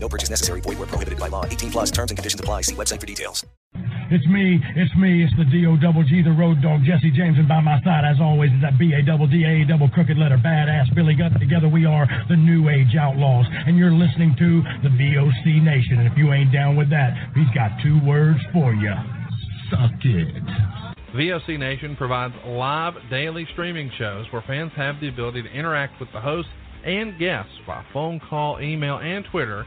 No 0.00 0.08
purchase 0.08 0.30
necessary. 0.30 0.60
Void 0.60 0.78
where 0.78 0.86
prohibited 0.86 1.18
by 1.18 1.28
law. 1.28 1.44
18 1.44 1.70
plus 1.70 1.90
terms 1.90 2.10
and 2.10 2.18
conditions 2.18 2.40
apply. 2.40 2.62
See 2.62 2.74
website 2.74 3.00
for 3.00 3.06
details. 3.06 3.44
It's 4.10 4.26
me, 4.26 4.58
it's 4.74 4.94
me, 4.96 5.22
it's 5.22 5.36
the 5.36 5.44
D-O 5.44 5.76
double 5.76 6.02
G, 6.02 6.22
the 6.22 6.32
road 6.32 6.62
dog, 6.62 6.80
Jesse 6.82 7.10
James, 7.10 7.36
and 7.36 7.46
by 7.46 7.60
my 7.60 7.78
side, 7.84 8.08
as 8.08 8.16
always, 8.22 8.50
is 8.52 8.62
that 8.62 8.78
B-A 8.78 9.02
double 9.02 9.26
D-A 9.26 9.66
double 9.68 9.90
crooked 9.90 10.16
letter, 10.16 10.38
badass 10.38 10.94
Billy 10.94 11.14
Gunn. 11.14 11.38
Together 11.38 11.68
we 11.68 11.84
are 11.84 12.08
the 12.30 12.36
New 12.36 12.70
Age 12.70 12.96
Outlaws, 12.98 13.44
and 13.66 13.76
you're 13.76 13.92
listening 13.92 14.34
to 14.38 14.62
the 14.82 14.88
VOC 14.88 15.62
Nation. 15.62 15.98
And 15.98 16.10
if 16.10 16.16
you 16.16 16.32
ain't 16.32 16.50
down 16.50 16.74
with 16.74 16.88
that, 16.88 17.12
he's 17.34 17.50
got 17.54 17.70
two 17.82 18.00
words 18.06 18.40
for 18.50 18.72
you. 18.72 18.94
Suck 19.68 19.92
it. 20.00 20.42
VOC 21.14 21.58
Nation 21.58 21.94
provides 21.94 22.32
live 22.46 22.94
daily 23.10 23.46
streaming 23.52 23.90
shows 23.98 24.24
where 24.30 24.42
fans 24.46 24.72
have 24.74 25.00
the 25.00 25.08
ability 25.08 25.42
to 25.42 25.50
interact 25.50 26.00
with 26.00 26.08
the 26.14 26.20
hosts 26.20 26.50
and 26.84 27.18
guests 27.18 27.52
by 27.66 27.84
phone 27.92 28.20
call, 28.20 28.58
email, 28.60 28.96
and 28.96 29.26
Twitter. 29.30 29.66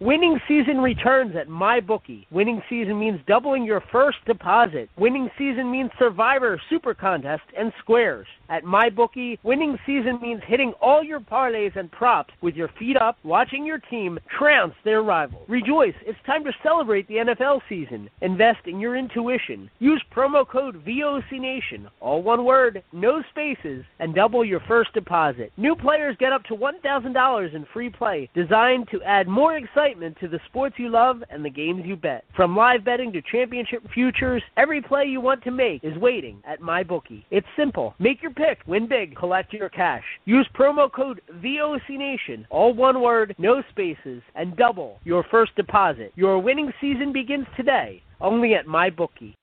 Winning 0.00 0.40
season 0.48 0.78
returns 0.78 1.36
at 1.36 1.48
MyBookie. 1.48 2.26
Winning 2.32 2.60
season 2.68 2.98
means 2.98 3.20
doubling 3.28 3.64
your 3.64 3.80
first 3.92 4.18
deposit. 4.26 4.90
Winning 4.98 5.30
season 5.38 5.70
means 5.70 5.92
Survivor, 6.00 6.60
Super 6.68 6.94
Contest, 6.94 7.44
and 7.56 7.72
Squares. 7.78 8.26
At 8.50 8.64
MyBookie, 8.64 9.38
winning 9.42 9.78
season 9.86 10.18
means 10.20 10.42
hitting 10.46 10.72
all 10.82 11.02
your 11.02 11.20
parlays 11.20 11.76
and 11.76 11.90
props 11.90 12.34
with 12.42 12.56
your 12.56 12.68
feet 12.78 12.96
up, 12.96 13.16
watching 13.22 13.64
your 13.64 13.78
team 13.78 14.18
trounce 14.36 14.74
their 14.84 15.02
rival. 15.02 15.42
Rejoice, 15.48 15.94
it's 16.04 16.18
time 16.26 16.44
to 16.44 16.52
celebrate 16.62 17.08
the 17.08 17.14
NFL 17.14 17.60
season. 17.68 18.10
Invest 18.20 18.66
in 18.66 18.80
your 18.80 18.96
intuition. 18.96 19.70
Use 19.78 20.02
promo 20.14 20.46
code 20.46 20.84
VOCNation, 20.84 21.88
all 22.00 22.22
one 22.22 22.44
word, 22.44 22.82
no 22.92 23.22
spaces, 23.30 23.84
and 23.98 24.14
double 24.14 24.44
your 24.44 24.60
first 24.68 24.92
deposit. 24.92 25.52
New 25.56 25.74
players 25.74 26.16
get 26.18 26.32
up 26.32 26.44
to 26.44 26.54
$1,000 26.54 27.54
in 27.54 27.66
free 27.72 27.90
play, 27.90 28.28
designed 28.34 28.88
to 28.90 29.02
add 29.04 29.26
more 29.26 29.56
excitement 29.56 29.83
to 29.84 30.28
the 30.28 30.40
sports 30.46 30.76
you 30.78 30.88
love 30.88 31.22
and 31.28 31.44
the 31.44 31.50
games 31.50 31.82
you 31.84 31.94
bet. 31.94 32.24
From 32.34 32.56
live 32.56 32.84
betting 32.84 33.12
to 33.12 33.20
championship 33.20 33.82
futures, 33.92 34.42
every 34.56 34.80
play 34.80 35.04
you 35.04 35.20
want 35.20 35.44
to 35.44 35.50
make 35.50 35.84
is 35.84 35.96
waiting 35.98 36.42
at 36.46 36.62
MyBookie. 36.62 37.24
It's 37.30 37.46
simple. 37.54 37.94
Make 37.98 38.22
your 38.22 38.30
pick, 38.30 38.60
win 38.66 38.88
big, 38.88 39.14
collect 39.14 39.52
your 39.52 39.68
cash. 39.68 40.02
Use 40.24 40.48
promo 40.58 40.90
code 40.90 41.20
VOCNation, 41.34 42.46
all 42.48 42.72
one 42.72 43.02
word, 43.02 43.34
no 43.36 43.62
spaces, 43.70 44.22
and 44.34 44.56
double 44.56 45.00
your 45.04 45.22
first 45.30 45.54
deposit. 45.54 46.12
Your 46.16 46.38
winning 46.38 46.72
season 46.80 47.12
begins 47.12 47.46
today, 47.54 48.02
only 48.22 48.54
at 48.54 48.66
MyBookie. 48.66 49.34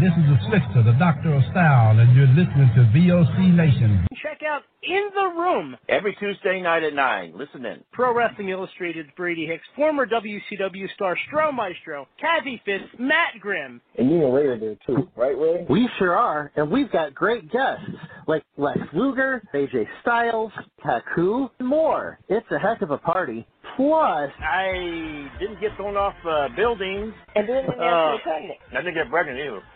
This 0.00 0.10
is 0.18 0.24
the 0.24 0.38
Slickster, 0.48 0.84
the 0.84 0.96
Doctor 0.98 1.34
of 1.34 1.42
Style, 1.50 1.98
and 1.98 2.16
you're 2.16 2.26
listening 2.28 2.70
to 2.74 2.80
VOC 2.96 3.54
Nation. 3.54 4.06
Check 4.22 4.40
out 4.42 4.62
In 4.82 5.10
the 5.14 5.38
Room, 5.38 5.76
Every 5.88 6.16
Tuesday 6.18 6.62
night 6.62 6.82
at 6.82 6.94
9. 6.94 7.34
Listen 7.36 7.64
in. 7.66 7.84
Pro 7.92 8.14
Wrestling 8.16 8.48
Illustrated's 8.48 9.10
Brady 9.18 9.44
Hicks, 9.46 9.62
former 9.76 10.06
WCW 10.06 10.86
star 10.94 11.14
Stro 11.30 11.52
Maestro, 11.54 12.08
Kathy 12.18 12.60
Fitz, 12.64 12.84
Matt 12.98 13.34
Grimm. 13.38 13.82
And 13.98 14.10
you 14.10 14.24
and 14.24 14.34
Ray 14.34 14.46
are 14.46 14.58
there 14.58 14.76
too, 14.86 15.08
right, 15.14 15.36
Ray? 15.38 15.66
We 15.68 15.86
sure 15.98 16.16
are, 16.16 16.50
and 16.56 16.70
we've 16.70 16.90
got 16.90 17.14
great 17.14 17.52
guests 17.52 17.84
like 18.26 18.42
Lex 18.56 18.78
Luger, 18.94 19.42
AJ 19.54 19.86
Styles, 20.00 20.52
Haku, 20.84 21.50
and 21.58 21.68
more. 21.68 22.18
It's 22.30 22.46
a 22.50 22.58
heck 22.58 22.80
of 22.80 22.90
a 22.92 22.98
party. 22.98 23.46
Plus, 23.76 24.30
I 24.42 25.28
didn't 25.38 25.60
get 25.60 25.76
thrown 25.76 25.96
off 25.96 26.14
uh, 26.28 26.48
buildings. 26.56 27.12
And 27.36 27.46
then 27.48 27.66
when 27.66 27.78
you 27.78 27.84
Uh, 27.84 28.16
get 28.16 28.22
pregnant. 28.22 28.58
I 28.72 28.76
didn't 28.78 28.94
get 28.94 29.10
pregnant 29.10 29.38
either. 29.38 29.62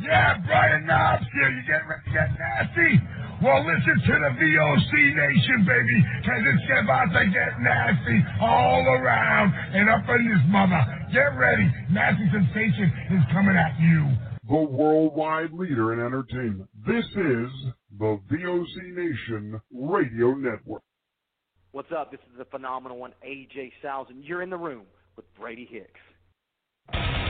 Yeah, 0.00 0.38
Brian 0.46 0.86
Knobbs 0.86 1.24
here. 1.32 1.50
You 1.50 1.62
get 1.66 1.86
ready 1.88 2.02
to 2.04 2.12
get 2.12 2.28
nasty? 2.38 3.00
Well, 3.42 3.60
listen 3.66 4.00
to 4.06 4.12
the 4.12 4.32
VOC 4.40 4.92
Nation, 5.14 5.66
baby, 5.66 5.98
because 6.20 6.42
it's 6.46 6.82
about 6.82 7.12
to 7.12 7.24
get 7.26 7.60
nasty 7.60 8.24
all 8.40 8.86
around 8.86 9.52
and 9.74 9.90
up 9.90 10.08
in 10.08 10.28
this 10.28 10.42
mother. 10.48 10.80
Get 11.12 11.36
ready. 11.36 11.70
Nasty 11.90 12.24
Sensation 12.32 12.92
is 13.12 13.22
coming 13.32 13.56
at 13.56 13.78
you. 13.80 14.08
The 14.48 14.62
worldwide 14.62 15.52
leader 15.52 15.92
in 15.92 16.00
entertainment. 16.00 16.68
This 16.86 17.04
is 17.04 17.50
the 17.98 18.20
VOC 18.30 18.94
Nation 18.94 19.60
Radio 19.72 20.34
Network. 20.34 20.82
What's 21.72 21.90
up? 21.90 22.10
This 22.10 22.20
is 22.30 22.38
the 22.38 22.44
phenomenal 22.44 22.98
one, 22.98 23.12
AJ 23.26 23.72
Styles, 23.80 24.06
and 24.10 24.22
you're 24.22 24.42
in 24.42 24.50
the 24.50 24.56
room 24.56 24.84
with 25.16 25.24
Brady 25.34 25.68
Hicks. 25.70 27.23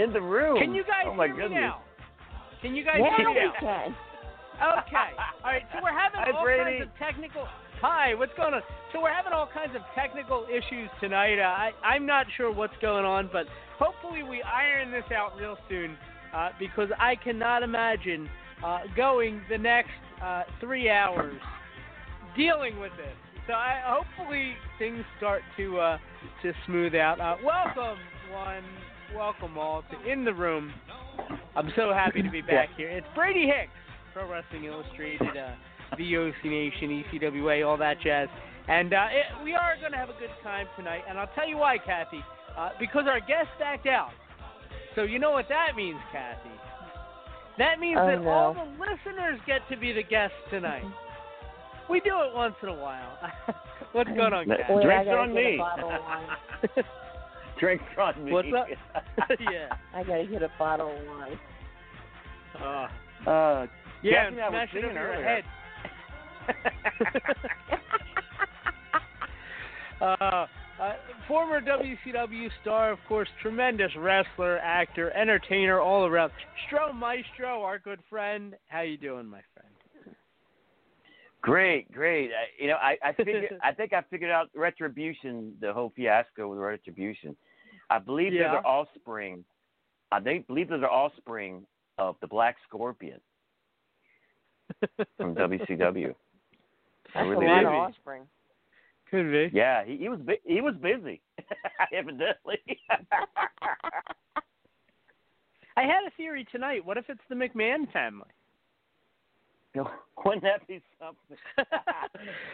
In 0.00 0.12
the 0.12 0.20
room. 0.20 0.58
Can 0.58 0.74
you 0.74 0.82
guys 0.84 1.04
oh 1.06 1.14
my 1.14 1.26
hear 1.26 1.36
goodness. 1.36 1.50
me 1.50 1.60
now? 1.60 1.82
Can 2.62 2.74
you 2.74 2.84
guys 2.84 2.96
yeah, 3.00 3.16
hear 3.16 3.28
me 3.28 3.34
now? 3.34 3.52
can. 3.60 3.94
Okay. 4.60 5.10
All 5.44 5.50
right. 5.50 5.62
So 5.72 5.80
we're 5.82 5.96
having 5.96 6.20
Hi, 6.20 6.32
all 6.36 6.44
Brady. 6.44 6.78
kinds 6.78 6.90
of 6.90 6.98
technical. 6.98 7.46
Hi. 7.80 8.14
What's 8.14 8.32
going 8.36 8.54
on? 8.54 8.62
So 8.92 9.00
we're 9.00 9.14
having 9.14 9.32
all 9.32 9.48
kinds 9.52 9.74
of 9.74 9.82
technical 9.94 10.46
issues 10.50 10.90
tonight. 11.00 11.38
Uh, 11.38 11.48
I 11.48 11.70
I'm 11.82 12.04
not 12.04 12.26
sure 12.36 12.52
what's 12.52 12.76
going 12.82 13.04
on, 13.04 13.30
but 13.32 13.46
hopefully 13.78 14.22
we 14.22 14.42
iron 14.42 14.90
this 14.90 15.04
out 15.16 15.36
real 15.38 15.56
soon, 15.68 15.96
uh, 16.34 16.50
because 16.58 16.88
I 16.98 17.14
cannot 17.16 17.62
imagine 17.62 18.28
uh, 18.64 18.80
going 18.94 19.40
the 19.48 19.56
next 19.56 19.96
uh, 20.22 20.42
three 20.60 20.90
hours 20.90 21.40
dealing 22.36 22.78
with 22.78 22.92
this. 22.98 23.16
So 23.46 23.54
I 23.54 23.80
hopefully 23.82 24.52
things 24.78 25.02
start 25.16 25.42
to 25.56 25.78
uh, 25.78 25.98
to 26.42 26.52
smooth 26.66 26.94
out. 26.94 27.20
Uh, 27.20 27.36
welcome 27.42 27.98
one, 28.30 28.62
welcome 29.14 29.58
all 29.58 29.82
to 29.90 30.10
in 30.10 30.24
the 30.24 30.32
room. 30.32 30.72
I'm 31.56 31.70
so 31.76 31.92
happy 31.92 32.22
to 32.22 32.30
be 32.30 32.42
back 32.42 32.68
here. 32.76 32.88
It's 32.88 33.06
Brady 33.14 33.46
Hicks, 33.46 33.72
Pro 34.12 34.30
Wrestling 34.30 34.64
Illustrated, 34.64 35.36
uh, 35.36 35.96
VOC 35.96 36.44
Nation, 36.44 37.04
ECWA, 37.12 37.66
all 37.66 37.76
that 37.78 38.00
jazz. 38.00 38.28
And 38.68 38.92
uh, 38.94 39.06
it, 39.10 39.44
we 39.44 39.54
are 39.54 39.76
going 39.80 39.92
to 39.92 39.98
have 39.98 40.10
a 40.10 40.18
good 40.18 40.30
time 40.42 40.66
tonight. 40.76 41.02
And 41.08 41.18
I'll 41.18 41.30
tell 41.34 41.48
you 41.48 41.56
why, 41.56 41.78
Kathy. 41.78 42.20
Uh, 42.56 42.70
because 42.78 43.04
our 43.08 43.20
guest 43.20 43.48
backed 43.58 43.86
out. 43.86 44.10
So 44.94 45.02
you 45.02 45.18
know 45.18 45.32
what 45.32 45.46
that 45.48 45.76
means, 45.76 45.98
Kathy. 46.12 46.50
That 47.58 47.78
means 47.80 47.98
Oh, 48.00 48.06
that 48.06 48.22
no. 48.22 48.30
all 48.30 48.54
the 48.54 48.70
listeners 48.80 49.40
get 49.46 49.60
to 49.70 49.76
be 49.76 49.92
the 49.92 50.02
guests 50.02 50.36
tonight. 50.50 50.84
We 51.88 52.00
do 52.00 52.10
it 52.22 52.34
once 52.34 52.54
in 52.62 52.68
a 52.68 52.74
while. 52.74 53.18
What's 53.92 54.10
going 54.10 54.32
on, 54.32 54.46
Kathy? 54.46 54.62
Wait, 54.72 54.84
Drinks 54.84 55.10
on 55.10 55.34
me. 55.34 55.60
a 57.62 57.76
bottle 57.96 58.18
of 58.18 58.18
wine. 58.18 58.18
Drinks 58.18 58.18
on 58.18 58.24
me. 58.24 58.32
What's 58.32 58.48
up? 58.56 58.66
yeah. 59.40 59.68
I 59.94 60.02
gotta 60.02 60.26
get 60.26 60.42
a 60.42 60.50
bottle 60.58 60.90
of 60.90 61.06
wine. 61.06 61.38
Uh, 62.60 62.88
Uh, 63.30 63.66
yeah, 64.02 64.24
Kathy 64.24 64.36
and 64.36 64.40
I 64.40 64.48
were 64.48 64.50
smash 64.50 64.68
it 64.72 64.80
singing 64.80 64.96
over 64.96 65.12
your 65.12 65.24
head. 65.24 65.44
uh, 70.00 70.46
uh, 70.80 70.92
former 71.28 71.60
WCW 71.60 72.48
star, 72.62 72.90
of 72.90 72.98
course, 73.06 73.28
tremendous 73.42 73.94
wrestler, 73.96 74.58
actor, 74.58 75.10
entertainer, 75.10 75.80
all 75.80 76.06
around. 76.06 76.32
Stro 76.66 76.94
Maestro, 76.94 77.62
our 77.62 77.78
good 77.78 78.00
friend. 78.08 78.54
How 78.68 78.80
you 78.80 78.96
doing, 78.96 79.26
my 79.26 79.42
friend? 79.54 80.16
Great, 81.42 81.92
great. 81.92 82.30
I, 82.30 82.62
you 82.62 82.68
know, 82.68 82.76
I 82.76 82.96
I 83.02 83.12
figured 83.12 83.58
I 83.62 83.72
think 83.72 83.92
I 83.92 84.02
figured 84.10 84.30
out 84.30 84.48
retribution, 84.54 85.54
the 85.60 85.72
whole 85.72 85.92
fiasco 85.96 86.48
with 86.48 86.58
retribution. 86.58 87.36
I 87.90 87.98
believe 87.98 88.32
they're 88.32 88.50
the 88.50 88.66
offspring. 88.66 89.44
I 90.12 90.20
think 90.20 90.46
believe 90.46 90.68
they're 90.68 90.78
the 90.78 90.86
offspring 90.86 91.66
of 91.98 92.16
the 92.20 92.26
Black 92.26 92.56
Scorpion 92.66 93.20
from 95.16 95.34
WCW. 95.34 96.14
That's 97.14 97.28
really 97.28 97.46
a 97.46 97.48
lot 97.48 97.64
of 97.64 97.72
offspring. 97.72 98.22
Could 99.10 99.32
be. 99.32 99.50
Yeah, 99.52 99.84
he, 99.84 99.96
he 99.96 100.08
was 100.08 100.20
bu- 100.20 100.36
he 100.44 100.60
was 100.60 100.74
busy, 100.80 101.20
evidently. 101.92 102.60
I 105.76 105.82
had 105.82 106.06
a 106.06 106.10
theory 106.16 106.46
tonight. 106.52 106.84
What 106.84 106.96
if 106.96 107.06
it's 107.08 107.20
the 107.28 107.34
McMahon 107.34 107.90
family? 107.92 108.28
Wouldn't 110.24 110.42
that 110.42 110.66
be 110.68 110.80
something? 110.98 111.36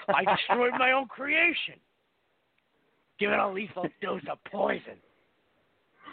I 0.09 0.25
destroyed 0.25 0.73
my 0.78 0.93
own 0.93 1.07
creation. 1.09 1.75
Give 3.19 3.33
it 3.33 3.38
a 3.38 3.49
lethal 3.49 3.88
dose 4.02 4.23
of 4.31 4.38
poison. 4.50 4.97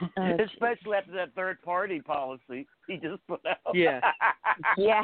Oh, 0.02 0.08
Especially 0.52 0.98
after 0.98 1.12
that 1.14 1.34
third 1.36 1.62
party 1.62 2.02
policy 2.02 2.68
he 2.88 2.98
just 2.98 3.26
put 3.28 3.42
out. 3.46 3.74
Yeah. 3.74 4.00
Yeah. 4.78 5.04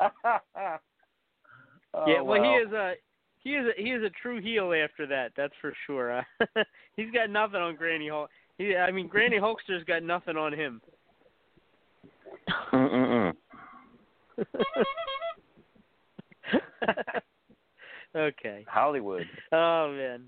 Oh, 1.96 2.06
yeah, 2.08 2.20
well, 2.22 2.42
he 2.42 2.48
is 2.48 2.72
a 2.72 2.94
he 3.38 3.50
is 3.50 3.66
a, 3.68 3.80
he 3.80 3.90
is 3.90 4.02
a 4.02 4.10
true 4.20 4.40
heel 4.40 4.72
after 4.72 5.06
that. 5.06 5.30
That's 5.36 5.52
for 5.60 5.72
sure. 5.86 6.18
Uh, 6.18 6.64
he's 6.96 7.12
got 7.12 7.30
nothing 7.30 7.60
on 7.60 7.76
Granny 7.76 8.08
Hulk. 8.08 8.30
He, 8.58 8.74
I 8.74 8.90
mean, 8.90 9.06
Granny 9.06 9.36
Hulkster's 9.36 9.84
got 9.86 10.02
nothing 10.02 10.36
on 10.36 10.52
him. 10.52 10.80
Okay. 18.16 18.64
Hollywood. 18.68 19.26
Oh 19.52 19.92
man. 19.92 20.24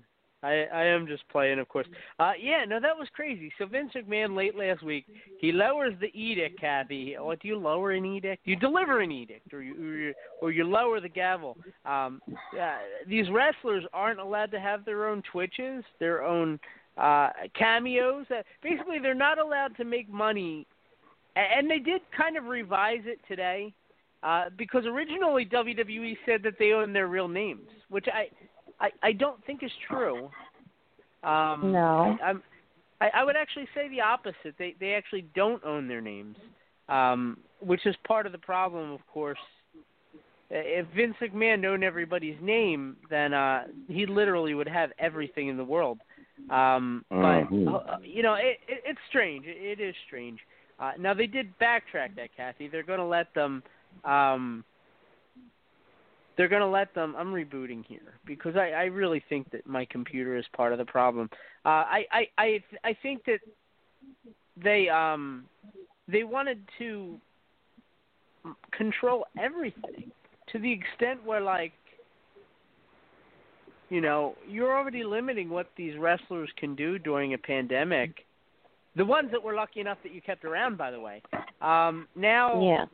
I 0.47 0.67
I 0.73 0.85
am 0.85 1.07
just 1.07 1.27
playing, 1.29 1.59
of 1.59 1.67
course. 1.67 1.87
Uh 2.19 2.31
yeah, 2.39 2.65
no, 2.65 2.79
that 2.79 2.97
was 2.97 3.07
crazy. 3.13 3.51
So 3.57 3.65
Vince 3.65 3.91
McMahon 3.95 4.35
late 4.35 4.55
last 4.55 4.83
week, 4.83 5.05
he 5.39 5.51
lowers 5.51 5.93
the 5.99 6.11
edict, 6.19 6.59
Kathy. 6.59 7.15
What 7.19 7.41
do 7.41 7.47
you 7.47 7.57
lower 7.57 7.91
an 7.91 8.05
edict? 8.05 8.41
You 8.45 8.55
deliver 8.55 9.01
an 9.01 9.11
edict, 9.11 9.53
or 9.53 9.61
you 9.61 9.73
or 9.75 9.97
you, 9.97 10.13
or 10.41 10.51
you 10.51 10.63
lower 10.63 10.99
the 11.01 11.09
gavel. 11.09 11.57
Um, 11.85 12.21
uh, 12.59 12.77
these 13.07 13.29
wrestlers 13.29 13.83
aren't 13.93 14.19
allowed 14.19 14.51
to 14.51 14.59
have 14.59 14.85
their 14.85 15.07
own 15.07 15.21
twitches, 15.31 15.83
their 15.99 16.23
own 16.23 16.59
uh 16.97 17.29
cameos. 17.57 18.25
Uh, 18.31 18.41
basically, 18.63 18.99
they're 18.99 19.13
not 19.13 19.39
allowed 19.39 19.75
to 19.77 19.83
make 19.83 20.09
money. 20.09 20.65
And 21.35 21.69
they 21.69 21.77
did 21.77 22.01
kind 22.17 22.35
of 22.35 22.45
revise 22.45 23.01
it 23.05 23.19
today, 23.27 23.71
uh, 24.23 24.45
because 24.57 24.85
originally 24.87 25.45
WWE 25.45 26.17
said 26.25 26.41
that 26.43 26.53
they 26.57 26.71
own 26.71 26.93
their 26.93 27.07
real 27.07 27.27
names, 27.27 27.67
which 27.89 28.07
I 28.11 28.29
I, 28.79 28.89
I 29.03 29.11
don't 29.11 29.43
think 29.45 29.63
is 29.63 29.71
true. 29.89 30.29
Um, 31.23 31.71
No. 31.71 32.17
I, 32.21 32.23
I'm, 32.23 32.43
I, 33.01 33.09
I 33.15 33.23
would 33.23 33.35
actually 33.35 33.67
say 33.75 33.89
the 33.89 34.01
opposite. 34.01 34.55
They 34.57 34.75
they 34.79 34.93
actually 34.93 35.25
don't 35.35 35.63
own 35.63 35.87
their 35.87 36.01
names, 36.01 36.37
um, 36.89 37.37
which 37.59 37.85
is 37.85 37.95
part 38.07 38.25
of 38.25 38.31
the 38.31 38.37
problem, 38.37 38.91
of 38.91 39.05
course. 39.07 39.39
If 40.49 40.87
Vince 40.95 41.15
McMahon 41.21 41.65
owned 41.65 41.83
everybody's 41.83 42.37
name, 42.41 42.95
then 43.09 43.33
uh, 43.33 43.65
he 43.87 44.05
literally 44.05 44.53
would 44.53 44.67
have 44.67 44.91
everything 44.97 45.49
in 45.49 45.57
the 45.57 45.65
world. 45.65 45.99
Um, 46.49 47.03
but 47.09 47.43
Mhm. 47.49 47.75
uh, 47.75 47.97
you 48.01 48.23
know, 48.23 48.35
it, 48.35 48.59
it, 48.67 48.81
it's 48.85 48.99
strange. 49.09 49.45
It, 49.45 49.57
it 49.57 49.79
is 49.81 49.95
strange. 50.05 50.39
Uh, 50.79 50.93
now 50.97 51.13
they 51.13 51.27
did 51.27 51.57
backtrack 51.59 52.15
that, 52.15 52.29
Kathy. 52.35 52.67
They're 52.69 52.83
going 52.83 52.99
to 52.99 53.05
let 53.05 53.33
them. 53.33 53.61
Um, 54.05 54.63
they're 56.37 56.47
going 56.47 56.61
to 56.61 56.67
let 56.67 56.93
them. 56.93 57.15
I'm 57.17 57.33
rebooting 57.33 57.83
here 57.85 58.13
because 58.25 58.55
I, 58.55 58.69
I 58.69 58.83
really 58.85 59.23
think 59.27 59.49
that 59.51 59.65
my 59.67 59.85
computer 59.85 60.37
is 60.37 60.45
part 60.55 60.71
of 60.71 60.77
the 60.77 60.85
problem. 60.85 61.29
Uh, 61.65 61.69
I, 61.69 62.05
I 62.11 62.27
I 62.37 62.63
I 62.83 62.97
think 63.01 63.25
that 63.25 63.39
they 64.63 64.87
um 64.87 65.45
they 66.07 66.23
wanted 66.23 66.59
to 66.77 67.17
control 68.71 69.25
everything 69.37 70.11
to 70.51 70.59
the 70.59 70.71
extent 70.71 71.23
where 71.25 71.41
like 71.41 71.73
you 73.89 73.99
know 73.99 74.35
you're 74.47 74.77
already 74.77 75.03
limiting 75.03 75.49
what 75.49 75.69
these 75.75 75.97
wrestlers 75.97 76.49
can 76.57 76.75
do 76.75 76.99
during 76.99 77.33
a 77.33 77.37
pandemic. 77.37 78.23
The 78.95 79.05
ones 79.05 79.29
that 79.31 79.43
were 79.43 79.53
lucky 79.53 79.79
enough 79.79 79.99
that 80.01 80.11
you 80.11 80.21
kept 80.21 80.43
around, 80.43 80.75
by 80.75 80.89
the 80.89 80.99
way. 80.99 81.21
Um, 81.61 82.07
now, 82.15 82.61
Yeah. 82.61 82.85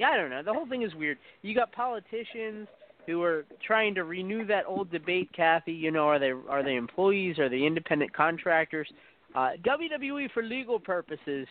Yeah, 0.00 0.08
I 0.08 0.16
don't 0.16 0.30
know. 0.30 0.42
The 0.42 0.54
whole 0.54 0.66
thing 0.66 0.80
is 0.82 0.94
weird. 0.94 1.18
You 1.42 1.54
got 1.54 1.72
politicians 1.72 2.66
who 3.06 3.22
are 3.22 3.44
trying 3.66 3.94
to 3.96 4.04
renew 4.04 4.46
that 4.46 4.64
old 4.66 4.90
debate, 4.90 5.28
Kathy. 5.36 5.72
You 5.72 5.90
know, 5.90 6.08
are 6.08 6.18
they 6.18 6.30
are 6.30 6.62
they 6.64 6.76
employees? 6.76 7.38
Are 7.38 7.50
they 7.50 7.62
independent 7.64 8.12
contractors? 8.14 8.88
Uh, 9.34 9.50
WWE, 9.62 10.30
for 10.32 10.42
legal 10.42 10.80
purposes, 10.80 11.46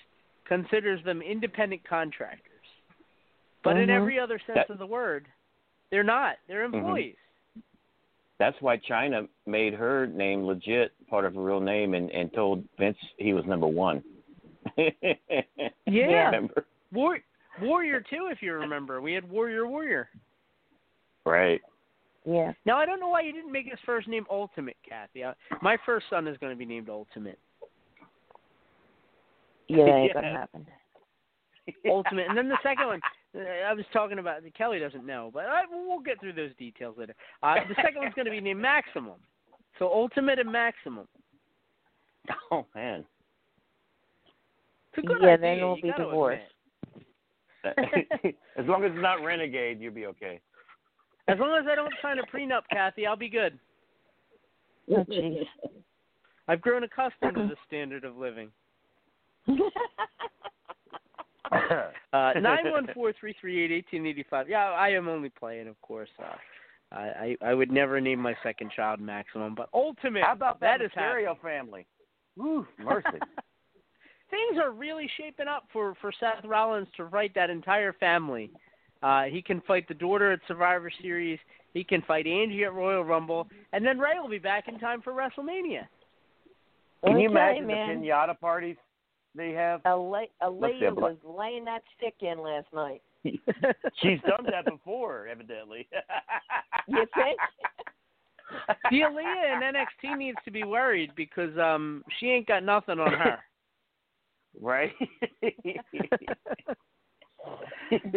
considers 0.47 0.99
them 1.05 1.21
independent 1.21 1.87
contractors. 1.87 2.45
But 3.63 3.77
in 3.77 3.87
Mhm. 3.89 3.97
every 4.01 4.19
other 4.19 4.39
sense 4.39 4.55
That- 4.55 4.69
of 4.71 4.79
the 4.79 4.87
word, 4.87 5.27
they're 5.91 6.03
not. 6.03 6.37
They're 6.47 6.67
Mhm. 6.67 6.73
employees. 6.73 7.15
That's 8.39 8.59
why 8.61 8.77
Chyna 8.77 9.27
made 9.45 9.73
her 9.75 10.07
name 10.07 10.43
legit, 10.43 10.91
part 11.07 11.25
of 11.25 11.35
her 11.35 11.41
real 11.41 11.59
name, 11.59 11.93
and, 11.93 12.09
and 12.11 12.33
told 12.33 12.63
Vince 12.79 12.97
he 13.17 13.33
was 13.33 13.45
number 13.45 13.67
one. 13.67 14.03
Yeah. 15.85 16.25
Remember? 16.25 16.65
War- 16.91 17.19
Warrior 17.61 18.01
too, 18.01 18.29
if 18.31 18.41
you 18.41 18.53
remember. 18.53 19.01
We 19.01 19.13
had 19.13 19.29
Warrior 19.29 19.67
Warrior. 19.67 20.09
Right. 21.25 21.61
Yeah. 22.25 22.53
Now 22.65 22.77
I 22.77 22.85
don't 22.85 22.99
know 22.99 23.07
why 23.09 23.21
you 23.21 23.31
didn't 23.31 23.51
make 23.51 23.65
his 23.69 23.79
first 23.85 24.07
name 24.07 24.25
Ultimate, 24.29 24.77
Kathy. 24.87 25.23
Uh, 25.23 25.33
my 25.61 25.77
first 25.85 26.05
son 26.09 26.27
is 26.27 26.37
going 26.37 26.51
to 26.51 26.57
be 26.57 26.65
named 26.65 26.89
Ultimate. 26.89 27.39
Yeah, 29.67 29.85
that 29.85 29.91
ain't 29.91 30.07
Yeah. 30.07 30.13
gonna 30.21 30.31
happen. 30.31 30.67
Ultimate, 31.87 32.27
and 32.27 32.37
then 32.37 32.49
the 32.49 32.57
second 32.63 32.87
one. 32.87 32.99
uh, 33.35 33.39
I 33.41 33.73
was 33.73 33.85
talking 33.93 34.17
about. 34.17 34.41
Kelly 34.57 34.79
doesn't 34.79 35.05
know, 35.05 35.29
but 35.31 35.45
I, 35.45 35.61
we'll 35.69 35.99
get 35.99 36.19
through 36.19 36.33
those 36.33 36.49
details 36.57 36.95
later. 36.97 37.13
Uh, 37.43 37.55
the 37.67 37.75
second 37.75 38.01
one's 38.01 38.15
going 38.15 38.25
to 38.25 38.31
be 38.31 38.41
named 38.41 38.59
Maximum. 38.59 39.19
So 39.77 39.85
Ultimate 39.85 40.39
and 40.39 40.51
Maximum. 40.51 41.07
Oh 42.51 42.65
man. 42.75 43.05
It's 44.93 45.03
a 45.03 45.07
good 45.07 45.17
yeah, 45.21 45.29
idea. 45.29 45.37
then 45.37 45.57
it'll 45.57 45.75
be 45.75 45.89
gotta 45.89 46.09
admit. 46.09 46.41
as 48.57 48.65
long 48.65 48.83
as 48.83 48.91
it's 48.91 49.01
not 49.01 49.23
renegade, 49.23 49.79
you'll 49.79 49.93
be 49.93 50.05
okay. 50.07 50.39
As 51.27 51.37
long 51.39 51.57
as 51.59 51.65
I 51.69 51.75
don't 51.75 51.93
sign 52.01 52.17
a 52.19 52.23
prenup, 52.35 52.61
Kathy, 52.71 53.05
I'll 53.05 53.15
be 53.15 53.29
good. 53.29 53.59
Oh, 54.91 55.03
jeez. 55.03 55.45
I've 56.47 56.61
grown 56.61 56.83
accustomed 56.83 57.35
to 57.35 57.47
the 57.47 57.55
standard 57.67 58.03
of 58.03 58.17
living. 58.17 58.49
Uh, 61.51 62.31
nine 62.39 62.69
one 62.71 62.87
four 62.93 63.11
three 63.19 63.33
three 63.41 63.63
eight 63.63 63.71
eighteen 63.71 64.05
eighty 64.05 64.23
five. 64.29 64.47
Yeah, 64.47 64.69
I 64.69 64.89
am 64.89 65.07
only 65.07 65.29
playing, 65.29 65.67
of 65.67 65.81
course. 65.81 66.09
Uh, 66.19 66.35
I, 66.91 67.35
I 67.41 67.49
I 67.49 67.53
would 67.55 67.71
never 67.71 67.99
name 67.99 68.19
my 68.19 68.35
second 68.43 68.71
child 68.75 68.99
Maximum, 68.99 69.55
but 69.55 69.69
Ultimate. 69.73 70.23
How 70.23 70.33
about 70.33 70.59
that, 70.59 70.79
that 70.79 70.91
Mysterio 70.95 71.39
family? 71.41 71.87
Woo, 72.35 72.67
mercy. 72.77 73.07
Things 74.29 74.59
are 74.61 74.71
really 74.71 75.09
shaping 75.17 75.47
up 75.47 75.63
for 75.73 75.95
for 76.01 76.11
Seth 76.19 76.45
Rollins 76.45 76.87
to 76.97 77.09
fight 77.09 77.33
that 77.35 77.49
entire 77.49 77.93
family. 77.93 78.51
Uh, 79.01 79.23
he 79.23 79.41
can 79.41 79.61
fight 79.61 79.87
the 79.87 79.93
daughter 79.93 80.31
at 80.31 80.39
Survivor 80.47 80.91
Series. 81.01 81.39
He 81.73 81.83
can 81.83 82.01
fight 82.03 82.27
Angie 82.27 82.65
at 82.65 82.73
Royal 82.73 83.03
Rumble, 83.03 83.47
and 83.73 83.85
then 83.85 83.97
Rey 83.97 84.19
will 84.21 84.29
be 84.29 84.39
back 84.39 84.67
in 84.67 84.79
time 84.79 85.01
for 85.01 85.13
WrestleMania. 85.13 85.87
Can 87.05 87.19
you 87.19 87.29
imagine 87.29 87.67
man. 87.67 88.01
the 88.01 88.07
pinata 88.07 88.37
parties 88.39 88.75
they 89.35 89.51
have? 89.51 89.81
A, 89.85 89.95
la- 89.95 90.23
a 90.41 90.49
lady 90.49 90.81
see, 90.81 90.85
I'm 90.87 90.95
was 90.95 91.15
laying 91.23 91.63
that 91.65 91.81
stick 91.97 92.15
in 92.21 92.39
last 92.39 92.67
night. 92.73 93.01
She's 93.23 94.19
done 94.21 94.45
that 94.51 94.65
before, 94.65 95.27
evidently. 95.27 95.87
You 96.87 97.05
think? 97.13 97.37
The 98.89 98.97
Aaliyah 99.01 99.55
in 99.55 99.75
NXT 99.75 100.17
needs 100.17 100.39
to 100.43 100.49
be 100.49 100.63
worried 100.63 101.11
because 101.15 101.55
um 101.59 102.03
she 102.19 102.29
ain't 102.29 102.47
got 102.47 102.63
nothing 102.63 102.99
on 102.99 103.13
her. 103.13 103.37
Right? 104.59 104.91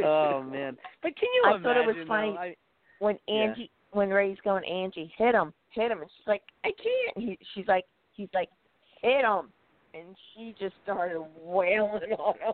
Oh, 0.04 0.42
man! 0.42 0.76
But 1.02 1.16
can 1.16 1.28
you 1.34 1.42
I 1.46 1.50
imagine? 1.50 1.62
thought 1.62 1.76
it 1.78 1.86
was 1.86 1.96
though? 1.96 2.06
funny 2.06 2.36
I, 2.38 2.56
when 2.98 3.18
Yeah. 3.26 3.34
Angie, 3.44 3.70
when 3.92 4.10
Rey's 4.10 4.36
going, 4.44 4.64
Angie, 4.64 5.10
hit 5.16 5.34
him, 5.34 5.54
hit 5.70 5.90
him, 5.90 6.02
and 6.02 6.10
she's 6.16 6.26
like, 6.26 6.42
I 6.64 6.72
can't. 6.72 7.16
He, 7.16 7.38
she's 7.54 7.66
like, 7.68 7.86
he's 8.12 8.28
like, 8.34 8.50
hit 9.00 9.24
him, 9.24 9.50
and 9.94 10.14
she 10.34 10.54
just 10.58 10.74
started 10.82 11.22
wailing 11.40 12.12
on 12.18 12.34
him. 12.38 12.52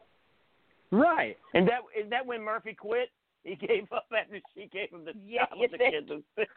right. 0.92 1.36
And 1.54 1.66
that 1.68 1.80
is 1.98 2.08
that 2.10 2.24
when 2.24 2.42
Murphy 2.42 2.74
quit? 2.74 3.10
He 3.44 3.56
gave 3.56 3.90
up 3.92 4.06
after 4.16 4.38
she 4.54 4.66
gave 4.72 4.90
him 4.90 5.04
the 5.04 5.12
Yeah, 5.26 5.46
shot 5.46 5.56
you 5.56 5.62
with 5.62 5.70
the 5.72 5.78
think? 5.78 6.08
kids. 6.08 6.22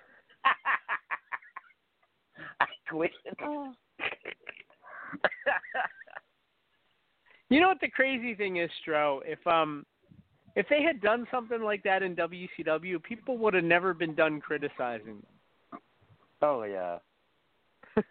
I 2.59 2.65
quit. 2.89 3.11
Oh. 3.43 3.73
You 7.51 7.59
know 7.59 7.67
what 7.67 7.81
the 7.81 7.89
crazy 7.89 8.33
thing 8.33 8.57
is, 8.57 8.71
Stro? 8.81 9.19
If 9.25 9.45
um 9.45 9.85
if 10.55 10.65
they 10.69 10.81
had 10.81 11.01
done 11.01 11.27
something 11.29 11.61
like 11.61 11.83
that 11.83 12.01
in 12.01 12.15
WCW, 12.15 13.03
people 13.03 13.37
would 13.39 13.53
have 13.53 13.65
never 13.65 13.93
been 13.93 14.15
done 14.15 14.39
criticizing 14.39 15.21
them. 15.21 15.81
Oh 16.41 16.63
yeah, 16.63 16.99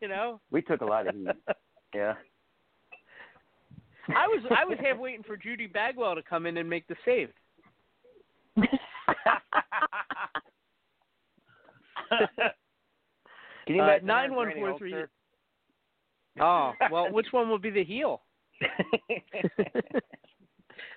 you 0.00 0.06
know? 0.08 0.40
we 0.52 0.62
took 0.62 0.82
a 0.82 0.84
lot 0.84 1.08
of 1.08 1.14
heat. 1.16 1.28
Yeah. 1.92 2.14
I 4.10 4.28
was 4.28 4.44
I 4.56 4.64
was 4.64 4.78
half 4.80 4.96
waiting 4.98 5.24
for 5.24 5.36
Judy 5.36 5.66
Bagwell 5.66 6.14
to 6.14 6.22
come 6.22 6.46
in 6.46 6.56
and 6.56 6.70
make 6.70 6.86
the 6.86 6.94
save. 7.04 7.30
Can 13.66 13.74
you 13.74 13.82
Uh, 13.82 13.98
nine 14.04 14.32
one 14.32 14.52
four 14.54 14.78
three. 14.78 14.94
Oh 16.40 16.72
well, 16.92 17.10
which 17.12 17.26
one 17.32 17.50
would 17.50 17.60
be 17.60 17.70
the 17.70 17.82
heel? 17.82 18.22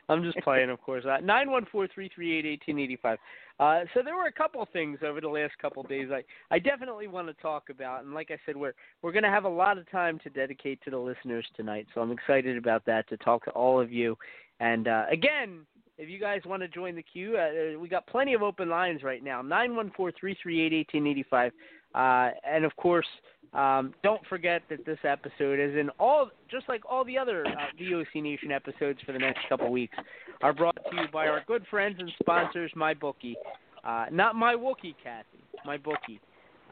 I'm 0.09 0.23
just 0.23 0.37
playing, 0.39 0.69
of 0.69 0.81
course. 0.81 1.05
Uh, 1.05 1.17
Nine 1.23 1.49
one 1.49 1.65
four 1.71 1.87
three 1.87 2.09
three 2.13 2.37
eight 2.37 2.45
eighteen 2.45 2.77
eighty 2.77 2.97
five. 3.01 3.17
Uh, 3.59 3.81
so 3.93 4.01
there 4.03 4.15
were 4.15 4.25
a 4.25 4.31
couple 4.31 4.67
things 4.73 4.99
over 5.05 5.21
the 5.21 5.27
last 5.27 5.53
couple 5.61 5.81
days 5.83 6.09
I 6.11 6.23
I 6.53 6.59
definitely 6.59 7.07
want 7.07 7.27
to 7.27 7.33
talk 7.35 7.69
about, 7.69 8.03
and 8.03 8.13
like 8.13 8.29
I 8.31 8.37
said, 8.45 8.57
we're 8.57 8.73
we're 9.01 9.11
going 9.11 9.23
to 9.23 9.29
have 9.29 9.45
a 9.45 9.49
lot 9.49 9.77
of 9.77 9.89
time 9.89 10.19
to 10.19 10.29
dedicate 10.29 10.81
to 10.83 10.91
the 10.91 10.97
listeners 10.97 11.45
tonight. 11.55 11.87
So 11.93 12.01
I'm 12.01 12.11
excited 12.11 12.57
about 12.57 12.85
that 12.85 13.07
to 13.09 13.17
talk 13.17 13.45
to 13.45 13.51
all 13.51 13.79
of 13.79 13.91
you. 13.91 14.17
And 14.59 14.87
uh, 14.87 15.05
again, 15.11 15.65
if 15.97 16.09
you 16.09 16.19
guys 16.19 16.41
want 16.45 16.61
to 16.63 16.67
join 16.67 16.95
the 16.95 17.03
queue, 17.03 17.37
uh, 17.37 17.79
we 17.79 17.87
got 17.87 18.07
plenty 18.07 18.33
of 18.33 18.41
open 18.41 18.69
lines 18.69 19.03
right 19.03 19.23
now. 19.23 19.41
Nine 19.41 19.75
one 19.75 19.91
four 19.95 20.11
three 20.19 20.35
three 20.41 20.61
eight 20.65 20.73
eighteen 20.73 21.07
eighty 21.07 21.23
five. 21.29 21.51
Uh, 21.93 22.31
and 22.47 22.65
of 22.65 22.75
course, 22.75 23.07
Um, 23.53 23.93
don't 24.01 24.25
forget 24.25 24.63
that 24.69 24.83
this 24.83 24.97
episode 25.03 25.59
is 25.59 25.75
in 25.77 25.91
all, 25.99 26.31
just 26.49 26.67
like 26.67 26.81
all 26.89 27.03
the 27.05 27.15
other 27.19 27.45
uh, 27.45 27.51
VOC 27.79 28.23
Nation 28.23 28.51
episodes 28.51 28.99
for 29.05 29.11
the 29.11 29.19
next 29.19 29.41
couple 29.47 29.69
weeks, 29.71 29.95
are 30.41 30.53
brought 30.53 30.75
to 30.89 30.95
you 30.95 31.07
by 31.13 31.27
our 31.27 31.43
good 31.45 31.63
friends 31.69 31.97
and 31.99 32.11
sponsors, 32.19 32.71
MyBookie. 32.75 33.35
Uh, 33.83 34.05
not 34.11 34.35
my 34.35 34.55
Wookie, 34.55 34.95
Kathy, 35.03 35.43
my 35.65 35.77
bookie, 35.77 36.19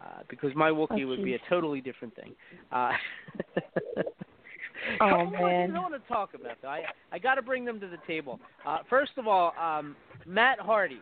uh, 0.01 0.24
because 0.28 0.56
my 0.56 0.72
Wookie 0.72 1.04
Oh, 1.04 1.10
would 1.10 1.24
be 1.24 1.36
a 1.36 1.40
totally 1.50 1.82
different 1.82 2.16
thing. 2.16 2.34
Uh, 2.72 2.94
Oh, 5.00 5.25
man. 5.28 5.75
I 5.75 5.80
want 5.80 5.94
to 5.94 6.08
talk 6.12 6.34
about 6.34 6.58
though. 6.62 6.68
I 6.70 6.82
I 7.12 7.20
got 7.20 7.36
to 7.36 7.44
bring 7.44 7.63
them 7.63 7.80
to 7.80 7.88
the 7.88 8.00
table. 8.08 8.40
Uh, 8.66 8.80
first 8.90 9.12
of 9.18 9.28
all, 9.28 9.54
um, 9.62 9.96
Matt 10.25 10.60
Hardy 10.60 11.00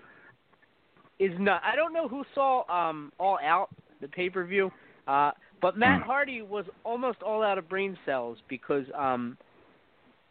is 1.19 1.31
not. 1.39 1.61
I 1.63 1.75
don't 1.77 1.93
know 1.93 2.07
who 2.09 2.23
saw 2.35 2.69
um, 2.69 3.13
All 3.17 3.39
Out 3.41 3.69
the 4.01 4.07
pay 4.07 4.29
per 4.29 4.45
view, 4.45 4.71
uh, 5.07 5.31
but 5.61 5.77
Matt 5.77 6.03
Hardy 6.03 6.41
was 6.41 6.65
almost 6.83 7.21
all 7.21 7.43
out 7.43 7.57
of 7.57 7.67
brain 7.67 7.97
cells 8.05 8.37
because 8.47 8.85
um, 8.97 9.37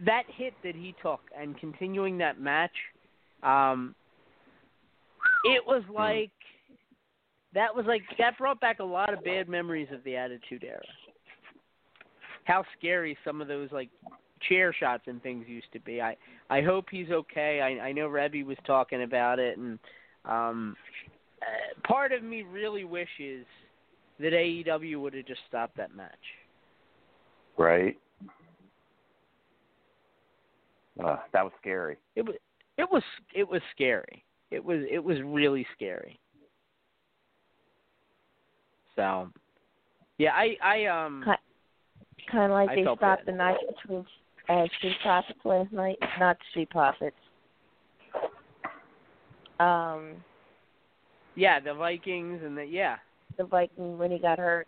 that 0.04 0.22
hit 0.34 0.54
that 0.64 0.74
he 0.74 0.94
took 1.02 1.20
and 1.38 1.58
continuing 1.58 2.18
that 2.18 2.40
match, 2.40 2.72
um, 3.42 3.94
it 5.44 5.62
was 5.66 5.82
like 5.94 6.30
that 7.54 7.74
was 7.74 7.84
like 7.86 8.02
that 8.18 8.38
brought 8.38 8.60
back 8.60 8.78
a 8.78 8.84
lot 8.84 9.12
of 9.12 9.22
bad 9.24 9.48
memories 9.48 9.88
of 9.92 10.02
the 10.04 10.16
Attitude 10.16 10.64
Era 10.64 10.80
how 12.48 12.64
scary 12.78 13.16
some 13.24 13.40
of 13.40 13.46
those 13.46 13.70
like 13.70 13.90
chair 14.48 14.74
shots 14.78 15.04
and 15.06 15.22
things 15.22 15.44
used 15.46 15.70
to 15.74 15.80
be. 15.80 16.00
I 16.00 16.16
I 16.50 16.62
hope 16.62 16.86
he's 16.90 17.10
okay. 17.10 17.60
I 17.60 17.88
I 17.88 17.92
know 17.92 18.08
Reby 18.08 18.44
was 18.44 18.56
talking 18.66 19.02
about 19.02 19.38
it, 19.38 19.58
and 19.58 19.78
um, 20.24 20.74
uh, 21.42 21.86
part 21.86 22.12
of 22.12 22.22
me 22.22 22.42
really 22.42 22.84
wishes 22.84 23.46
that 24.20 24.32
AEW 24.32 25.00
would 25.00 25.14
have 25.14 25.26
just 25.26 25.40
stopped 25.48 25.76
that 25.76 25.94
match. 25.94 26.12
Right. 27.56 27.96
Uh, 31.02 31.16
that 31.32 31.44
was 31.44 31.52
scary. 31.60 31.96
It 32.16 32.22
was 32.24 32.34
it 32.76 32.90
was 32.90 33.02
it 33.34 33.48
was 33.48 33.60
scary. 33.74 34.24
It 34.50 34.64
was 34.64 34.80
it 34.90 35.02
was 35.02 35.18
really 35.24 35.66
scary. 35.74 36.18
So, 38.96 39.28
yeah, 40.18 40.32
I 40.32 40.56
I 40.62 40.86
um 40.86 41.24
Kind 42.30 42.44
of 42.44 42.50
like 42.50 42.70
I 42.70 42.74
they 42.74 42.82
stopped 42.82 43.00
bad. 43.00 43.18
the 43.26 43.32
match 43.32 43.56
between 43.82 44.04
uh, 44.48 44.66
Street 44.76 44.96
Profits 45.02 45.38
last 45.44 45.72
night. 45.72 45.96
Not 46.18 46.36
Street 46.50 46.68
Profits. 46.70 47.16
Um, 49.60 50.12
yeah 51.38 51.60
the 51.60 51.74
Vikings 51.74 52.40
and 52.44 52.56
the 52.56 52.64
yeah 52.64 52.96
the 53.36 53.44
Viking 53.44 53.98
when 53.98 54.10
he 54.10 54.18
got 54.18 54.38
hurt. 54.38 54.66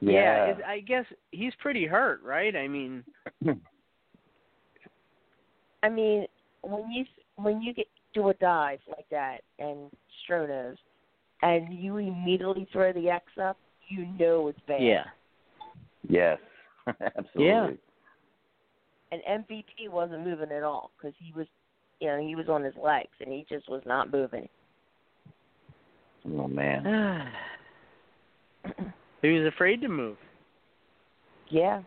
yeah, 0.00 0.46
it, 0.46 0.58
I 0.66 0.80
guess 0.80 1.04
he's 1.30 1.52
pretty 1.60 1.86
hurt, 1.86 2.22
right? 2.22 2.54
I 2.54 2.68
mean, 2.68 3.02
I 5.82 5.88
mean, 5.88 6.26
when 6.62 6.90
you 6.90 7.04
when 7.36 7.60
you 7.60 7.74
get 7.74 7.86
do 8.14 8.28
a 8.28 8.34
dive 8.34 8.78
like 8.88 9.08
that 9.10 9.38
and 9.58 9.90
Stronos, 10.24 10.76
and 11.42 11.72
you 11.72 11.98
immediately 11.98 12.66
throw 12.72 12.92
the 12.92 13.10
X 13.10 13.24
up, 13.40 13.58
you 13.88 14.06
know 14.18 14.48
it's 14.48 14.60
bad. 14.66 14.82
yeah. 14.82 15.04
Yes. 16.08 16.38
Absolutely. 16.86 17.44
Yeah. 17.44 17.70
And 19.12 19.22
MVP 19.48 19.90
wasn't 19.90 20.24
moving 20.24 20.50
at 20.52 20.62
all 20.62 20.90
because 20.96 21.14
he 21.18 21.32
was, 21.32 21.46
you 22.00 22.08
know, 22.08 22.18
he 22.20 22.34
was 22.34 22.48
on 22.48 22.62
his 22.62 22.74
legs 22.82 23.10
and 23.20 23.32
he 23.32 23.46
just 23.48 23.68
was 23.68 23.82
not 23.86 24.12
moving. 24.12 24.48
Oh 26.26 26.48
man. 26.48 27.30
he 29.22 29.28
was 29.28 29.52
afraid 29.52 29.80
to 29.82 29.88
move. 29.88 30.16
Yeah. 31.48 31.82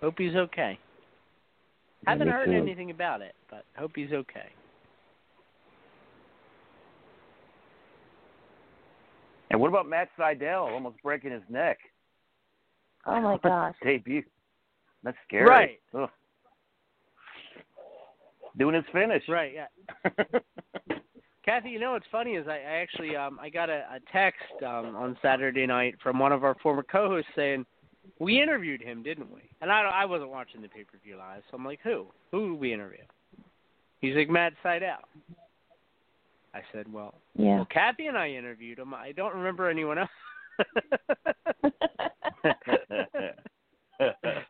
Hope 0.00 0.14
he's 0.18 0.34
okay. 0.34 0.78
Yeah, 2.02 2.10
Haven't 2.10 2.28
heard 2.28 2.46
too. 2.46 2.52
anything 2.52 2.90
about 2.90 3.22
it, 3.22 3.34
but 3.48 3.64
hope 3.76 3.92
he's 3.94 4.12
okay. 4.12 4.48
And 9.50 9.60
what 9.60 9.68
about 9.68 9.88
Matt 9.88 10.08
Sydal 10.18 10.72
almost 10.72 10.96
breaking 11.02 11.30
his 11.30 11.42
neck? 11.48 11.78
Oh 13.06 13.20
my 13.20 13.38
gosh. 13.42 13.74
Debut. 13.82 14.22
That's 15.04 15.16
scary. 15.28 15.48
Right. 15.48 15.80
Ugh. 15.96 16.08
Doing 18.58 18.74
his 18.74 18.84
finish. 18.92 19.22
Right. 19.28 19.52
Yeah. 19.54 20.38
Kathy, 21.44 21.70
you 21.70 21.80
know 21.80 21.92
what's 21.92 22.06
funny 22.12 22.32
is 22.32 22.46
I, 22.46 22.56
I 22.58 22.80
actually 22.82 23.16
um 23.16 23.38
I 23.40 23.48
got 23.48 23.68
a, 23.70 23.84
a 23.92 23.98
text 24.12 24.40
um 24.64 24.94
on 24.96 25.16
Saturday 25.22 25.66
night 25.66 25.96
from 26.02 26.18
one 26.18 26.32
of 26.32 26.44
our 26.44 26.54
former 26.62 26.82
co-hosts 26.82 27.30
saying 27.34 27.66
we 28.18 28.40
interviewed 28.40 28.80
him, 28.80 29.02
didn't 29.02 29.32
we? 29.32 29.42
And 29.60 29.70
I 29.70 29.82
I 29.82 30.04
wasn't 30.04 30.30
watching 30.30 30.62
the 30.62 30.68
pay 30.68 30.84
per 30.84 30.98
view 31.02 31.16
live, 31.16 31.42
so 31.50 31.56
I'm 31.56 31.64
like, 31.64 31.80
who? 31.82 32.06
Who 32.30 32.52
did 32.52 32.60
we 32.60 32.72
interview? 32.72 33.02
He's 34.00 34.14
like 34.16 34.28
Matt 34.28 34.54
Sydal. 34.64 34.96
I 36.54 36.60
said, 36.72 36.92
well, 36.92 37.14
Yeah. 37.34 37.56
well, 37.56 37.66
Kathy 37.70 38.06
and 38.06 38.18
I 38.18 38.28
interviewed 38.30 38.78
him. 38.78 38.92
I 38.92 39.12
don't 39.12 39.34
remember 39.34 39.70
anyone 39.70 39.98
else. 39.98 40.10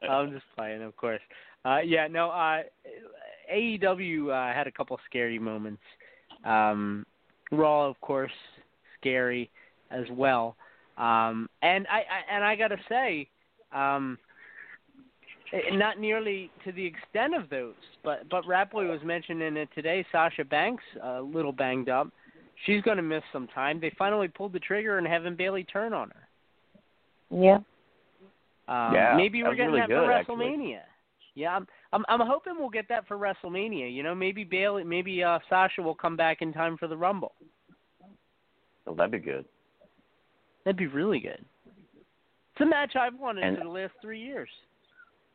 I'm 0.09 0.33
just 0.33 0.45
playing, 0.57 0.83
of 0.83 0.97
course. 0.97 1.21
Uh, 1.65 1.79
yeah, 1.85 2.09
no. 2.09 2.31
Uh, 2.31 2.63
AEW 3.53 4.31
uh, 4.31 4.53
had 4.55 4.67
a 4.67 4.73
couple 4.73 4.99
scary 5.07 5.39
moments. 5.39 5.83
Um, 6.45 7.07
Raw, 7.51 7.87
of 7.87 8.01
course, 8.01 8.33
scary 8.99 9.51
as 9.91 10.05
well. 10.11 10.57
Um, 10.97 11.49
and 11.63 11.87
I, 11.89 11.99
I 11.99 12.35
and 12.35 12.45
I 12.45 12.57
gotta 12.57 12.79
say, 12.89 13.29
um, 13.73 14.19
eh, 15.53 15.75
not 15.75 15.99
nearly 15.99 16.51
to 16.65 16.73
the 16.73 16.85
extent 16.85 17.35
of 17.35 17.49
those, 17.51 17.75
but 18.05 18.29
but 18.29 18.45
Rapway 18.45 18.89
was 18.89 19.01
mentioning 19.05 19.57
it 19.57 19.69
today. 19.75 20.05
Sasha 20.13 20.45
Banks, 20.45 20.85
a 21.03 21.21
little 21.21 21.53
banged 21.53 21.89
up. 21.89 22.09
She's 22.67 22.83
going 22.83 22.97
to 22.97 23.03
miss 23.03 23.23
some 23.33 23.49
time. 23.49 23.81
They 23.81 23.93
finally 23.99 24.29
pulled 24.29 24.53
the 24.53 24.61
trigger 24.61 24.99
and 24.99 25.07
having 25.07 25.35
Bayley 25.35 25.65
turn 25.65 25.93
on 25.93 26.11
her. 26.11 26.29
Yeah. 27.31 27.57
Um, 28.69 28.95
Yeah, 28.95 29.15
maybe 29.17 29.43
we're 29.43 29.51
was 29.51 29.57
getting 29.57 29.73
really 29.73 29.81
that 29.81 29.89
good, 29.89 30.05
for 30.05 30.13
actually. 30.13 30.77
Yeah, 31.35 31.57
I'm, 31.57 31.67
I'm 31.93 32.05
I'm 32.09 32.27
hoping 32.27 32.55
we'll 32.59 32.69
get 32.69 32.89
that 32.91 33.07
for 33.09 33.17
WrestleMania. 33.17 33.93
You 33.95 34.03
know, 34.03 34.15
maybe 34.15 34.45
Bayley, 34.45 34.85
maybe 34.85 35.23
uh, 35.25 35.39
Sasha 35.49 35.81
will 35.81 35.95
come 35.95 36.17
back 36.17 36.43
in 36.43 36.53
time 36.53 36.77
for 36.77 36.89
the 36.89 36.97
Rumble. 36.97 37.33
Oh, 38.87 38.95
that'd 38.95 39.13
be 39.13 39.19
good. 39.19 39.45
That'd 40.65 40.77
be 40.77 40.89
really 40.89 41.21
good. 41.21 41.43
It's 42.53 42.61
a 42.61 42.67
match 42.67 42.97
I've 42.97 43.19
wanted 43.19 43.45
And- 43.45 43.57
for 43.59 43.65
the 43.65 43.71
last 43.71 43.95
three 44.03 44.21
years. 44.21 44.51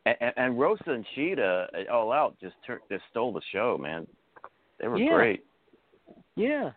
And, 0.06 0.16
and, 0.20 0.32
and 0.36 0.58
Rosa 0.60 0.84
and 0.92 1.04
Shida, 1.16 1.66
uh, 1.88 1.92
all 1.92 2.12
out, 2.12 2.36
just 2.40 2.54
tur- 2.64 2.80
just 2.88 3.02
stole 3.10 3.32
the 3.32 3.42
show, 3.52 3.76
man. 3.76 4.06
They 4.80 4.86
were 4.86 4.98
Yeah. 4.98 5.14
great. 5.14 5.44
Yeah. 6.36 6.70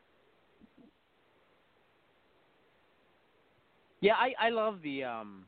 Yeah, 4.02 4.16
I 4.16 4.34
I 4.48 4.50
love 4.50 4.82
the 4.82 5.04
um 5.04 5.46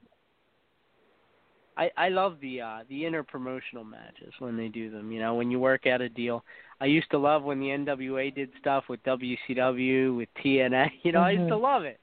I 1.77 1.89
I 1.97 2.09
love 2.09 2.39
the 2.41 2.61
uh 2.61 2.79
the 2.89 3.05
inner 3.05 3.23
promotional 3.23 3.83
matches 3.83 4.33
when 4.39 4.57
they 4.57 4.67
do 4.67 4.89
them, 4.89 5.11
you 5.11 5.19
know, 5.19 5.35
when 5.35 5.51
you 5.51 5.59
work 5.59 5.85
out 5.87 6.01
a 6.01 6.09
deal. 6.09 6.43
I 6.81 6.85
used 6.85 7.09
to 7.11 7.17
love 7.17 7.43
when 7.43 7.59
the 7.59 7.71
NWA 7.71 8.29
did 8.29 8.49
stuff 8.59 8.85
with 8.89 9.03
WCW, 9.03 10.15
with 10.15 10.29
TNA, 10.43 10.91
you 11.03 11.11
know, 11.11 11.21
I 11.21 11.31
used 11.31 11.47
to 11.49 11.55
Mhm. 11.55 11.61
love 11.61 11.83
it. 11.83 11.99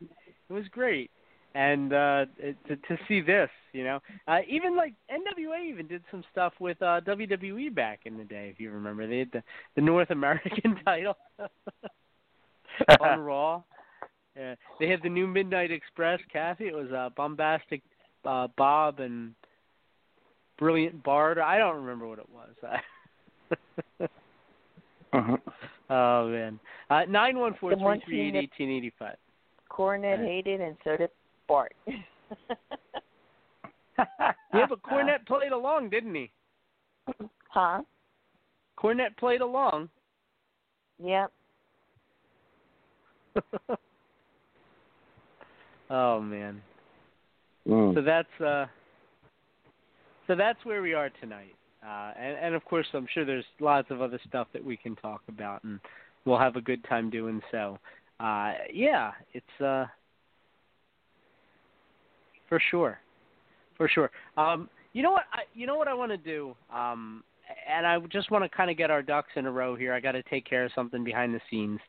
It 0.49 0.53
was 0.53 0.69
great. 0.69 1.11
And 1.55 1.93
uh 1.93 2.27
to 2.69 2.77
to 2.77 2.99
see 3.09 3.21
this, 3.21 3.51
you 3.73 3.85
know. 3.85 4.01
Uh 4.27 4.41
even 4.49 4.77
like 4.77 4.95
NWA 5.09 5.59
even 5.69 5.87
did 5.87 6.03
some 6.11 6.25
stuff 6.31 6.53
with 6.61 6.81
uh 6.83 7.01
WWE 7.01 7.69
back 7.69 8.01
in 8.05 8.17
the 8.17 8.25
day 8.25 8.51
if 8.53 8.61
you 8.61 8.71
remember. 8.71 9.07
They 9.07 9.19
had 9.21 9.33
the 9.33 9.43
the 9.77 9.83
North 9.83 10.11
American 10.13 10.77
title 10.85 11.17
on 13.01 13.19
Raw. 13.19 13.63
Yeah, 14.37 14.55
they 14.79 14.89
had 14.89 15.03
the 15.03 15.09
new 15.09 15.27
Midnight 15.27 15.71
Express, 15.71 16.21
Kathy. 16.33 16.69
It 16.69 16.75
was 16.75 16.91
uh, 16.93 17.11
bombastic 17.17 17.83
uh, 18.25 18.49
Bob 18.57 19.01
and 19.01 19.35
brilliant 20.61 21.03
Bard. 21.03 21.38
I 21.40 21.59
don't 21.59 21.77
remember 21.83 22.07
what 22.07 22.20
it 22.20 22.29
was. 22.33 22.51
Uh-huh. 25.12 25.37
oh 25.90 26.29
man, 26.29 26.61
uh, 26.88 27.01
nine 27.09 27.37
one 27.37 27.53
four 27.59 27.70
The 27.70 27.77
three 27.77 27.85
one 27.85 28.01
three 28.07 28.20
eight 28.20 28.25
team 28.27 28.35
that- 28.35 28.44
eighteen 28.44 28.70
eighty 28.70 28.92
five. 28.96 29.16
Cornette 29.68 30.18
Right. 30.20 30.29
hated, 30.29 30.61
and 30.61 30.77
so 30.85 30.96
did 30.96 31.11
Bart. 31.49 31.75
Yeah, 34.55 34.66
but 34.68 34.81
Cornette 34.83 35.27
played 35.27 35.53
along, 35.53 35.90
didn't 35.90 36.14
he? 36.14 36.31
huh? 37.49 37.83
Cornette 38.79 39.16
played 39.18 39.40
along. 39.42 39.88
Yep. 41.05 41.33
oh 45.90 46.20
man. 46.20 46.62
Mm. 47.68 47.94
So 47.94 48.01
that's 48.01 48.40
uh 48.40 48.66
so 50.31 50.37
that's 50.37 50.64
where 50.64 50.81
we 50.81 50.95
are 50.95 51.11
tonight. 51.21 51.57
Uh 51.85 52.12
and, 52.16 52.37
and 52.37 52.55
of 52.55 52.64
course 52.64 52.87
I'm 52.95 53.09
sure 53.12 53.25
there's 53.25 53.45
lots 53.59 53.90
of 53.90 54.01
other 54.01 54.21
stuff 54.29 54.47
that 54.53 54.64
we 54.64 54.77
can 54.77 54.95
talk 54.97 55.23
about 55.29 55.64
and 55.64 55.81
we'll 56.25 56.38
have 56.38 56.55
a 56.55 56.61
good 56.61 56.85
time 56.85 57.11
doing 57.11 57.40
so. 57.51 57.79
Uh 58.21 58.53
yeah, 58.73 59.11
it's 59.33 59.61
uh 59.61 59.87
for 62.49 62.61
sure, 62.71 62.99
for 63.79 63.88
sure. 63.88 64.11
Um, 64.37 64.69
you 64.93 65.03
know 65.03 65.12
what? 65.12 65.25
I, 65.33 65.43
you 65.55 65.66
know 65.66 65.77
what 65.77 65.88
I 65.88 65.95
want 65.95 66.11
to 66.11 66.19
do. 66.19 66.55
Um, 66.75 67.23
and 67.69 67.87
I 67.87 67.99
just 68.12 68.31
want 68.31 68.45
to 68.45 68.55
kind 68.55 68.71
of 68.71 68.77
get 68.77 68.90
our 68.90 69.03
ducks 69.03 69.31
in 69.37 69.47
a 69.47 69.51
row 69.51 69.77
here. 69.77 69.95
I 69.95 70.01
got 70.01 70.12
to 70.12 70.23
take 70.25 70.45
care 70.45 70.64
of 70.64 70.73
something 70.75 71.05
behind 71.05 71.33
the 71.33 71.40
scenes. 71.49 71.81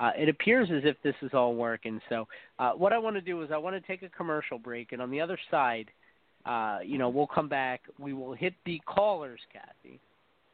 Uh, 0.00 0.10
it 0.16 0.28
appears 0.28 0.68
as 0.72 0.82
if 0.84 0.96
this 1.02 1.14
is 1.22 1.30
all 1.34 1.54
working. 1.54 2.00
So, 2.08 2.26
uh, 2.58 2.72
what 2.72 2.92
I 2.92 2.98
want 2.98 3.16
to 3.16 3.20
do 3.20 3.42
is 3.42 3.50
I 3.52 3.56
want 3.58 3.74
to 3.74 3.80
take 3.80 4.02
a 4.02 4.08
commercial 4.08 4.58
break, 4.58 4.92
and 4.92 5.00
on 5.02 5.10
the 5.10 5.20
other 5.20 5.38
side, 5.50 5.90
uh, 6.48 6.78
you 6.84 6.98
know, 6.98 7.08
we'll 7.08 7.26
come 7.26 7.48
back. 7.48 7.82
We 7.98 8.12
will 8.12 8.32
hit 8.32 8.54
the 8.64 8.80
callers, 8.86 9.40
Kathy. 9.52 10.00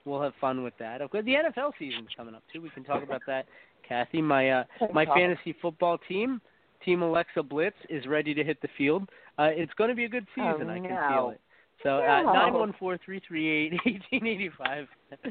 We'll 0.04 0.20
have 0.20 0.34
fun 0.40 0.62
with 0.62 0.74
that. 0.78 1.00
Okay, 1.00 1.22
the 1.22 1.32
NFL 1.32 1.72
season's 1.78 2.08
coming 2.16 2.34
up 2.34 2.42
too. 2.52 2.60
We 2.60 2.68
can 2.70 2.84
talk 2.84 3.02
about 3.02 3.22
that, 3.26 3.46
Kathy. 3.88 4.20
My 4.20 4.50
uh, 4.50 4.64
my 4.92 5.06
fantasy 5.06 5.54
football 5.62 5.98
team, 6.08 6.40
Team 6.84 7.02
Alexa 7.02 7.42
Blitz, 7.42 7.76
is 7.88 8.06
ready 8.06 8.34
to 8.34 8.44
hit 8.44 8.60
the 8.60 8.68
field. 8.76 9.08
Uh, 9.38 9.48
it's 9.50 9.72
going 9.74 9.88
to 9.88 9.96
be 9.96 10.04
a 10.04 10.08
good 10.08 10.26
season. 10.34 10.68
Oh, 10.68 10.70
I 10.70 10.78
can 10.78 10.90
no. 10.90 11.08
feel 11.08 11.30
it. 11.30 11.40
So 11.82 11.98
uh, 11.98 12.22
nine 12.22 12.52
one 12.52 12.74
four 12.78 12.98
three 13.04 13.20
three 13.26 13.48
eight 13.48 13.72
eighteen 13.86 14.26
eighty 14.26 14.50
five. 14.58 14.86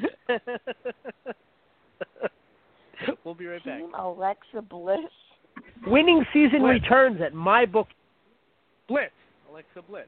We'll 3.23 3.36
be 3.36 3.45
right 3.45 3.63
back. 3.65 3.80
Team 3.80 3.93
Alexa 3.97 4.62
Bliss. 4.69 4.99
Winning 5.88 6.23
season 6.34 6.62
Blitz. 6.62 6.82
returns 6.82 7.21
at 7.21 7.34
my 7.34 7.65
book. 7.65 7.88
Blitz. 8.88 9.12
Alexa 9.49 9.82
Blitz. 9.88 10.08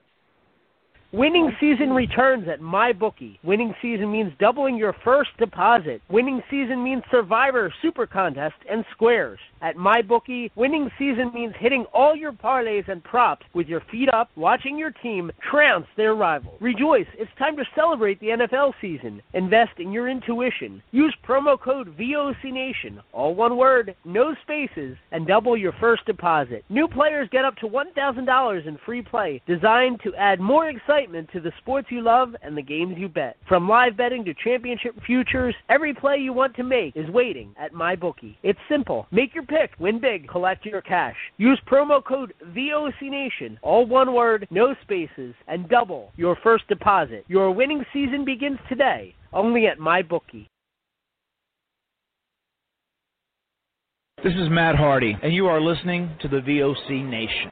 Winning 1.11 1.55
season 1.59 1.91
returns 1.91 2.47
at 2.49 2.59
MyBookie. 2.59 3.37
Winning 3.43 3.73
season 3.81 4.11
means 4.11 4.33
doubling 4.39 4.75
your 4.75 4.93
first 5.03 5.29
deposit. 5.37 6.01
Winning 6.09 6.41
season 6.49 6.83
means 6.83 7.03
Survivor, 7.11 7.71
Super 7.81 8.07
Contest, 8.07 8.55
and 8.69 8.83
Squares. 8.91 9.39
At 9.61 9.77
MyBookie, 9.77 10.51
winning 10.55 10.91
season 10.99 11.31
means 11.33 11.53
hitting 11.57 11.85
all 11.93 12.15
your 12.15 12.33
parlays 12.33 12.87
and 12.89 13.03
props 13.03 13.45
with 13.53 13.67
your 13.67 13.81
feet 13.91 14.09
up, 14.13 14.29
watching 14.35 14.77
your 14.77 14.91
team 14.91 15.31
trounce 15.49 15.87
their 15.95 16.13
rival. 16.13 16.57
Rejoice, 16.59 17.07
it's 17.17 17.31
time 17.39 17.55
to 17.57 17.63
celebrate 17.73 18.19
the 18.19 18.27
NFL 18.27 18.73
season. 18.81 19.21
Invest 19.33 19.79
in 19.79 19.91
your 19.91 20.09
intuition. 20.09 20.83
Use 20.91 21.15
promo 21.27 21.59
code 21.59 21.97
VOCNation, 21.97 22.99
all 23.13 23.33
one 23.33 23.57
word, 23.57 23.95
no 24.03 24.35
spaces, 24.43 24.97
and 25.11 25.25
double 25.25 25.57
your 25.57 25.73
first 25.79 26.05
deposit. 26.05 26.65
New 26.69 26.87
players 26.87 27.29
get 27.31 27.45
up 27.45 27.55
to 27.57 27.67
$1,000 27.67 28.67
in 28.67 28.77
free 28.85 29.01
play, 29.01 29.41
designed 29.47 29.99
to 30.03 30.13
add 30.15 30.39
more 30.39 30.67
excitement 30.69 30.94
to 30.95 31.41
the 31.41 31.51
sports 31.57 31.87
you 31.89 32.01
love 32.01 32.35
and 32.41 32.57
the 32.57 32.61
games 32.61 32.95
you 32.97 33.09
bet. 33.09 33.35
From 33.49 33.67
live 33.67 33.97
betting 33.97 34.23
to 34.23 34.33
championship 34.33 34.95
futures, 35.05 35.53
every 35.67 35.93
play 35.93 36.17
you 36.17 36.31
want 36.31 36.55
to 36.55 36.63
make 36.63 36.95
is 36.95 37.09
waiting 37.09 37.53
at 37.59 37.73
MyBookie. 37.73 38.37
It's 38.43 38.59
simple. 38.69 39.05
Make 39.11 39.35
your 39.35 39.43
pick, 39.43 39.71
win 39.77 39.99
big, 39.99 40.29
collect 40.29 40.65
your 40.65 40.81
cash. 40.81 41.17
Use 41.37 41.59
promo 41.69 42.01
code 42.01 42.33
VOCNation, 42.55 43.57
all 43.61 43.85
one 43.85 44.13
word, 44.13 44.47
no 44.51 44.73
spaces, 44.83 45.35
and 45.49 45.67
double 45.67 46.13
your 46.15 46.37
first 46.41 46.65
deposit. 46.69 47.25
Your 47.27 47.51
winning 47.51 47.83
season 47.91 48.23
begins 48.23 48.59
today, 48.69 49.13
only 49.33 49.67
at 49.67 49.79
MyBookie. 49.79 50.47
This 54.23 54.33
is 54.33 54.49
Matt 54.49 54.75
Hardy, 54.75 55.17
and 55.21 55.33
you 55.33 55.47
are 55.47 55.59
listening 55.59 56.15
to 56.21 56.29
the 56.29 56.37
VOC 56.37 57.03
Nation. 57.03 57.51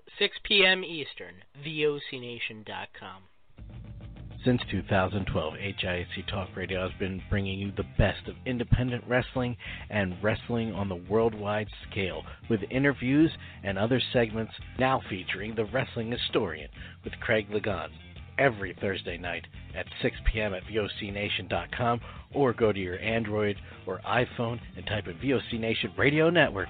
6 0.19 0.37
p.m. 0.43 0.83
Eastern, 0.83 1.35
VOCNation.com. 1.65 3.23
Since 4.43 4.61
2012, 4.71 5.53
HIAC 5.53 6.27
Talk 6.27 6.49
Radio 6.55 6.87
has 6.87 6.97
been 6.99 7.21
bringing 7.29 7.59
you 7.59 7.71
the 7.77 7.85
best 7.97 8.27
of 8.27 8.35
independent 8.47 9.03
wrestling 9.07 9.55
and 9.91 10.15
wrestling 10.23 10.73
on 10.73 10.89
the 10.89 10.95
worldwide 10.95 11.67
scale, 11.89 12.23
with 12.49 12.61
interviews 12.71 13.31
and 13.63 13.77
other 13.77 14.01
segments 14.11 14.53
now 14.79 15.01
featuring 15.09 15.53
the 15.53 15.65
Wrestling 15.65 16.11
Historian 16.11 16.69
with 17.03 17.13
Craig 17.19 17.51
Ligon 17.51 17.89
every 18.39 18.75
Thursday 18.81 19.17
night 19.17 19.45
at 19.75 19.85
6 20.01 20.15
p.m. 20.31 20.55
at 20.55 20.63
VOCNation.com 20.63 22.01
or 22.33 22.53
go 22.53 22.71
to 22.71 22.79
your 22.79 22.99
Android 22.99 23.57
or 23.85 23.99
iPhone 24.07 24.59
and 24.75 24.85
type 24.87 25.07
in 25.07 25.17
VOC 25.17 25.59
Nation 25.59 25.91
Radio 25.97 26.31
Network 26.31 26.69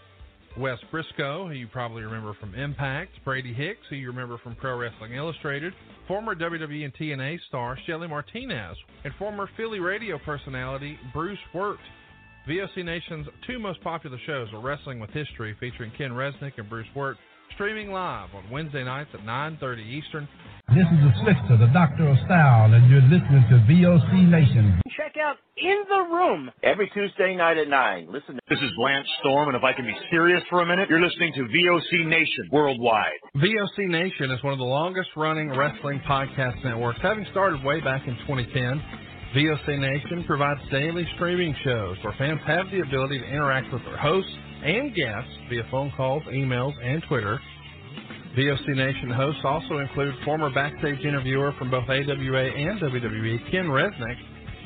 Wes 0.57 0.77
Briscoe, 0.91 1.47
who 1.47 1.53
you 1.53 1.67
probably 1.67 2.03
remember 2.03 2.33
from 2.39 2.55
Impact, 2.55 3.11
Brady 3.23 3.53
Hicks, 3.53 3.79
who 3.89 3.95
you 3.95 4.07
remember 4.07 4.37
from 4.37 4.55
Pro 4.55 4.77
Wrestling 4.77 5.13
Illustrated, 5.13 5.73
former 6.07 6.35
WWE 6.35 6.83
and 6.83 6.93
TNA 6.93 7.39
star 7.47 7.77
Shelly 7.87 8.07
Martinez, 8.07 8.75
and 9.05 9.13
former 9.17 9.49
Philly 9.55 9.79
radio 9.79 10.19
personality 10.25 10.99
Bruce 11.13 11.39
Wirt. 11.53 11.79
VOC 12.49 12.83
Nation's 12.83 13.27
two 13.47 13.59
most 13.59 13.81
popular 13.81 14.17
shows 14.25 14.49
are 14.53 14.59
Wrestling 14.59 14.99
with 14.99 15.11
History, 15.11 15.55
featuring 15.59 15.91
Ken 15.97 16.11
Resnick 16.11 16.53
and 16.57 16.69
Bruce 16.69 16.87
Wirt, 16.95 17.17
streaming 17.55 17.91
live 17.91 18.29
on 18.35 18.49
Wednesday 18.49 18.83
nights 18.83 19.09
at 19.13 19.21
9.30 19.21 19.85
Eastern. 19.85 20.27
This 20.69 20.87
is 20.87 20.99
the 21.03 21.13
Slickster, 21.23 21.59
the 21.59 21.71
Doctor 21.73 22.07
of 22.07 22.17
Style, 22.25 22.73
and 22.73 22.89
you're 22.89 23.01
listening 23.01 23.43
to 23.49 23.59
VOC 23.67 24.29
Nation. 24.29 24.79
Check 24.95 25.15
out 25.19 25.35
In 25.57 25.83
the 25.89 26.15
Room. 26.15 26.51
Every 26.63 26.89
Tuesday 26.93 27.35
night 27.35 27.57
at 27.57 27.67
9. 27.67 28.07
Listen. 28.11 28.39
This 28.49 28.59
is 28.59 28.71
Lance 28.79 29.07
Storm, 29.19 29.49
and 29.49 29.57
if 29.57 29.63
I 29.63 29.73
can 29.73 29.85
be 29.85 29.95
serious 30.09 30.41
for 30.49 30.61
a 30.61 30.65
minute, 30.65 30.89
you're 30.89 31.01
listening 31.01 31.33
to 31.33 31.41
VOC 31.41 32.07
Nation 32.07 32.49
worldwide. 32.51 33.19
VOC 33.35 33.89
Nation 33.89 34.31
is 34.31 34.41
one 34.43 34.53
of 34.53 34.59
the 34.59 34.65
longest 34.65 35.09
running 35.17 35.49
wrestling 35.49 36.01
podcast 36.07 36.63
networks, 36.63 36.99
having 37.01 37.25
started 37.31 37.63
way 37.63 37.81
back 37.81 38.07
in 38.07 38.15
2010. 38.27 38.81
VOC 39.35 39.79
Nation 39.79 40.23
provides 40.25 40.59
daily 40.71 41.07
streaming 41.15 41.55
shows 41.63 41.97
where 42.03 42.13
fans 42.17 42.39
have 42.45 42.65
the 42.71 42.81
ability 42.81 43.19
to 43.19 43.25
interact 43.25 43.71
with 43.73 43.83
their 43.83 43.97
hosts 43.97 44.31
and 44.63 44.93
guests 44.95 45.31
via 45.49 45.63
phone 45.71 45.91
calls, 45.95 46.23
emails, 46.23 46.73
and 46.83 47.03
Twitter. 47.07 47.39
VOC 48.37 48.67
Nation 48.75 49.09
hosts 49.09 49.41
also 49.43 49.79
include 49.79 50.13
former 50.23 50.49
backstage 50.53 51.03
interviewer 51.03 51.51
from 51.59 51.69
both 51.69 51.83
AWA 51.89 52.43
and 52.45 52.79
WWE, 52.79 53.51
Ken 53.51 53.65
Resnick, 53.65 54.15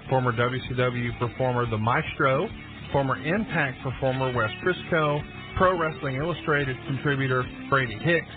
former 0.09 0.31
WCW 0.31 1.17
performer 1.17 1.69
The 1.69 1.77
Maestro, 1.77 2.47
former 2.91 3.17
Impact 3.25 3.81
performer 3.81 4.31
Wes 4.33 4.51
Briscoe, 4.63 5.19
Pro 5.57 5.77
Wrestling 5.79 6.17
Illustrated 6.17 6.77
contributor 6.85 7.43
Brady 7.69 7.97
Hicks, 7.97 8.27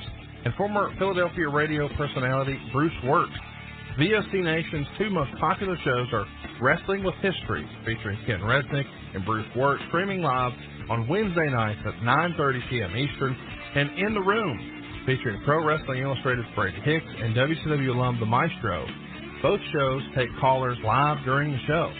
and 0.44 0.54
former 0.54 0.94
Philadelphia 0.98 1.48
radio 1.48 1.88
personality 1.96 2.58
Bruce 2.72 2.92
Wirt. 3.04 3.28
VOC 3.98 4.44
Nation's 4.44 4.86
two 4.96 5.10
most 5.10 5.30
popular 5.40 5.76
shows 5.84 6.06
are 6.12 6.24
Wrestling 6.62 7.02
with 7.02 7.16
History, 7.16 7.66
featuring 7.84 8.16
Ken 8.26 8.38
Resnick 8.38 8.86
and 9.14 9.24
Bruce 9.24 9.46
Wirt, 9.56 9.80
streaming 9.88 10.22
live 10.22 10.52
on 10.88 11.08
Wednesday 11.08 11.50
nights 11.50 11.80
at 11.84 11.94
9.30 12.06 12.70
p.m. 12.70 12.96
Eastern, 12.96 13.36
and 13.74 13.90
In 13.98 14.14
the 14.14 14.20
Room, 14.20 15.02
featuring 15.04 15.42
Pro 15.44 15.66
Wrestling 15.66 16.02
Illustrated's 16.02 16.46
Brady 16.54 16.78
Hicks 16.84 17.10
and 17.22 17.34
WCW 17.34 17.88
alum 17.88 18.20
The 18.20 18.26
Maestro. 18.26 18.86
Both 19.42 19.60
shows 19.72 20.02
take 20.14 20.28
callers 20.40 20.78
live 20.84 21.18
during 21.24 21.50
the 21.50 21.58
show. 21.66 21.92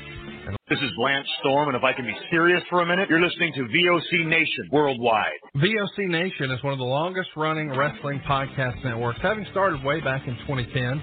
This 0.71 0.79
is 0.79 0.93
Lance 1.03 1.27
Storm, 1.41 1.69
and 1.69 1.77
if 1.77 1.83
I 1.83 1.93
can 1.95 2.05
be 2.05 2.15
serious 2.31 2.63
for 2.71 2.83
a 2.83 2.87
minute, 2.87 3.09
you're 3.11 3.21
listening 3.21 3.53
to 3.55 3.63
VOC 3.63 4.25
Nation 4.25 4.69
worldwide. 4.71 5.41
VOC 5.57 6.07
Nation 6.07 6.53
is 6.53 6.63
one 6.63 6.73
of 6.73 6.79
the 6.79 6.85
longest 6.85 7.31
running 7.37 7.71
wrestling 7.71 8.21
podcast 8.29 8.85
networks, 8.85 9.19
having 9.21 9.47
started 9.51 9.83
way 9.83 10.01
back 10.01 10.29
in 10.29 10.37
2010. 10.47 11.03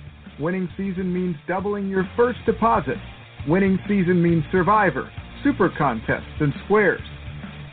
Winning 0.41 0.67
season 0.75 1.13
means 1.13 1.35
doubling 1.47 1.87
your 1.87 2.09
first 2.17 2.39
deposit. 2.47 2.97
Winning 3.47 3.77
season 3.87 4.23
means 4.23 4.43
Survivor, 4.51 5.07
Super 5.43 5.69
Contests, 5.77 6.39
and 6.39 6.51
Squares. 6.65 6.99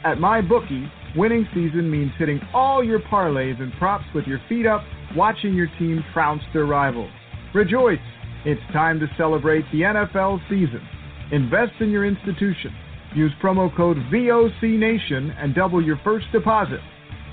At 0.04 0.18
MyBookie, 0.18 1.16
winning 1.16 1.48
season 1.54 1.90
means 1.90 2.12
hitting 2.18 2.38
all 2.52 2.85
your 2.85 3.00
parlays 3.00 3.59
and 3.62 3.72
props 3.78 4.04
with 4.14 4.26
your 4.26 4.38
feet 4.50 4.66
up, 4.66 4.83
watching 5.16 5.54
your 5.54 5.68
team 5.78 6.04
trounce 6.12 6.42
their 6.52 6.66
rivals. 6.66 7.11
Rejoice! 7.54 7.98
It's 8.44 8.61
time 8.74 9.00
to 9.00 9.07
celebrate 9.16 9.64
the 9.72 9.81
NFL 9.81 10.38
season. 10.50 10.87
Invest 11.33 11.72
in 11.81 11.90
your 11.90 12.04
institution. 12.04 12.74
Use 13.14 13.33
promo 13.42 13.74
code 13.74 13.96
VOCNation 14.12 15.35
and 15.42 15.54
double 15.54 15.83
your 15.83 15.98
first 16.04 16.26
deposit. 16.33 16.81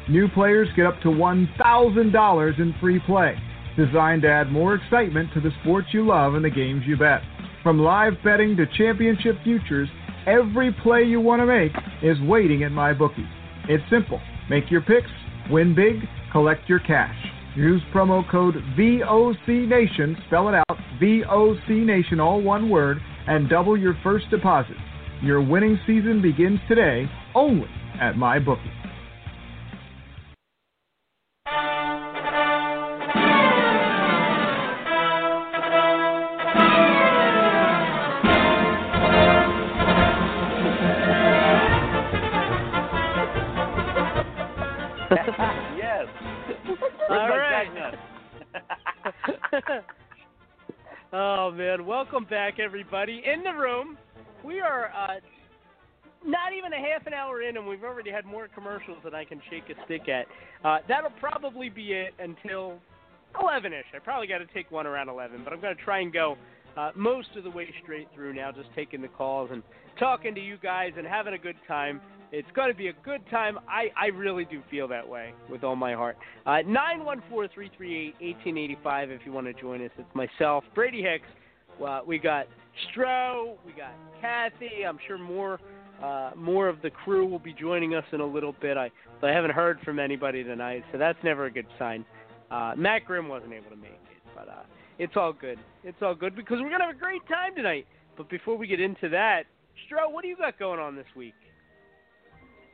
New 0.08 0.30
players 0.30 0.70
get 0.78 0.86
up 0.86 1.02
to 1.02 1.10
$1,000 1.10 2.60
in 2.60 2.76
free 2.80 3.02
play, 3.06 3.36
designed 3.78 4.22
to 4.24 4.30
add 4.30 4.52
more 4.52 4.76
excitement 4.76 5.34
to 5.34 5.42
the 5.42 5.52
sports 5.62 5.88
you 5.92 6.06
love 6.06 6.36
and 6.36 6.44
the 6.44 6.50
games 6.50 6.84
you 6.86 6.98
bet. 6.98 7.22
From 7.64 7.80
live 7.80 8.14
betting 8.24 8.56
to 8.58 8.66
championship 8.78 9.36
futures, 9.44 9.90
every 10.28 10.74
play 10.84 11.04
you 11.04 11.20
want 11.20 11.42
to 11.42 11.46
make 11.46 11.72
is 12.02 12.20
waiting 12.22 12.64
at 12.64 12.72
MyBookie. 12.72 13.30
It's 13.68 13.84
simple. 13.90 14.22
Make 14.50 14.70
your 14.70 14.82
picks, 14.82 15.10
win 15.50 15.74
big, 15.74 16.08
collect 16.32 16.70
your 16.70 16.80
cash. 16.80 17.16
Use 17.56 17.82
promo 17.94 18.30
code 18.30 18.56
VOCNation, 18.78 20.26
spell 20.28 20.50
it 20.50 20.56
out, 20.56 20.78
VOCNation, 21.02 22.20
all 22.20 22.42
one 22.42 22.70
word, 22.70 22.98
and 23.28 23.50
double 23.50 23.78
your 23.78 23.98
first 24.04 24.30
deposit. 24.30 24.76
Your 25.24 25.42
winning 25.42 25.80
season 25.88 26.22
begins 26.22 26.60
today 26.68 27.10
only 27.34 27.70
at 28.00 28.16
MyBookie. 28.16 28.86
oh 51.14 51.52
man, 51.52 51.86
welcome 51.86 52.26
back 52.26 52.60
everybody 52.60 53.24
in 53.26 53.44
the 53.44 53.52
room. 53.52 53.98
We 54.44 54.60
are 54.60 54.92
uh, 54.96 55.20
not 56.26 56.54
even 56.54 56.74
a 56.74 56.78
half 56.78 57.08
an 57.08 57.14
hour 57.14 57.42
in, 57.42 57.58
and 57.58 57.66
we've 57.66 57.84
already 57.84 58.12
had 58.12 58.26
more 58.26 58.48
commercials 58.54 58.98
than 59.04 59.16
I 59.16 59.26
can 59.26 59.42
shake 59.50 59.64
a 59.70 59.86
stick 59.86 60.08
at. 60.10 60.26
Uh, 60.64 60.80
that'll 60.88 61.12
probably 61.20 61.70
be 61.70 61.94
it 61.94 62.14
until 62.20 62.80
11ish. 63.36 63.84
I 63.96 64.00
probably 64.04 64.28
got 64.28 64.40
to 64.40 64.48
take 64.54 64.72
one 64.72 64.86
around 64.86 65.10
11, 65.10 65.42
but 65.44 65.54
I'm 65.54 65.62
going 65.62 65.76
to 65.76 65.84
try 65.84 66.02
and 66.02 66.14
go 66.14 66.38
uh, 66.78 66.92
most 66.96 67.30
of 67.38 67.44
the 67.44 67.50
way 67.50 67.74
straight 67.84 68.08
through 68.14 68.34
now, 68.34 68.52
just 68.52 68.70
taking 68.76 69.02
the 69.02 69.08
calls 69.08 69.50
and 69.52 69.64
talking 70.00 70.36
to 70.36 70.42
you 70.42 70.58
guys 70.62 70.92
and 70.98 71.08
having 71.08 71.34
a 71.34 71.38
good 71.38 71.58
time. 71.68 72.02
It's 72.38 72.52
going 72.54 72.70
to 72.70 72.78
be 72.78 72.90
a 72.90 72.94
good 73.06 73.22
time. 73.30 73.58
I, 73.66 73.86
I 73.98 74.08
really 74.08 74.44
do 74.44 74.62
feel 74.70 74.90
that 74.90 75.08
way 75.08 75.34
with 75.50 75.64
all 75.64 75.78
my 75.78 75.94
heart. 75.94 76.18
Uh, 76.46 76.58
914 76.68 77.50
338 77.54 78.14
1885 78.20 79.12
if 79.12 79.22
you 79.26 79.32
want 79.32 79.48
to 79.48 79.54
join 79.54 79.82
us. 79.82 79.92
It's 79.98 80.14
myself, 80.14 80.66
Brady 80.76 81.02
Hicks. 81.02 81.30
Uh, 81.82 82.02
we 82.06 82.20
got 82.20 82.48
Stro, 82.92 83.56
we 83.66 83.72
got 83.72 83.94
Kathy. 84.20 84.86
I'm 84.86 85.00
sure 85.08 85.18
more 85.18 85.62
uh, 86.04 86.32
more 86.36 86.68
of 86.68 86.82
the 86.82 86.90
crew 86.90 87.26
will 87.26 87.40
be 87.40 87.54
joining 87.54 87.96
us 87.96 88.04
in 88.12 88.20
a 88.20 88.26
little 88.26 88.54
bit. 88.62 88.76
I 88.76 88.92
I 89.24 89.30
haven't 89.30 89.52
heard 89.52 89.80
from 89.86 89.98
anybody 89.98 90.44
tonight, 90.44 90.84
so 90.92 90.98
that's 90.98 91.18
never 91.24 91.46
a 91.46 91.52
good 91.52 91.68
sign. 91.80 92.04
Uh, 92.52 92.74
Matt 92.76 93.06
Grimm 93.06 93.30
wasn't 93.30 93.54
able 93.54 93.70
to 93.70 93.78
make 93.78 93.92
it, 93.92 94.22
but 94.36 94.50
uh, 94.50 94.64
it's 95.00 95.14
all 95.16 95.32
good. 95.32 95.58
It's 95.86 96.02
all 96.02 96.14
good 96.14 96.36
because 96.36 96.58
we're 96.60 96.70
gonna 96.70 96.88
have 96.88 96.96
a 96.98 97.00
great 97.00 97.26
time 97.30 97.56
tonight. 97.56 97.88
But 98.18 98.30
before 98.30 98.58
we 98.58 98.68
get 98.68 98.82
into 98.82 99.08
that, 99.08 99.44
Stro, 99.88 100.12
what 100.12 100.22
do 100.22 100.28
you 100.28 100.36
got 100.36 100.60
going 100.60 100.82
on 100.82 100.98
this 100.98 101.08
week? 101.16 101.34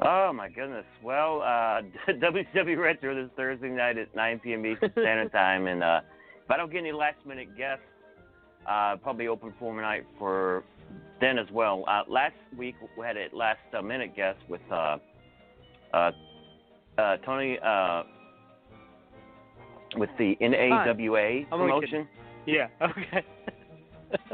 Oh 0.04 0.34
my 0.34 0.50
goodness. 0.50 0.86
Well, 1.04 1.42
uh, 1.42 1.82
WCW 2.12 2.78
Retro 2.78 3.14
this 3.14 3.30
Thursday 3.36 3.70
night 3.70 3.98
at 3.98 4.16
9 4.16 4.40
p.m. 4.40 4.66
Eastern 4.66 4.92
Standard 4.94 5.32
Time, 5.32 5.68
and 5.68 5.84
uh, 5.84 6.02
if 6.44 6.50
I 6.50 6.58
don't 6.58 6.72
get 6.72 6.80
any 6.80 6.92
last 6.92 7.18
minute 7.26 7.56
guests, 7.56 7.84
uh, 8.68 8.96
probably 8.98 9.28
open 9.28 9.54
for 9.60 9.80
night 9.80 10.06
for 10.18 10.64
then 11.20 11.38
as 11.38 11.48
well. 11.52 11.84
Uh, 11.88 12.02
last 12.08 12.36
week 12.58 12.76
we 12.98 13.06
had 13.06 13.16
a 13.16 13.28
last 13.32 13.60
uh, 13.78 13.82
minute 13.82 14.16
guest 14.16 14.40
with 14.50 14.62
uh, 14.72 14.98
uh, 15.94 16.12
uh, 16.98 17.18
Tony 17.18 17.58
uh, 17.64 18.04
with 19.98 20.10
the 20.18 20.36
NAWA 20.42 21.46
I'm 21.52 21.60
promotion. 21.60 22.08
Yeah. 22.46 22.68
Okay. 22.82 23.26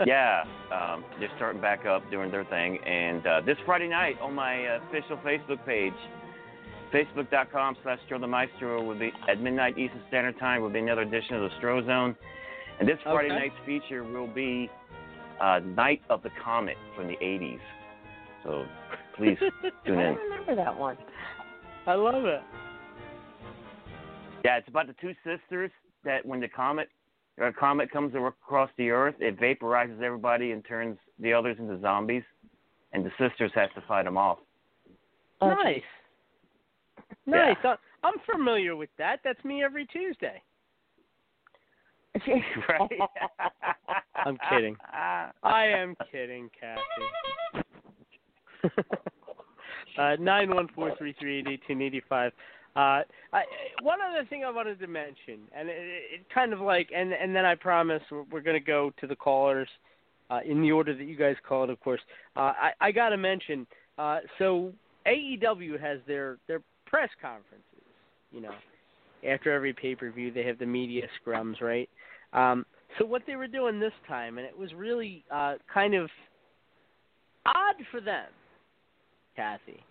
Yeah, 0.06 0.44
um, 0.72 1.04
they're 1.20 1.30
starting 1.36 1.62
back 1.62 1.86
up 1.86 2.10
doing 2.12 2.32
their 2.32 2.46
thing. 2.46 2.78
And 2.86 3.26
uh, 3.26 3.42
this 3.46 3.58
Friday 3.66 3.88
night 3.88 4.16
on 4.22 4.34
my 4.34 4.66
uh, 4.66 4.80
official 4.90 5.18
Facebook 5.18 5.66
page, 5.66 5.94
facebook.com 6.94 7.78
slash 7.84 8.00
Stro 8.10 8.20
the 8.20 8.28
Maestro, 8.28 8.84
will 8.84 8.98
be 8.98 9.12
at 9.30 9.42
midnight 9.42 9.78
Eastern 9.78 10.02
Standard 10.08 10.40
Time, 10.40 10.62
will 10.62 10.70
be 10.70 10.80
another 10.80 11.02
edition 11.02 11.36
of 11.36 11.42
the 11.42 11.50
Stro 11.62 11.86
Zone. 11.86 12.16
And 12.80 12.88
this 12.88 12.98
Friday 13.04 13.30
Okay. 13.32 13.40
night's 13.40 13.56
feature 13.66 14.04
will 14.04 14.28
be 14.28 14.70
uh, 15.42 15.60
Night 15.60 16.02
of 16.10 16.24
the 16.24 16.30
Comet 16.44 16.78
from 16.96 17.08
the 17.08 17.16
80s. 17.16 17.60
So 18.44 18.66
please 19.16 19.38
tune 19.86 20.00
in. 20.00 20.16
I 20.16 20.24
remember 20.24 20.56
that 20.56 20.78
one. 20.78 20.98
I 21.86 21.94
love 21.96 22.26
it. 22.26 22.42
Yeah, 24.46 24.58
it's 24.58 24.68
about 24.70 24.88
the 24.88 24.96
two 25.02 25.14
sisters 25.24 25.72
that 26.04 26.26
when 26.26 26.40
the 26.40 26.48
comet 26.48 26.90
a 27.40 27.54
comet 27.54 27.92
comes 27.92 28.14
across 28.16 28.70
the 28.78 28.90
earth, 28.90 29.16
it 29.20 29.40
vaporizes 29.40 30.02
everybody 30.02 30.52
and 30.52 30.66
turns 30.66 30.98
the 31.20 31.34
others 31.34 31.58
into 31.60 31.80
zombies, 31.80 32.24
and 32.94 33.06
the 33.06 33.12
sisters 33.20 33.52
have 33.54 33.74
to 33.76 33.82
fight 33.88 34.06
them 34.06 34.18
off. 34.18 34.40
Nice. 35.42 35.82
Nice. 37.26 37.58
I- 37.64 37.76
I'm 38.04 38.16
familiar 38.32 38.76
with 38.76 38.90
that. 38.98 39.20
That's 39.24 39.44
me 39.44 39.64
every 39.64 39.86
Tuesday. 39.88 40.42
right? 42.70 42.90
I'm 44.16 44.38
kidding. 44.50 44.76
I 44.94 45.66
am 45.66 45.96
kidding, 46.12 46.50
Kathy. 46.60 46.82
uh, 50.00 50.16
nine 50.20 50.54
one 50.54 50.68
four 50.74 50.96
three 50.98 51.16
three 51.20 51.40
eight 51.40 51.48
eighteen 51.48 51.82
eighty 51.82 52.02
five. 52.08 52.32
Uh, 52.78 53.02
I, 53.34 53.42
one 53.82 53.98
other 54.08 54.24
thing 54.30 54.44
I 54.46 54.52
wanted 54.52 54.80
to 54.80 54.88
mention, 54.88 55.40
and 55.52 55.68
it, 55.68 55.76
it 55.78 56.22
kind 56.32 56.54
of 56.54 56.60
like, 56.60 56.90
and 56.96 57.12
and 57.12 57.36
then 57.36 57.44
I 57.44 57.56
promise 57.56 58.04
we're, 58.12 58.24
we're 58.32 58.42
going 58.42 58.60
to 58.60 58.66
go 58.66 58.94
to 59.02 59.08
the 59.08 59.16
callers 59.16 59.68
uh, 60.30 60.42
in 60.46 60.62
the 60.62 60.72
order 60.72 60.96
that 60.96 61.04
you 61.04 61.18
guys 61.18 61.36
call 61.48 61.64
it, 61.64 61.72
of 61.72 61.80
course. 61.80 62.02
Uh, 62.36 62.54
I, 62.56 62.72
I 62.80 62.92
got 62.92 63.10
to 63.10 63.18
mention, 63.18 63.66
uh, 63.98 64.20
so 64.38 64.72
AEW 65.08 65.80
has 65.82 66.00
their 66.06 66.38
their 66.48 66.62
press 66.86 67.10
conferences. 67.20 67.64
You 68.32 68.42
know, 68.42 68.54
after 69.28 69.52
every 69.52 69.74
pay 69.74 69.96
per 69.96 70.12
view, 70.12 70.32
they 70.32 70.44
have 70.44 70.60
the 70.60 70.68
media 70.68 71.08
scrums, 71.20 71.60
right? 71.62 71.90
Um, 72.34 72.64
so 73.00 73.06
what 73.06 73.24
they 73.26 73.38
were 73.38 73.48
doing 73.48 73.80
this 73.80 73.94
time, 74.08 74.38
and 74.38 74.46
it 74.46 74.56
was 74.56 74.72
really 74.76 75.24
uh, 75.34 75.56
kind 75.74 75.96
of 75.96 76.12
odd 77.44 77.76
for 77.90 78.02
them, 78.02 78.28
Kathy, 79.36 79.82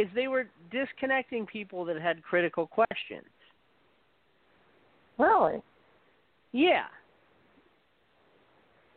is 0.00 0.08
they 0.14 0.28
were 0.28 0.46
disconnecting 0.70 1.46
people 1.46 1.84
that 1.84 2.00
had 2.00 2.22
critical 2.22 2.66
questions. 2.66 3.26
Really? 5.18 5.62
Yeah. 6.52 6.86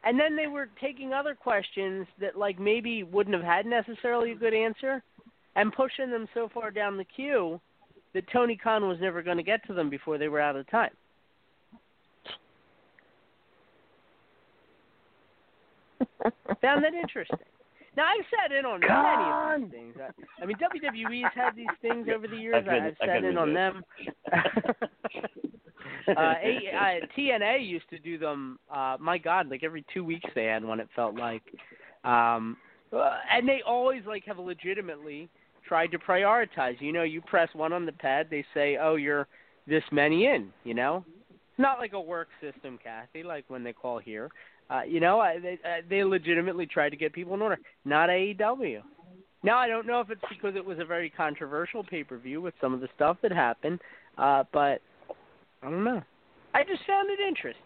And 0.06 0.20
then 0.20 0.36
they 0.36 0.48
were 0.48 0.70
taking 0.82 1.14
other 1.14 1.36
questions 1.36 2.08
that 2.20 2.38
like 2.38 2.60
maybe 2.60 3.04
wouldn't 3.04 3.36
have 3.36 3.46
had 3.46 3.66
necessarily 3.66 4.32
a 4.32 4.36
good 4.36 4.54
answer 4.54 5.04
and 5.56 5.74
pushing 5.74 6.12
them 6.12 6.28
so 6.34 6.50
far 6.54 6.72
down 6.72 6.98
the 6.98 7.06
queue 7.06 7.60
that 8.14 8.24
Tony 8.32 8.56
Khan 8.56 8.88
was 8.88 8.98
never 9.02 9.22
going 9.22 9.38
to 9.38 9.44
get 9.44 9.66
to 9.68 9.74
them 9.74 9.90
before 9.90 10.18
they 10.18 10.28
were 10.28 10.40
out 10.40 10.56
of 10.56 10.70
time. 10.70 10.92
Found 16.62 16.84
that 16.84 16.94
interesting. 16.94 17.38
Now 17.96 18.06
I've 18.08 18.26
sat 18.32 18.52
in 18.58 18.66
on 18.66 18.80
many 18.80 19.64
of 19.66 19.72
these 19.72 19.80
things. 19.80 19.96
I, 20.02 20.44
I 20.44 20.46
mean, 20.46 20.58
WWE's 20.58 21.32
had 21.36 21.56
these 21.56 21.68
things 21.82 22.08
over 22.14 22.28
the 22.28 22.36
years. 22.38 22.56
I 22.58 22.62
couldn't- 22.62 22.84
I've 22.86 22.98
sat 23.00 23.08
couldn't 23.08 23.26
in 23.26 23.38
on 23.38 23.48
do 23.50 23.54
them. 23.54 23.84
uh, 26.08 26.34
A, 26.44 26.60
uh, 26.76 27.06
TNA 27.18 27.68
used 27.68 27.90
to 27.90 28.00
do 28.00 28.18
them. 28.18 28.60
Uh, 28.72 28.98
my 29.00 29.18
God, 29.18 29.50
like 29.50 29.64
every 29.64 29.86
two 29.94 30.04
weeks 30.04 30.30
they 30.36 30.46
had 30.46 30.64
one. 30.64 30.80
It 30.80 30.90
felt 30.96 31.16
like, 31.16 31.44
um, 32.04 32.58
uh, 32.92 33.18
and 33.32 33.48
they 33.48 33.62
always 33.66 34.02
like 34.06 34.24
have 34.26 34.40
legitimately 34.40 35.30
tried 35.68 35.88
to 35.92 36.00
prioritize. 36.00 36.80
You 36.80 36.92
know, 36.92 37.04
you 37.04 37.22
press 37.22 37.50
one 37.54 37.74
on 37.74 37.86
the 37.86 37.92
pad, 37.94 38.28
they 38.30 38.44
say, 38.54 38.78
"Oh, 38.78 38.96
you're 38.96 39.28
this 39.68 39.84
many 39.92 40.26
in." 40.26 40.52
You 40.64 40.74
know, 40.74 41.06
it's 41.30 41.60
not 41.60 41.80
like 41.80 41.94
a 41.94 42.02
work 42.02 42.28
system, 42.42 42.78
Kathie, 42.84 43.24
like 43.24 43.46
when 43.48 43.64
they 43.64 43.74
call 43.74 44.00
here. 44.00 44.30
Uh, 44.70 44.82
you 44.84 45.00
know, 45.00 45.20
I, 45.20 45.40
they 45.40 45.60
uh, 45.64 45.82
they 45.90 46.04
legitimately 46.04 46.66
tried 46.66 46.90
to 46.90 46.96
get 46.96 47.14
people 47.14 47.34
in 47.34 47.42
order. 47.42 47.60
Not 47.86 48.10
AEW. 48.10 48.82
Now 49.44 49.58
I 49.58 49.68
don't 49.68 49.86
know 49.86 50.00
if 50.00 50.10
it's 50.10 50.22
because 50.30 50.56
it 50.56 50.66
was 50.66 50.80
a 50.80 50.86
very 50.86 51.10
controversial 51.10 51.84
pay 51.84 52.04
per 52.04 52.18
view 52.18 52.42
with 52.42 52.54
some 52.62 52.74
of 52.74 52.80
the 52.80 52.88
stuff 52.96 53.18
that 53.22 53.32
happened, 53.32 53.80
uh, 54.18 54.44
but 54.54 54.82
I 55.62 55.70
don't 55.70 55.84
know. 55.84 56.02
I 56.54 56.64
just 56.64 56.82
found 56.88 57.10
it 57.10 57.20
interesting. 57.20 57.62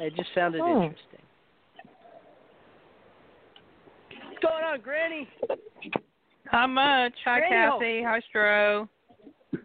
I 0.00 0.10
just 0.10 0.28
found 0.34 0.54
it 0.54 0.62
Hmm. 0.62 0.82
interesting. 0.82 1.22
What's 4.24 4.38
going 4.40 4.64
on, 4.64 4.80
Granny? 4.80 5.28
How 6.46 6.66
much? 6.66 7.14
Hi, 7.24 7.38
Granny 7.38 7.54
Kathie. 7.54 8.02
Hi, 8.02 8.20
Stro. 8.32 8.88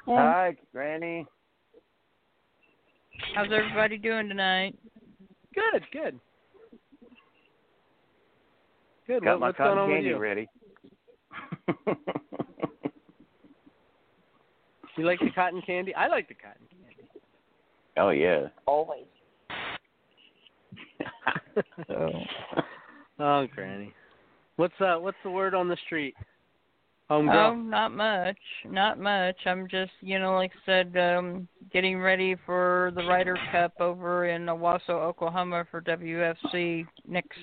Hi, 0.07 0.55
Granny. 0.71 1.25
How's 3.35 3.51
everybody 3.51 3.97
doing 3.97 4.29
tonight? 4.29 4.75
Good, 5.71 5.83
good. 5.91 6.19
Good. 9.07 9.23
Got 9.23 9.31
What- 9.33 9.39
my 9.39 9.47
what's 9.47 9.57
going 9.57 9.69
cotton 9.69 9.83
on 9.83 9.89
with 9.89 9.95
candy 9.97 10.09
you? 10.09 10.17
ready. 10.17 10.47
You 14.97 15.05
like 15.05 15.19
the 15.19 15.29
cotton 15.33 15.61
candy? 15.65 15.95
I 15.95 16.07
like 16.09 16.27
the 16.27 16.33
cotton 16.33 16.67
candy. 16.69 17.09
Oh 17.95 18.09
yeah. 18.09 18.47
Always. 18.65 19.05
So 21.87 22.11
Oh, 23.19 23.47
Granny. 23.55 23.93
What's 24.57 24.73
uh 24.81 24.95
what's 24.97 25.17
the 25.23 25.29
word 25.31 25.53
on 25.53 25.69
the 25.69 25.77
street? 25.85 26.15
Oh, 27.11 27.21
Homegirl. 27.21 27.65
not 27.67 27.91
much. 27.91 28.37
Not 28.65 28.99
much. 28.99 29.35
I'm 29.45 29.67
just, 29.67 29.91
you 30.01 30.19
know, 30.19 30.35
like 30.35 30.51
I 30.51 30.65
said, 30.65 30.97
um, 30.97 31.47
getting 31.73 31.99
ready 31.99 32.35
for 32.45 32.91
the 32.95 33.03
Ryder 33.03 33.35
Cup 33.51 33.73
over 33.79 34.27
in 34.29 34.45
Owasso, 34.45 34.89
Oklahoma 34.89 35.65
for 35.71 35.81
WFC 35.81 36.85
next 37.07 37.39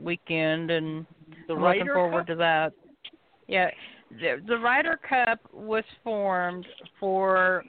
weekend, 0.00 0.70
and 0.72 1.06
The 1.46 1.54
I'm 1.54 1.62
looking 1.62 1.80
Ryder 1.82 1.94
forward 1.94 2.20
Cup? 2.22 2.26
to 2.28 2.34
that. 2.36 2.72
Yeah, 3.46 3.70
the, 4.10 4.42
the 4.46 4.58
Ryder 4.58 4.98
Cup 5.08 5.38
was 5.52 5.84
formed 6.02 6.66
for 6.98 7.62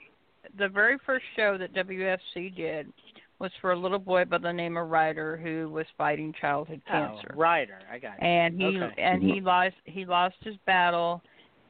the 0.58 0.68
very 0.68 0.96
first 1.06 1.24
show 1.36 1.56
that 1.58 1.72
WFC 1.74 2.54
did 2.56 2.92
was 3.38 3.50
for 3.60 3.72
a 3.72 3.78
little 3.78 3.98
boy 3.98 4.24
by 4.24 4.38
the 4.38 4.52
name 4.52 4.76
of 4.76 4.88
Ryder 4.88 5.36
who 5.36 5.68
was 5.70 5.86
fighting 5.96 6.34
childhood 6.40 6.82
cancer 6.86 7.32
Oh, 7.34 7.38
Ryder, 7.38 7.78
I 7.90 7.98
got 7.98 8.14
it. 8.18 8.22
and 8.24 8.60
he 8.60 8.78
Okay. 8.78 8.94
and 9.02 9.22
he 9.22 9.40
lost 9.40 9.76
he 9.84 10.04
lost 10.04 10.36
his 10.42 10.56
battle 10.66 11.22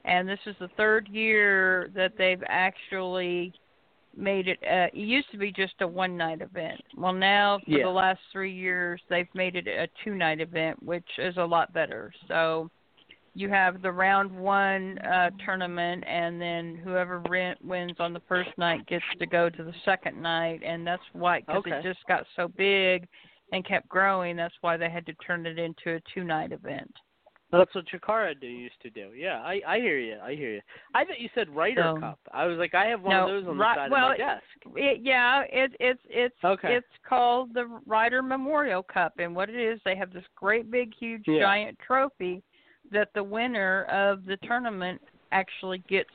and 0.05 0.27
this 0.27 0.39
is 0.45 0.55
the 0.59 0.69
third 0.77 1.07
year 1.09 1.89
that 1.93 2.13
they've 2.17 2.43
actually 2.47 3.53
made 4.17 4.47
it 4.47 4.57
uh 4.63 4.87
it 4.91 4.95
used 4.95 5.29
to 5.31 5.37
be 5.37 5.51
just 5.51 5.73
a 5.81 5.87
one 5.87 6.17
night 6.17 6.41
event 6.41 6.81
well 6.97 7.13
now 7.13 7.59
for 7.59 7.71
Yeah. 7.71 7.83
the 7.83 7.89
last 7.91 8.19
three 8.31 8.51
years 8.51 8.99
they've 9.09 9.33
made 9.35 9.55
it 9.55 9.67
a 9.67 9.87
two 10.03 10.15
night 10.15 10.41
event 10.41 10.81
which 10.81 11.07
is 11.19 11.37
a 11.37 11.45
lot 11.45 11.71
better 11.73 12.11
so 12.27 12.69
you 13.33 13.49
have 13.49 13.81
the 13.81 13.91
round 13.91 14.31
one 14.31 14.97
uh 14.99 15.29
tournament 15.45 16.03
and 16.07 16.41
then 16.41 16.75
whoever 16.83 17.19
rin- 17.29 17.55
wins 17.63 17.93
on 17.99 18.13
the 18.13 18.21
first 18.27 18.49
night 18.57 18.85
gets 18.87 19.03
to 19.19 19.25
go 19.25 19.49
to 19.49 19.63
the 19.63 19.73
second 19.85 20.21
night 20.21 20.61
and 20.65 20.85
that's 20.85 21.03
why 21.13 21.39
because 21.41 21.57
Okay. 21.65 21.71
it 21.77 21.83
just 21.83 21.99
got 22.07 22.25
so 22.35 22.47
big 22.57 23.07
and 23.51 23.65
kept 23.65 23.87
growing 23.87 24.35
that's 24.35 24.55
why 24.61 24.77
they 24.77 24.89
had 24.89 25.05
to 25.05 25.13
turn 25.25 25.45
it 25.45 25.57
into 25.59 25.95
a 25.95 25.99
two 26.13 26.23
night 26.23 26.51
event 26.51 26.91
That's 27.51 27.73
what 27.73 27.85
Chikara 27.87 28.39
do 28.39 28.45
used 28.45 28.79
to 28.83 28.91
do. 28.91 29.09
Yeah, 29.15 29.41
I 29.41 29.59
I 29.67 29.77
hear 29.79 29.97
you. 29.97 30.17
I 30.23 30.35
hear 30.35 30.53
you. 30.53 30.61
I 30.93 31.03
thought 31.03 31.19
you 31.19 31.29
said 31.33 31.49
Ryder 31.49 31.81
So- 31.95 31.99
Cup. 31.99 32.19
I 32.31 32.45
was 32.45 32.59
like, 32.59 32.75
I 32.75 32.85
have 32.85 33.01
one 33.01 33.15
no, 33.15 33.23
of 33.23 33.29
those 33.29 33.49
on 33.49 33.57
the 33.57 33.63
side 33.75 33.89
well, 33.89 34.11
of 34.11 34.17
my 34.19 34.23
desk. 34.23 34.43
It, 34.75 34.99
yeah, 35.01 35.41
it, 35.49 35.71
it's 35.79 35.99
it's 36.23 36.35
Okay. 36.43 36.75
it's 36.75 36.93
called 37.07 37.55
the 37.55 37.65
Ryder 37.87 38.21
Memorial 38.21 38.83
Cup, 38.83 39.13
and 39.17 39.35
what 39.35 39.49
it 39.49 39.55
is, 39.59 39.81
they 39.83 39.95
have 39.95 40.13
this 40.13 40.25
great 40.35 40.69
big, 40.69 40.93
huge, 40.99 41.23
Yeah. 41.25 41.39
giant 41.41 41.79
trophy 41.79 42.43
that 42.91 43.09
the 43.13 43.23
winner 43.23 43.83
of 43.85 44.25
the 44.25 44.37
tournament 44.37 45.01
actually 45.31 45.79
gets. 45.89 46.09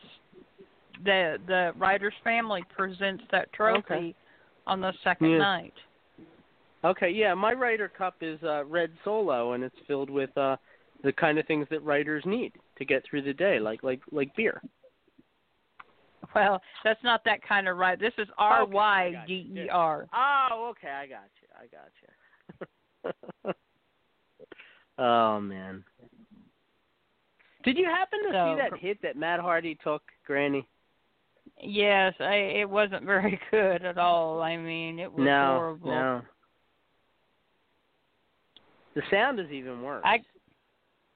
The 1.05 1.39
the 1.47 1.73
Ryder's 1.77 2.15
family 2.23 2.63
presents 2.75 3.25
that 3.33 3.53
trophy 3.53 3.81
Okay. 3.81 4.15
on 4.67 4.81
the 4.81 4.93
second 5.03 5.31
Yeah. 5.31 5.39
night. 5.39 5.75
Okay, 6.85 7.09
yeah, 7.11 7.33
my 7.35 7.53
writer 7.53 7.89
Cup 7.89 8.17
is 8.21 8.43
uh, 8.43 8.65
red 8.67 8.93
solo, 9.05 9.53
and 9.53 9.65
it's 9.65 9.79
filled 9.87 10.11
with 10.11 10.37
uh, 10.37 10.57
the 11.03 11.13
kind 11.13 11.39
of 11.39 11.47
things 11.47 11.67
that 11.71 11.83
writers 11.83 12.23
need 12.27 12.53
to 12.77 12.85
get 12.85 13.03
through 13.05 13.23
the 13.23 13.33
day, 13.33 13.59
like 13.59 13.83
like 13.83 14.01
like 14.13 14.35
beer. 14.37 14.61
Well, 16.35 16.61
that's 16.83 17.03
not 17.03 17.23
that 17.25 17.41
kind 17.47 17.69
of 17.69 17.77
right. 17.77 17.99
This 17.99 18.13
is 18.19 18.29
R 18.39 18.67
Y 18.67 19.25
D 19.27 19.51
E 19.55 19.69
R. 19.71 20.07
Oh, 20.13 20.73
okay, 20.73 20.91
I 20.91 21.07
got 21.07 21.31
you. 21.41 21.49
I 21.59 21.67
got 21.67 21.91
you. 23.45 23.53
oh 24.99 25.41
man. 25.41 25.85
Did 27.65 27.79
you 27.79 27.87
happen 27.87 28.21
to 28.25 28.31
So- 28.33 28.55
see 28.55 28.61
that 28.61 28.79
hit 28.79 29.03
that 29.03 29.17
Matt 29.17 29.41
Hardy 29.41 29.77
took, 29.83 30.03
Granny? 30.27 30.67
Yes, 31.63 32.15
I, 32.21 32.35
it 32.35 32.69
wasn't 32.69 33.05
very 33.05 33.39
good 33.51 33.85
at 33.85 33.99
all. 33.99 34.43
I 34.43 34.57
mean, 34.57 34.99
it 34.99 35.13
was 35.13 35.25
no, 35.25 35.57
horrible. 35.59 35.91
no. 35.91 36.23
The 38.95 39.03
sound 39.11 39.41
is 39.41 39.51
even 39.51 39.83
worse. 39.83 40.03
I 40.05 40.19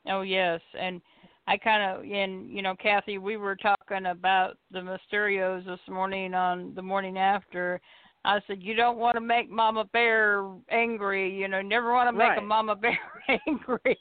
oh 0.07 0.23
yes, 0.23 0.61
and 0.79 1.01
I 1.47 1.57
kind 1.57 1.83
of 1.83 2.05
and 2.05 2.51
you 2.51 2.61
know 2.61 2.75
Kathie, 2.75 3.19
we 3.19 3.37
were 3.37 3.55
talking 3.57 4.07
about 4.07 4.59
the 4.73 4.81
Mysterios 4.81 5.65
this 5.65 5.79
morning 5.89 6.35
on 6.35 6.75
the 6.75 6.83
morning 6.83 7.19
after. 7.19 7.81
I 8.25 8.41
said 8.47 8.63
you 8.63 8.75
don't 8.75 8.99
want 8.99 9.15
to 9.15 9.21
make 9.21 9.49
Mama 9.51 9.85
Bear 9.93 10.45
angry. 10.71 11.33
You 11.35 11.49
know, 11.49 11.63
never 11.63 11.93
want 11.93 12.09
to 12.09 12.13
make 12.13 12.29
Right. 12.31 12.39
a 12.39 12.43
Mama 12.43 12.75
Bear 12.77 12.99
angry. 13.47 13.97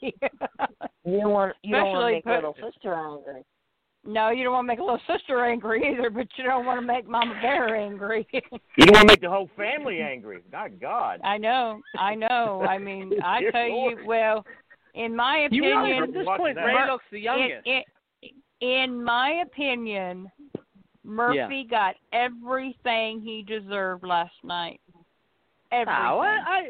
You 1.04 1.20
don't 1.20 1.30
want 1.30 1.54
you 1.62 1.74
don't 1.76 1.86
want 1.92 1.94
to 1.94 1.98
Especially 1.98 2.12
make 2.14 2.24
put- 2.24 2.34
little 2.34 2.54
sister 2.72 2.94
angry. 2.94 3.44
no, 4.04 4.30
you 4.30 4.44
don't 4.44 4.52
want 4.52 4.64
to 4.64 4.68
make 4.68 4.78
a 4.80 4.82
little 4.82 5.00
sister 5.06 5.44
angry 5.44 5.82
either, 5.92 6.10
but 6.10 6.26
you 6.36 6.44
don't 6.44 6.66
want 6.66 6.80
to 6.80 6.86
make 6.86 7.08
Mama 7.08 7.34
Bear 7.40 7.76
angry. 7.76 8.26
You 8.32 8.86
don't 8.86 8.94
want 8.94 9.08
to 9.08 9.12
make 9.14 9.20
the 9.20 9.28
whole 9.30 9.50
family 9.56 10.00
angry. 10.00 10.38
My 10.52 10.68
God. 10.68 11.20
I 11.24 11.36
know, 11.38 11.80
I 11.98 12.14
know. 12.14 12.64
I 12.68 12.78
mean, 12.78 13.12
I 13.24 13.40
Dear 13.40 13.50
tell 13.52 13.66
you, 13.68 13.98
well, 14.06 14.44
in 14.94 15.16
my 15.16 15.48
You 15.50 15.62
opinion, 15.64 15.82
realize 15.84 16.08
at 16.08 16.14
this 16.14 16.26
point 16.36 16.54
that. 16.56 16.64
Rey 16.64 16.90
looks 16.90 17.04
the 17.10 17.18
youngest. 17.20 17.66
In, 17.66 17.82
in, 18.22 18.30
in 18.68 19.04
my 19.04 19.42
opinion, 19.46 20.30
Murphy 21.08 21.66
got 21.68 21.94
everything 22.12 23.20
he 23.20 23.42
deserved 23.46 24.04
last 24.04 24.34
night. 24.44 24.80
Ah, 24.94 24.98
everything. 25.72 25.94
How? 25.94 26.18
I, 26.20 26.26
I 26.26 26.68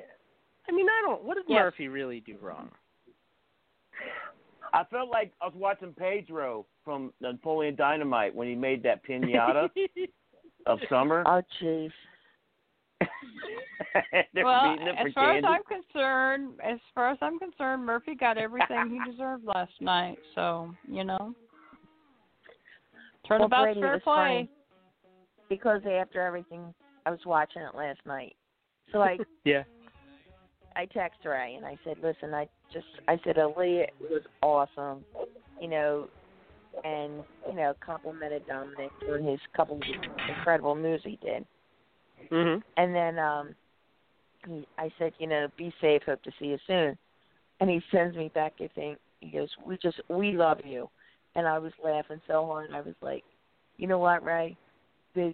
I 0.69 0.73
mean 0.73 0.87
I 0.87 1.03
don't 1.07 1.25
what 1.25 1.35
did 1.35 1.45
Yes. 1.49 1.59
Murphy 1.59 1.89
really 1.89 2.21
do 2.21 2.37
wrong? 2.41 2.71
I 4.73 4.85
felt 4.85 5.11
like 5.11 5.33
I 5.43 5.47
was 5.47 5.55
watching 5.57 5.93
Pedro 5.93 6.67
from 6.85 7.13
Napoleon 7.21 7.75
Dynamite 7.75 8.35
when 8.35 8.49
he 8.49 8.55
made 8.55 8.83
that 8.85 9.05
pinata 9.05 9.71
of 10.67 10.79
summer. 10.89 11.25
Oh 11.27 11.43
jeez. 11.61 11.91
Well, 14.35 14.77
as 14.81 15.13
far 15.15 15.33
candy. 15.33 15.49
as 15.49 15.55
I'm 15.55 15.63
concerned, 15.65 16.61
as 16.63 16.79
far 16.95 17.11
as 17.11 17.19
I'm 17.21 17.39
concerned, 17.39 17.85
Murphy 17.85 18.15
got 18.15 18.39
everything 18.39 18.91
he 18.91 19.11
deserved 19.11 19.45
last 19.45 19.73
night. 19.81 20.19
So 20.35 20.73
you 20.89 21.03
know, 21.05 21.35
well, 23.31 23.39
turnabout's 23.39 23.65
Brady 23.65 23.81
fair 23.81 24.01
play. 24.01 24.49
because 25.49 25.83
after 25.87 26.21
everything, 26.21 26.75
I 27.07 27.11
was 27.11 27.21
watching 27.25 27.63
it 27.63 27.75
last 27.75 28.01
night. 28.07 28.37
So 28.93 29.01
I 29.03 29.19
Yeah. 29.45 29.65
I 30.77 30.87
text 30.87 31.25
Rey 31.25 31.55
and 31.57 31.67
I 31.67 31.77
said, 31.83 31.97
listen, 32.03 32.35
I 32.35 32.47
just 32.73 32.87
I 33.09 33.19
said 33.25 33.37
Aalyah 33.37 33.87
was 34.01 34.23
awesome, 34.43 35.05
you 35.61 35.69
know, 35.69 36.09
and 36.85 37.25
you 37.49 37.55
know 37.55 37.75
complimented 37.85 38.47
Dominik 38.47 38.91
for 39.05 39.19
his 39.19 39.41
couple 39.57 39.77
of 39.77 39.83
incredible 40.29 40.75
moves 40.75 41.03
he 41.05 41.19
did. 41.23 41.45
Mhm. 42.31 42.63
And 42.77 42.95
then 42.95 43.19
um 43.19 43.55
he, 44.47 44.67
I 44.79 44.91
said, 44.99 45.13
you 45.19 45.27
know, 45.27 45.49
be 45.57 45.75
safe. 45.81 46.03
Hope 46.07 46.23
to 46.23 46.31
see 46.39 46.47
you 46.47 46.59
soon. 46.67 46.97
And 47.61 47.69
he 47.69 47.83
sends 47.91 48.17
me 48.17 48.31
back 48.35 48.55
a 48.61 48.69
thing. 48.69 48.97
He 49.21 49.31
goes, 49.31 49.49
we 49.67 49.77
just 49.83 50.01
we 50.09 50.33
love 50.33 50.61
you. 50.65 50.89
And 51.39 51.47
I 51.47 51.57
was 51.61 51.71
laughing 51.85 52.21
so 52.27 52.45
hard. 52.47 52.71
I 52.75 52.81
was 52.81 52.97
like, 53.01 53.23
you 53.77 53.87
know 53.87 53.99
what, 53.99 54.25
Rey? 54.25 54.57
The 55.15 55.33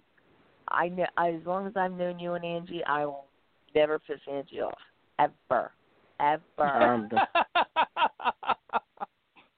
I 0.67 0.89
know 0.89 1.07
as 1.17 1.33
long 1.47 1.65
as 1.65 1.73
I've 1.75 1.93
known 1.93 2.19
you 2.19 2.33
and 2.33 2.45
Angie, 2.45 2.83
I 2.85 3.05
will 3.05 3.25
never 3.73 3.97
piss 3.97 4.19
Angie 4.31 4.61
off 4.61 4.77
ever, 5.19 5.71
ever. 6.19 6.41
Um, 6.59 7.09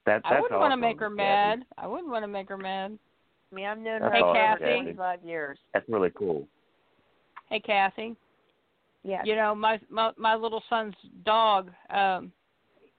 That, 0.06 0.22
I 0.24 0.40
wouldn't 0.40 0.58
want 0.58 0.72
to 0.72 0.76
make 0.78 0.98
her 1.00 1.10
Kathie. 1.10 1.16
mad. 1.16 1.64
I 1.76 1.86
wouldn't 1.86 2.08
want 2.10 2.22
to 2.22 2.28
make 2.28 2.48
her 2.48 2.56
mad. 2.56 2.98
I 3.52 3.54
mean, 3.54 3.66
I've 3.66 3.76
known 3.76 4.00
That's 4.00 4.14
her 4.14 4.20
for 4.20 4.32
Kathie. 4.34 4.64
over 4.64 4.82
25 4.84 5.22
years. 5.22 5.58
That's 5.74 5.86
really 5.86 6.10
cool. 6.16 6.48
Hey, 7.50 7.60
Kathie. 7.60 8.16
Yeah. 9.02 9.20
You 9.22 9.36
know, 9.36 9.54
my 9.54 9.78
my 9.90 10.12
my 10.16 10.34
little 10.34 10.62
son's 10.70 10.94
dog. 11.26 11.70
Um, 11.90 12.32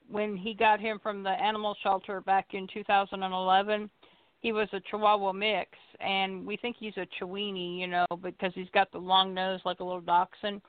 when 0.10 0.36
he 0.36 0.54
got 0.54 0.80
him 0.80 1.00
from 1.02 1.24
the 1.24 1.30
animal 1.30 1.76
shelter 1.84 2.22
back 2.22 2.48
in 2.54 2.68
2011, 2.68 3.90
he 4.40 4.52
was 4.52 4.68
a 4.72 4.80
Chihuahua 4.80 5.34
mix, 5.34 5.72
and 6.00 6.46
we 6.46 6.58
think 6.58 6.78
he's 6.80 6.98
a 6.98 7.06
Chiweenie, 7.20 7.80
you 7.80 7.88
know, 7.88 8.06
because 8.22 8.54
he's 8.56 8.70
got 8.74 8.92
the 8.92 8.98
long 8.98 9.34
nose 9.34 9.60
like 9.66 9.82
a 9.82 9.84
little 9.84 10.02
dachshund. 10.02 10.62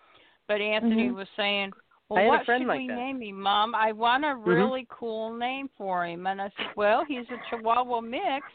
But 0.49 0.61
Anthony 0.61 1.11
Mhm. 1.11 1.15
was 1.15 1.29
saying, 1.37 1.73
"Well, 2.09 2.19
I 2.19 2.23
had 2.23 2.27
a 2.27 2.31
what 2.31 2.47
should 2.47 2.67
like 2.67 2.79
we 2.79 2.89
that. 2.89 2.95
name 2.95 3.23
him, 3.23 3.41
Mom? 3.41 3.75
I 3.75 3.93
want 3.93 4.25
a 4.25 4.29
Mhm. 4.29 4.45
really 4.45 4.87
cool 4.91 5.33
name 5.33 5.69
for 5.77 6.05
him." 6.05 6.27
And 6.27 6.43
I 6.43 6.51
said, 6.57 6.75
"Well, 6.75 7.05
he's 7.05 7.31
a 7.31 7.39
Chihuahua 7.49 8.01
mix." 8.01 8.51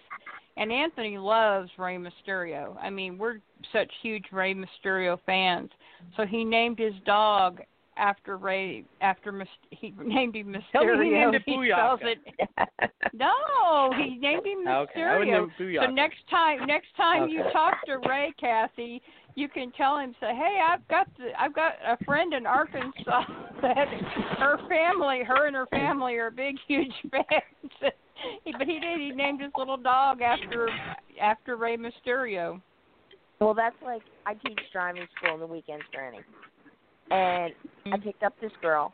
And 0.58 0.72
Anthony 0.72 1.18
loves 1.18 1.78
Rey 1.78 1.98
Mysterio. 1.98 2.78
I 2.82 2.90
mean, 2.90 3.18
we're 3.18 3.40
such 3.72 3.94
huge 4.02 4.32
Rey 4.32 4.54
Mysterio 4.54 5.20
fans. 5.22 5.72
So 6.16 6.26
he 6.26 6.44
named 6.44 6.80
his 6.80 6.96
dog 7.06 7.62
after 7.98 8.38
Rey. 8.38 8.86
After 9.02 9.32
Mys- 9.32 9.48
he 9.70 9.93
named 10.04 10.36
him 10.36 10.48
Mysterio. 10.48 10.62
Tell 10.72 10.98
me 10.98 11.06
he 11.06 11.12
named 11.12 11.36
it 11.36 11.43
spells 11.74 12.00
it. 12.04 12.20
No, 13.14 13.91
he 13.98 14.16
named 14.20 14.46
him 14.46 14.66
Mysterio. 14.66 14.89
Okay, 14.89 15.02
I 15.04 15.18
would 15.18 15.28
name 15.28 15.52
so 15.82 15.91
next 15.91 16.18
time, 16.30 16.66
next 16.68 16.88
time 16.98 17.30
you 17.30 17.43
talk 17.52 17.76
to 17.86 17.98
Rey, 18.08 18.34
Kathie, 18.39 19.02
you 19.36 19.50
can 19.50 19.72
tell 19.74 19.98
him, 19.98 20.16
say, 20.20 20.34
"Hey, 20.34 20.60
I've 20.66 20.88
got 20.88 21.08
the, 21.18 21.30
I've 21.39 21.54
got 21.54 21.74
a 21.86 22.04
friend 22.06 22.34
in 22.34 22.46
Arkansas 22.46 23.24
that 23.62 23.88
her 24.39 24.58
family, 24.70 25.24
her 25.24 25.48
and 25.48 25.56
her 25.56 25.68
family 25.68 26.16
are 26.16 26.32
big, 26.32 26.56
huge 26.68 26.93
fans." 27.12 27.24
He- 28.43 28.54
but 28.58 28.66
he 28.68 28.80
did. 28.80 29.00
He 29.00 29.12
named 29.12 29.41
his 29.41 29.52
little 29.58 29.78
dog 29.78 30.22
after 30.22 30.70
after 31.22 31.58
Rey 31.58 31.78
Mysterio. 31.78 32.62
Well, 33.39 33.54
that's 33.54 33.76
like 33.84 34.02
I 34.26 34.34
teach 34.36 34.60
driving 34.72 35.06
school 35.16 35.34
on 35.34 35.39
the 35.41 35.46
weekends, 35.46 35.84
for 35.91 36.00
Granny, 36.00 36.20
and 37.12 37.53
I 37.91 37.97
picked 37.97 38.24
up 38.24 38.34
this 38.41 38.51
girl 38.62 38.91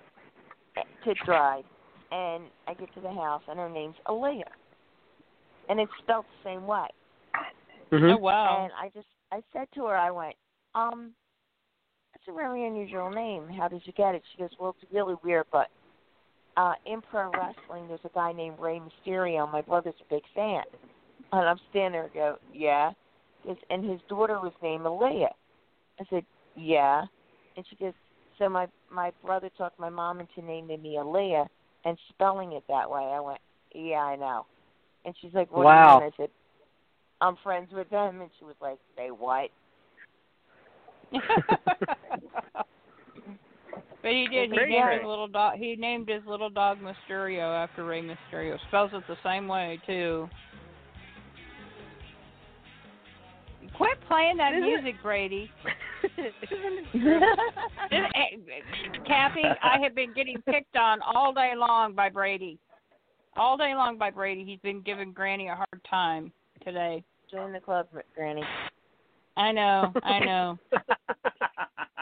to 0.75 1.13
drive, 1.25 1.63
and 2.11 2.43
I 2.67 2.73
get 2.73 2.93
to 2.95 3.01
the 3.01 3.11
house, 3.11 3.41
and 3.47 3.57
her 3.57 3.69
name's 3.69 3.95
Aalyah, 4.07 4.43
and 5.69 5.79
it's 5.79 5.91
spelled 6.03 6.25
the 6.25 6.49
same 6.49 6.67
way. 6.67 6.87
Mhm. 7.91 8.15
Oh 8.15 8.17
wow! 8.17 8.63
And 8.63 8.73
I 8.73 8.89
just 8.89 9.07
I 9.31 9.41
said 9.53 9.67
to 9.75 9.85
her, 9.85 9.95
I 9.95 10.11
went, 10.11 10.35
um, 10.75 11.13
that's 12.13 12.27
a 12.27 12.33
very 12.33 12.65
unusual 12.65 13.09
name. 13.09 13.47
How 13.49 13.67
did 13.67 13.81
you 13.85 13.93
get 13.93 14.15
it? 14.15 14.23
She 14.31 14.37
goes, 14.41 14.49
well, 14.59 14.75
it's 14.81 14.91
really 14.93 15.15
weird, 15.23 15.45
but 15.51 15.67
uh 16.57 16.73
in 16.85 17.01
pro 17.01 17.31
wrestling, 17.31 17.87
there's 17.87 18.01
a 18.03 18.09
guy 18.13 18.31
named 18.33 18.59
Rey 18.59 18.79
Mysterio. 18.79 19.49
My 19.51 19.61
brother's 19.61 19.95
a 20.01 20.13
big 20.13 20.23
fan, 20.35 20.63
and 21.31 21.47
I'm 21.47 21.59
standing 21.69 21.93
there, 21.93 22.03
and 22.03 22.13
go, 22.13 22.37
yeah, 22.53 22.91
goes, 23.45 23.57
and 23.69 23.89
his 23.89 24.01
daughter 24.09 24.39
was 24.39 24.53
named 24.61 24.83
Aalyah. 24.85 25.33
I 25.99 26.03
said, 26.09 26.25
yeah, 26.55 27.03
and 27.57 27.65
she 27.69 27.75
goes, 27.75 27.93
so 28.37 28.49
my 28.49 28.67
my 28.91 29.11
brother 29.23 29.49
talked 29.57 29.79
my 29.79 29.89
mom 29.89 30.19
into 30.19 30.41
naming 30.41 30.81
me 30.81 30.95
Aalyah 30.99 31.47
and 31.85 31.97
spelling 32.09 32.53
it 32.53 32.63
that 32.67 32.89
way. 32.89 33.01
I 33.01 33.19
went, 33.19 33.39
yeah, 33.73 33.97
I 33.99 34.15
know. 34.15 34.45
And 35.05 35.15
she's 35.21 35.33
like, 35.33 35.51
what 35.51 35.65
Wow. 35.65 35.99
do? 35.99 36.05
I 36.05 36.09
said, 36.17 36.29
I'm 37.21 37.35
friends 37.43 37.69
with 37.73 37.89
them. 37.89 38.21
And 38.21 38.29
she 38.39 38.45
was 38.45 38.55
like, 38.61 38.77
say 38.95 39.09
what? 39.09 39.49
But 44.03 44.11
he 44.13 44.27
did. 44.31 44.49
He 44.49 44.55
Very 44.57 44.71
named 44.71 44.85
nice. 44.85 44.99
his 45.01 45.07
little 45.07 45.27
dog. 45.27 45.57
He 45.57 45.75
named 45.75 46.09
his 46.09 46.23
little 46.25 46.49
dog 46.49 46.79
Mysterio 46.79 47.53
after 47.63 47.83
Rey 47.85 48.01
Mysterio. 48.01 48.57
Spells 48.67 48.89
it 48.93 49.03
the 49.07 49.15
same 49.23 49.47
way 49.47 49.79
too. 49.85 50.27
Quit 53.77 53.99
playing 54.07 54.37
that 54.37 54.53
Isn't 54.53 54.63
it- 54.63 54.81
music, 54.81 54.95
Brady. 55.03 55.51
Isn't 56.03 56.93
This- 56.93 58.07
Kathie, 59.07 59.43
I 59.63 59.79
have 59.81 59.95
been 59.95 60.13
getting 60.13 60.41
picked 60.43 60.75
on 60.75 60.99
all 61.01 61.33
day 61.33 61.53
long 61.55 61.93
by 61.93 62.09
Brady. 62.09 62.57
All 63.37 63.57
day 63.57 63.73
long 63.75 63.97
by 63.97 64.09
Brady. 64.09 64.43
He's 64.43 64.59
been 64.59 64.81
giving 64.81 65.11
Granny 65.13 65.47
a 65.47 65.55
hard 65.55 65.81
time 65.89 66.31
today. 66.63 67.03
Join 67.29 67.53
the 67.53 67.59
club, 67.59 67.87
Granny. 68.15 68.43
I 69.37 69.51
know. 69.51 69.93
I 70.03 70.19
know. 70.19 70.59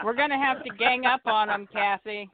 We're 0.04 0.16
gonna 0.16 0.38
have 0.38 0.64
to 0.64 0.70
gang 0.74 1.04
up 1.06 1.20
on 1.26 1.48
him, 1.48 1.68
Kathie. 1.72 2.28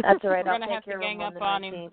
That's 0.00 0.20
all 0.24 0.30
right. 0.30 0.44
We're 0.44 0.52
I'll 0.52 0.58
gonna 0.58 0.66
take 0.66 0.74
have 0.74 0.84
to 0.84 0.98
gang 0.98 1.16
him 1.16 1.22
on 1.22 1.26
up 1.28 1.34
the 1.34 1.44
on 1.44 1.64
him. 1.64 1.90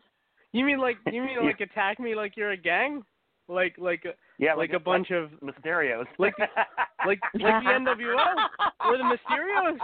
You 0.53 0.65
mean 0.65 0.79
like 0.79 0.97
you 1.11 1.21
mean 1.21 1.43
like 1.43 1.59
attack 1.59 1.99
me 1.99 2.15
like 2.15 2.37
you're 2.37 2.51
a 2.51 2.57
gang? 2.57 3.03
Like 3.47 3.75
like 3.77 4.05
a, 4.05 4.13
Yeah, 4.39 4.53
like, 4.53 4.71
a 4.73 4.79
bunch 4.79 5.11
of 5.11 5.31
Mysterios. 5.43 6.05
like 6.17 6.33
like 6.39 6.49
like 7.05 7.19
the 7.33 7.39
NWO 7.43 8.15
or 8.85 8.97
the 8.97 9.03
Mysterios. 9.03 9.77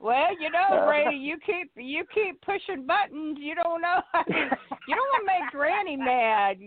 Well, 0.00 0.28
you 0.40 0.50
know, 0.50 0.78
uh, 0.82 0.86
Brady, 0.86 1.16
you 1.16 1.36
keep 1.44 1.70
you 1.76 2.04
keep 2.12 2.40
pushing 2.42 2.86
buttons. 2.86 3.38
You 3.40 3.54
don't 3.54 3.80
know. 3.80 4.00
I 4.14 4.22
mean, 4.28 4.48
you 4.88 4.94
don't 4.94 5.08
want 5.12 5.22
to 5.26 5.26
make 5.26 5.50
Granny 5.52 5.96
mad. 5.96 6.58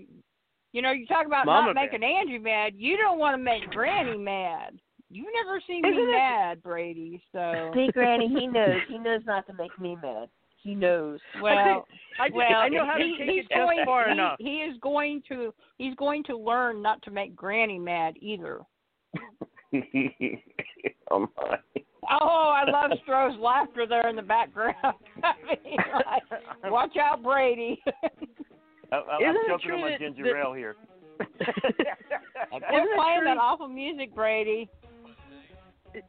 You 0.73 0.81
know, 0.81 0.91
you 0.91 1.05
talk 1.05 1.25
about 1.25 1.45
Mama 1.45 1.73
not 1.73 1.75
making 1.75 2.03
Angie 2.03 2.37
mad. 2.39 2.73
You 2.75 2.97
don't 2.97 3.19
want 3.19 3.33
to 3.35 3.43
make 3.43 3.69
Granny 3.71 4.17
mad. 4.17 4.79
You've 5.09 5.27
never 5.33 5.61
seen 5.67 5.83
Isn't 5.83 5.97
me 5.97 6.03
it- 6.03 6.11
mad, 6.11 6.63
Brady. 6.63 7.21
So 7.33 7.71
See, 7.73 7.89
Granny, 7.91 8.29
he 8.29 8.47
knows. 8.47 8.79
He 8.87 8.97
knows 8.97 9.21
not 9.25 9.45
to 9.47 9.53
make 9.53 9.77
me 9.79 9.97
mad. 10.01 10.29
He 10.63 10.75
knows. 10.75 11.19
well, 11.41 11.85
I 12.19 12.27
just, 12.27 12.35
well, 12.35 12.53
I 12.55 12.69
know 12.69 12.85
how 12.85 12.97
to 12.97 13.03
he, 13.03 13.15
take 13.17 13.29
he's 13.29 13.39
it 13.39 13.49
just 13.49 13.53
going, 13.55 13.83
far 13.85 14.05
he, 14.05 14.11
enough. 14.11 14.35
He 14.39 14.57
is 14.57 14.77
going 14.81 15.23
to 15.29 15.53
he's 15.77 15.95
going 15.95 16.23
to 16.25 16.37
learn 16.37 16.81
not 16.81 17.01
to 17.03 17.11
make 17.11 17.35
Granny 17.35 17.79
mad 17.79 18.13
either. 18.21 18.61
oh 21.11 21.27
my. 21.37 21.57
Oh, 22.09 22.53
I 22.55 22.69
love 22.69 22.91
Stro's 23.03 23.37
laughter 23.39 23.85
there 23.87 24.07
in 24.09 24.15
the 24.15 24.21
background. 24.21 24.75
I 25.23 25.33
mean, 25.47 25.77
like, 25.93 26.71
watch 26.71 26.95
out, 26.97 27.23
Brady. 27.23 27.79
I, 27.87 28.95
I, 28.95 28.97
I'm 28.97 29.21
Isn't 29.21 29.47
choking 29.47 29.67
true 29.67 29.75
on 29.75 29.81
my 29.81 29.89
that- 29.91 29.99
ginger 29.99 30.23
that- 30.23 30.35
ale 30.45 30.53
here. 30.53 30.75
Quit 31.17 31.29
Isn't 32.51 32.95
playing 32.95 33.23
that 33.25 33.37
awful 33.39 33.67
music, 33.67 34.13
Brady. 34.15 34.67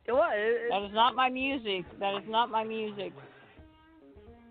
What? 0.07 0.39
Isn't 0.39 0.69
That 0.71 0.83
is 0.87 0.95
not 0.95 1.15
my 1.15 1.29
music. 1.29 1.85
That 2.01 2.15
is 2.17 2.29
not 2.29 2.51
my 2.51 2.65
music. 2.65 3.13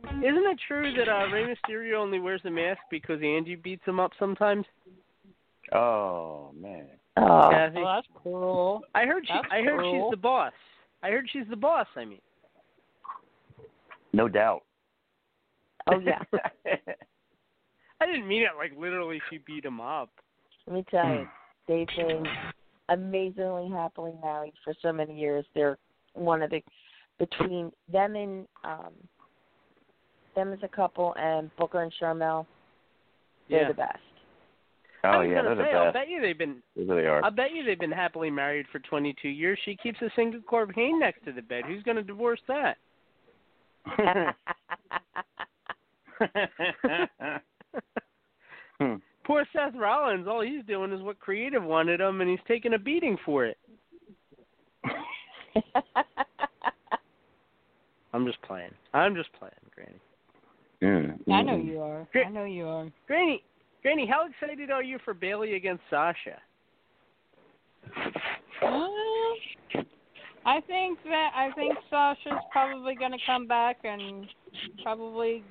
It 0.03 0.57
true 0.67 0.93
that 0.97 1.09
uh, 1.09 1.27
Rey 1.27 1.45
Mysterio 1.45 1.95
only 1.95 2.19
wears 2.19 2.41
a 2.45 2.49
mask 2.49 2.79
because 2.89 3.21
Angie 3.21 3.55
beats 3.55 3.83
him 3.85 3.99
up 3.99 4.11
sometimes? 4.19 4.65
Oh 5.73 6.51
man. 6.59 6.87
Oh, 7.17 7.49
Kathie? 7.51 7.81
Well, 7.81 7.95
that's 7.95 8.07
cool. 8.23 8.81
I 8.95 9.05
heard 9.05 9.25
she. 9.27 9.33
That's 9.33 9.47
I 9.51 9.61
heard 9.61 9.79
cruel. 9.79 10.07
she's 10.07 10.11
the 10.11 10.21
boss. 10.21 10.53
I 11.03 11.09
heard 11.09 11.27
she's 11.31 11.47
the 11.49 11.55
boss. 11.55 11.87
I 11.95 12.05
mean. 12.05 12.19
No 14.13 14.27
doubt. 14.27 14.63
oh 15.87 15.99
yeah. 15.99 16.19
I 18.01 18.05
didn't 18.05 18.27
mean 18.27 18.43
it 18.43 18.49
like 18.57 18.71
literally 18.77 19.21
she 19.29 19.39
beat 19.39 19.65
him 19.65 19.79
up. 19.79 20.09
Let 20.67 20.75
me 20.75 20.85
tell 20.89 21.07
you, 21.07 21.27
they've 21.67 21.87
been 21.95 22.25
amazingly 22.89 23.69
happily 23.69 24.13
married 24.21 24.53
for 24.63 24.73
so 24.81 24.91
many 24.91 25.17
years. 25.17 25.45
They're 25.53 25.77
one 26.13 26.41
of 26.41 26.49
the 26.49 26.61
between 27.19 27.71
them 27.91 28.15
and 28.15 28.47
um 28.63 28.93
them 30.35 30.53
as 30.53 30.59
a 30.63 30.67
couple 30.67 31.13
and 31.17 31.49
Booker 31.57 31.81
and 31.81 31.91
Sharmell. 32.01 32.45
They're 33.49 33.63
Yeah. 33.63 33.67
the 33.67 33.73
best. 33.73 33.99
Oh 35.03 35.09
I 35.09 35.17
was 35.17 35.27
yeah, 35.29 35.35
gonna 35.41 35.55
they're 35.55 35.65
say, 35.65 35.71
the 35.71 35.77
I'll 35.79 35.91
bet 35.93 36.09
you 36.09 36.21
they've 36.21 36.37
been. 36.37 36.61
They 36.75 36.83
really 36.83 37.07
are. 37.07 37.25
I 37.25 37.31
bet 37.31 37.53
you 37.53 37.63
they've 37.63 37.79
been 37.79 37.91
happily 37.91 38.29
married 38.29 38.67
for 38.71 38.77
22 38.79 39.29
years. 39.29 39.57
She 39.65 39.75
keeps 39.75 39.99
a 40.01 40.11
single 40.15 40.41
cocaine 40.41 40.99
next 40.99 41.25
to 41.25 41.31
the 41.31 41.41
bed. 41.41 41.63
Who's 41.65 41.81
going 41.83 41.97
to 41.97 42.03
divorce 42.03 42.39
that? 42.47 42.77
Hmm. 48.79 48.95
Poor 49.25 49.45
Seth 49.53 49.73
Rollins. 49.75 50.27
All 50.27 50.41
he's 50.41 50.63
doing 50.65 50.91
is 50.91 51.01
what 51.01 51.19
creative 51.19 51.63
wanted 51.63 51.99
him, 51.99 52.21
and 52.21 52.29
he's 52.29 52.39
taking 52.47 52.73
a 52.73 52.79
beating 52.79 53.17
for 53.25 53.45
it. 53.45 53.57
I'm 58.13 58.25
just 58.25 58.41
playing. 58.43 58.71
I'm 58.93 59.15
just 59.15 59.31
playing, 59.33 59.53
Granny. 59.73 59.99
Mm, 60.83 61.19
I 61.31 61.41
know 61.43 61.57
you 61.57 61.79
are. 61.79 62.07
Gra- 62.11 62.25
I 62.25 62.29
know 62.29 62.45
you 62.45 62.65
are. 62.67 62.91
Granny, 63.07 63.43
Granny, 63.81 64.07
how 64.07 64.27
excited 64.27 64.71
are 64.71 64.83
you 64.83 64.97
for 65.05 65.13
Bayley 65.13 65.55
against 65.55 65.83
Sasha? 65.89 66.37
Uh, 68.63 68.87
I 70.45 70.59
think 70.67 70.99
that 71.03 71.31
I 71.35 71.51
think 71.55 71.77
Sasha's 71.89 72.41
probably 72.51 72.95
going 72.95 73.11
to 73.11 73.17
come 73.25 73.47
back 73.47 73.77
and 73.83 74.27
probably 74.81 75.43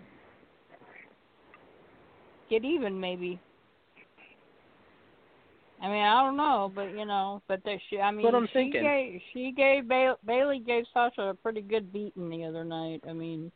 get 2.49 2.65
even, 2.65 2.99
maybe. 2.99 3.41
I 5.83 5.89
mean, 5.89 6.03
I 6.05 6.23
don't 6.23 6.37
know, 6.37 6.71
but 6.75 6.91
you 6.91 7.07
know, 7.07 7.41
but 7.49 7.65
that 7.65 7.79
she, 7.89 7.99
I 7.99 8.11
mean, 8.11 8.27
what 8.27 8.35
I'm 8.35 8.47
she 8.49 8.53
thinking. 8.53 8.83
gave 8.83 9.21
she 9.33 9.53
gave 9.57 9.89
ba- 9.89 10.19
Bayley 10.27 10.59
gave 10.59 10.85
Sasha 10.93 11.23
a 11.23 11.35
pretty 11.35 11.63
good 11.63 11.93
beating 11.93 12.29
the 12.29 12.45
other 12.45 12.65
night. 12.65 13.03
I 13.09 13.13
mean, 13.13 13.51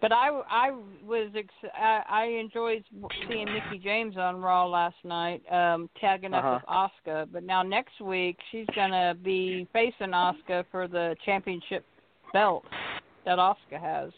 but 0.00 0.12
I 0.12 0.28
I 0.48 0.70
was 1.06 1.30
ex- 1.36 1.72
I, 1.74 2.02
I 2.08 2.24
enjoyed 2.24 2.84
seeing 3.28 3.46
Mickie 3.46 3.82
James 3.82 4.16
on 4.16 4.40
Raw 4.40 4.66
last 4.66 4.96
night, 5.04 5.42
um, 5.50 5.88
tagging 6.00 6.34
up 6.34 6.62
with 6.62 6.68
Asuka. 6.68 7.26
But 7.32 7.44
now 7.44 7.62
next 7.62 8.00
week 8.00 8.38
she's 8.50 8.66
gonna 8.74 9.14
be 9.14 9.66
facing 9.72 10.08
Asuka 10.08 10.64
for 10.70 10.86
the 10.88 11.16
championship 11.24 11.84
belt 12.32 12.64
that 13.24 13.38
Asuka 13.38 13.80
has. 13.80 14.12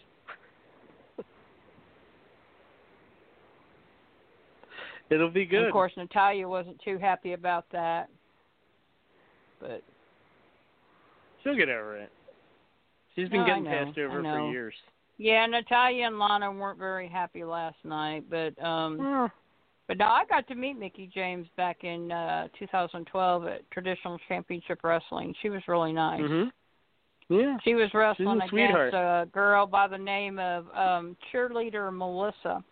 It'll 5.11 5.31
be 5.31 5.47
good. 5.47 5.65
of 5.65 5.73
course, 5.73 5.93
Natalya 5.97 6.47
wasn't 6.47 6.79
too 6.85 6.99
happy 6.99 7.33
about 7.33 7.65
that. 7.73 8.09
But 9.59 9.83
She'll 11.43 11.57
get 11.57 11.69
over 11.69 11.97
it. 11.97 12.11
She's 13.17 13.29
been 13.29 13.41
No, 13.41 13.47
getting 13.47 13.65
passed 13.65 13.99
over 13.99 14.23
for 14.23 14.51
years. 14.51 14.75
Yeah, 15.19 15.45
Natalya 15.47 16.07
and 16.07 16.19
Lana 16.19 16.51
weren't 16.53 16.79
very 16.79 17.09
happy 17.09 17.45
last 17.45 17.77
night, 17.85 18.25
but 18.31 18.61
um 18.65 18.99
but 19.89 19.99
no, 19.99 20.05
I 20.05 20.25
got 20.29 20.47
to 20.49 20.55
meet 20.55 20.79
Mickie 20.79 21.11
James 21.13 21.49
back 21.57 21.83
in 21.83 22.13
uh 22.13 22.47
2012 22.59 23.47
at 23.47 23.71
Traditional 23.73 24.19
Championship 24.29 24.81
Wrestling. 24.85 25.35
She 25.43 25.51
was 25.51 25.63
really 25.67 25.93
nice. 25.93 26.21
Mhm. 26.21 26.51
Yeah. 27.29 27.59
She 27.65 27.75
was 27.75 27.93
wrestling 27.93 28.41
a 28.41 28.49
sweetheart. 28.49 28.89
against 28.89 28.95
a 28.95 29.29
girl 29.33 29.67
by 29.67 29.89
the 29.89 29.99
name 29.99 30.39
of 30.39 30.67
um 30.75 31.17
cheerleader 31.33 31.93
Melissa. 31.93 32.63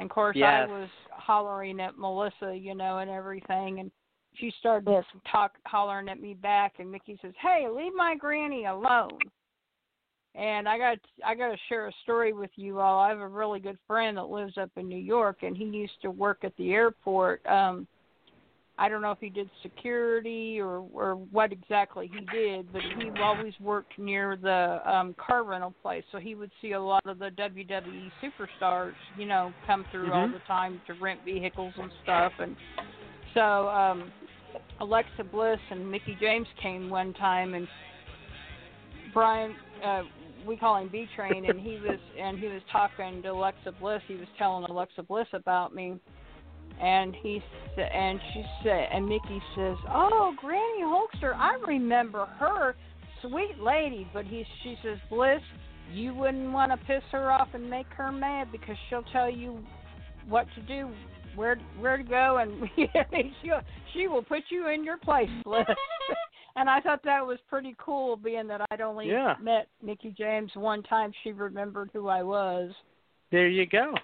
And 0.00 0.10
of 0.10 0.14
course 0.14 0.36
Yes. 0.36 0.68
I 0.68 0.72
was 0.72 0.88
hollering 1.12 1.80
at 1.80 1.96
Melissa, 1.96 2.56
you 2.56 2.74
know, 2.74 2.98
and 2.98 3.10
everything 3.10 3.78
and 3.78 3.90
she 4.34 4.52
started 4.58 4.86
to 4.86 5.04
talk 5.30 5.52
hollering 5.64 6.08
at 6.08 6.20
me 6.20 6.34
back 6.34 6.74
and 6.80 6.90
Mickie 6.90 7.16
says, 7.22 7.34
Hey, 7.40 7.68
leave 7.68 7.94
my 7.94 8.16
granny 8.16 8.64
alone 8.64 9.20
and 10.34 10.68
I 10.68 10.78
got 10.78 10.98
I 11.24 11.34
got 11.34 11.48
to 11.48 11.56
share 11.68 11.86
a 11.86 11.92
story 12.02 12.32
with 12.32 12.50
you 12.56 12.80
all. 12.80 12.98
I 12.98 13.08
have 13.08 13.20
a 13.20 13.28
really 13.28 13.60
good 13.60 13.78
friend 13.86 14.16
that 14.16 14.24
lives 14.24 14.58
up 14.58 14.70
in 14.76 14.88
New 14.88 14.98
York, 14.98 15.38
and 15.42 15.56
he 15.56 15.64
used 15.64 16.00
to 16.02 16.10
work 16.10 16.38
at 16.42 16.56
the 16.56 16.72
airport. 16.72 17.44
Um, 17.46 17.86
I 18.76 18.88
don't 18.88 19.02
know 19.02 19.12
if 19.12 19.20
he 19.20 19.30
did 19.30 19.48
security 19.62 20.58
or 20.60 20.84
or 20.92 21.14
what 21.14 21.52
exactly 21.52 22.10
he 22.12 22.20
did, 22.36 22.72
but 22.72 22.82
he 22.98 23.10
always 23.22 23.54
worked 23.60 23.96
near 23.98 24.36
the 24.36 24.80
um 24.84 25.14
car 25.14 25.44
rental 25.44 25.74
place, 25.82 26.04
so 26.10 26.18
he 26.18 26.34
would 26.34 26.50
see 26.60 26.72
a 26.72 26.80
lot 26.80 27.02
of 27.06 27.20
the 27.20 27.30
WWE 27.30 28.10
superstars, 28.22 28.94
you 29.16 29.26
know, 29.26 29.52
come 29.66 29.84
through 29.92 30.12
all 30.12 30.26
Mhm. 30.26 30.32
the 30.32 30.40
time 30.40 30.80
to 30.88 30.94
rent 30.94 31.20
vehicles 31.24 31.74
and 31.76 31.90
stuff, 32.02 32.32
and 32.40 32.56
so 33.34 33.68
um 33.68 34.10
Alexa 34.80 35.22
Bliss 35.22 35.60
and 35.70 35.88
Mickie 35.88 36.16
James 36.20 36.48
came 36.60 36.90
one 36.90 37.12
time, 37.14 37.54
and 37.54 37.68
Brian, 39.12 39.54
uh, 39.84 40.02
we 40.46 40.56
call 40.56 40.76
him 40.76 40.88
B 40.90 41.06
Train, 41.16 41.44
and 41.48 41.60
he 41.60 41.78
was 41.78 41.98
and 42.20 42.38
he 42.38 42.46
was 42.46 42.62
talking 42.70 43.22
to 43.22 43.28
Alexa 43.28 43.72
Bliss. 43.80 44.02
He 44.06 44.14
was 44.14 44.28
telling 44.38 44.64
Alexa 44.64 45.02
Bliss 45.02 45.26
about 45.32 45.74
me, 45.74 45.98
and 46.80 47.14
he 47.22 47.42
and 47.76 48.20
she 48.32 48.44
said, 48.62 48.88
and 48.92 49.06
Mickie 49.08 49.42
says, 49.56 49.76
"Oh, 49.88 50.34
Granny 50.40 50.82
Hulkster, 50.82 51.34
I 51.34 51.56
remember 51.66 52.26
her, 52.38 52.74
sweet 53.22 53.58
lady." 53.60 54.06
But 54.12 54.26
he, 54.26 54.44
she 54.62 54.76
says, 54.82 54.98
Bliss, 55.10 55.40
you 55.92 56.14
wouldn't 56.14 56.52
want 56.52 56.72
to 56.72 56.86
piss 56.86 57.02
her 57.12 57.30
off 57.30 57.48
and 57.54 57.68
make 57.68 57.86
her 57.96 58.12
mad 58.12 58.50
because 58.52 58.76
she'll 58.88 59.04
tell 59.12 59.30
you 59.30 59.58
what 60.28 60.46
to 60.54 60.62
do, 60.62 60.90
where 61.36 61.56
where 61.78 61.96
to 61.96 62.04
go, 62.04 62.38
and 62.38 62.68
she 63.42 63.50
she 63.92 64.08
will 64.08 64.22
put 64.22 64.42
you 64.50 64.68
in 64.68 64.84
your 64.84 64.98
place, 64.98 65.30
Bliss. 65.44 65.66
and 66.56 66.68
I 66.70 66.80
thought 66.80 67.02
that 67.04 67.26
was 67.26 67.38
pretty 67.48 67.74
cool, 67.78 68.16
being 68.16 68.46
that 68.48 68.60
I'd 68.70 68.80
only 68.80 69.08
Yeah. 69.10 69.34
met 69.40 69.68
Mickie 69.82 70.14
James 70.16 70.50
one 70.54 70.82
time. 70.84 71.12
She 71.22 71.32
remembered 71.32 71.90
who 71.92 72.08
I 72.08 72.22
was. 72.22 72.72
There 73.30 73.48
you 73.48 73.66
go. 73.66 73.94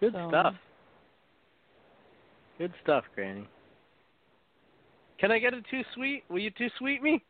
Good 0.00 0.12
So- 0.12 0.28
stuff. 0.28 0.54
Good 2.58 2.72
stuff, 2.82 3.04
Granny. 3.14 3.46
Can 5.18 5.30
I 5.30 5.38
get 5.38 5.54
a 5.54 5.62
too 5.62 5.82
sweet? 5.94 6.24
Will 6.28 6.38
you 6.38 6.50
too 6.50 6.68
sweet 6.78 7.02
me? 7.02 7.22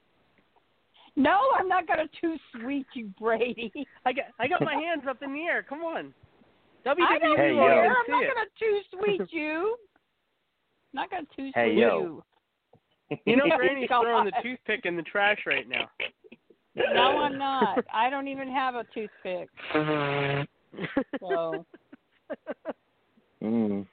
No, 1.16 1.39
I'm 1.59 1.68
not 1.68 1.87
gonna 1.87 2.09
too 2.20 2.37
sweet 2.53 2.87
you, 2.95 3.07
Brady. 3.18 3.72
I 4.05 4.12
got 4.12 4.26
I 4.39 4.47
got 4.49 4.61
my 4.62 4.74
hands 4.74 5.05
up 5.09 5.22
in 5.22 5.32
the 5.32 5.43
air. 5.43 5.62
Come 5.62 5.82
on. 5.82 6.12
WWE 6.84 7.03
I 7.07 7.18
don't 7.18 7.30
won't 7.30 7.39
care. 7.72 7.84
even 7.84 7.97
I'm 7.97 8.11
not 8.11 8.22
it. 8.22 8.34
gonna 8.34 8.47
too 8.59 8.80
sweet 8.93 9.32
you. 9.32 9.76
Not 10.93 11.11
gonna 11.11 11.26
too 11.37 11.51
Hey, 11.55 11.72
sweet 11.72 11.78
yo. 11.80 12.01
you. 12.01 12.24
You 13.24 13.36
know, 13.36 13.44
Oh, 13.52 13.57
Granny's 13.57 13.88
God. 13.88 14.02
throwing 14.02 14.24
the 14.24 14.32
toothpick 14.42 14.84
in 14.84 14.96
the 14.96 15.02
trash 15.02 15.38
right 15.46 15.68
now. 15.68 15.88
No, 16.94 17.18
I'm 17.18 17.38
not. 17.38 17.78
I 17.92 18.11
don't 18.11 18.28
even 18.28 18.48
have 18.48 18.74
a 18.74 18.84
toothpick. 18.92 19.48
So, 21.20 21.64
Mm. 23.42 23.86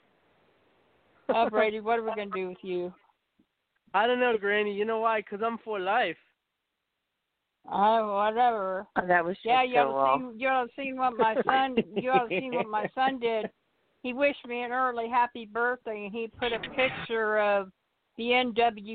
oh, 1.29 1.49
Brady, 1.49 1.79
what 1.81 1.99
are 1.99 2.03
we 2.03 2.09
gonna 2.11 2.31
do 2.31 2.47
with 2.47 2.57
you? 2.61 2.93
I 3.93 4.07
don't 4.07 4.19
know, 4.19 4.37
Granny. 4.37 4.73
You 4.73 4.85
know 4.85 4.99
why? 4.99 5.19
Because 5.19 5.41
I'm 5.45 5.57
for 5.59 5.79
life. 5.79 6.17
Oh, 7.71 8.15
whatever. 8.15 8.87
That 9.07 9.23
was 9.23 9.37
Yeah, 9.43 9.63
you 9.63 9.75
so 9.75 9.79
ought 9.79 9.95
well. 9.95 10.17
to 10.17 10.33
see. 10.33 10.39
You 10.41 10.47
ought 10.47 10.63
to 10.63 10.69
seen 10.77 10.97
what 10.97 11.17
my 11.17 11.35
son. 11.45 11.77
You 11.95 12.11
ought 12.11 12.29
to 12.29 12.39
seen 12.39 12.53
what 12.53 12.67
my 12.67 12.89
son 12.95 13.19
did. 13.19 13.49
He 14.01 14.13
wished 14.13 14.45
me 14.47 14.63
an 14.63 14.71
early 14.71 15.07
happy 15.09 15.45
birthday, 15.45 16.05
and 16.05 16.13
he 16.13 16.29
put 16.39 16.51
a 16.51 16.59
picture 16.75 17.39
of 17.39 17.71
the 18.17 18.29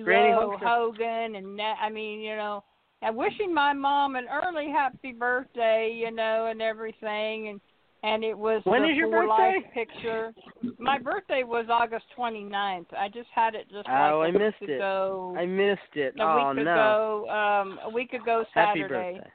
Granny 0.04 0.32
NWO 0.32 0.58
Hogan, 0.60 1.36
and 1.36 1.58
that, 1.58 1.76
I 1.82 1.90
mean, 1.90 2.20
you 2.20 2.36
know, 2.36 2.62
and 3.02 3.16
wishing 3.16 3.52
my 3.54 3.72
mom 3.72 4.16
an 4.16 4.26
early 4.30 4.68
happy 4.70 5.12
birthday, 5.12 5.92
you 5.94 6.10
know, 6.10 6.46
and 6.46 6.60
everything, 6.62 7.48
and 7.48 7.60
and 8.04 8.22
it 8.22 8.38
was 8.38 8.62
When 8.64 8.82
the 8.82 8.90
is 8.90 8.96
your 8.96 9.10
for 9.10 9.26
life 9.26 9.54
birthday? 9.64 9.70
picture. 9.74 10.32
My 10.78 10.98
birthday 11.00 11.42
was 11.42 11.66
August 11.68 12.04
29th. 12.16 12.86
I 12.96 13.08
just 13.08 13.28
had 13.34 13.56
it 13.56 13.66
just 13.72 13.88
Oh, 13.88 14.18
like 14.22 14.34
I 14.34 14.36
a 14.36 14.38
missed 14.38 14.60
week 14.60 14.70
it. 14.70 14.74
ago. 14.76 15.34
I 15.36 15.46
missed 15.46 15.80
it. 15.96 16.14
a 16.16 16.22
oh 16.22 16.52
week 16.54 16.64
no. 16.64 17.24
ago, 17.26 17.28
um, 17.28 17.78
a 17.82 17.90
week 17.90 18.12
ago 18.12 18.44
Saturday. 18.54 18.78
Happy 18.78 18.80
Saturday. 18.82 19.12
birthday. 19.14 19.30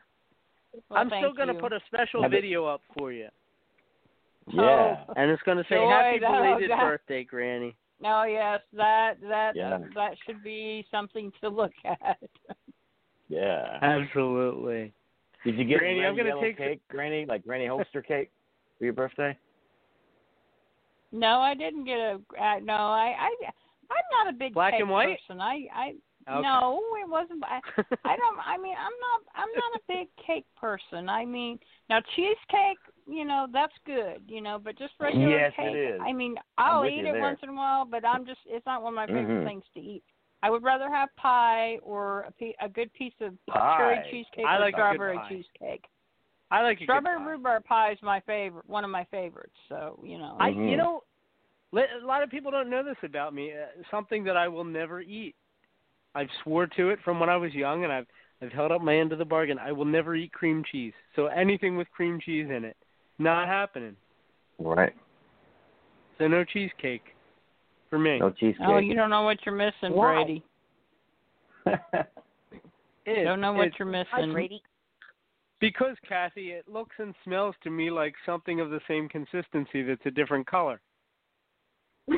Well, 0.90 1.00
I'm 1.00 1.08
still 1.10 1.34
gonna 1.34 1.54
you. 1.56 1.60
put 1.60 1.74
a 1.74 1.80
special 1.88 2.22
Have 2.24 2.32
it- 2.34 2.38
video 2.42 2.66
up 2.66 2.82
for 2.98 3.12
you, 3.12 3.28
Yeah. 4.48 5.04
and 5.18 5.30
it's 5.30 5.44
gonna 5.44 5.64
say 5.70 5.76
Joy, 5.76 5.90
"Happy 5.90 6.20
belated 6.20 6.70
that- 6.72 6.80
birthday, 6.80 7.24
Granny." 7.26 7.76
No, 8.04 8.24
yes, 8.24 8.60
that 8.74 9.14
that 9.22 9.56
Yeah. 9.56 9.80
that 9.96 10.12
should 10.26 10.44
be 10.44 10.86
something 10.92 11.32
to 11.42 11.50
look 11.50 11.72
at. 11.86 12.20
Yeah. 13.30 13.80
Absolutely. 13.82 14.94
Did 15.46 15.58
you 15.58 15.64
get 15.66 15.80
Granny, 15.80 16.00
red 16.02 16.10
I'm 16.10 16.16
gonna 16.18 16.30
yellow 16.30 16.42
take- 16.42 16.58
cake, 16.58 16.82
Granny, 16.90 17.26
like 17.26 17.44
Granny 17.46 17.66
Hulkster 17.66 18.06
cake 18.06 18.32
for 18.78 18.84
your 18.84 18.94
birthday? 18.94 19.38
No, 21.12 21.40
I 21.40 21.54
didn't 21.54 21.86
get 21.86 21.98
a. 22.00 22.20
Uh, 22.40 22.60
no, 22.64 22.74
I 22.74 23.16
I 23.18 23.30
I'm 23.92 24.26
not 24.26 24.34
a 24.34 24.38
big 24.38 24.54
Black 24.54 24.74
cake 24.74 24.82
and 24.82 24.90
white? 24.90 25.18
person. 25.28 25.40
I 25.42 25.66
I 25.74 25.94
Okay. 26.26 26.42
no, 26.42 26.82
it 27.04 27.10
wasn't. 27.10 27.44
I, 27.44 27.60
I 28.06 28.16
don't. 28.16 28.40
I 28.46 28.58
mean, 28.58 28.76
I'm 28.80 28.94
not. 29.02 29.22
I'm 29.36 29.50
not 29.56 29.76
a 29.76 29.82
big 29.90 30.08
cake 30.26 30.46
person. 30.60 31.10
I 31.10 31.26
mean, 31.26 31.60
now 31.90 32.00
cheesecake, 32.16 32.78
you 33.08 33.26
know, 33.26 33.48
that's 33.52 33.74
good, 33.86 34.22
you 34.28 34.42
know, 34.42 34.60
but 34.64 34.78
just 34.78 34.94
regular 35.00 35.30
Yes, 35.38 35.54
it 35.58 35.62
cake. 35.62 35.76
is. 35.96 36.02
I 36.04 36.14
mean, 36.14 36.36
I'm 36.58 36.76
I'll 36.78 36.86
eat 36.86 37.00
it 37.06 37.14
there. 37.14 37.22
once 37.22 37.40
in 37.44 37.50
a 37.50 37.54
while, 37.54 37.86
but 37.86 38.06
I'm 38.06 38.26
just. 38.26 38.40
It's 38.46 38.66
not 38.66 38.82
one 38.84 38.94
of 38.94 38.96
my 38.96 39.08
favorite 39.08 39.42
Mhm. 39.42 39.46
things 39.46 39.64
to 39.74 39.80
eat. 39.80 40.04
I 40.42 40.50
would 40.50 40.64
rather 40.64 40.90
have 40.90 41.10
pie 41.16 41.78
or 41.84 42.22
a, 42.22 42.32
pe- 42.32 42.54
a 42.60 42.68
good 42.68 42.92
piece 42.94 43.14
of 43.22 43.34
Pie. 43.48 43.78
cherry 43.78 44.02
cheesecake 44.12 44.46
I 44.46 44.58
or 44.58 44.60
like 44.60 44.76
strawberry 44.76 45.20
cheesecake. 45.30 45.86
I 46.52 46.62
like 46.62 46.80
Strawberry 46.84 47.18
pie. 47.18 47.32
rhubarb 47.32 47.64
pie 47.66 47.92
is 47.94 48.02
my 48.02 48.20
favorite, 48.22 48.68
one 48.70 48.84
of 48.84 48.90
my 48.92 49.06
favorites. 49.06 49.56
So 49.70 50.00
you 50.04 50.18
know. 50.18 50.36
I, 50.40 50.52
Mhm. 50.52 50.70
you 50.70 50.78
know, 50.78 51.04
a 51.74 52.06
lot 52.06 52.22
of 52.24 52.30
people 52.30 52.52
don't 52.52 52.70
know 52.70 52.84
this 52.84 53.02
about 53.04 53.34
me. 53.34 53.54
Uh, 53.54 53.66
something 53.90 54.24
that 54.26 54.38
I 54.38 54.48
will 54.48 54.66
never 54.66 55.02
eat. 55.02 55.36
I've 56.16 56.30
swore 56.44 56.68
to 56.68 56.90
it 56.92 57.00
from 57.02 57.20
when 57.20 57.30
I 57.30 57.38
was 57.38 57.54
young, 57.56 57.84
and 57.86 57.92
I've 57.94 58.08
I've 58.42 58.52
held 58.52 58.74
up 58.74 58.82
my 58.82 58.96
end 58.98 59.14
of 59.14 59.20
the 59.20 59.26
bargain. 59.26 59.58
I 59.58 59.72
will 59.72 59.86
never 59.86 60.14
eat 60.16 60.34
cream 60.34 60.64
cheese. 60.70 60.94
So 61.16 61.28
anything 61.28 61.78
with 61.78 61.90
cream 61.92 62.20
cheese 62.20 62.50
in 62.50 62.66
it, 62.66 62.76
not 63.20 63.48
happening. 63.48 63.96
Right. 64.60 64.94
So 66.18 66.28
no 66.28 66.44
cheesecake 66.44 67.04
for 67.90 67.98
me. 68.00 68.20
No 68.20 68.30
cheesecake. 68.32 68.66
Oh, 68.68 68.78
you 68.78 68.94
don't 68.96 69.10
know 69.10 69.24
what 69.24 69.38
you're 69.46 69.56
missing, 69.56 69.94
Wow. 69.96 70.24
Brady. 70.26 70.44
It, 73.06 73.26
Don't 73.26 73.42
know 73.42 73.52
what 73.52 73.68
it- 73.68 73.74
you're 73.78 73.86
missing. 73.88 74.32
Brady. 74.32 74.62
Because 75.60 75.98
Kathie, 76.08 76.52
it 76.52 76.68
looks 76.70 76.96
and 77.00 77.14
smells 77.24 77.54
to 77.64 77.70
me 77.70 77.90
like 77.92 78.14
something 78.26 78.60
of 78.62 78.70
the 78.70 78.80
same 78.88 79.10
consistency 79.10 79.82
that's 79.84 80.06
a 80.06 80.12
different 80.12 80.46
color. 80.48 80.80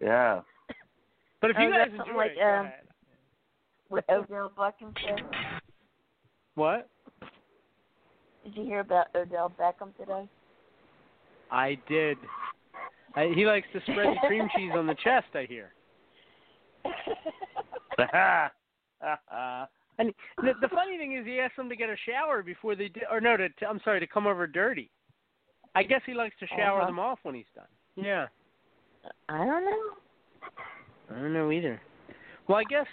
yeah. 0.00 0.40
But 1.40 1.50
if 1.50 1.56
you 1.58 1.66
Oh, 1.66 1.70
guys 1.70 1.88
something 1.96 2.06
enjoy 2.08 2.16
like, 2.16 2.30
it, 2.32 2.36
go 2.38 2.46
um, 2.46 2.66
ahead. 2.66 2.86
What 3.88 4.04
Odell 4.10 4.52
Beckham 4.56 4.94
said. 5.04 5.20
What? 6.60 6.90
Did 8.44 8.54
you 8.54 8.64
hear 8.64 8.80
about 8.80 9.06
Odell 9.16 9.50
Beckham 9.58 9.96
today? 9.96 10.28
I 11.50 11.78
did. 11.88 12.18
I, 13.16 13.32
he 13.34 13.46
likes 13.46 13.66
to 13.72 13.80
spread 13.80 14.08
the 14.08 14.26
cream 14.26 14.46
cheese 14.56 14.72
on 14.74 14.86
the 14.86 14.94
chest. 15.02 15.28
I 15.34 15.46
hear. 15.48 15.72
And 19.98 20.14
the, 20.38 20.52
the 20.62 20.68
funny 20.68 20.96
thing 20.98 21.16
is, 21.16 21.26
he 21.26 21.40
asked 21.40 21.56
them 21.56 21.68
to 21.68 21.76
get 21.76 21.88
a 21.90 21.96
shower 22.06 22.42
before 22.42 22.74
they 22.74 22.88
did, 22.88 23.02
or 23.10 23.20
no, 23.20 23.36
to, 23.36 23.48
I'm 23.68 23.80
sorry, 23.84 24.00
to 24.00 24.06
come 24.06 24.26
over 24.26 24.46
dirty. 24.46 24.90
I 25.74 25.82
guess 25.82 26.00
he 26.06 26.14
likes 26.14 26.34
to 26.40 26.46
shower 26.46 26.78
Uh-huh. 26.80 26.86
them 26.86 26.98
off 26.98 27.18
when 27.22 27.34
he's 27.34 27.44
done. 27.54 27.66
Yeah. 27.96 28.26
I 29.28 29.38
don't 29.44 29.64
know. 29.64 29.82
I 31.10 31.20
don't 31.20 31.32
know 31.34 31.50
either. 31.50 31.80
Well, 32.48 32.56
I 32.58 32.64
guess 32.64 32.86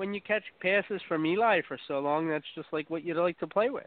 when 0.00 0.14
you 0.14 0.20
catch 0.22 0.42
passes 0.62 1.02
from 1.06 1.26
Eli 1.26 1.60
for 1.68 1.78
so 1.86 1.98
long, 1.98 2.26
that's 2.26 2.46
just 2.54 2.68
like 2.72 2.88
what 2.88 3.04
you'd 3.04 3.18
like 3.18 3.38
to 3.38 3.46
play 3.46 3.68
with. 3.68 3.84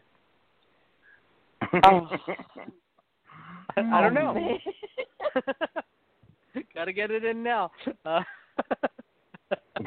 Oh. 1.84 2.08
I, 3.76 3.82
I 3.82 4.02
don't 4.02 4.14
know. 4.14 4.58
Got 6.76 6.86
to 6.86 6.94
get 6.94 7.10
it 7.10 7.26
in 7.26 7.42
now. 7.42 7.72
Uh, 8.06 8.20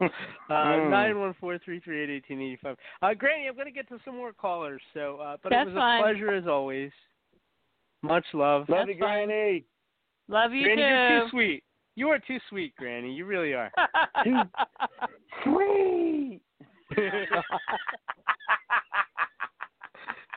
uh, 0.00 0.08
nine 0.48 1.18
one 1.20 1.34
four 1.38 1.58
three 1.62 1.80
three 1.80 2.02
eight 2.02 2.08
eighteen 2.08 2.40
eighty 2.40 2.58
five. 2.62 2.78
Uh, 3.02 3.12
Granny, 3.12 3.46
I'm 3.46 3.56
going 3.56 3.66
to 3.66 3.70
get 3.70 3.90
to 3.90 3.98
some 4.06 4.16
more 4.16 4.32
callers. 4.32 4.80
So, 4.94 5.18
uh, 5.20 5.36
but 5.42 5.50
That's 5.50 5.68
it 5.68 5.74
was 5.74 5.76
a 5.76 5.80
fine. 5.80 6.02
pleasure 6.02 6.34
as 6.34 6.46
always. 6.46 6.90
Much 8.00 8.24
love. 8.32 8.70
Love 8.70 8.86
That's 8.86 8.88
you, 8.88 8.94
Granny. 8.94 9.66
Love 10.28 10.52
you 10.54 10.64
Granny, 10.64 10.80
too. 10.80 10.88
you're 10.88 11.24
too 11.24 11.30
sweet. 11.30 11.62
You 11.98 12.10
are 12.10 12.20
too 12.20 12.38
sweet, 12.48 12.76
Granny. 12.76 13.12
You 13.12 13.24
really 13.24 13.54
are. 13.54 13.72
Sweet. 15.42 16.40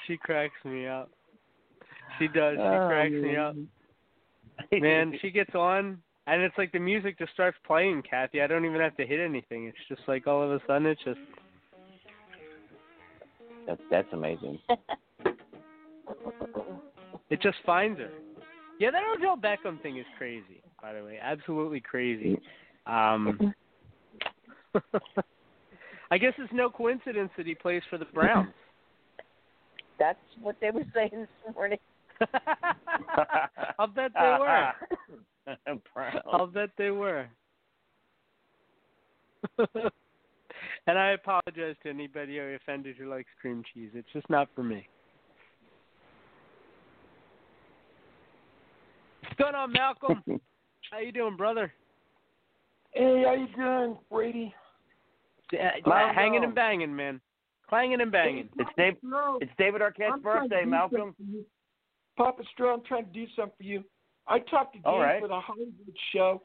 she 0.08 0.18
cracks 0.18 0.56
me 0.66 0.88
up. 0.88 1.12
She 2.18 2.28
does. 2.30 2.58
She 2.58 2.62
Oh, 2.64 2.88
cracks 2.88 3.12
me 3.14 3.36
up. 3.36 3.56
Man, 4.72 5.14
she 5.22 5.30
gets 5.30 5.54
on, 5.54 6.00
and 6.26 6.42
it's 6.42 6.58
like 6.58 6.72
the 6.72 6.80
music 6.80 7.20
just 7.20 7.32
starts 7.34 7.60
playing, 7.64 8.02
Kathie. 8.10 8.42
I 8.42 8.48
don't 8.48 8.66
even 8.66 8.82
have 8.82 8.98
to 8.98 9.06
hit 9.06 9.20
anything. 9.20 9.66
It's 9.66 9.78
just 9.88 10.02
like 10.08 10.26
all 10.26 10.42
of 10.42 10.50
a 10.50 10.60
sudden, 10.66 10.88
it's 10.88 11.04
just. 11.04 11.20
That's 13.68 13.82
that's 13.92 14.12
amazing. 14.14 14.58
It 17.30 17.42
just 17.42 17.58
finds 17.66 17.98
her. 17.98 18.10
Yeah, 18.78 18.92
that 18.92 19.04
Odell 19.16 19.38
Beckham 19.38 19.82
thing 19.82 19.98
is 19.98 20.06
crazy. 20.18 20.62
By 20.82 20.94
the 20.94 21.04
way, 21.04 21.20
absolutely 21.22 21.80
crazy. 21.80 22.40
Um, 22.88 23.54
I 26.12 26.18
guess 26.18 26.34
it's 26.38 26.52
no 26.52 26.70
coincidence 26.70 27.30
that 27.38 27.46
he 27.46 27.54
plays 27.56 27.84
for 27.90 27.98
the 27.98 28.06
Browns. 28.06 28.50
That's 30.00 30.18
what 30.42 30.56
they 30.60 30.72
were 30.72 30.86
saying 30.96 31.12
this 31.14 31.56
morning. 31.56 31.78
I'll 33.80 33.88
bet 33.88 34.12
they 34.16 34.38
were. 34.40 34.72
I'll 36.32 36.48
bet 36.48 36.70
they 36.78 36.90
were. 36.90 37.28
and 40.88 40.98
I 40.98 41.12
apologize 41.12 41.76
to 41.84 41.90
anybody 41.90 42.40
I 42.40 42.56
offended 42.56 42.96
who 42.98 43.10
likes 43.10 43.30
cream 43.40 43.64
cheese. 43.74 43.92
It's 43.94 44.08
just 44.12 44.30
not 44.30 44.50
for 44.56 44.64
me. 44.64 44.88
What's 49.22 49.36
going 49.36 49.56
on, 49.56 49.72
Malcolm? 49.72 50.42
How 50.92 51.00
you 51.00 51.12
doing, 51.12 51.38
brother? 51.38 51.74
Hey, 52.94 53.24
how 53.26 53.34
you 53.34 53.48
doing, 53.56 53.98
Brady? 54.12 54.54
Yeah, 55.52 55.72
uh, 55.86 55.90
Malcolm. 55.90 56.16
hanging 56.16 56.44
and 56.44 56.54
banging, 56.56 56.96
man. 56.96 57.22
Clanging 57.70 58.02
and 58.02 58.12
banging. 58.12 58.50
It's 58.60 58.70
Dave. 58.78 58.96
No, 59.02 59.38
It's 59.42 59.52
David 59.58 59.82
Arquette's 59.82 60.12
I'm 60.16 60.22
birthday, 60.22 60.66
Malcolm. 60.66 61.16
something 61.18 61.26
for 61.26 61.32
you. 61.38 61.46
Papa 62.18 62.44
Stro, 62.54 62.74
I'm 62.74 62.84
trying 62.84 63.06
to 63.06 63.12
do 63.12 63.26
something 63.36 63.54
for 63.58 63.64
you. 63.64 63.84
I 64.28 64.40
talked 64.40 64.74
to 64.74 64.80
Dave 64.80 64.86
All 64.86 65.00
right. 65.00 65.22
for 65.22 65.30
the 65.30 65.40
Hollywood 65.40 65.74
show, 66.14 66.42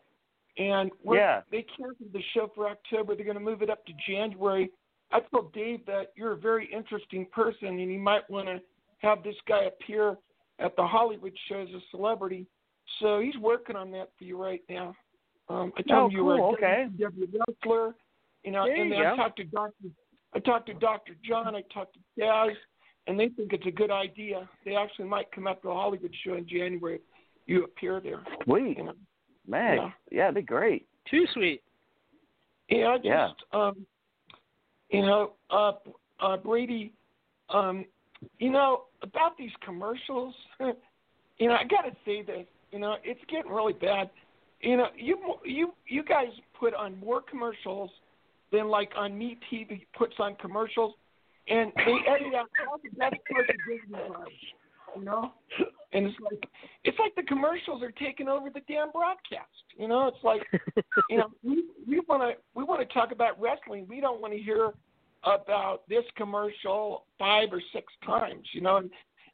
and 0.57 0.91
we're, 1.03 1.17
Yeah. 1.19 1.43
they 1.51 1.63
canceled 1.77 2.13
the 2.13 2.23
show 2.33 2.51
for 2.55 2.69
October. 2.69 3.17
They're 3.17 3.25
going 3.25 3.37
to 3.39 3.43
move 3.43 3.63
it 3.63 3.71
up 3.71 3.85
to 3.87 3.93
January. 4.09 4.71
I 5.11 5.21
told 5.33 5.53
Dave 5.53 5.85
that 5.87 6.13
you're 6.15 6.33
a 6.33 6.37
very 6.37 6.67
interesting 6.73 7.27
person, 7.27 7.69
and 7.81 7.93
you 7.93 7.99
might 7.99 8.29
want 8.31 8.47
to 8.47 8.61
have 8.99 9.23
this 9.25 9.37
guy 9.49 9.65
appear 9.65 10.17
at 10.61 10.75
the 10.77 10.87
Hollywood 10.87 11.37
show 11.49 11.61
as 11.61 11.69
a 11.71 11.81
celebrity. 11.91 12.47
So 13.01 13.21
he's 13.21 13.37
working 13.39 13.77
on 13.77 13.91
that 13.93 14.11
for 14.19 14.25
you 14.25 14.41
right 14.41 14.63
now. 14.69 14.95
Um, 15.49 15.73
I 15.77 15.83
told 15.83 16.13
Oh, 16.13 16.17
you 16.17 16.23
cool, 16.23 16.33
a 16.33 16.53
okay. 16.55 16.87
WCW 16.99 17.41
wrestler. 17.49 17.95
You 18.45 18.53
know, 18.53 18.65
There 18.65 18.77
and 18.81 18.91
you 18.91 18.97
I 18.97 19.11
go. 19.11 19.17
talked 19.17 19.37
to 19.39 19.45
Doctor. 19.45 19.89
I 20.35 20.39
talked 20.41 20.67
to 20.67 20.75
Doctor 20.75 21.15
John. 21.25 21.55
I 21.55 21.63
talked 21.73 21.95
to 21.95 22.01
Daz, 22.19 22.57
and 23.07 23.19
they 23.19 23.29
think 23.31 23.53
it's 23.53 23.67
a 23.67 23.71
good 23.71 23.91
idea. 23.91 24.49
They 24.65 24.75
actually 24.77 25.07
might 25.09 25.31
come 25.33 25.47
up 25.47 25.63
to 25.63 25.69
the 25.69 25.75
Hollywood 25.75 26.15
show 26.25 26.35
in 26.35 26.47
January. 26.49 26.97
if 26.97 27.01
You 27.47 27.65
appear 27.65 28.01
there. 28.01 28.23
Sweet. 28.45 28.77
You 28.79 28.85
know. 28.85 28.93
Man, 29.47 29.77
Yeah. 29.77 29.91
yeah, 30.11 30.19
that'd 30.31 30.35
be 30.35 30.43
great. 30.43 30.87
Too 31.09 31.27
sweet. 31.33 31.63
Yeah, 32.69 32.89
I 32.89 32.97
just, 32.97 33.07
Yeah. 33.07 33.29
um, 33.53 33.87
you 34.91 35.03
know, 35.03 35.35
uh, 35.51 35.73
uh, 36.19 36.37
Brady, 36.39 36.93
um, 37.51 37.85
you 38.41 38.51
know, 38.51 38.87
about 39.03 39.37
these 39.37 39.53
commercials, 39.61 40.35
you 41.39 41.49
know, 41.49 41.55
I 41.55 41.63
got 41.65 41.83
to 41.83 41.95
say 42.05 42.23
this, 42.23 42.47
you 42.73 42.79
know, 42.79 42.97
it's 43.05 43.21
getting 43.31 43.51
really 43.51 43.73
bad. 43.73 44.11
You 44.61 44.77
know, 44.77 44.87
you 44.97 45.19
you 45.45 45.73
you 45.87 46.03
guys 46.03 46.29
put 46.59 46.75
on 46.75 46.99
more 46.99 47.23
commercials 47.23 47.91
than 48.53 48.69
like 48.69 48.91
on 48.97 49.17
Me 49.17 49.39
TV 49.53 49.87
puts 49.97 50.15
on 50.19 50.35
commercials, 50.37 50.95
and 51.49 51.73
they 51.77 51.97
edit 52.09 52.35
out 52.35 52.49
all 52.69 52.79
the 52.83 52.91
best 52.91 53.17
parts 53.31 53.51
of 53.51 53.57
Disney 53.69 54.09
Live, 54.09 54.27
you 54.97 55.05
know. 55.05 55.33
And 55.93 56.07
it's 56.07 56.17
like 56.21 56.49
it's 56.85 56.99
like 56.99 57.15
the 57.15 57.23
commercials 57.23 57.83
are 57.83 57.93
taking 57.93 58.29
over 58.29 58.51
the 58.51 58.61
damn 58.69 58.91
broadcast. 58.91 59.49
You 59.79 59.89
know, 59.89 60.09
it's 60.09 60.23
like 60.25 60.43
you 61.11 61.19
know 61.19 61.31
we 61.43 61.65
we 61.87 62.01
want 62.09 62.23
to 62.23 62.43
we 62.55 62.65
want 62.65 62.87
to 62.87 62.93
talk 62.95 63.13
about 63.13 63.41
wrestling. 63.41 63.87
We 63.89 64.01
don't 64.01 64.21
want 64.21 64.33
to 64.33 64.39
hear 64.39 64.73
about 65.23 65.89
this 65.89 66.05
commercial 66.17 67.05
five 67.19 67.49
or 67.53 67.63
six 67.73 67.93
times. 68.05 68.47
You 68.53 68.63
know, 68.63 68.77
and, 68.79 68.91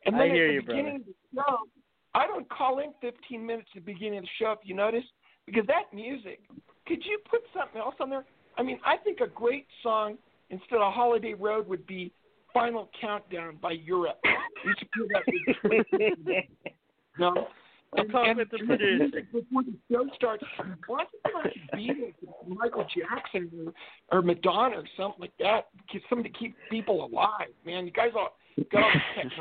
and 0.06 0.16
I 0.16 0.18
then 0.26 0.34
hear 0.34 0.46
at 0.46 0.48
the 0.48 0.54
you, 0.54 0.62
brother. 0.62 0.82
beginning 0.82 1.00
of 1.00 1.06
the 1.06 1.14
show, 1.34 1.56
I 2.14 2.26
don't 2.26 2.48
call 2.50 2.78
in 2.80 2.92
15 3.00 3.44
minutes 3.44 3.68
at 3.74 3.84
the 3.84 3.92
beginning 3.92 4.18
of 4.18 4.24
the 4.24 4.30
show. 4.38 4.52
If 4.52 4.58
you 4.64 4.74
notice, 4.74 5.04
because 5.46 5.66
that 5.66 5.94
music, 5.94 6.40
could 6.86 7.04
you 7.04 7.18
put 7.30 7.40
something 7.56 7.80
else 7.80 7.94
on 8.00 8.10
there? 8.10 8.24
I 8.58 8.62
mean, 8.62 8.78
I 8.84 8.96
think 8.98 9.20
a 9.20 9.26
great 9.26 9.66
song 9.82 10.18
instead 10.50 10.80
of 10.80 10.92
Holiday 10.92 11.34
Road 11.34 11.66
would 11.68 11.86
be 11.86 12.12
Final 12.52 12.90
Countdown 13.00 13.58
by 13.60 13.72
Europe. 13.72 14.18
You 14.64 14.74
should 14.78 14.88
put 14.92 15.08
that. 15.88 16.44
no. 17.18 17.48
I'll 17.98 18.04
talk 18.06 18.36
with 18.36 18.48
the 18.50 18.58
producer. 18.58 19.04
Um, 19.18 19.22
before 19.32 19.62
the 19.64 19.74
show 19.90 20.06
starts, 20.14 20.44
why 20.86 21.04
don't 21.32 21.52
you 21.76 21.94
beat 21.94 22.14
Michael 22.46 22.86
Jackson 22.96 23.50
or, 24.10 24.18
or 24.18 24.22
Madonna 24.22 24.76
or 24.76 24.84
something 24.96 25.20
like 25.20 25.32
that? 25.40 25.66
Something 26.08 26.32
to 26.32 26.38
keep 26.38 26.54
people 26.70 27.04
alive, 27.04 27.48
man. 27.66 27.86
You 27.86 27.92
guys 27.92 28.10
all 28.16 28.36
got 28.70 28.82
all 28.82 28.90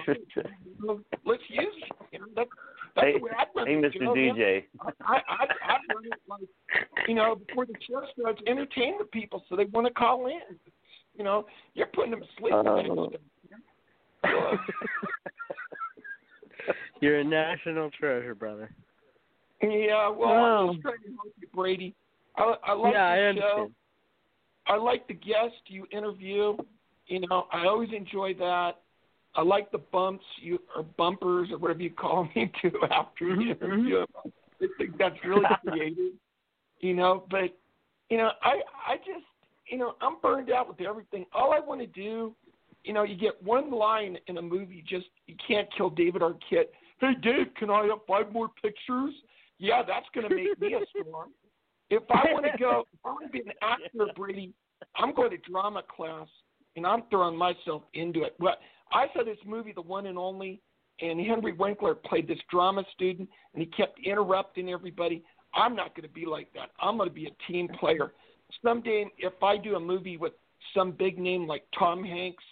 the 0.07 0.13
technology. 0.13 0.55
Well, 0.83 0.99
Let's 1.25 1.43
use 1.49 1.67
it. 1.83 1.91
You 2.11 2.19
know, 2.19 2.25
that, 2.35 2.47
that's 2.95 3.07
Hey, 3.07 3.13
the 3.17 3.23
way 3.23 3.31
I'd 3.37 3.47
run 3.55 3.67
hey, 3.67 3.75
the 3.81 3.87
Mr. 3.87 3.93
show, 3.99 4.15
man. 4.15 4.35
DJ. 4.35 4.63
I, 4.81 4.89
I, 5.05 5.13
I'd 5.13 5.93
run 5.93 6.05
it 6.05 6.13
like, 6.27 6.41
you 7.07 7.15
know, 7.15 7.35
before 7.35 7.65
the 7.65 7.73
show 7.89 8.01
starts, 8.19 8.41
entertain 8.47 8.97
the 8.97 9.05
people 9.05 9.43
so 9.49 9.55
they 9.55 9.65
want 9.65 9.87
to 9.87 9.93
call 9.93 10.27
in. 10.27 10.55
You 11.17 11.23
know, 11.23 11.45
you're 11.73 11.87
putting 11.87 12.11
them 12.11 12.21
to 12.21 12.27
sleep. 12.39 12.53
Oh. 12.53 13.11
You're 17.01 17.19
a 17.19 17.23
national 17.23 17.89
treasure, 17.91 18.35
brother. 18.35 18.69
Yeah, 19.63 20.09
well, 20.09 20.29
Oh. 20.29 20.69
I'm 20.69 20.73
just 20.75 20.81
trying 20.83 20.97
to 21.03 21.09
help 21.15 21.33
you, 21.39 21.47
Brady. 21.53 21.95
I, 22.35 22.55
I 22.63 22.73
like 22.73 22.93
Yeah, 22.93 23.05
I 23.05 23.15
the 23.17 23.21
understand. 23.29 23.69
show. 24.67 24.73
I 24.73 24.77
like 24.77 25.07
the 25.07 25.13
guest 25.15 25.55
you 25.67 25.87
interview. 25.91 26.55
You 27.07 27.19
know, 27.27 27.47
I 27.51 27.65
always 27.65 27.89
enjoy 27.95 28.35
that. 28.35 28.73
I 29.35 29.43
like 29.43 29.71
the 29.71 29.77
bumps 29.77 30.25
you 30.41 30.59
or 30.75 30.83
bumpers 30.83 31.49
or 31.51 31.57
whatever 31.57 31.81
you 31.81 31.91
call 31.91 32.27
me 32.35 32.51
too 32.61 32.71
after 32.91 33.25
Mm-hmm, 33.25 33.41
you 33.41 33.51
interview. 33.51 34.05
I 34.25 34.67
think 34.77 34.97
that's 34.97 35.15
really 35.25 35.45
creative. 35.67 36.13
You 36.79 36.93
know, 36.95 37.25
but 37.29 37.55
you 38.09 38.17
know, 38.17 38.31
I 38.43 38.61
I 38.87 38.97
just 38.97 39.25
you 39.67 39.77
know 39.77 39.93
I'm 40.01 40.17
burned 40.21 40.51
out 40.51 40.67
with 40.67 40.81
everything. 40.81 41.25
All 41.33 41.53
I 41.53 41.59
want 41.59 41.81
to 41.81 41.87
do, 41.87 42.35
you 42.83 42.93
know, 42.93 43.03
you 43.03 43.15
get 43.15 43.41
one 43.43 43.71
line 43.71 44.17
in 44.27 44.37
a 44.37 44.41
movie, 44.41 44.83
just 44.87 45.05
you 45.27 45.35
can't 45.47 45.67
kill 45.75 45.89
David 45.89 46.21
Arquette. 46.21 46.69
Hey 46.99 47.13
Dave, 47.21 47.47
can 47.57 47.69
I 47.69 47.85
have 47.85 47.99
five 48.07 48.31
more 48.31 48.49
pictures? 48.61 49.13
Yeah, 49.59 49.83
that's 49.87 50.07
going 50.15 50.27
to 50.27 50.35
make 50.35 50.59
me 50.59 50.73
a 50.73 50.79
storm. 50.89 51.29
if 51.91 52.01
I 52.09 52.33
want 52.33 52.45
to 52.45 52.57
go, 52.57 52.85
if 52.91 52.99
I 53.05 53.09
want 53.09 53.27
to 53.27 53.31
be 53.31 53.39
an 53.39 53.53
actor, 53.61 54.07
Brady, 54.15 54.53
I'm 54.95 55.13
going 55.13 55.29
to 55.29 55.37
drama 55.37 55.83
class, 55.95 56.27
and 56.75 56.85
I'm 56.85 57.03
throwing 57.11 57.37
myself 57.37 57.83
into 57.93 58.23
it. 58.23 58.35
But 58.39 58.57
I 58.91 59.07
saw 59.13 59.23
this 59.23 59.37
movie, 59.45 59.71
The 59.73 59.81
One 59.81 60.05
and 60.05 60.17
Only, 60.17 60.61
and 61.01 61.19
Henry 61.19 61.53
Winkler 61.53 61.95
played 61.95 62.27
this 62.27 62.39
drama 62.49 62.83
student, 62.93 63.29
and 63.53 63.61
he 63.61 63.67
kept 63.67 63.99
interrupting 64.05 64.69
everybody. 64.69 65.23
I'm 65.53 65.75
not 65.75 65.95
going 65.95 66.07
to 66.07 66.13
be 66.13 66.25
like 66.25 66.47
that. 66.53 66.69
I'm 66.79 66.97
going 66.97 67.09
to 67.09 67.15
be 67.15 67.27
a 67.27 67.51
team 67.51 67.67
player. 67.79 68.13
Someday, 68.63 69.05
if 69.17 69.33
I 69.41 69.57
do 69.57 69.75
a 69.75 69.79
movie 69.79 70.17
with 70.17 70.33
some 70.75 70.91
big 70.91 71.17
name 71.17 71.47
like 71.47 71.63
Tom 71.77 72.03
Hanks 72.03 72.43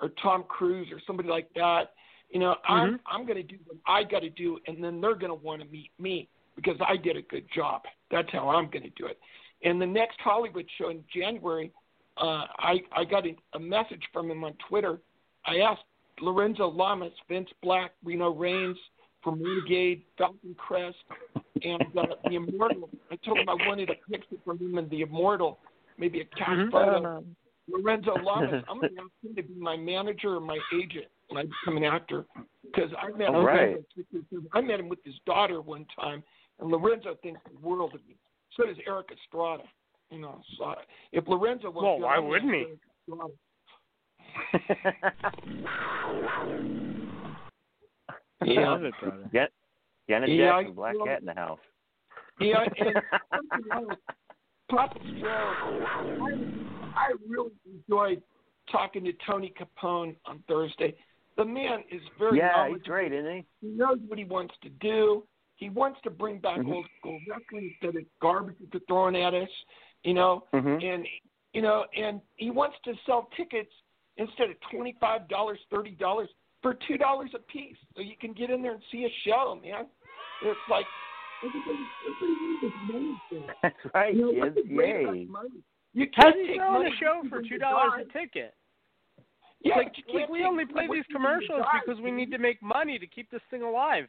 or 0.00 0.10
Tom 0.22 0.44
Cruise 0.48 0.88
or 0.92 1.00
somebody 1.06 1.28
like 1.28 1.48
that, 1.54 1.92
you 2.30 2.40
know, 2.40 2.56
I'm 2.66 2.88
Mm-hmm. 2.88 2.96
I'm 3.06 3.26
going 3.26 3.36
to 3.36 3.42
do 3.42 3.56
what 3.66 3.78
I 3.86 4.04
got 4.04 4.20
to 4.20 4.30
do, 4.30 4.58
and 4.66 4.82
then 4.82 5.00
they're 5.00 5.14
going 5.14 5.30
to 5.30 5.34
want 5.46 5.62
to 5.62 5.68
meet 5.68 5.90
me 5.98 6.28
because 6.56 6.76
I 6.86 6.96
did 6.96 7.16
a 7.16 7.22
good 7.22 7.44
job. 7.54 7.82
That's 8.10 8.28
how 8.32 8.48
I'm 8.48 8.70
going 8.70 8.82
to 8.82 8.90
do 8.90 9.06
it. 9.06 9.18
And 9.62 9.80
the 9.80 9.86
next 9.86 10.18
Hollywood 10.20 10.66
show 10.76 10.90
in 10.90 11.02
January, 11.14 11.72
uh, 12.16 12.44
I 12.58 12.80
I 12.92 13.04
got 13.04 13.26
a, 13.26 13.34
a 13.54 13.58
message 13.58 14.02
from 14.12 14.30
him 14.30 14.44
on 14.44 14.54
Twitter. 14.68 14.98
I 15.48 15.58
asked 15.58 15.82
Lorenzo 16.20 16.68
Lamas, 16.68 17.12
Vince 17.28 17.48
Black, 17.62 17.92
Reno 18.04 18.32
Raines 18.34 18.76
from 19.22 19.42
Renegade, 19.42 20.02
Falcon 20.16 20.54
Crest, 20.56 20.96
and 21.62 21.82
uh, 21.96 22.02
the 22.28 22.36
Immortal. 22.36 22.88
I 23.10 23.16
told 23.16 23.38
him 23.38 23.48
I 23.48 23.54
wanted 23.66 23.90
a 23.90 24.10
picture 24.10 24.36
from 24.44 24.58
him 24.58 24.78
and 24.78 24.88
the 24.90 25.02
Immortal, 25.02 25.58
maybe 25.98 26.20
a 26.20 26.24
cash 26.24 26.48
Mhm. 26.48 26.70
photo. 26.70 27.24
Lorenzo 27.70 28.14
Lamas, 28.22 28.64
I'm 28.68 28.80
going 28.80 28.94
to 28.94 29.00
ask 29.00 29.10
him 29.22 29.34
to 29.36 29.42
be 29.42 29.54
my 29.60 29.76
manager 29.76 30.36
or 30.36 30.40
my 30.40 30.58
agent 30.74 31.06
when 31.28 31.44
I 31.44 31.48
become 31.48 31.76
an 31.76 31.84
actor 31.84 32.24
because 32.64 32.90
I 32.98 33.10
met 33.10 33.28
him. 33.28 33.34
All 33.36 33.44
right. 33.44 33.76
I 34.52 34.60
met 34.60 34.80
him 34.80 34.88
with 34.88 35.00
his 35.04 35.14
daughter 35.26 35.60
one 35.60 35.86
time, 36.00 36.22
and 36.60 36.70
Lorenzo 36.70 37.16
thinks 37.22 37.40
the 37.50 37.58
world 37.66 37.94
of 37.94 38.00
me. 38.08 38.16
So 38.56 38.64
does 38.66 38.76
Erik 38.86 39.08
Estrada. 39.12 39.64
You 40.10 40.20
know, 40.20 40.40
so 40.56 40.74
if 41.12 41.28
Lorenzo 41.28 41.70
wants 41.70 41.82
Well, 41.82 42.00
why 42.00 42.18
wouldn't 42.18 42.54
he? 42.54 42.64
Estrada. 43.06 43.32
Yeah. 48.44 48.70
Love. 48.70 49.32
Get 49.32 49.50
Janet 50.08 50.30
Yeah, 50.30 50.58
Jackson, 50.60 50.74
Black 50.74 50.94
well- 50.96 51.06
Cat 51.06 51.20
in 51.20 51.26
the 51.26 51.34
house. 51.34 51.58
Yeah, 52.40 52.64
and 52.78 52.96
Papa 54.70 54.98
Joe, 55.20 55.26
I, 55.26 56.30
I 56.94 57.12
really 57.28 57.50
enjoyed 57.66 58.22
talking 58.70 59.02
to 59.04 59.12
Tony 59.26 59.52
Capone 59.58 60.14
on 60.24 60.42
Thursday. 60.46 60.94
The 61.36 61.44
man 61.44 61.80
is 61.90 62.00
very 62.16 62.38
yeah, 62.38 62.68
he's 62.68 62.82
great, 62.82 63.12
isn't 63.12 63.32
he? 63.32 63.44
He 63.60 63.68
knows 63.74 63.98
what 64.06 64.18
he 64.18 64.24
wants 64.24 64.54
to 64.62 64.68
do. 64.68 65.24
He 65.56 65.68
wants 65.68 65.98
to 66.04 66.10
bring 66.10 66.38
back 66.38 66.58
Mhm. 66.58 66.72
old 66.74 66.86
school 67.00 67.18
wrestling 67.28 67.74
instead 67.80 67.96
of 68.00 68.06
garbage 68.20 68.56
that 68.60 68.70
they're 68.70 68.80
throwing 68.86 69.16
at 69.16 69.34
us, 69.34 69.48
you 70.04 70.14
know. 70.14 70.46
Mhm. 70.52 70.84
And 70.84 71.08
you 71.54 71.62
know, 71.62 71.86
and 71.96 72.20
he 72.36 72.50
wants 72.50 72.76
to 72.84 72.94
sell 73.04 73.30
tickets 73.36 73.72
instead 74.18 74.50
of 74.50 74.56
twenty 74.70 74.96
five 75.00 75.28
dollars, 75.28 75.58
thirty 75.70 75.92
dollars 75.92 76.28
for 76.62 76.76
two 76.86 76.98
dollars 76.98 77.30
a 77.34 77.38
piece, 77.38 77.76
so 77.96 78.02
you 78.02 78.14
can 78.20 78.32
get 78.32 78.50
in 78.50 78.62
there 78.62 78.72
and 78.72 78.82
see 78.90 79.04
a 79.04 79.12
show, 79.28 79.58
man. 79.62 79.86
It's 80.42 80.58
like 80.70 80.86
everybody, 81.44 81.78
everybody 82.06 82.92
money. 82.92 83.54
That's 83.62 83.76
right, 83.94 84.14
You 84.14 84.20
know, 84.20 84.30
kids. 84.32 84.56
what's 84.56 84.68
great 84.68 85.02
about 85.04 85.14
Yay. 85.16 85.28
You 85.94 86.06
can't 86.10 86.36
he 86.36 86.46
take 86.48 86.56
selling 86.60 86.72
money 86.84 86.90
a 86.94 86.98
show 86.98 87.22
for 87.28 87.42
two 87.42 87.58
dollars 87.58 88.06
a 88.08 88.12
ticket? 88.18 88.54
Yeah, 89.60 89.76
like, 89.76 89.92
you 89.96 90.14
like 90.14 90.22
can't 90.28 90.30
we 90.30 90.44
only 90.44 90.66
play 90.66 90.86
these 90.92 91.04
commercials 91.10 91.62
guy. 91.62 91.80
because 91.84 92.00
we 92.00 92.10
need 92.12 92.30
to 92.30 92.38
make 92.38 92.62
money 92.62 92.98
to 92.98 93.06
keep 93.06 93.30
this 93.30 93.40
thing 93.50 93.62
alive. 93.62 94.06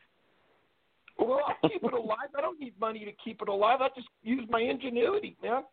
Well, 1.18 1.41
I'll 1.47 1.70
keep 1.70 1.84
it 1.84 1.93
alive. 1.93 2.30
I 2.38 2.41
don't 2.41 2.60
need 2.60 2.80
money 2.80 3.03
to 3.03 3.12
keep 3.24 3.41
it 3.41 3.49
alive. 3.49 3.80
I 3.82 3.89
just 3.95 4.07
use 4.24 4.45
my 4.49 4.62
ingenuity, 4.62 5.36
man. 5.43 5.64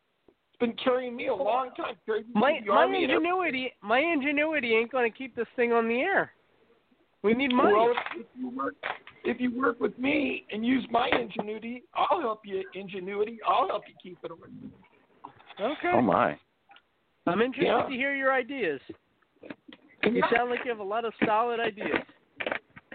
It's 0.59 0.67
been 0.67 0.77
carrying 0.83 1.15
me 1.15 1.27
a 1.29 1.35
long 1.35 1.71
time. 1.77 1.97
Carried 2.07 2.27
My 2.35 2.61
my 2.67 2.75
army 2.77 3.03
and 3.05 3.13
everything. 3.13 3.17
ingenuity 3.17 3.73
my 3.83 3.99
ingenuity 3.99 4.75
ain't 4.75 4.91
going 4.91 5.11
to 5.11 5.17
keep 5.17 5.37
this 5.37 5.47
thing 5.55 5.73
on 5.73 5.87
the 5.87 5.97
air. 5.97 6.33
We 7.23 7.35
need 7.35 7.53
money. 7.53 7.73
Well, 7.75 7.91
if, 7.91 8.21
if 8.21 8.27
you 8.39 8.49
work, 8.51 8.75
if 9.25 9.39
you 9.41 9.55
work 9.61 9.81
with 9.81 9.99
me 9.99 10.47
and 10.51 10.65
use 10.65 10.87
my 10.91 11.11
ingenuity, 11.11 11.83
I'll 11.95 12.21
help 12.21 12.41
you. 12.45 12.63
Ingenuity, 12.75 13.39
I'll 13.47 13.69
help 13.69 13.83
you 13.87 13.95
keep 14.03 14.19
it 14.25 14.31
on. 14.31 14.73
okay. 15.61 15.91
Oh 15.93 16.01
my. 16.01 16.39
I'm 17.27 17.43
interested 17.43 17.67
Yeah. 17.67 17.83
to 17.87 17.93
hear 17.93 18.15
your 18.15 18.33
ideas. 18.33 18.81
You 20.05 20.23
sound 20.35 20.51
like 20.51 20.61
you 20.65 20.71
have 20.71 20.79
a 20.79 20.85
lot 20.85 21.05
of 21.05 21.13
solid 21.27 21.59
ideas. 21.61 21.99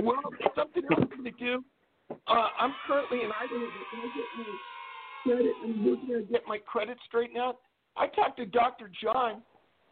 Well, 0.01 0.15
something 0.55 0.83
else 0.89 0.99
I'm 1.01 1.09
going 1.09 1.23
to 1.25 1.31
do. 1.31 1.63
Uh, 2.09 2.47
I'm 2.57 2.73
currently 2.87 3.19
in 3.19 3.29
Idaho. 3.31 3.67
But 5.25 5.35
when 5.35 5.45
I 5.45 5.51
get 5.51 5.51
my 5.51 5.51
credit, 5.51 5.53
I'm 5.63 5.85
looking 5.85 6.07
to 6.07 6.21
get 6.31 6.41
my 6.47 6.57
credit 6.57 6.97
straightened 7.07 7.37
out. 7.37 7.57
I 7.97 8.07
talked 8.07 8.37
to 8.37 8.45
Dr. 8.45 8.91
John. 9.01 9.41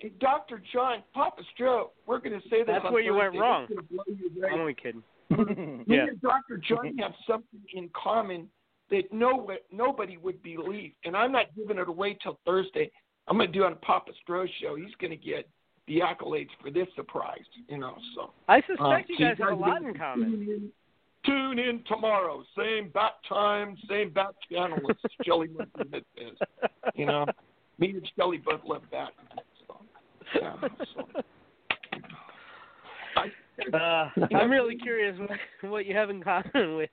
And 0.02 0.18
Dr. 0.20 0.62
John, 0.72 1.04
Papa 1.14 1.42
Joe, 1.58 1.92
we're 2.06 2.20
going 2.20 2.40
to 2.40 2.50
say 2.50 2.60
this 2.60 2.68
That's 2.68 2.86
where 2.86 3.02
you 3.02 3.16
went 3.16 3.36
wrong. 3.38 3.68
You 3.70 4.00
away. 4.00 4.50
I'm 4.54 4.60
only 4.62 4.74
kidding. 4.74 5.04
Me 5.30 5.84
Yeah. 5.96 6.06
and 6.08 6.22
Dr. 6.22 6.58
John 6.58 6.98
have 7.00 7.12
something 7.28 7.60
in 7.74 7.90
common 8.02 8.48
that 8.92 9.12
no 9.12 9.52
nobody 9.72 10.18
would 10.18 10.42
believe, 10.42 10.94
and 11.04 11.16
I'm 11.16 11.32
not 11.32 11.48
giving 11.56 11.78
it 11.78 11.88
away 11.88 12.18
till 12.24 12.40
Thursday. 12.46 12.90
I'm 13.28 13.38
going 13.38 13.52
to 13.52 13.54
do 13.54 13.64
it 13.64 13.68
on 13.68 13.76
Papa 13.82 14.12
Stro 14.28 14.48
show. 14.62 14.76
He's 14.76 14.96
going 15.00 15.12
to 15.12 15.18
get 15.18 15.48
the 15.88 16.00
accolades 16.00 16.50
for 16.62 16.72
this 16.72 16.88
surprise, 16.96 17.44
you 17.68 17.78
know. 17.78 17.96
So 18.16 18.32
I 18.48 18.62
suspect 18.62 18.80
uh, 18.82 18.98
you 19.10 19.16
so 19.18 19.24
guys 19.24 19.38
have 19.40 19.52
a 19.52 19.56
lot 19.56 19.84
in 19.84 19.94
common. 19.94 20.72
Tune 21.30 21.60
in, 21.60 21.84
tomorrow, 21.88 22.44
same 22.58 22.90
bat 22.92 23.14
time, 23.28 23.78
same 23.88 24.10
bat 24.12 24.34
channel 24.52 24.80
as 24.90 24.96
Shelly 25.26 25.50
Lipton 25.56 26.02
is. 26.18 26.38
You 26.96 27.06
know, 27.06 27.26
me 27.78 27.92
and 27.92 28.12
Shelly 28.18 28.38
both 28.38 28.62
love 28.66 28.82
bat. 28.92 29.10
So, 29.68 29.78
yeah, 30.42 30.56
so. 30.96 31.22
I, 33.16 33.28
Uh, 33.76 34.10
I'm 34.36 34.50
really 34.50 34.76
curious 34.76 35.16
what, 35.20 35.70
what 35.70 35.86
you 35.86 35.96
have 35.96 36.10
in 36.10 36.24
common 36.24 36.78
with 36.78 36.90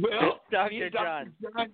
Well, 0.00 0.40
Dr. 0.52 0.90
John. 0.90 1.32
Dr. 1.42 1.52
John, 1.56 1.72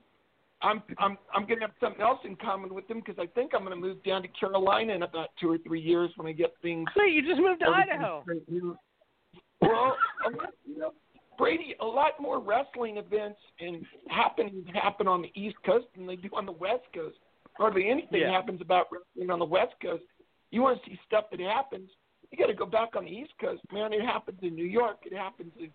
I'm 0.63 0.83
I'm 0.99 1.19
I'm 1.35 1.47
going 1.47 1.61
to 1.61 1.67
have 1.67 1.75
something 1.81 2.01
else 2.01 2.21
in 2.25 2.35
common 2.37 2.75
with 2.75 2.91
him 2.91 2.99
because 2.99 3.17
I 3.19 3.27
think 3.27 3.53
I'm 3.55 3.61
going 3.65 3.75
to 3.75 3.81
move 3.81 4.03
down 4.05 4.23
to 4.23 4.29
Carolina 4.29 4.95
in 4.95 5.03
about 5.03 5.29
two 5.41 5.51
or 5.51 5.59
three 5.59 5.81
years 5.81 6.11
when 6.17 6.27
I 6.27 6.33
get 6.33 6.53
things. 6.63 6.89
Wait, 6.97 7.13
you 7.13 7.23
just 7.23 7.41
moved 7.41 7.61
to 7.61 7.69
Idaho. 7.69 8.25
Well, 9.61 9.97
you 10.67 10.79
know, 10.79 10.93
Brady, 11.39 11.77
a 11.81 11.85
lot 11.85 12.21
more 12.21 12.41
wrestling 12.41 12.97
events 12.97 13.39
and 13.61 13.87
happenings 14.09 14.67
happen 14.75 15.07
on 15.07 15.23
the 15.23 15.31
East 15.35 15.57
Coast 15.65 15.87
than 15.97 16.07
they 16.07 16.17
do 16.17 16.29
on 16.35 16.45
the 16.45 16.53
West 16.53 16.85
Coast. 16.93 17.17
Hardly 17.57 17.89
anything 17.89 18.21
Yeah. 18.23 18.33
happens 18.33 18.61
about 18.61 18.91
wrestling 18.91 19.31
on 19.31 19.39
the 19.39 19.45
West 19.45 19.79
Coast. 19.81 20.05
You 20.51 20.63
want 20.63 20.83
to 20.83 20.91
see 20.91 20.99
stuff 21.07 21.31
that 21.31 21.41
happens, 21.41 21.91
you 22.31 22.39
got 22.39 22.47
to 22.47 22.55
go 22.55 22.67
back 22.67 22.97
on 22.97 23.05
the 23.05 23.11
East 23.11 23.33
Coast, 23.41 23.63
man. 23.73 23.93
It 23.93 24.03
happens 24.03 24.39
in 24.43 24.55
New 24.55 24.65
York. 24.65 24.99
It 25.07 25.17
happens 25.17 25.53
in 25.59 25.73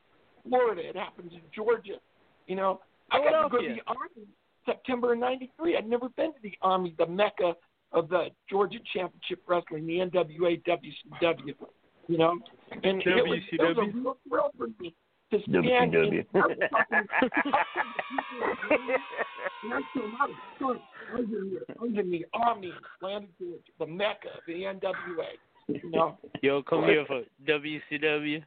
Florida. 0.47 0.87
It 0.87 0.95
happens 0.95 1.31
in 1.33 1.41
Georgia. 1.55 1.99
You 2.47 2.55
know, 2.55 2.81
I 3.11 3.19
got 3.23 3.43
to 3.43 3.49
go 3.49 3.61
to 3.61 3.73
the 3.73 3.81
Omni 3.87 4.27
September 4.65 5.13
of 5.13 5.19
'93. 5.19 5.77
I'd 5.77 5.87
never 5.87 6.09
been 6.09 6.33
to 6.33 6.39
the 6.41 6.57
Omni, 6.61 6.95
the 6.97 7.05
mecca 7.05 7.55
of 7.91 8.09
the 8.09 8.29
Georgia 8.49 8.79
Championship 8.93 9.43
Wrestling, 9.47 9.85
the 9.87 9.99
NWA, 9.99 10.61
WCW. 10.63 11.55
You 12.07 12.17
know, 12.17 12.37
and 12.71 13.01
it 13.01 13.25
was, 13.25 13.39
it 13.51 13.61
was 13.61 13.77
a 13.77 13.97
real 13.97 14.17
thrill 14.27 14.51
for 14.57 14.67
me 14.79 14.93
to 15.33 15.41
stand 15.43 15.93
in. 15.95 16.01
WCW. 16.01 16.25
I 16.33 16.37
was 16.37 16.57
talking- 16.71 17.07
That's 19.69 19.85
a 19.95 19.99
lot 19.99 20.29
of. 20.29 20.77
Under, 21.13 21.39
under 21.81 22.03
the 22.03 22.25
Omni, 22.33 22.71
Atlanta, 23.01 23.27
Georgia, 23.39 23.59
the 23.79 23.85
mecca 23.85 24.29
the 24.47 24.53
NWA. 24.53 25.27
You 25.67 25.89
know, 25.91 26.17
Yo, 26.41 26.61
come 26.63 26.83
here 26.85 27.05
for 27.05 27.21
WCW. 27.47 28.43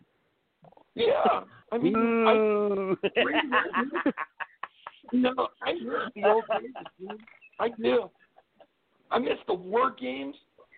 yeah. 0.95 1.41
I 1.72 1.78
mean, 1.78 1.97
I, 1.97 2.32
you 5.12 5.20
know, 5.20 5.49
I 5.62 5.72
miss 5.72 5.82
the 6.14 6.24
old 6.28 6.45
days, 6.61 6.70
dude. 6.99 7.20
I 7.61 7.68
do. 7.70 8.11
I 9.11 9.18
miss 9.18 9.39
the 9.47 9.55
war 9.55 9.91
games. 9.99 10.34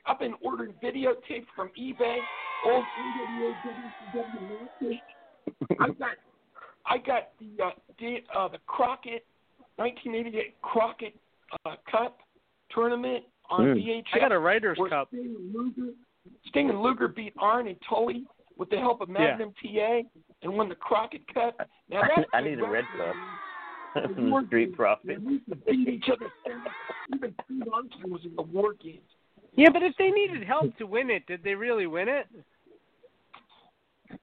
I've 0.07 0.19
been 0.19 0.35
ordering 0.43 0.75
videotapes 0.83 1.47
from 1.57 1.69
eBay, 1.79 2.19
old 2.67 2.85
NWA 2.85 3.53
WCW 4.15 4.43
matches. 4.81 5.01
I 5.81 5.87
got, 5.89 6.11
I 6.87 6.99
got 6.99 7.29
the 7.41 7.65
uh, 7.65 7.71
the, 7.99 8.17
uh, 8.37 8.49
the 8.49 8.59
Crockett, 8.67 9.25
1988 9.77 10.55
Crockett 10.63 11.15
uh, 11.65 11.75
Cup 11.91 12.19
tournament 12.75 13.25
on 13.51 13.61
Mm. 13.67 13.77
VHS. 13.77 14.05
I 14.15 14.19
got 14.19 14.33
a 14.33 14.39
Writers 14.39 14.79
where 14.79 14.91
Cup. 14.91 15.09
Sting 15.09 15.35
and 15.39 15.55
Luger, 15.55 15.93
Sting 16.49 16.71
and 16.71 16.83
Luger 16.83 17.09
beat 17.09 17.33
Arn 17.39 17.67
and 17.69 17.77
Tully 17.89 18.25
with 18.59 18.69
the 18.71 18.77
help 18.77 19.01
of 19.01 19.09
Magnum 19.09 19.53
TA 19.63 20.01
and 20.43 20.53
won 20.53 20.69
the 20.69 20.75
Crockett 20.75 21.23
Cup. 21.33 21.57
Now 21.91 22.03
that's 22.15 22.29
I 22.35 22.41
need 22.43 22.59
a 22.61 22.67
red 22.67 22.85
wrestling. 22.99 23.15
cup. 23.95 24.15
From 24.15 24.31
the 24.31 24.43
Street 24.49 24.75
Profit. 24.77 25.23
We 25.23 25.35
used 25.35 25.49
to 25.49 25.57
beat 25.57 25.89
each 25.89 26.05
other. 26.13 26.31
Even 27.15 27.35
Steve 27.45 27.63
Austin 27.73 28.11
was 28.11 28.21
in 28.25 28.37
the 28.37 28.43
war 28.43 28.75
games. 28.75 29.01
Yeah, 29.57 29.71
but 29.73 29.83
if 29.83 29.95
they 29.99 30.11
needed 30.11 30.45
help 30.47 30.77
to 30.77 30.85
win 30.87 31.11
it, 31.11 31.27
did 31.27 31.43
they 31.43 31.55
really 31.55 31.87
win 31.87 32.09
it? 32.09 32.27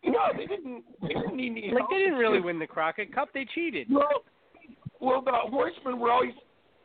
No, 0.03 0.19
they 0.35 0.45
didn't. 0.47 0.83
They 1.01 1.09
didn't 1.09 1.35
need 1.35 1.51
any 1.51 1.67
Like 1.69 1.77
help. 1.79 1.89
they 1.91 1.97
didn't 1.99 2.15
really 2.17 2.39
win 2.41 2.57
the 2.59 2.67
Crockett 2.67 3.13
Cup. 3.13 3.29
They 3.33 3.45
cheated. 3.53 3.87
Well, 3.89 4.23
well, 4.99 5.21
the 5.21 5.31
horsemen 5.31 5.99
were 5.99 6.11
always 6.11 6.33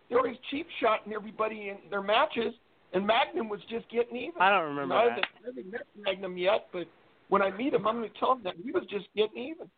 they 0.08 0.16
always 0.16 0.36
cheap 0.50 0.66
shotting 0.80 1.12
everybody 1.12 1.68
in 1.70 1.76
their 1.90 2.02
matches, 2.02 2.52
and 2.92 3.06
Magnum 3.06 3.48
was 3.48 3.60
just 3.70 3.88
getting 3.90 4.16
even. 4.16 4.40
I 4.40 4.50
don't 4.50 4.64
remember 4.68 4.94
I 4.94 5.04
that. 5.04 5.10
haven't, 5.10 5.26
I 5.42 5.46
haven't 5.46 5.70
met 5.72 5.80
Magnum 5.98 6.36
yet, 6.36 6.66
but 6.72 6.86
when 7.28 7.40
I 7.42 7.50
meet 7.56 7.72
him, 7.74 7.86
I'm 7.86 7.98
going 7.98 8.10
to 8.10 8.18
tell 8.18 8.32
him 8.32 8.40
that 8.44 8.54
he 8.62 8.70
was 8.72 8.82
just 8.90 9.06
getting 9.16 9.38
even. 9.38 9.70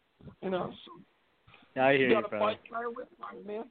You 0.43 0.51
know, 0.51 0.73
so 1.75 1.81
I 1.81 1.93
hear 1.93 2.09
you 2.09 2.17
you, 2.17 2.21
brother. 2.23 2.39
fight 2.39 2.59
fire 2.71 2.91
with 2.91 3.09
fire, 3.21 3.39
man. 3.47 3.65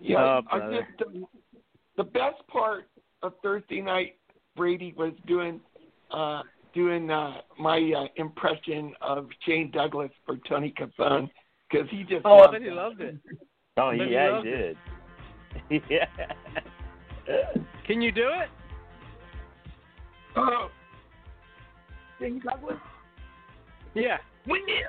Yeah, 0.00 0.18
Oh, 0.18 0.42
I 0.50 0.58
brother. 0.58 0.86
did. 0.98 1.08
The, 1.12 1.26
the 1.96 2.04
best 2.04 2.46
part 2.48 2.88
of 3.22 3.32
Thursday 3.42 3.80
night, 3.80 4.16
Brady 4.56 4.94
was 4.96 5.12
doing 5.26 5.60
uh 6.10 6.42
doing 6.74 7.10
uh 7.10 7.38
my 7.58 7.78
uh, 7.96 8.06
impression 8.16 8.94
of 9.00 9.28
Shane 9.44 9.70
Douglas 9.70 10.10
for 10.24 10.36
Tony 10.48 10.72
Capone 10.78 11.28
because 11.70 11.88
he 11.90 12.02
just. 12.02 12.22
Oh, 12.24 12.40
I 12.40 12.50
bet 12.52 12.62
he 12.62 12.68
that. 12.68 12.74
loved 12.74 13.00
it. 13.00 13.16
Oh, 13.78 13.92
But 13.96 14.06
he 14.06 14.12
yeah, 14.12 14.30
loved 14.30 14.46
he 14.46 14.52
it. 14.52 14.76
did. 15.68 15.82
yeah. 15.90 16.06
Can 17.86 18.00
you 18.00 18.12
do 18.12 18.28
it? 18.28 18.48
Oh, 20.36 20.68
Shane 22.20 22.40
Douglas. 22.44 22.76
Yeah. 23.94 24.18
When 24.44 24.60
you 24.68 24.86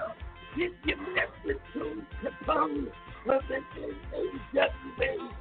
did 0.57 0.72
you 0.86 0.95
mess 1.13 1.28
with 1.45 1.57
Tony 1.74 2.01
Capone? 2.24 2.88
Well, 3.26 3.41
then 3.49 3.63
just 3.76 3.97
the 4.11 4.28
jam. 4.53 4.70
Did 4.70 4.72
you 4.86 4.91
hear 4.97 5.13
it? 5.13 5.18
Bring 5.18 5.20
it 5.20 5.32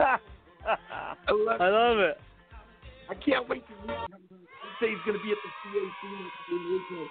I 0.00 1.32
love, 1.32 1.60
I 1.60 1.68
love 1.68 1.98
it. 1.98 2.18
I 3.08 3.14
can't 3.14 3.48
wait 3.48 3.64
to 3.66 3.74
meet 3.86 3.96
him. 3.96 4.06
He 4.30 4.86
say 4.86 4.90
he's 4.90 5.04
going 5.04 5.18
to 5.18 5.24
be 5.24 5.32
at 5.32 5.38
the 5.42 5.50
CAC. 5.68 7.08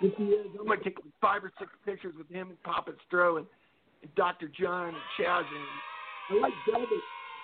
If 0.00 0.16
he 0.16 0.24
is, 0.24 0.46
I'm 0.58 0.66
going 0.66 0.78
to 0.78 0.84
take 0.84 0.98
like 0.98 1.14
five 1.20 1.44
or 1.44 1.52
six 1.58 1.70
pictures 1.84 2.14
with 2.16 2.28
him 2.28 2.48
and 2.48 2.62
Papa 2.62 2.92
Stro 3.06 3.38
and, 3.38 3.46
and 4.02 4.14
Dr. 4.14 4.48
John 4.48 4.88
and 4.88 4.96
Chaz. 5.18 5.44
And 6.30 6.38
I 6.38 6.40
like 6.40 6.52
Velvet. 6.70 6.88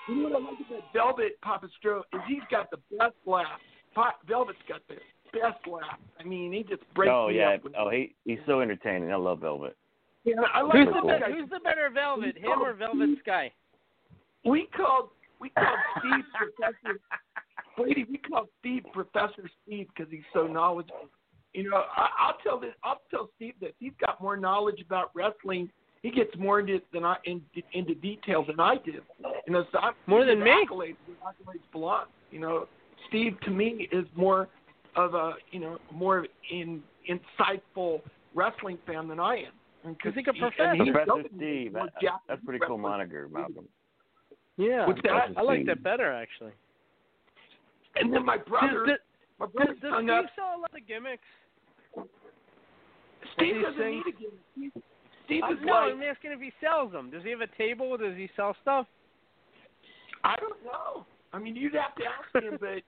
You 0.09 0.15
know 0.17 0.29
what 0.31 0.43
I 0.43 0.45
like 0.45 0.61
about 0.67 0.83
Velvet, 0.93 1.41
Papa 1.43 1.69
Stro, 1.79 2.01
is 2.13 2.21
he's 2.27 2.43
got 2.51 2.71
the 2.71 2.79
best 2.97 3.15
laugh. 3.27 3.61
Velvet's 4.27 4.59
got 4.69 4.81
the 4.89 4.97
best 5.33 5.67
laugh. 5.67 5.99
I 6.19 6.25
mean, 6.25 6.53
he 6.53 6.63
just 6.63 6.83
breaks 6.95 7.11
oh 7.13 7.29
me 7.29 7.37
yeah. 7.39 7.51
up. 7.55 7.65
When, 7.65 7.73
Oh, 7.79 7.91
he 7.91 8.15
he's 8.25 8.39
so 8.47 8.61
entertaining. 8.61 9.13
I 9.13 9.17
love 9.17 9.41
Velvet. 9.41 9.77
yeah, 10.25 10.35
I 10.55 10.63
like 10.63 10.73
Who's 10.77 10.87
the, 10.87 10.93
those 11.09 11.21
be- 11.27 11.33
who's 11.41 11.51
the 11.51 11.61
better 11.61 11.91
Velvet, 11.93 12.37
him 12.39 12.61
or 12.63 12.73
Velvet 12.75 13.11
Sky? 13.23 13.53
We 14.45 14.69
called 14.77 15.11
we 15.41 15.51
called 15.51 15.79
Steve 15.99 16.25
Professor 16.37 17.01
Brady. 17.77 18.07
We 18.11 18.19
called 18.19 18.49
Steve 18.61 18.85
Professor 18.93 19.49
Steve 19.67 19.87
because 19.95 20.11
he's 20.11 20.23
so 20.33 20.47
knowledgeable. 20.47 21.09
You 21.55 21.69
know, 21.69 21.83
I, 21.97 22.09
I'll 22.19 22.37
tell 22.45 22.61
this. 22.61 22.75
I'll 22.85 23.01
tell 23.11 23.31
Steve 23.37 23.55
this. 23.61 23.73
He's 23.81 23.93
got 24.05 24.21
more 24.21 24.37
knowledge 24.37 24.81
about 24.81 25.11
wrestling. 25.15 25.69
He 26.03 26.11
gets 26.11 26.31
more 26.39 26.61
into 26.61 26.81
than 26.93 27.05
I 27.05 27.17
in, 27.25 27.43
into 27.73 27.95
detail 27.95 28.45
than 28.47 28.61
I 28.61 28.77
do. 28.85 29.01
You 29.47 29.53
know, 29.53 29.65
so 29.73 29.79
I'm 29.79 29.95
More 30.07 30.25
than 30.25 30.39
his 30.39 30.45
me? 30.45 30.67
Accolades, 30.67 30.97
his 31.07 31.17
accolades 31.27 31.73
belong. 31.73 32.05
You 32.31 32.39
know, 32.41 32.69
Steve 33.09 33.37
to 33.43 33.51
me 33.51 33.89
is 33.93 34.05
more 34.15 34.49
of 34.97 35.15
a 35.15 35.35
you 35.51 35.61
know 35.61 35.79
more 35.93 36.27
in, 36.51 36.83
insightful 37.09 38.01
wrestling 38.35 38.79
fan 38.87 39.09
than 39.09 39.19
I 39.21 39.37
am. 39.37 39.53
And 39.85 39.99
'cause 39.99 40.13
He's 40.15 40.27
like 40.27 40.29
a 40.29 40.33
he- 40.35 40.41
professor. 40.41 40.63
and 40.71 40.83
he's 40.83 40.93
Professor 40.93 41.29
Steve. 41.37 41.73
that- 41.73 41.93
That's 42.29 42.43
a 42.43 42.45
pretty 42.45 42.59
cool 42.67 42.77
wrestlers. 42.77 42.81
moniker, 42.83 43.29
Malcolm. 43.29 43.69
Yeah. 44.57 44.87
What's 44.87 45.01
that? 45.03 45.33
I 45.37 45.43
like 45.43 45.65
that 45.67 45.83
better 45.83 46.13
actually. 46.13 46.53
And 47.97 48.13
then 48.13 48.25
my 48.25 48.37
brother, 48.37 48.85
Does, 48.87 48.99
my 49.39 49.47
brother 49.47 49.75
does 49.75 49.91
hung 49.91 50.05
Steve 50.07 50.11
up. 50.25 50.27
sell 50.37 50.55
a 50.57 50.61
lot 50.61 50.75
of 50.77 50.87
gimmicks? 50.87 51.25
Steve 53.35 53.55
does 53.57 53.65
doesn't 53.75 53.81
sing? 53.81 54.03
need 54.05 54.07
a 54.07 54.13
gimmick. 54.13 54.41
Steve, 54.55 54.83
Steve 55.25 55.43
Uh, 55.45 55.53
is 55.53 55.59
no, 55.63 55.73
like, 55.73 55.93
I'm 55.95 56.03
asking 56.03 56.33
if 56.33 56.41
he 56.41 56.53
sells 56.61 56.93
them. 56.93 57.11
Does 57.11 57.23
he 57.25 57.31
have 57.31 57.41
a 57.41 57.47
table? 57.57 57.97
Does 57.97 58.17
he 58.17 58.29
sell 58.37 58.55
stuff? 58.63 58.87
I 60.25 60.37
don't 60.37 60.63
know. 60.65 61.07
I 61.33 61.39
mean, 61.39 61.57
you'd 61.57 61.75
have 61.75 61.95
to 61.97 62.05
ask 62.07 62.35
him, 62.45 62.59
but 62.61 62.83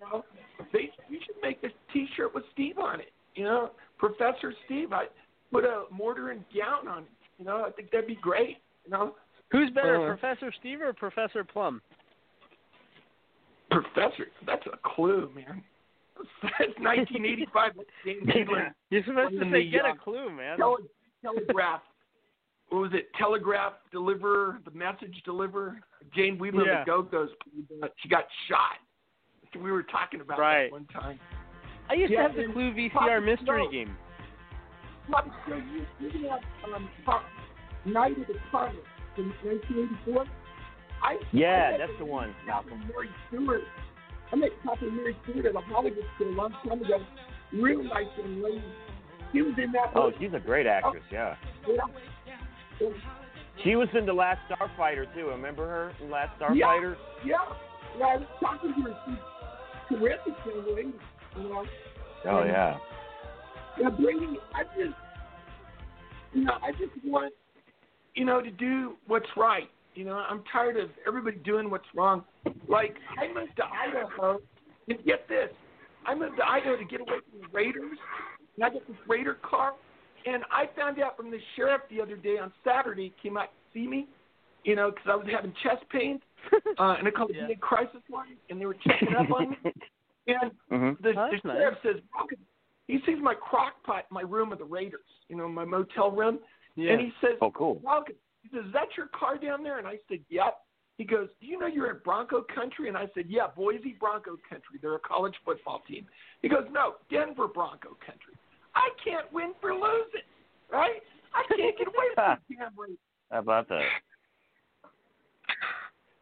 you 0.00 0.06
know, 0.12 0.24
they 0.72 0.90
you 1.08 1.18
should 1.24 1.36
make 1.42 1.58
a 1.62 1.68
T-shirt 1.92 2.34
with 2.34 2.44
Steve 2.52 2.78
on 2.78 3.00
it. 3.00 3.12
You 3.34 3.44
know, 3.44 3.70
Professor 3.98 4.52
Steve. 4.66 4.92
I 4.92 5.04
put 5.52 5.64
a 5.64 5.84
mortar 5.90 6.30
and 6.30 6.44
gown 6.56 6.88
on 6.88 7.02
it. 7.04 7.08
You 7.38 7.44
know, 7.44 7.64
I 7.66 7.70
think 7.70 7.90
that'd 7.90 8.06
be 8.06 8.16
great. 8.16 8.58
You 8.84 8.90
know, 8.92 9.14
Who's 9.52 9.70
better, 9.70 10.02
Uh, 10.12 10.16
Professor 10.16 10.52
Steve 10.58 10.80
or 10.80 10.92
Professor 10.92 11.44
Plum? 11.44 11.80
Professor. 13.70 14.26
That's 14.46 14.64
a 14.72 14.76
clue, 14.82 15.30
man. 15.34 15.62
That's 16.42 16.72
1985. 16.78 17.72
That's 17.76 17.88
James 18.04 18.28
England. 18.36 18.68
You're 18.90 19.04
supposed 19.04 19.34
to 19.34 19.44
say 19.50 19.64
the, 19.64 19.70
get 19.70 19.84
uh, 19.84 19.92
a 19.92 19.96
clue, 19.96 20.30
man. 20.30 20.56
Tele- 20.58 20.76
telegraph. 21.22 21.80
What 22.70 22.78
was 22.80 22.90
it? 22.94 23.08
Telegraph 23.18 23.74
deliver 23.92 24.58
the 24.64 24.70
message 24.72 25.14
deliver. 25.24 25.78
Jane 26.14 26.38
Wiedlin 26.38 26.66
Yeah. 26.66 26.80
the 26.80 26.86
Go 26.86 27.02
Go's. 27.02 27.28
She 28.02 28.08
got 28.08 28.24
shot. 28.48 28.78
We 29.54 29.70
were 29.72 29.82
talking 29.82 30.20
about 30.20 30.38
Right. 30.38 30.64
that 30.64 30.72
one 30.72 30.86
time. 30.86 31.18
I 31.88 31.94
used 31.94 32.12
Yeah, 32.12 32.22
to 32.22 32.28
have 32.28 32.36
the 32.36 32.52
Clue 32.52 32.72
VCR 32.72 32.90
Papa 33.20 33.20
mystery 33.20 33.62
Snow. 33.62 33.70
game. 33.70 33.96
Papa, 35.10 35.30
you 35.48 35.86
you 36.00 36.10
can 36.10 36.24
have 36.24 36.40
um, 36.74 36.88
Pop, 37.04 37.22
Night 37.84 38.18
of 38.18 38.26
the 38.26 38.34
Comet 38.50 38.74
from 39.14 39.28
1984. 39.44 40.24
I 41.02 41.16
Yeah, 41.32 41.72
I 41.74 41.78
that's 41.78 41.92
the 41.98 42.04
one, 42.04 42.34
Malcolm. 42.46 42.80
Mary 42.88 43.08
Stewart. 43.28 43.62
I 44.32 44.36
met 44.36 44.50
Papa 44.64 44.84
Mary 44.86 45.16
Stewart 45.22 45.46
at 45.46 45.54
a 45.54 45.60
Hollywood 45.60 46.04
school 46.16 46.28
a 46.28 46.34
long 46.34 46.52
time 46.66 46.82
ago. 46.82 46.98
Real 47.52 47.82
nice 47.84 48.06
young 48.18 48.42
lady. 48.42 48.64
She 49.32 49.42
was 49.42 49.54
in 49.62 49.70
that. 49.72 49.92
Oh, 49.94 50.10
movie. 50.10 50.16
she's 50.26 50.34
a 50.34 50.40
great 50.40 50.66
actress. 50.66 51.04
Yeah. 51.12 51.36
Yeah. 51.68 51.76
Yeah. 52.26 52.88
She 53.62 53.76
was 53.76 53.88
in 53.94 54.04
the 54.06 54.12
Last 54.12 54.40
Starfighter 54.50 55.12
too. 55.14 55.28
Remember 55.28 55.66
her 55.66 55.92
in 56.02 56.10
Last 56.10 56.32
Yeah. 56.40 56.48
Starfighter? 56.48 56.96
Yeah, 57.24 57.36
yeah. 57.98 58.04
I 58.06 58.16
was 58.16 58.26
talking 58.40 58.74
to 58.74 58.80
her. 58.82 58.96
She's 59.06 59.16
terrific 59.88 60.34
young 60.46 60.74
lady. 60.74 60.92
You 61.36 61.42
know. 61.48 61.64
Oh 62.26 62.38
And, 62.40 62.48
yeah. 62.48 62.78
Yeah, 63.80 63.90
Brady. 63.90 64.38
I 64.54 64.64
just, 64.76 64.96
you 66.32 66.44
know, 66.44 66.54
I 66.62 66.72
just 66.72 66.92
want, 67.04 67.32
you 68.14 68.24
know, 68.24 68.40
to 68.40 68.50
do 68.50 68.96
what's 69.06 69.26
right. 69.36 69.68
You 69.94 70.04
know, 70.04 70.14
I'm 70.14 70.42
tired 70.52 70.76
of 70.76 70.90
everybody 71.06 71.38
doing 71.38 71.70
what's 71.70 71.86
wrong. 71.94 72.24
Like 72.68 72.96
I 73.18 73.28
moved 73.28 73.56
to 73.56 73.64
Idaho, 73.64 74.40
and 74.88 75.04
get 75.04 75.28
this, 75.28 75.50
I 76.06 76.14
moved 76.14 76.36
to 76.36 76.44
Idaho 76.44 76.76
to 76.76 76.84
get 76.84 77.00
away 77.00 77.18
from 77.30 77.40
the 77.40 77.48
Raiders, 77.52 77.98
and 78.56 78.64
I 78.64 78.70
got 78.70 78.86
this 78.86 78.96
Raider 79.08 79.38
car, 79.42 79.72
and 80.26 80.44
I 80.50 80.68
found 80.76 81.00
out 81.00 81.16
from 81.16 81.30
the 81.30 81.38
sheriff 81.56 81.82
the 81.90 82.00
other 82.00 82.16
day 82.16 82.38
on 82.38 82.52
Saturday 82.64 83.12
came 83.22 83.36
out 83.36 83.48
to 83.50 83.78
see 83.78 83.86
me, 83.86 84.06
you 84.64 84.76
know, 84.76 84.90
because 84.90 85.06
I 85.10 85.16
was 85.16 85.26
having 85.34 85.52
chest 85.62 85.84
pains, 85.90 86.20
uh, 86.78 86.96
and 86.98 87.08
I 87.08 87.10
called 87.10 87.30
the 87.30 87.46
VA 87.46 87.56
crisis 87.60 88.02
line, 88.12 88.36
and 88.50 88.60
they 88.60 88.66
were 88.66 88.76
checking 88.86 89.14
up 89.14 89.30
on 89.30 89.50
me, 89.50 89.56
and 90.28 90.50
Mhm. 90.70 91.00
the, 91.00 91.08
Oh, 91.10 91.12
the 91.12 91.30
that's 91.32 91.44
nice. 91.44 91.56
sheriff 91.56 91.78
says, 91.82 91.96
"Malcolm," 92.14 92.38
he 92.88 92.98
sees 93.06 93.18
my 93.20 93.34
crock 93.34 93.82
pot 93.84 94.06
in 94.10 94.14
my 94.14 94.22
room 94.22 94.52
of 94.52 94.58
the 94.58 94.64
Raiders, 94.64 95.00
you 95.28 95.36
know, 95.36 95.48
my 95.48 95.64
motel 95.64 96.10
room, 96.10 96.38
Yeah. 96.76 96.92
and 96.92 97.00
he 97.00 97.12
says, 97.20 97.36
Oh, 97.40 97.50
cool. 97.50 97.80
Malcolm, 97.84 98.14
he 98.42 98.48
says, 98.56 98.64
is 98.66 98.72
that 98.72 98.96
your 98.96 99.06
car 99.08 99.38
down 99.38 99.62
there? 99.64 99.78
And 99.78 99.86
I 99.88 99.98
said, 100.08 100.20
yep. 100.28 100.58
He 100.98 101.04
goes, 101.04 101.28
do 101.40 101.46
you 101.46 101.58
know 101.58 101.66
you're 101.66 101.90
in 101.90 101.98
Bronco 102.04 102.42
country? 102.54 102.88
And 102.88 102.96
I 102.96 103.06
said, 103.14 103.26
yeah, 103.28 103.48
Boise 103.54 103.96
Bronco 104.00 104.38
country. 104.48 104.78
They're 104.80 104.94
a 104.94 105.00
college 105.00 105.34
football 105.44 105.82
team. 105.86 106.06
He 106.42 106.48
goes, 106.48 106.64
no, 106.70 106.94
Denver 107.10 107.48
Bronco 107.48 107.96
country. 108.06 108.32
I 108.74 108.88
can't 109.04 109.30
win 109.32 109.52
for 109.60 109.74
losing, 109.74 110.24
right? 110.72 111.02
I 111.34 111.42
can't 111.54 111.76
get 111.76 111.88
away 111.88 112.06
from 112.14 112.38
the 112.48 112.54
damn 112.56 112.72
Raiders. 112.78 112.96
How 113.30 113.38
about 113.40 113.68
that? 113.68 113.82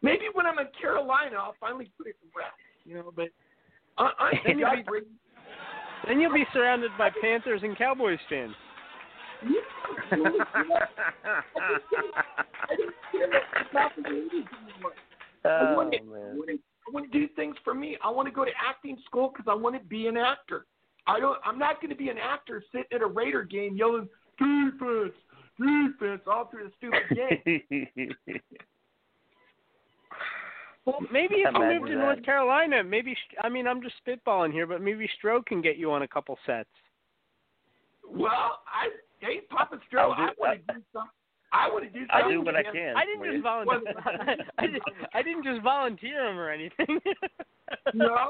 Maybe 0.05 0.25
when 0.35 0.45
I'm 0.45 0.59
in 0.59 0.67
Carolina, 0.79 1.37
I'll 1.37 1.57
finally 1.59 1.91
put 1.97 2.07
it 2.07 2.17
to 2.21 2.27
rest, 2.37 2.53
you 2.85 2.95
know, 2.95 3.11
but 3.17 3.29
I, 3.97 4.11
I 4.19 4.33
Then 4.47 4.59
you'll 4.59 4.71
be- 4.71 5.07
Then 6.07 6.21
you'll 6.21 6.35
be 6.35 6.45
surrounded 6.53 6.91
by 6.99 7.09
Panthers 7.23 7.63
and 7.63 7.77
Cowboys 7.79 8.19
fans. 8.29 8.55
I 9.45 10.17
didn't 12.77 12.95
care 13.13 13.43
about 13.71 13.93
the 13.97 14.03
I 15.45 15.63
Oh 15.63 15.75
want 15.75 15.93
to, 15.93 15.99
I 15.99 16.03
man. 16.03 16.37
want 16.37 16.49
to, 16.49 16.55
I 16.55 16.91
want 16.93 17.13
to 17.13 17.19
do 17.19 17.29
things 17.35 17.57
for 17.65 17.75
me. 17.75 17.97
I 18.03 18.11
want 18.11 18.29
to 18.29 18.33
go 18.33 18.45
to 18.45 18.51
acting 18.67 18.99
school 19.07 19.31
because 19.35 19.47
I 19.51 19.55
want 19.55 19.75
to 19.77 19.85
be 19.87 20.07
an 20.07 20.17
actor. 20.17 20.67
I 21.07 21.21
don't. 21.21 21.39
I'm 21.45 21.59
not 21.59 21.81
going 21.81 21.91
to 21.91 21.97
be 21.97 22.09
an 22.09 22.19
actor 22.19 22.63
sitting 22.73 22.87
at 22.93 23.03
a 23.03 23.07
Raider 23.07 23.43
game 23.43 23.77
yelling 23.77 24.09
defense, 24.39 25.13
defense 25.59 26.23
all 26.27 26.47
through 26.51 26.71
the 26.71 26.73
stupid 26.79 27.03
game. 27.95 28.15
Well, 30.87 30.99
maybe 31.11 31.37
if 31.37 31.51
you 31.53 31.57
Imagine 31.63 31.79
moved 31.81 31.91
to 31.93 31.97
that. 31.97 32.03
North 32.03 32.23
Carolina, 32.25 32.85
maybe 32.85 33.17
I 33.43 33.49
mean 33.49 33.67
I'm 33.67 33.81
just 33.83 33.95
spitballing 34.07 34.53
here, 34.53 34.67
but 34.67 34.83
maybe 34.83 35.09
Stroke 35.19 35.47
can 35.47 35.63
get 35.63 35.77
you 35.79 35.91
on 35.93 36.03
a 36.03 36.09
couple 36.09 36.37
sets. 36.45 36.69
well, 38.09 38.61
I 38.67 38.89
hey 39.21 39.41
Papa 39.51 39.79
Stro, 39.91 40.13
I'll 40.15 40.17
do- 40.17 40.23
I 40.23 40.33
want 40.39 40.67
to 40.67 40.75
do 40.75 40.81
something. 40.93 41.11
I 41.53 41.69
want 41.69 41.85
to 41.85 41.91
do 41.91 42.01
something. 42.01 42.27
I 42.27 42.31
do 42.31 42.41
what 42.43 42.57
I 42.57 42.63
can. 42.65 42.97
I 42.97 43.05
didn't 43.05 43.33
just 43.33 43.43
volunteer. 43.45 43.95
I, 44.59 44.67
didn't, 44.67 44.83
I 45.15 45.23
didn't 45.23 45.45
just 45.45 45.63
volunteer 45.63 46.29
him 46.29 46.39
or 46.39 46.51
anything. 46.51 47.01
No, 47.95 48.29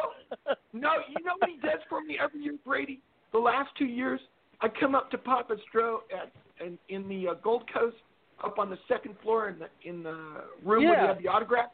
no, 0.73 0.91
you 1.11 1.25
know 1.25 1.33
what 1.39 1.51
he 1.51 1.57
does 1.61 1.81
for 1.89 2.01
me 2.03 2.17
every 2.23 2.41
year, 2.45 2.55
Brady. 2.65 3.01
The 3.33 3.39
last 3.39 3.69
two 3.77 3.85
years, 3.85 4.21
I 4.61 4.69
come 4.69 4.95
up 4.95 5.11
to 5.11 5.19
Papa 5.19 5.57
Stro 5.69 5.99
at 6.17 6.31
in, 6.65 6.79
in 6.89 7.09
the 7.09 7.29
uh, 7.29 7.35
Gold 7.43 7.65
Coast, 7.71 7.97
up 8.45 8.59
on 8.61 8.71
the 8.71 8.79
second 8.87 9.17
floor 9.23 9.49
in 9.49 9.59
the 9.59 9.67
in 9.89 10.05
the 10.05 10.45
room 10.65 10.85
where 10.85 10.95
Yeah. 10.95 11.01
they 11.03 11.07
have 11.09 11.19
the 11.23 11.29
autograph. 11.29 11.71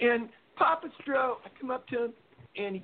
And 0.00 0.28
Papa 0.56 0.88
Stro, 1.02 1.36
I 1.44 1.48
come 1.60 1.70
up 1.70 1.86
to 1.88 2.06
him 2.06 2.12
and 2.56 2.76
he 2.76 2.82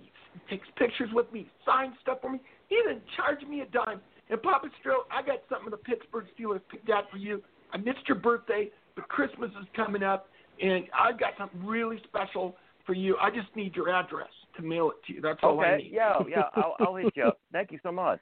takes 0.50 0.66
pictures 0.76 1.10
with 1.12 1.32
me, 1.32 1.48
signs 1.64 1.94
stuff 2.02 2.18
for 2.20 2.30
me. 2.30 2.40
He 2.68 2.76
didn't 2.76 3.02
charge 3.16 3.42
me 3.48 3.60
a 3.60 3.66
dime. 3.66 4.00
And 4.30 4.42
Papa 4.42 4.68
Stro, 4.80 4.98
I 5.12 5.22
got 5.22 5.40
something 5.48 5.66
of 5.66 5.72
the 5.72 5.84
Pittsburgh 5.84 6.26
Steelers 6.38 6.60
picked 6.70 6.90
out 6.90 7.10
for 7.10 7.18
you. 7.18 7.42
I 7.72 7.76
missed 7.76 8.06
your 8.08 8.18
birthday, 8.18 8.70
but 8.94 9.08
Christmas 9.08 9.50
is 9.60 9.66
coming 9.74 10.02
up, 10.02 10.28
and 10.62 10.84
I've 10.98 11.18
got 11.18 11.32
something 11.36 11.64
really 11.64 11.98
special 12.04 12.56
for 12.86 12.94
you. 12.94 13.16
I 13.20 13.30
just 13.30 13.54
need 13.54 13.74
your 13.74 13.90
address 13.90 14.28
to 14.56 14.62
mail 14.62 14.90
it 14.90 15.06
to 15.06 15.14
you. 15.14 15.20
That's 15.20 15.40
all 15.42 15.60
I 15.60 15.72
Okay, 15.72 15.84
need. 15.84 15.92
yeah, 15.92 16.14
oh, 16.18 16.26
yeah, 16.28 16.42
I'll, 16.54 16.76
I'll 16.80 16.94
hit 16.94 17.12
you 17.16 17.24
up. 17.24 17.40
Thank 17.52 17.72
you 17.72 17.78
so 17.82 17.90
much. 17.92 18.20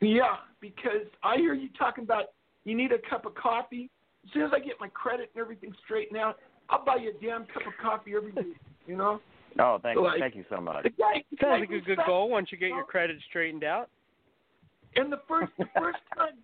Yeah, 0.00 0.36
because 0.60 1.06
I 1.22 1.36
hear 1.36 1.54
you 1.54 1.68
talking 1.78 2.04
about 2.04 2.26
you 2.64 2.76
need 2.76 2.92
a 2.92 2.98
cup 3.08 3.24
of 3.24 3.34
coffee. 3.34 3.90
As 4.24 4.32
soon 4.32 4.42
as 4.42 4.50
I 4.54 4.58
get 4.58 4.74
my 4.80 4.88
credit 4.88 5.30
and 5.34 5.40
everything 5.40 5.72
straightened 5.84 6.18
out, 6.18 6.36
I'll 6.70 6.84
buy 6.84 6.96
you 6.96 7.10
a 7.10 7.24
damn 7.24 7.44
cup 7.46 7.66
of 7.66 7.72
coffee 7.80 8.12
every 8.16 8.32
week. 8.32 8.56
You 8.86 8.96
know? 8.96 9.20
Oh, 9.58 9.78
thank 9.82 9.98
Like- 9.98 10.20
thank 10.20 10.34
you 10.34 10.44
so 10.50 10.60
much. 10.60 10.82
The 10.84 10.90
guy, 10.90 11.24
the 11.30 11.36
Sounds 11.40 11.60
like 11.60 11.62
a 11.64 11.66
good 11.66 11.86
respects- 11.86 12.06
goal 12.06 12.28
once 12.28 12.50
you 12.52 12.58
get 12.58 12.68
your 12.68 12.84
credit 12.84 13.16
straightened 13.28 13.64
out. 13.64 13.88
And 14.96 15.12
the 15.12 15.20
first 15.28 15.52
the 15.58 15.66
first 15.78 15.98
time 16.16 16.34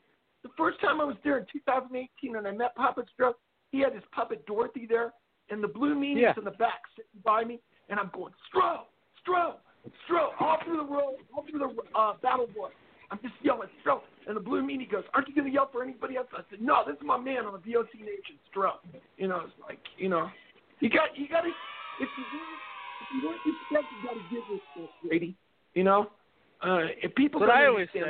the 0.43 0.51
first 0.57 0.81
time 0.81 1.01
I 1.01 1.05
was 1.05 1.17
there 1.25 1.39
in 1.39 1.47
2018 1.53 2.37
and 2.37 2.47
I 2.47 2.51
met 2.51 2.75
Papa 2.75 3.05
Stro, 3.19 3.35
he 3.71 3.81
had 3.81 3.95
his 3.95 4.03
puppet 4.13 4.45
Dorothy 4.47 4.87
there, 4.87 5.13
and 5.51 5.63
the 5.63 5.69
blue 5.69 5.95
meanies 5.95 6.23
Yeah. 6.23 6.35
in 6.37 6.45
the 6.45 6.51
back 6.53 6.83
sitting 6.97 7.21
by 7.25 7.45
me, 7.45 7.61
and 7.89 7.99
I'm 8.01 8.11
going 8.13 8.33
Stro, 8.53 8.81
Stro, 9.25 9.55
Stro, 10.09 10.31
all 10.41 10.59
through 10.65 10.79
the 10.79 10.85
road, 10.85 11.17
all 11.35 11.45
through 11.49 11.61
the 11.61 11.99
uh, 11.99 12.15
battle 12.23 12.49
boy. 12.49 12.71
I'm 13.13 13.19
just 13.21 13.35
yelling 13.43 13.69
Stro, 13.85 14.01
and 14.27 14.35
the 14.35 14.41
blue 14.41 14.63
meanie 14.63 14.91
goes, 14.91 15.05
"Aren't 15.13 15.29
you 15.29 15.35
going 15.35 15.47
to 15.47 15.53
yell 15.53 15.69
for 15.71 15.83
anybody 15.83 16.17
else?" 16.17 16.29
I 16.33 16.41
said, 16.49 16.63
"No, 16.63 16.83
this 16.87 16.97
is 16.97 17.03
my 17.05 17.19
man 17.19 17.45
on 17.45 17.53
the 17.53 17.59
VOC 17.59 18.01
Nation, 18.01 18.41
Stro." 18.51 18.73
You 19.19 19.29
know, 19.29 19.43
it's 19.45 19.53
like 19.61 19.79
you 19.99 20.09
know, 20.09 20.31
you 20.81 20.89
got 20.89 21.15
you 21.15 21.29
got 21.29 21.43
to 21.43 21.51
if 21.99 22.09
you 22.17 22.25
want 22.33 22.59
if 23.03 23.09
you 23.11 23.21
want 23.21 23.43
respect, 23.45 23.93
you 23.93 24.03
got 24.03 24.15
to 24.15 24.21
give 24.21 24.45
respect, 24.49 24.95
Brady. 25.07 25.37
You 25.75 25.85
know, 25.85 26.07
uh, 26.63 26.89
if 27.03 27.15
people 27.15 27.41
don't 27.41 27.51
I 27.51 27.67
always 27.67 27.89
say. 27.93 28.01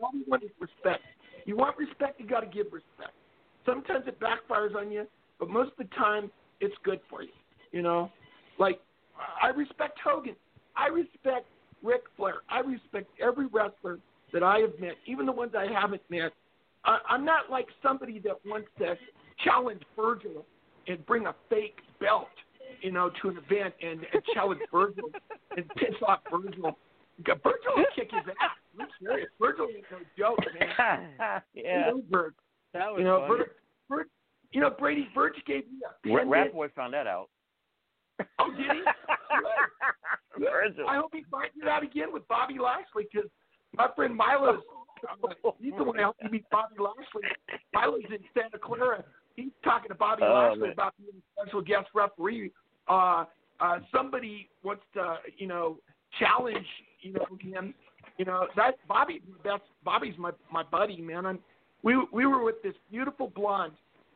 all 0.00 0.10
you 0.14 0.24
want 0.28 0.44
is 0.44 0.50
respect. 0.60 1.02
You 1.44 1.56
want 1.56 1.76
respect, 1.76 2.20
you 2.20 2.26
got 2.28 2.40
to 2.40 2.46
give 2.46 2.66
respect. 2.66 3.14
Sometimes 3.66 4.04
it 4.06 4.20
backfires 4.20 4.76
on 4.76 4.92
you, 4.92 5.08
but 5.40 5.50
most 5.50 5.72
of 5.72 5.88
the 5.88 5.94
time 5.96 6.30
it's 6.60 6.74
good 6.84 7.00
for 7.10 7.22
you. 7.22 7.30
You 7.72 7.82
know, 7.82 8.12
like 8.60 8.80
I 9.42 9.48
respect 9.48 9.98
Hogan. 10.04 10.36
I 10.76 10.86
respect 10.86 11.46
Ric 11.82 12.02
Flair. 12.16 12.42
I 12.48 12.60
respect 12.60 13.10
every 13.20 13.46
wrestler 13.46 13.98
that 14.32 14.42
I 14.42 14.58
have 14.58 14.78
met, 14.80 14.94
even 15.06 15.26
the 15.26 15.32
ones 15.32 15.52
I 15.56 15.66
haven't 15.72 16.02
met. 16.10 16.32
I, 16.84 16.98
I'm 17.08 17.24
not 17.24 17.50
like 17.50 17.66
somebody 17.82 18.18
that 18.20 18.36
wants 18.44 18.68
to 18.78 18.96
challenge 19.44 19.82
Virgil 19.96 20.44
and 20.88 21.04
bring 21.06 21.26
a 21.26 21.34
fake 21.48 21.76
belt, 22.00 22.28
you 22.80 22.90
know, 22.90 23.10
to 23.22 23.28
an 23.28 23.38
event 23.38 23.74
and, 23.82 24.00
and 24.12 24.22
challenge 24.34 24.60
Virgil 24.72 25.10
and 25.56 25.68
piss 25.76 25.94
off 26.06 26.20
Virgil. 26.30 26.76
Virgil 27.24 27.72
will 27.76 27.84
kick 27.94 28.10
his 28.10 28.34
ass. 28.40 28.50
I'm 28.80 28.88
serious. 29.00 29.28
Virgil 29.40 29.68
ain't 29.74 29.84
no 29.90 29.98
joke, 30.18 30.38
man. 30.58 31.10
Yeah. 31.54 31.90
You 31.90 31.96
know, 31.96 32.02
Virg. 32.10 32.34
That 32.72 32.90
was 32.90 32.98
You 32.98 33.04
know, 33.04 33.26
funny. 33.28 33.38
Virg, 33.38 33.48
Virg, 33.88 34.06
you 34.52 34.60
know, 34.60 34.70
Brady 34.70 35.08
Virg 35.14 35.34
gave 35.46 35.64
me 35.66 35.78
a 35.86 36.08
pendant. 36.08 36.52
Boy 36.54 36.68
found 36.74 36.94
that 36.94 37.06
out. 37.06 37.28
Oh, 38.38 38.50
did 38.50 38.66
he? 38.66 38.82
Virgil. 40.38 40.88
I 40.88 40.96
hope 40.96 41.10
he 41.12 41.24
finds 41.30 41.54
it 41.60 41.68
out 41.68 41.82
again 41.82 42.12
with 42.12 42.26
Bobby 42.28 42.56
Lashley 42.58 43.06
because 43.12 43.28
my 43.76 43.88
friend 43.96 44.14
Milo's 44.16 44.60
uh, 45.08 45.28
he's 45.60 45.72
the 45.76 45.84
one 45.84 45.96
that 45.96 46.02
helped 46.02 46.22
me 46.22 46.30
meet 46.30 46.50
Bobby 46.50 46.76
Lashley. 46.78 47.28
Milo's 47.74 48.02
in 48.10 48.18
Santa 48.34 48.58
Clara. 48.58 49.04
He's 49.36 49.50
talking 49.64 49.88
to 49.88 49.94
Bobby 49.94 50.22
Oh, 50.24 50.32
Lashley 50.32 50.60
man. 50.62 50.72
about 50.72 50.94
being 50.98 51.10
a 51.16 51.42
special 51.42 51.60
guest 51.62 51.88
referee. 51.94 52.52
Uh, 52.88 53.24
uh, 53.60 53.78
somebody 53.94 54.48
wants 54.62 54.82
to, 54.94 55.16
you 55.38 55.46
know, 55.46 55.78
challenge, 56.18 56.66
you 57.00 57.12
know, 57.12 57.26
him. 57.40 57.74
You 58.18 58.26
know 58.26 58.46
that 58.56 58.74
Bobby. 58.86 59.22
That's 59.44 59.62
Bobby's 59.84 60.14
my 60.18 60.30
my 60.52 60.62
buddy, 60.62 61.00
man. 61.00 61.24
I'm, 61.26 61.38
we 61.82 61.96
we 62.12 62.26
were 62.26 62.44
with 62.44 62.62
this 62.62 62.74
beautiful 62.90 63.32
blonde. 63.34 63.72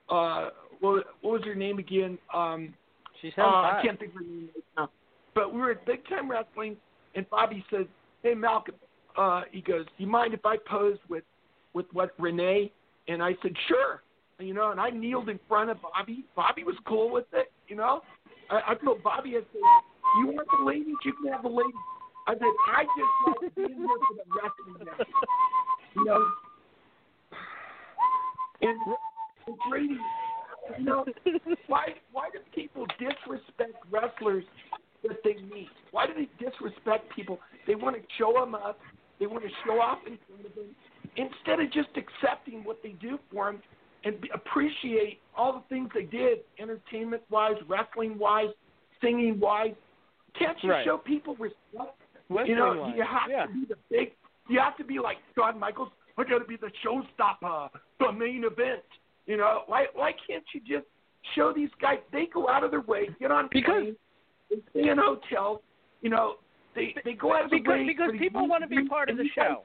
Uh, 0.08 0.50
what, 0.80 1.04
what 1.22 1.32
was 1.32 1.42
her 1.44 1.54
name 1.54 1.78
again? 1.78 2.18
Um, 2.32 2.74
She 3.22 3.28
uh, 3.28 3.32
sounds 3.36 3.54
I 3.54 3.80
can't 3.82 3.98
think 3.98 4.10
of 4.12 4.18
her 4.18 4.22
name 4.24 4.48
right 4.54 4.64
now. 4.76 4.90
But 5.34 5.52
we 5.52 5.60
were 5.60 5.70
at 5.72 5.86
Big 5.86 6.06
Time 6.08 6.30
Wrestling, 6.30 6.76
and 7.14 7.28
Bobby 7.30 7.64
said, 7.70 7.88
"Hey 8.22 8.34
Malcolm," 8.34 8.74
uh, 9.16 9.42
he 9.50 9.60
goes, 9.60 9.86
"Do 9.86 10.04
you 10.04 10.06
mind 10.06 10.34
if 10.34 10.44
I 10.44 10.56
pose 10.68 10.98
with 11.08 11.24
with 11.74 11.86
what 11.92 12.10
Renee?" 12.18 12.72
And 13.08 13.22
I 13.22 13.34
said, 13.42 13.52
"Sure." 13.68 14.02
You 14.38 14.52
know, 14.52 14.70
and 14.70 14.78
I 14.78 14.90
kneeled 14.90 15.30
in 15.30 15.40
front 15.48 15.70
of 15.70 15.78
Bobby. 15.80 16.24
Bobby 16.34 16.62
was 16.62 16.76
cool 16.86 17.10
with 17.10 17.24
it. 17.32 17.50
You 17.68 17.76
know, 17.76 18.02
I, 18.50 18.72
I 18.72 18.74
told 18.74 19.02
Bobby, 19.02 19.36
I 19.36 19.40
said, 19.40 19.60
"You 20.20 20.26
want 20.28 20.48
the 20.58 20.64
ladies? 20.64 20.94
You 21.04 21.12
can 21.14 21.32
have 21.32 21.42
the 21.42 21.48
ladies." 21.48 21.72
I 22.26 22.34
said, 22.34 22.42
"I 22.68 22.82
just 22.84 23.42
like 23.42 23.54
being 23.54 23.78
here 23.78 23.86
for 23.86 24.14
the 24.16 24.24
wrestling 24.34 24.96
match." 24.98 25.08
You 25.94 26.04
know, 26.04 26.26
and, 28.60 28.78
and 29.46 29.56
Brady, 29.70 29.96
you 30.78 30.84
know, 30.84 31.04
why 31.66 31.86
why 32.12 32.28
do 32.32 32.38
people 32.54 32.86
disrespect 32.98 33.72
wrestlers 33.90 34.44
that 35.02 35.18
they 35.24 35.34
meet? 35.34 35.68
Why 35.92 36.06
do 36.06 36.12
they 36.14 36.28
disrespect 36.44 37.14
people? 37.14 37.38
They 37.66 37.74
want 37.74 37.96
to 37.96 38.02
show 38.18 38.32
them 38.34 38.54
up. 38.54 38.78
They 39.18 39.26
want 39.26 39.44
to 39.44 39.50
show 39.64 39.80
off 39.80 39.98
in 40.06 40.18
front 40.28 40.46
of 40.46 40.54
them 40.54 40.74
instead 41.16 41.60
of 41.60 41.72
just 41.72 41.88
accepting 41.96 42.64
what 42.64 42.82
they 42.82 42.90
do 42.90 43.18
for 43.32 43.46
them 43.46 43.62
and 44.04 44.16
appreciate 44.34 45.20
all 45.36 45.52
the 45.52 45.62
things 45.74 45.90
they 45.94 46.04
did, 46.04 46.38
entertainment 46.58 47.22
wise, 47.30 47.56
wrestling 47.66 48.18
wise, 48.18 48.50
singing 49.00 49.40
wise. 49.40 49.74
Can't 50.38 50.56
you 50.62 50.70
Right. 50.70 50.84
show 50.84 50.98
people 50.98 51.34
respect? 51.36 52.00
you 52.44 52.56
know, 52.56 52.82
wise, 52.82 52.96
you 52.96 53.02
have 53.02 53.30
yeah. 53.30 53.46
to 53.46 53.52
be 53.52 53.64
the 53.66 53.76
big. 53.90 54.12
You 54.48 54.60
have 54.60 54.76
to 54.76 54.84
be 54.84 54.98
like 54.98 55.18
Shawn 55.34 55.58
Michaels. 55.58 55.90
I 56.18 56.24
got 56.24 56.38
to 56.38 56.44
be 56.44 56.56
the 56.56 56.70
showstopper, 56.84 57.70
the 58.00 58.12
main 58.12 58.44
event. 58.44 58.82
You 59.26 59.36
know, 59.36 59.62
why 59.66 59.86
why 59.94 60.12
can't 60.26 60.44
you 60.52 60.60
just 60.60 60.86
show 61.34 61.52
these 61.52 61.70
guys? 61.80 61.98
They 62.12 62.26
go 62.26 62.48
out 62.48 62.64
of 62.64 62.70
their 62.70 62.80
way, 62.80 63.08
get 63.18 63.30
on 63.30 63.48
planes, 63.48 63.96
they 64.50 64.56
stay 64.70 64.88
in 64.88 64.98
hotels. 64.98 65.60
You 66.02 66.10
know, 66.10 66.36
they 66.76 66.94
they 67.04 67.14
go 67.14 67.34
out 67.34 67.46
of 67.46 67.50
because 67.50 67.80
because 67.86 68.10
people 68.18 68.46
want 68.46 68.62
to 68.62 68.68
be 68.68 68.86
part 68.86 69.10
of 69.10 69.16
the 69.16 69.28
show. 69.34 69.62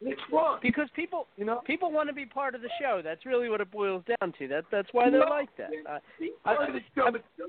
It's 0.00 0.20
wrong. 0.32 0.60
Because 0.62 0.88
people, 0.94 1.26
you 1.36 1.44
know, 1.44 1.60
people 1.66 1.90
want 1.90 2.08
to 2.08 2.14
be 2.14 2.24
part 2.24 2.54
of 2.54 2.62
the 2.62 2.70
show. 2.80 3.00
That's 3.02 3.26
really 3.26 3.48
what 3.48 3.60
it 3.60 3.68
boils 3.70 4.04
down 4.06 4.32
to. 4.38 4.46
That 4.46 4.64
that's 4.70 4.88
why 4.92 5.10
they're 5.10 5.20
No, 5.20 5.26
like 5.26 5.48
that. 5.56 5.70
Uh, 5.88 5.98
be 6.20 6.30
I- 6.44 6.54
part 6.54 6.68
of 6.68 6.74
the 6.74 6.80
show, 6.94 7.10
but 7.10 7.24
still 7.34 7.48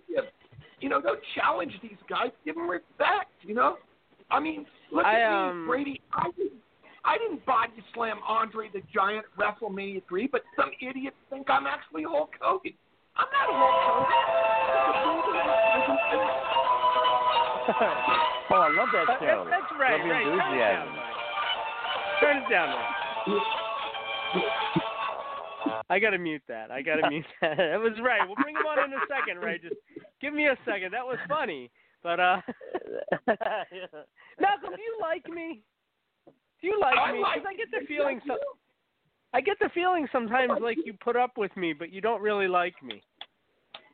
you 0.80 0.88
know, 0.88 1.02
don't 1.02 1.20
challenge 1.36 1.74
these 1.82 1.98
guys. 2.08 2.32
Give 2.46 2.56
them 2.56 2.70
respect. 2.70 3.32
You 3.44 3.54
know, 3.54 3.78
I 4.32 4.40
mean, 4.40 4.66
look 4.92 5.06
I, 5.06 5.22
at 5.22 5.32
um, 5.32 5.62
me, 5.62 5.68
Brady. 5.68 6.02
I 6.14 6.32
didn't, 6.38 6.54
I 7.06 7.18
didn't 7.18 7.46
body 7.46 7.74
slam 7.94 8.20
Andre 8.28 8.70
the 8.74 8.82
Giant 8.94 9.26
at 9.26 9.38
WrestleMania 9.38 10.02
three, 10.08 10.28
but 10.28 10.42
some 10.56 10.72
idiots 10.82 11.18
think 11.30 11.50
I'm 11.50 11.68
actually 11.68 12.04
Hulk 12.04 12.32
Hogan. 12.40 12.74
I'm 13.16 13.28
not 13.32 13.50
Hulk 13.52 14.08
Hogan. 17.76 18.26
Oh, 18.52 18.56
I 18.56 18.70
love 18.70 18.90
that 18.94 19.06
That- 19.08 19.20
show. 19.20 19.46
that's 19.50 19.72
right, 19.80 20.00
Love 20.00 20.08
the 20.08 20.14
right. 20.14 20.24
Turn 20.26 20.38
it 20.38 20.60
down, 20.60 20.96
Mike. 20.96 21.16
Turn 22.20 22.38
it 22.38 22.50
down, 22.50 22.70
I 25.90 26.00
gotta 26.00 26.18
mute 26.18 26.42
that. 26.48 26.72
I 26.72 26.82
gotta 26.82 27.10
mute 27.10 27.26
that. 27.42 27.58
That 27.58 27.80
was 27.80 27.94
right. 28.02 28.22
We'll 28.26 28.36
bring 28.42 28.56
him 28.56 28.66
on 28.66 28.80
in 28.80 28.94
a 28.94 29.00
second, 29.10 29.40
right? 29.42 29.62
Just 29.62 29.76
give 30.22 30.34
me 30.34 30.46
a 30.48 30.58
second. 30.66 30.94
That 30.94 31.06
was 31.06 31.18
funny. 31.28 31.70
But 32.04 32.20
uh 32.20 32.42
Malcolm, 34.40 34.74
do 34.76 34.82
you 34.82 34.98
like 35.02 35.28
me? 35.30 35.62
Do 36.62 36.68
you 36.68 36.80
like 36.80 36.96
I 36.98 37.12
me? 37.14 37.20
like 37.22 37.38
'Cause 37.44 37.48
I 37.50 37.56
get 37.56 37.72
the 37.72 37.86
feeling 37.88 38.22
so 38.28 38.36
I 39.34 39.42
get 39.42 39.58
the 39.60 39.70
feeling 39.74 40.08
sometimes 40.12 40.54
like 40.62 40.78
you 40.86 40.94
put 40.94 41.16
up 41.16 41.38
with 41.38 41.56
me, 41.58 41.74
but 41.74 41.92
you 41.92 42.02
don't 42.02 42.22
really 42.22 42.48
like 42.48 42.82
me. 42.84 43.02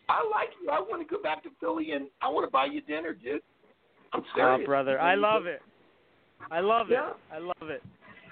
I 0.08 0.24
like 0.32 0.50
you. 0.62 0.70
I 0.70 0.80
want 0.80 1.02
to 1.08 1.16
go 1.16 1.22
back 1.22 1.44
to 1.44 1.50
Philly 1.60 1.92
and 1.92 2.08
I 2.22 2.30
want 2.30 2.46
to 2.48 2.52
buy 2.52 2.66
you 2.66 2.82
dinner, 2.82 3.14
dude. 3.14 3.42
I'm 4.16 4.62
Oh, 4.62 4.66
brother, 4.66 5.00
I 5.00 5.16
love 5.16 5.46
it. 5.46 5.62
I 6.52 6.60
love 6.60 6.90
Yeah. 6.90 7.10
it. 7.10 7.16
I 7.32 7.38
love 7.40 7.70
it. 7.70 7.84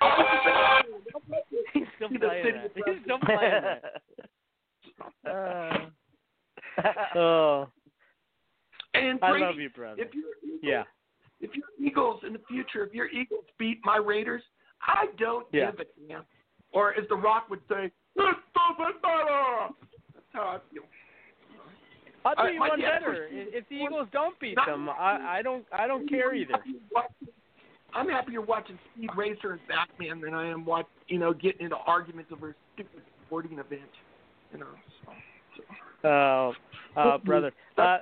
He's 1.73 1.87
still 1.95 2.09
playing 2.09 2.53
that. 2.55 2.71
He's 2.75 3.03
still 3.03 3.19
playing 3.19 3.63
that. 3.63 4.01
oh, 7.15 7.67
And 8.93 9.19
I 9.23 9.31
love 9.39 9.55
you, 9.57 9.69
brother. 9.69 10.01
If 10.01 10.13
your 10.13 10.29
Eagles, 10.43 10.59
Yeah. 10.61 10.83
if 11.41 11.55
your 11.55 11.67
Eagles 11.79 12.23
in 12.23 12.33
the 12.33 12.41
future, 12.47 12.83
if 12.85 12.93
your 12.93 13.07
Eagles 13.07 13.45
beat 13.57 13.83
my 13.83 13.97
Raiders, 13.97 14.43
I 14.81 15.07
don't 15.17 15.47
Yeah. 15.51 15.71
give 15.71 15.79
a 15.81 15.85
damn. 16.07 16.25
Or 16.71 16.93
as 16.93 17.07
The 17.07 17.15
Rock 17.15 17.49
would 17.49 17.61
say, 17.67 17.85
it 17.85 17.93
doesn't 18.15 19.01
matter. 19.01 19.69
That's 20.13 20.25
how 20.33 20.43
I 20.43 20.59
feel. 20.71 20.83
I'll 22.25 22.35
tell 22.35 22.51
you 22.51 22.59
one 22.59 22.79
better. 22.79 23.27
If 23.31 23.67
the 23.69 23.75
Eagles 23.75 24.07
don't 24.11 24.39
beat 24.39 24.57
them, 24.65 24.89
I 24.89 25.39
I 25.39 25.41
don't 25.41 25.65
I 25.71 25.87
don't 25.87 26.07
care 26.07 26.33
either. 26.33 26.53
I'm 27.95 28.09
happier 28.09 28.41
watching 28.41 28.79
Speed 28.95 29.11
Racer 29.15 29.51
and 29.51 29.61
Batman 29.67 30.19
than 30.21 30.33
I 30.33 30.49
am 30.49 30.65
watch 30.65 30.87
you 31.07 31.19
know 31.19 31.33
getting 31.33 31.65
into 31.65 31.75
arguments 31.75 32.31
over 32.33 32.49
a 32.49 32.53
stupid 32.73 33.01
sporting 33.25 33.59
event. 33.59 33.81
You 34.51 34.59
know. 34.59 34.67
So, 35.05 35.61
so. 36.01 36.53
Oh, 36.95 37.01
uh, 37.01 37.17
brother. 37.19 37.51
Uh, 37.77 37.97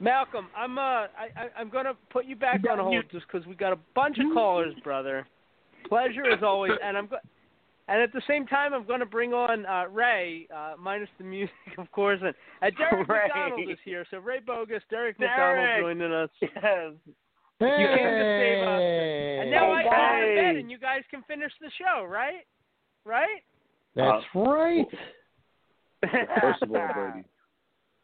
Malcolm, 0.00 0.48
I'm 0.56 0.78
uh, 0.78 0.82
I, 0.82 1.08
I 1.36 1.48
I'm 1.56 1.70
gonna 1.70 1.94
put 2.10 2.26
you 2.26 2.34
back 2.34 2.62
on 2.68 2.78
hold 2.78 3.04
just 3.12 3.24
because 3.30 3.46
we 3.46 3.54
got 3.54 3.72
a 3.72 3.78
bunch 3.94 4.18
of 4.18 4.32
callers, 4.34 4.74
brother. 4.82 5.26
Pleasure 5.88 6.24
as 6.26 6.42
always, 6.42 6.72
and 6.82 6.96
I'm 6.96 7.06
go- 7.06 7.16
and 7.88 8.00
at 8.00 8.12
the 8.12 8.22
same 8.28 8.46
time 8.46 8.72
I'm 8.74 8.86
gonna 8.86 9.06
bring 9.06 9.32
on 9.32 9.66
uh, 9.66 9.84
Ray, 9.90 10.46
uh, 10.54 10.74
minus 10.78 11.08
the 11.18 11.24
music, 11.24 11.54
of 11.78 11.90
course, 11.92 12.20
and 12.22 12.34
uh, 12.62 12.70
Derek 12.78 13.08
Ray. 13.08 13.28
McDonald 13.28 13.70
is 13.70 13.78
here. 13.84 14.04
So 14.10 14.18
Ray 14.18 14.40
Bogus, 14.40 14.82
Derek, 14.90 15.18
Derek! 15.18 15.80
McDonald 15.80 15.98
joining 15.98 16.12
us. 16.12 16.30
Yes. 17.60 17.78
You 17.78 17.86
came 17.86 17.96
to 17.96 18.38
save 18.42 18.66
us, 18.66 18.82
and 19.42 19.50
now 19.52 19.72
I 19.72 19.82
can 19.82 19.90
go 19.92 19.92
to 19.92 20.34
bed, 20.34 20.54
Hey. 20.56 20.60
and 20.60 20.68
you 20.68 20.78
guys 20.78 21.02
can 21.12 21.22
finish 21.28 21.52
the 21.60 21.70
show, 21.78 22.02
right? 22.04 22.44
Right? 23.04 23.38
That's 23.94 24.24
right. 24.34 24.86
First 26.40 26.62
of 26.62 26.72
all, 26.74 26.88
Brady, 26.92 27.24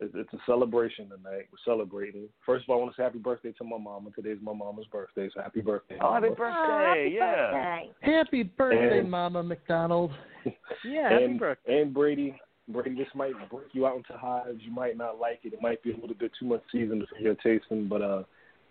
it's, 0.00 0.12
it's 0.16 0.32
a 0.32 0.38
celebration 0.46 1.06
tonight. 1.08 1.46
We're 1.50 1.64
celebrating. 1.64 2.28
First 2.46 2.64
of 2.64 2.70
all, 2.70 2.76
I 2.76 2.82
want 2.82 2.94
to 2.94 3.00
say 3.00 3.04
happy 3.04 3.18
birthday 3.18 3.52
to 3.52 3.64
my 3.64 3.78
mama. 3.78 4.10
Today's 4.14 4.38
my 4.42 4.52
mama's 4.52 4.86
birthday, 4.92 5.28
so 5.34 5.42
happy 5.42 5.60
birthday. 5.60 5.98
Oh, 6.00 6.12
happy 6.14 6.26
Mama. 6.30 6.36
birthday! 6.36 7.12
yeah. 7.14 7.80
Happy 8.00 8.42
birthday, 8.44 8.98
And- 9.00 9.10
Mama 9.10 9.42
McDonald. 9.42 10.12
Yeah, 10.84 11.10
happy 11.10 11.24
and, 11.24 11.38
birthday. 11.40 11.80
And 11.82 11.92
Brady, 11.92 12.40
Brady, 12.68 12.94
this 12.94 13.08
might 13.14 13.32
break 13.50 13.66
you 13.72 13.86
out 13.86 13.96
into 13.96 14.12
hives. 14.12 14.60
You 14.62 14.70
might 14.72 14.96
not 14.96 15.18
like 15.18 15.40
it. 15.42 15.52
It 15.52 15.60
might 15.60 15.82
be 15.82 15.90
a 15.92 15.96
little 15.96 16.14
bit 16.14 16.30
too 16.38 16.46
much 16.46 16.62
seasoned 16.70 17.04
for 17.10 17.18
your 17.18 17.34
tasting, 17.36 17.88
but 17.88 18.00
uh, 18.00 18.22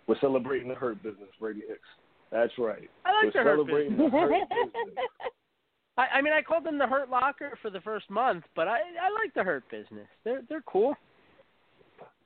we're 0.06 0.18
celebrating 0.20 0.68
the 0.68 0.74
hurt 0.74 1.02
business, 1.02 1.28
Brady 1.38 1.62
Hicks. 1.68 1.80
That's 2.32 2.52
right. 2.58 2.88
I 3.04 3.12
like 3.12 3.34
we're 3.34 3.42
the 3.44 3.48
Hurt 3.48 3.54
celebrating 3.56 3.92
business. 3.92 4.10
the 4.12 4.18
hurt 4.18 4.30
business. 4.48 5.04
I, 5.98 6.06
I 6.18 6.22
mean, 6.22 6.32
I 6.32 6.40
called 6.42 6.64
them 6.64 6.78
the 6.78 6.86
Hurt 6.86 7.10
Locker 7.10 7.58
for 7.60 7.70
the 7.70 7.80
first 7.82 8.08
month, 8.08 8.44
but 8.56 8.68
I 8.68 8.76
I 8.78 9.10
like 9.22 9.34
the 9.34 9.42
Hurt 9.44 9.64
business. 9.70 10.06
They're 10.24 10.42
they're 10.48 10.62
cool. 10.66 10.94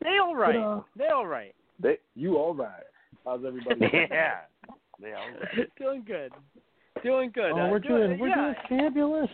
They 0.02 0.18
all 0.22 0.34
right. 0.36 0.54
But, 0.54 0.60
uh, 0.60 0.80
they 0.96 1.08
all 1.08 1.26
right. 1.26 1.54
They, 1.80 1.98
you 2.14 2.36
all 2.36 2.54
right? 2.54 2.82
How's 3.24 3.44
everybody? 3.46 3.80
Yeah. 4.10 4.40
They 5.00 5.12
all 5.14 5.26
doing 5.78 6.04
good. 6.06 6.32
Doing 7.02 7.30
good. 7.34 7.52
Oh, 7.52 7.60
Uh, 7.60 7.68
we're 7.70 7.78
doing, 7.80 8.08
doing 8.08 8.18
we're 8.20 8.28
yeah. 8.28 8.54
doing 8.68 8.80
fabulous. 8.84 9.30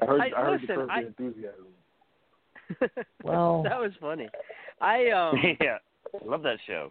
I 0.00 0.06
heard, 0.06 0.20
I- 0.20 0.24
I, 0.24 0.42
heard 0.44 0.60
listen, 0.62 0.66
the 0.68 0.74
curb 0.74 0.90
I- 0.90 1.00
enthusiasm. 1.02 1.66
Well- 3.24 3.62
that 3.64 3.78
was 3.80 3.92
funny. 4.00 4.28
I 4.80 5.10
um 5.10 5.36
yeah. 5.60 5.78
Love 6.24 6.42
that 6.42 6.58
show. 6.66 6.90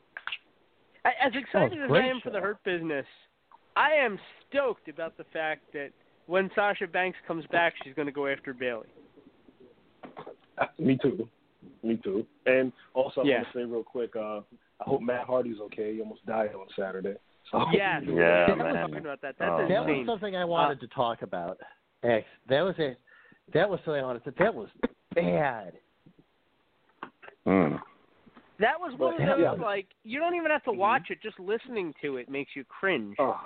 I, 1.06 1.10
as 1.26 1.34
excited 1.36 1.80
as 1.80 1.86
I 1.86 1.88
great 1.88 2.06
am 2.10 2.22
for 2.22 2.30
the 2.30 2.40
Hurt 2.40 2.64
business, 2.64 3.06
I 3.76 3.92
am 3.94 4.20
stoked 4.50 4.88
about 4.88 5.18
the 5.18 5.24
fact 5.34 5.62
that 5.74 5.90
when 6.28 6.50
Sasha 6.56 6.88
Banks 6.88 7.18
comes 7.28 7.46
back, 7.52 7.74
she's 7.84 7.94
going 7.96 8.06
to 8.06 8.12
go 8.12 8.28
after 8.28 8.54
Bayley. 8.54 8.88
Me 10.78 10.98
too. 11.02 11.28
Me 11.84 11.98
too. 12.04 12.26
And 12.46 12.72
also, 12.94 13.22
I 13.22 13.26
Yeah. 13.26 13.36
want 13.38 13.48
to 13.48 13.60
say 13.60 13.64
real 13.66 13.84
quick, 13.84 14.16
uh, 14.16 14.42
I 14.80 14.84
hope 14.84 15.02
Matt 15.02 15.26
Hardy's 15.26 15.60
okay. 15.62 15.94
He 15.96 16.02
almost 16.02 16.26
died 16.26 16.54
on 16.56 16.68
Saturday. 16.76 17.16
So 17.52 17.66
Yes. 17.72 18.04
Yeah, 18.06 18.48
I 18.52 18.56
man. 18.56 18.74
talking 18.76 18.98
about 18.98 19.22
that. 19.22 19.36
That's 19.38 19.52
Oh, 19.52 19.68
that 19.68 19.86
was 19.86 20.06
something 20.06 20.36
I 20.36 20.46
wanted 20.46 20.80
to 20.80 20.88
talk 20.88 21.22
about. 21.22 21.60
That 22.02 22.24
was 22.62 22.78
a 22.80 22.96
that 23.54 23.70
was 23.70 23.80
something 23.84 24.02
I 24.02 24.06
wanted 24.06 24.24
to. 24.24 24.32
That 24.32 24.56
was 24.56 24.70
bad. 25.14 25.74
Mm. 27.46 27.82
That 28.60 28.80
was 28.80 28.94
one 28.96 29.14
of 29.14 29.20
But- 29.20 29.26
those 29.26 29.42
yeah. 29.42 29.52
like 29.52 29.88
you 30.04 30.20
don't 30.20 30.36
even 30.36 30.52
have 30.52 30.64
to 30.64 30.72
watch 30.72 31.10
it; 31.10 31.20
just 31.22 31.40
listening 31.40 31.94
to 32.02 32.18
it 32.18 32.30
makes 32.30 32.56
you 32.56 32.64
cringe. 32.64 33.16
Oh. 33.20 33.40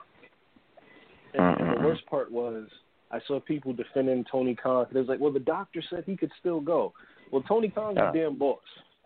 And, 1.33 1.59
and 1.59 1.77
the 1.79 1.87
worst 1.87 2.05
part 2.05 2.31
was 2.31 2.69
I 3.11 3.19
saw 3.21 3.39
people 3.39 3.73
defending 3.73 4.23
Tony 4.25 4.55
Khan. 4.55 4.87
It 4.89 4.97
was 4.97 5.07
like, 5.07 5.19
well, 5.19 5.31
the 5.31 5.39
doctor 5.39 5.81
said 5.89 6.03
he 6.05 6.17
could 6.17 6.31
still 6.39 6.59
go. 6.59 6.93
Well, 7.31 7.41
Tony 7.43 7.69
Khan's 7.69 7.97
Yeah. 7.97 8.09
a 8.09 8.13
damn 8.13 8.35
boss. 8.37 8.59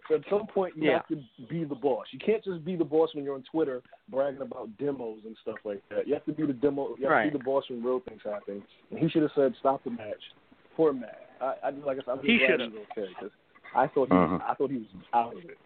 So 0.07 0.15
at 0.15 0.21
some 0.29 0.47
point, 0.47 0.75
you 0.75 0.85
Yeah. 0.85 0.93
have 0.93 1.07
to 1.09 1.21
be 1.49 1.63
the 1.63 1.75
boss. 1.75 2.07
You 2.11 2.19
can't 2.19 2.43
just 2.43 2.65
be 2.65 2.75
the 2.75 2.83
boss 2.83 3.13
when 3.13 3.23
you're 3.23 3.35
on 3.35 3.43
Twitter 3.43 3.81
bragging 4.09 4.41
about 4.41 4.75
demos 4.77 5.23
and 5.25 5.37
stuff 5.37 5.57
like 5.63 5.87
that. 5.89 6.07
You 6.07 6.15
have 6.15 6.25
to 6.25 6.33
be 6.33 6.45
the 6.47 6.53
demo. 6.53 6.95
You 6.97 7.03
have 7.03 7.11
Right. 7.11 7.25
to 7.25 7.31
be 7.31 7.37
the 7.37 7.43
boss 7.43 7.69
when 7.69 7.83
real 7.83 7.99
things 7.99 8.21
happen. 8.23 8.63
And 8.89 8.99
he 8.99 9.07
should 9.09 9.21
have 9.21 9.31
said, 9.33 9.55
"Stop 9.57 9.83
the 9.83 9.91
match." 9.91 10.31
Poor 10.75 10.93
Matt. 10.93 11.29
I, 11.39 11.55
I 11.63 11.69
like 11.69 11.97
I 11.99 12.01
said, 12.01 12.09
I'm 12.09 12.17
just 12.17 12.27
He 12.27 12.37
glad 12.39 12.49
should've. 12.49 12.71
he's 12.71 12.81
okay 12.91 13.07
because 13.09 13.31
I 13.75 13.87
thought 13.87 14.07
he 14.09 14.15
was, 14.15 14.29
Mhm. 14.29 14.49
I 14.49 14.53
thought 14.55 14.71
he 14.71 14.77
was 14.77 14.87
out 15.13 15.33
of 15.35 15.45
it. 15.45 15.57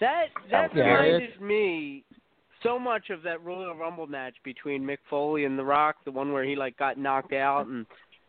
That 0.00 0.30
that 0.50 0.74
Yeah, 0.74 0.84
reminded 1.00 1.40
me 1.40 2.04
so 2.62 2.78
much 2.78 3.10
of 3.10 3.22
that 3.22 3.42
Royal 3.44 3.74
Rumble 3.74 4.06
match 4.06 4.34
between 4.42 4.82
Mick 4.84 4.98
Foley 5.10 5.44
and 5.44 5.58
The 5.58 5.64
Rock, 5.64 6.02
the 6.04 6.10
one 6.10 6.32
where 6.32 6.44
he 6.44 6.56
like 6.56 6.76
got 6.78 6.96
knocked 6.96 7.32
out 7.34 7.66
and 7.66 7.86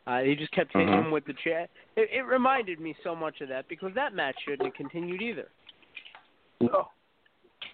uh, 0.08 0.20
he 0.20 0.36
just 0.36 0.52
kept 0.52 0.72
hitting 0.74 0.88
Mhm. 0.88 1.06
him 1.06 1.12
with 1.12 1.26
the 1.26 1.34
chair. 1.34 1.68
It, 1.96 2.10
it 2.12 2.22
reminded 2.22 2.80
me 2.80 2.96
so 3.04 3.16
much 3.16 3.42
of 3.42 3.50
that 3.50 3.68
because 3.68 3.94
that 3.96 4.14
match 4.14 4.36
shouldn't 4.44 4.64
have 4.64 4.74
continued 4.74 5.22
either. 5.22 5.50
No. 6.60 6.90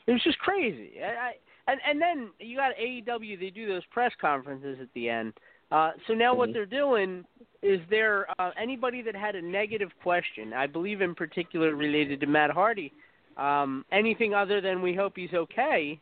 It 0.08 0.14
was 0.14 0.24
just 0.24 0.40
crazy. 0.40 0.94
I, 1.04 1.08
I, 1.08 1.34
and 1.68 1.80
and 1.86 2.02
then 2.02 2.32
you 2.40 2.58
got 2.58 2.76
AEW. 2.76 3.40
They 3.40 3.50
do 3.50 3.68
those 3.68 3.86
press 3.92 4.12
conferences 4.20 4.80
at 4.82 4.88
the 4.94 5.10
end. 5.10 5.34
Uh, 5.72 5.92
so 6.08 6.14
now 6.14 6.34
what 6.34 6.50
Mhm. 6.50 6.54
they're 6.54 6.66
doing 6.66 7.26
is 7.62 7.80
there 7.90 8.28
uh, 8.40 8.52
anybody 8.58 9.02
that 9.04 9.16
had 9.16 9.36
a 9.36 9.42
negative 9.42 9.92
question, 10.02 10.52
I 10.54 10.68
believe 10.68 11.02
in 11.02 11.16
particular 11.16 11.76
related 11.76 12.20
to 12.22 12.26
Matt 12.26 12.50
Hardy, 12.50 12.92
um, 13.38 13.86
anything 13.92 14.34
other 14.34 14.60
than 14.60 14.82
we 14.82 14.94
hope 14.94 15.16
he's 15.16 15.34
okay. 15.34 16.00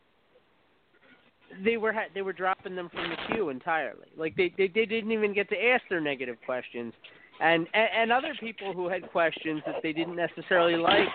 They 1.64 1.76
were 1.76 1.92
ha- 1.92 2.08
they 2.14 2.22
were 2.22 2.32
dropping 2.32 2.76
them 2.76 2.88
from 2.92 3.10
the 3.10 3.16
queue 3.28 3.48
entirely. 3.50 4.06
Like 4.16 4.36
they, 4.36 4.52
they 4.56 4.68
they 4.68 4.86
didn't 4.86 5.12
even 5.12 5.34
get 5.34 5.48
to 5.50 5.56
ask 5.56 5.82
their 5.90 6.00
negative 6.00 6.36
questions, 6.46 6.92
and, 7.40 7.66
and 7.74 7.88
and 7.96 8.12
other 8.12 8.34
people 8.38 8.72
who 8.72 8.88
had 8.88 9.10
questions 9.10 9.62
that 9.66 9.76
they 9.82 9.92
didn't 9.92 10.16
necessarily 10.16 10.76
like 10.76 11.08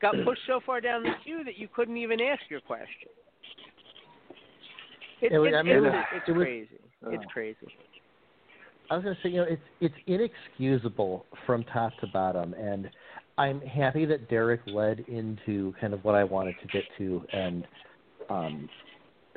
got 0.00 0.14
pushed 0.24 0.42
so 0.46 0.60
far 0.64 0.80
down 0.80 1.02
the 1.02 1.12
queue 1.22 1.44
that 1.44 1.58
you 1.58 1.68
couldn't 1.74 1.96
even 1.96 2.20
ask 2.20 2.42
your 2.48 2.60
question. 2.60 3.08
It, 5.20 5.32
It 5.32 5.38
was- 5.38 5.48
it- 5.52 5.54
I 5.54 5.62
mean, 5.62 5.72
it 5.72 5.76
it 5.76 5.80
was- 5.80 5.92
was- 5.92 6.04
it's 6.14 6.28
it 6.28 6.32
was- 6.32 6.44
crazy. 6.44 6.78
it's 7.06 7.32
crazy. 7.32 7.76
I 8.90 8.96
was 8.96 9.04
going 9.04 9.16
to 9.16 9.22
say, 9.22 9.30
you 9.30 9.36
know, 9.38 9.46
it's 9.48 9.62
it's 9.80 9.94
inexcusable 10.06 11.24
from 11.46 11.64
top 11.64 11.96
to 12.00 12.06
bottom, 12.08 12.52
and 12.54 12.90
I'm 13.38 13.60
happy 13.62 14.04
that 14.06 14.28
Derek 14.28 14.60
led 14.66 15.00
into 15.08 15.74
kind 15.80 15.94
of 15.94 16.04
what 16.04 16.14
I 16.14 16.22
wanted 16.24 16.56
to 16.60 16.66
get 16.68 16.84
to, 16.98 17.24
and 17.32 17.66
um, 18.28 18.68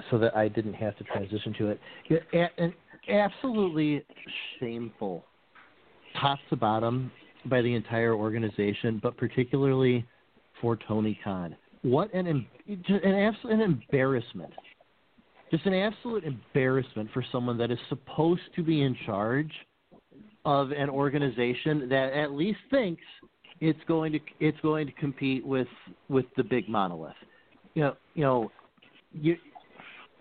so 0.10 0.18
that 0.18 0.36
I 0.36 0.48
didn't 0.48 0.74
have 0.74 0.98
to 0.98 1.04
transition 1.06 1.54
to 1.60 1.76
it. 2.32 2.74
Absolutely 3.10 4.04
shameful, 4.60 5.24
top 6.20 6.40
to 6.50 6.56
bottom, 6.56 7.12
by 7.46 7.62
the 7.62 7.74
entire 7.74 8.14
organization, 8.14 9.00
but 9.02 9.16
particularly 9.18 10.06
for 10.62 10.78
Tony 10.88 11.20
Khan. 11.24 11.56
What 11.84 12.14
an 12.14 12.28
an 12.28 12.46
absolute 12.68 13.54
an 13.54 13.62
embarrassment 13.62 14.54
just 15.50 15.66
an 15.66 15.74
absolute 15.74 16.24
embarrassment 16.24 17.10
for 17.14 17.24
someone 17.32 17.58
that 17.58 17.72
is 17.72 17.80
supposed 17.90 18.42
to 18.56 18.64
be 18.64 18.82
in 18.82 18.96
charge 19.06 19.52
of 20.46 20.72
an 20.72 20.90
organization 20.90 21.88
that 21.90 22.14
at 22.14 22.32
least 22.32 22.60
thinks 22.70 23.02
it's 23.60 23.80
going 23.88 24.12
to 24.12 24.20
it's 24.40 24.60
going 24.62 24.86
to 24.86 24.94
compete 24.94 25.46
with 25.46 25.68
with 26.10 26.26
the 26.36 26.44
big 26.44 26.70
monolith. 26.70 27.16
You 27.74 27.84
know, 27.84 27.96
you 28.14 28.24
know, 28.24 28.52
you. 29.14 29.38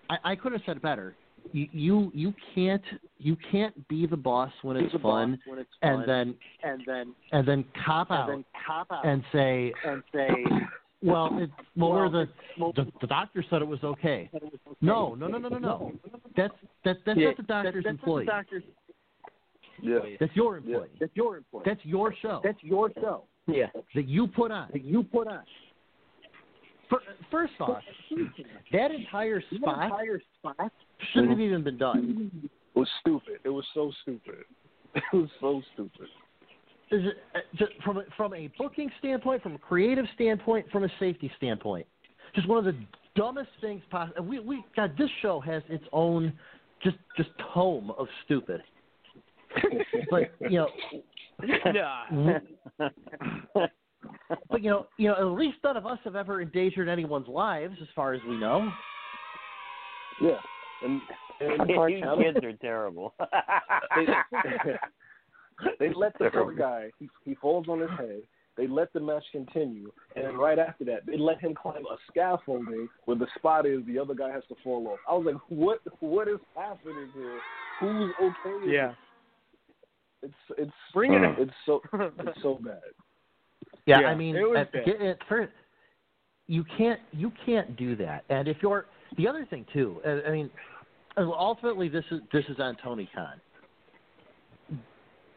I, 0.09 0.31
I 0.31 0.35
could 0.35 0.51
have 0.53 0.61
said 0.65 0.77
it 0.77 0.83
better. 0.83 1.15
You, 1.53 1.67
you 1.71 2.11
you 2.13 2.33
can't 2.53 2.81
you 3.19 3.37
can't 3.51 3.87
be 3.87 4.05
the 4.05 4.17
boss 4.17 4.51
when 4.63 4.75
it's 4.75 4.91
the 4.91 4.99
boss 4.99 5.23
fun, 5.23 5.39
when 5.45 5.59
it's 5.59 5.69
and 5.81 5.99
fun, 5.99 6.07
then 6.07 6.35
and 6.63 6.81
then 6.85 7.15
and 7.31 7.47
then 7.47 7.65
cop 7.85 8.11
out 8.11 8.29
and 8.29 8.39
then 8.39 8.45
cop 8.65 8.87
out 8.91 9.05
and 9.05 9.23
say 9.31 9.71
and 9.85 10.03
say, 10.13 10.29
well, 11.01 11.29
it, 11.39 11.49
well, 11.77 11.91
Well, 11.91 12.09
the, 12.09 12.27
the 12.75 12.91
the 12.99 13.07
doctor 13.07 13.45
said 13.49 13.61
it 13.61 13.67
was 13.67 13.81
okay. 13.83 14.29
No, 14.81 15.15
no, 15.15 15.27
no, 15.27 15.37
no, 15.37 15.47
no, 15.49 15.57
no. 15.57 15.91
That's 16.35 16.53
that 16.83 16.97
that's 17.05 17.17
Yeah, 17.17 17.27
not 17.27 17.37
the 17.37 17.43
doctor's 17.43 17.83
that's 17.85 17.97
not 18.05 18.19
the 18.19 18.25
doctor's- 18.25 18.63
Yeah. 19.81 19.99
That's 20.19 20.35
your 20.35 20.57
employee. 20.57 20.89
That's 20.99 21.15
your 21.15 21.37
employee. 21.37 21.63
That's 21.65 21.85
your 21.85 22.13
show. 22.21 22.41
That's 22.43 22.61
your 22.61 22.91
show. 22.95 23.23
Yeah. 23.47 23.67
that 23.95 24.07
you 24.07 24.27
put 24.27 24.51
on. 24.51 24.69
That 24.73 24.83
you 24.83 25.03
put 25.03 25.27
on. 25.27 25.43
Fir- 26.89 27.01
First 27.31 27.53
off, 27.59 27.81
that 28.71 28.91
entire 28.91 29.41
spot 29.55 29.83
entire 29.83 30.21
spot 30.39 30.71
shouldn't 31.13 31.31
have 31.31 31.39
even 31.39 31.63
been 31.63 31.77
done. 31.77 32.31
It 32.43 32.79
was 32.79 32.89
stupid. 33.01 33.39
It 33.43 33.49
was 33.49 33.65
so 33.73 33.91
stupid. 34.03 34.45
It 34.95 35.15
was 35.15 35.29
so 35.39 35.61
stupid. 35.73 36.07
Is 36.89 37.05
it, 37.05 37.17
uh, 37.35 37.39
just 37.55 37.71
from 37.83 37.97
a, 37.97 38.03
from 38.15 38.33
a 38.33 38.49
booking 38.57 38.89
standpoint, 38.97 39.43
from 39.43 39.53
a 39.53 39.59
creative 39.59 40.05
standpoint, 40.15 40.65
from 40.71 40.85
a 40.85 40.89
safety 40.99 41.29
standpoint, 41.37 41.85
just 42.33 42.47
one 42.47 42.57
of 42.57 42.65
the 42.65 42.79
dumbest 43.15 43.49
things 43.61 43.83
possible. 43.91 44.23
We 44.23 44.39
we 44.39 44.63
God, 44.75 44.93
this 44.97 45.09
show 45.21 45.39
has 45.41 45.61
its 45.69 45.83
own 45.91 46.33
just 46.81 46.97
just 47.15 47.29
tome 47.53 47.91
of 47.91 48.07
stupid. 48.25 48.61
but 50.09 50.31
you 50.49 50.57
know, 50.59 50.69
Nah. 52.79 52.87
But 54.49 54.61
you 54.63 54.69
know, 54.69 54.87
you 54.97 55.07
know, 55.07 55.15
at 55.15 55.37
least 55.37 55.57
none 55.63 55.77
of 55.77 55.85
us 55.85 55.99
have 56.03 56.15
ever 56.15 56.41
endangered 56.41 56.89
anyone's 56.89 57.27
lives, 57.27 57.75
as 57.81 57.87
far 57.95 58.13
as 58.13 58.21
we 58.27 58.37
know. 58.37 58.71
Yeah, 60.21 60.39
and, 60.83 61.01
and 61.39 61.69
These 61.69 62.03
kids 62.33 62.43
are 62.43 62.53
terrible. 62.53 63.13
they, 63.95 64.05
they 65.79 65.93
let 65.93 66.17
the 66.19 66.25
other 66.25 66.53
guy. 66.57 66.89
He 66.99 67.09
he 67.23 67.35
falls 67.35 67.67
on 67.67 67.79
his 67.79 67.89
head. 67.97 68.21
They 68.57 68.67
let 68.67 68.91
the 68.91 68.99
match 68.99 69.23
continue, 69.31 69.91
and 70.15 70.25
then 70.25 70.35
right 70.35 70.57
after 70.57 70.83
that, 70.85 71.05
they 71.05 71.17
let 71.17 71.39
him 71.39 71.53
climb 71.53 71.85
a 71.85 71.97
scaffolding 72.09 72.89
where 73.05 73.17
the 73.17 73.27
spot 73.37 73.67
is. 73.67 73.81
The 73.85 73.99
other 73.99 74.15
guy 74.15 74.31
has 74.31 74.43
to 74.49 74.55
fall 74.63 74.87
off. 74.87 74.99
I 75.07 75.13
was 75.13 75.25
like, 75.27 75.41
"What? 75.49 75.79
What 75.99 76.27
is 76.27 76.39
happening 76.55 77.09
here? 77.13 77.39
Who's 77.79 78.11
okay?" 78.19 78.65
Yeah. 78.65 78.93
It's 80.23 80.33
it's 80.57 80.71
Bring 80.93 81.13
it. 81.13 81.35
It's 81.37 81.51
so 81.67 81.81
it's 81.93 82.41
so 82.41 82.59
bad. 82.63 82.81
Yeah, 83.87 84.01
Yeah, 84.01 84.07
I 84.07 84.15
mean, 84.15 84.35
it 84.35 84.41
was 84.41 84.67
at, 84.75 85.01
at 85.01 85.17
first, 85.27 85.51
you 86.47 86.63
can't 86.77 86.99
you 87.11 87.31
can't 87.45 87.75
do 87.77 87.95
that. 87.95 88.25
And 88.29 88.47
if 88.47 88.57
you're 88.61 88.85
the 89.17 89.27
other 89.27 89.45
thing 89.49 89.65
too, 89.73 90.01
uh, 90.05 90.27
I 90.27 90.31
mean, 90.31 90.49
uh, 91.15 91.29
ultimately 91.31 91.89
this 91.89 92.03
is 92.11 92.21
this 92.31 92.43
is 92.49 92.59
on 92.59 92.77
Tony 92.83 93.09
Khan. 93.15 93.41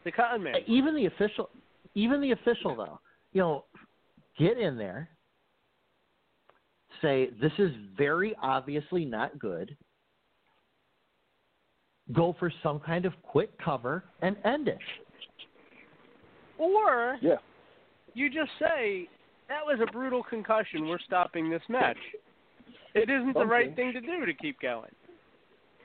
The 0.03 0.11
Cotton 0.11 0.43
Man. 0.43 0.55
Even 0.67 0.95
the 0.95 1.05
official, 1.05 1.49
even 1.95 2.21
the 2.21 2.31
official 2.31 2.75
though, 2.75 2.99
you 3.33 3.41
know, 3.41 3.65
get 4.37 4.57
in 4.57 4.77
there, 4.77 5.09
say 7.01 7.29
this 7.41 7.53
is 7.57 7.71
very 7.97 8.35
obviously 8.41 9.05
not 9.05 9.39
good. 9.39 9.75
Go 12.11 12.35
for 12.37 12.51
some 12.61 12.81
kind 12.81 13.05
of 13.05 13.13
quick 13.21 13.51
cover 13.63 14.03
and 14.21 14.35
end 14.43 14.67
it. 14.67 14.79
Or 16.57 17.17
Yeah. 17.21 17.35
You 18.13 18.29
just 18.29 18.51
say 18.59 19.07
that 19.49 19.65
was 19.65 19.79
a 19.81 19.91
brutal 19.91 20.23
concussion. 20.23 20.87
We're 20.87 20.99
stopping 20.99 21.49
this 21.49 21.61
match. 21.69 21.97
It 22.93 23.09
isn't 23.09 23.33
the 23.33 23.45
right 23.45 23.75
thing 23.75 23.93
to 23.93 24.01
do 24.01 24.25
to 24.25 24.33
keep 24.33 24.59
going. 24.59 24.91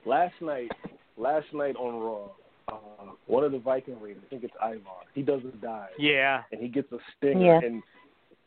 Last 0.05 0.35
night, 0.41 0.71
last 1.17 1.47
night 1.53 1.77
on 1.77 2.01
Raw, 2.01 2.29
uh, 2.69 3.13
one 3.27 3.45
of 3.45 3.53
the 3.53 3.59
Viking 3.59 4.01
Raiders, 4.01 4.23
I 4.27 4.31
think 4.31 4.45
it's 4.45 4.55
Ivar, 4.63 5.05
he 5.15 5.23
does 5.23 5.41
a 5.45 5.57
dive. 5.59 5.91
Yeah. 5.99 6.43
And 6.53 6.61
he 6.61 6.69
gets 6.69 6.91
a 6.93 6.99
stinger, 7.17 7.61
Yeah. 7.61 7.67
and 7.67 7.83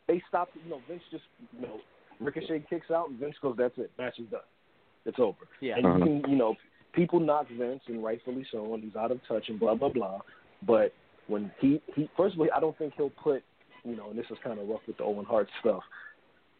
they 0.06 0.22
stop. 0.28 0.48
You 0.62 0.70
know, 0.70 0.80
Vince 0.88 1.02
just, 1.10 1.24
you 1.54 1.62
know, 1.62 1.80
Ricochet 2.18 2.64
kicks 2.68 2.90
out, 2.90 3.08
and 3.08 3.18
Vince 3.18 3.36
goes, 3.40 3.56
"That's 3.56 3.76
it, 3.78 3.90
match 3.98 4.18
is 4.18 4.26
done, 4.28 4.40
it's 5.06 5.18
over." 5.18 5.38
Yeah. 5.60 5.76
And 5.76 5.86
Uh-huh. 5.86 5.98
you 5.98 6.04
can, 6.04 6.30
you 6.30 6.36
know, 6.36 6.54
people 6.92 7.20
knock 7.20 7.48
Vince, 7.48 7.82
and 7.88 8.02
rightfully 8.04 8.44
so, 8.50 8.74
and 8.74 8.82
he's 8.84 8.96
out 8.96 9.10
of 9.10 9.22
touch, 9.26 9.48
and 9.48 9.58
blah 9.58 9.74
blah 9.74 9.88
blah. 9.88 10.20
But 10.62 10.92
when 11.28 11.50
he, 11.60 11.80
he 11.94 12.10
first 12.16 12.34
of 12.34 12.40
all, 12.40 12.48
I 12.54 12.60
don't 12.60 12.76
think 12.76 12.94
he'll 12.96 13.10
put, 13.10 13.42
you 13.84 13.96
know, 13.96 14.10
and 14.10 14.18
this 14.18 14.26
is 14.30 14.38
kind 14.42 14.58
of 14.58 14.68
rough 14.68 14.80
with 14.86 14.96
the 14.98 15.04
Owen 15.04 15.24
Hart 15.24 15.48
stuff. 15.60 15.82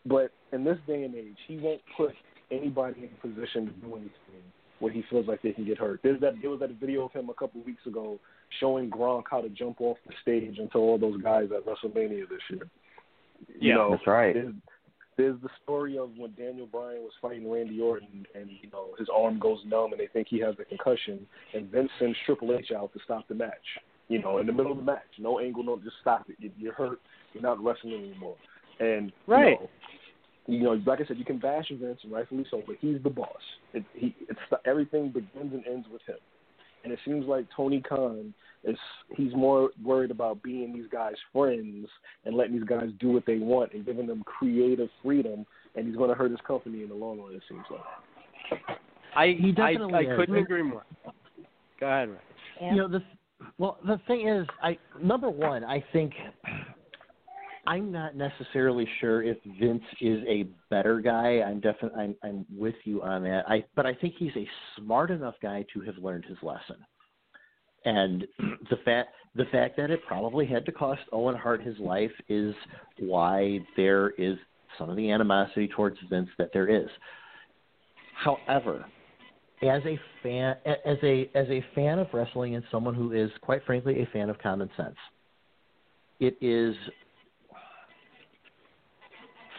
But 0.06 0.30
in 0.52 0.64
this 0.64 0.78
day 0.86 1.04
and 1.04 1.14
age, 1.14 1.36
he 1.46 1.58
won't 1.58 1.82
put 1.96 2.12
anybody 2.50 3.00
in 3.00 3.10
a 3.12 3.26
position 3.26 3.66
to 3.66 3.72
do 3.72 3.94
anything 3.96 4.42
where 4.78 4.92
he 4.92 5.04
feels 5.10 5.26
like 5.28 5.42
they 5.42 5.52
can 5.52 5.64
get 5.66 5.78
hurt. 5.78 6.00
There's 6.02 6.20
that 6.20 6.34
there 6.40 6.50
was 6.50 6.60
that 6.60 6.70
video 6.80 7.04
of 7.04 7.12
him 7.12 7.28
a 7.28 7.34
couple 7.34 7.60
of 7.60 7.66
weeks 7.66 7.86
ago 7.86 8.18
showing 8.58 8.90
Gronk 8.90 9.24
how 9.30 9.42
to 9.42 9.48
jump 9.50 9.80
off 9.80 9.98
the 10.06 10.14
stage 10.22 10.58
and 10.58 10.70
tell 10.70 10.80
all 10.80 10.98
those 10.98 11.20
guys 11.22 11.48
at 11.54 11.66
WrestleMania 11.66 12.28
this 12.28 12.40
year. 12.48 12.66
You 13.48 13.70
Yeah, 13.70 13.74
know, 13.74 13.90
that's 13.92 14.06
right. 14.06 14.34
There's, 14.34 14.54
there's 15.16 15.40
the 15.42 15.50
story 15.62 15.98
of 15.98 16.10
when 16.16 16.32
Daniel 16.32 16.66
Bryan 16.66 17.02
was 17.02 17.12
fighting 17.20 17.50
Randy 17.50 17.78
Orton 17.78 18.26
and 18.34 18.48
you 18.48 18.70
know 18.72 18.94
his 18.98 19.08
arm 19.14 19.38
goes 19.38 19.58
numb 19.66 19.92
and 19.92 20.00
they 20.00 20.06
think 20.06 20.28
he 20.30 20.40
has 20.40 20.54
a 20.58 20.64
concussion 20.64 21.26
and 21.52 21.70
Vince 21.70 21.90
sends 21.98 22.16
Triple 22.24 22.56
H 22.58 22.70
out 22.74 22.92
to 22.94 23.00
stop 23.04 23.28
the 23.28 23.34
match. 23.34 23.52
You 24.08 24.20
know, 24.20 24.38
in 24.38 24.46
the 24.46 24.52
middle 24.52 24.72
of 24.72 24.78
the 24.78 24.84
match, 24.84 25.02
no 25.18 25.38
angle, 25.38 25.62
no, 25.62 25.78
just 25.78 25.96
stop 26.00 26.26
it. 26.28 26.52
You're 26.58 26.72
hurt. 26.72 27.00
You're 27.32 27.42
not 27.42 27.62
wrestling 27.62 27.94
anymore. 27.94 28.36
And 28.78 29.12
Right. 29.26 29.50
You 29.50 29.54
know, 29.54 29.70
you 30.46 30.62
know, 30.62 30.82
like 30.84 31.00
I 31.00 31.06
said, 31.06 31.18
you 31.18 31.24
can 31.24 31.38
bash 31.38 31.68
Vince, 31.70 32.00
and 32.02 32.12
rightfully 32.12 32.44
so, 32.50 32.62
but 32.66 32.76
he's 32.80 32.96
the 33.04 33.10
boss. 33.10 33.28
It, 33.72 33.84
he, 33.94 34.16
it's 34.28 34.40
everything 34.64 35.08
begins 35.10 35.52
and 35.52 35.64
ends 35.66 35.86
with 35.92 36.02
him. 36.06 36.16
And 36.82 36.92
it 36.92 36.98
seems 37.04 37.26
like 37.26 37.46
Tony 37.54 37.80
Khan 37.80 38.34
is 38.64 38.76
he's 39.14 39.34
more 39.34 39.70
worried 39.82 40.10
about 40.10 40.42
being 40.42 40.72
these 40.72 40.88
guys' 40.90 41.14
friends 41.32 41.86
and 42.24 42.34
letting 42.34 42.54
these 42.54 42.64
guys 42.64 42.88
do 42.98 43.10
what 43.12 43.26
they 43.26 43.38
want 43.38 43.74
and 43.74 43.84
giving 43.84 44.06
them 44.06 44.22
creative 44.24 44.88
freedom, 45.02 45.46
and 45.76 45.86
he's 45.86 45.96
going 45.96 46.08
to 46.08 46.16
hurt 46.16 46.30
his 46.30 46.40
company 46.46 46.82
in 46.82 46.88
the 46.88 46.94
long 46.94 47.20
run. 47.20 47.34
It 47.34 47.42
seems 47.48 47.64
like. 47.70 48.78
I 49.14 49.36
He 49.38 49.50
I, 49.50 49.72
definitely 49.72 49.94
I 49.94 50.12
is. 50.12 50.18
couldn't 50.18 50.36
agree 50.36 50.62
more. 50.62 50.84
Go 51.78 51.86
ahead, 51.86 52.08
Ray. 52.08 52.70
You 52.70 52.76
know 52.76 52.88
the 52.88 53.02
well 53.58 53.78
the 53.86 54.00
thing 54.06 54.28
is 54.28 54.46
I 54.62 54.78
number 55.02 55.30
one 55.30 55.64
I 55.64 55.82
think 55.92 56.12
I'm 57.66 57.92
not 57.92 58.16
necessarily 58.16 58.86
sure 59.00 59.22
if 59.22 59.36
Vince 59.60 59.82
is 60.00 60.22
a 60.26 60.44
better 60.70 61.00
guy. 61.00 61.42
I'm 61.42 61.60
definitely 61.60 62.00
I'm 62.00 62.16
I'm 62.22 62.46
with 62.54 62.74
you 62.84 63.02
on 63.02 63.22
that. 63.24 63.44
I 63.48 63.64
but 63.76 63.86
I 63.86 63.94
think 63.94 64.14
he's 64.18 64.34
a 64.36 64.48
smart 64.76 65.10
enough 65.10 65.34
guy 65.42 65.64
to 65.74 65.80
have 65.82 65.96
learned 65.98 66.24
his 66.24 66.38
lesson. 66.42 66.76
And 67.84 68.26
the 68.70 68.76
fact 68.84 69.10
the 69.34 69.44
fact 69.52 69.76
that 69.76 69.90
it 69.90 70.00
probably 70.06 70.46
had 70.46 70.64
to 70.66 70.72
cost 70.72 71.02
Owen 71.12 71.36
Hart 71.36 71.62
his 71.62 71.78
life 71.78 72.12
is 72.28 72.54
why 72.98 73.60
there 73.76 74.10
is 74.10 74.36
some 74.78 74.88
of 74.88 74.96
the 74.96 75.10
animosity 75.10 75.68
towards 75.68 75.98
Vince 76.08 76.30
that 76.38 76.50
there 76.52 76.68
is. 76.68 76.88
However, 78.24 78.84
as 79.62 79.82
a 79.84 79.98
fan 80.22 80.56
as 80.64 80.96
a 81.02 81.30
as 81.34 81.46
a 81.48 81.64
fan 81.74 81.98
of 81.98 82.08
wrestling 82.12 82.54
and 82.54 82.64
someone 82.70 82.94
who 82.94 83.12
is 83.12 83.30
quite 83.42 83.64
frankly 83.66 84.02
a 84.02 84.06
fan 84.12 84.30
of 84.30 84.38
common 84.38 84.70
sense 84.76 84.96
it 86.20 86.36
is 86.40 86.74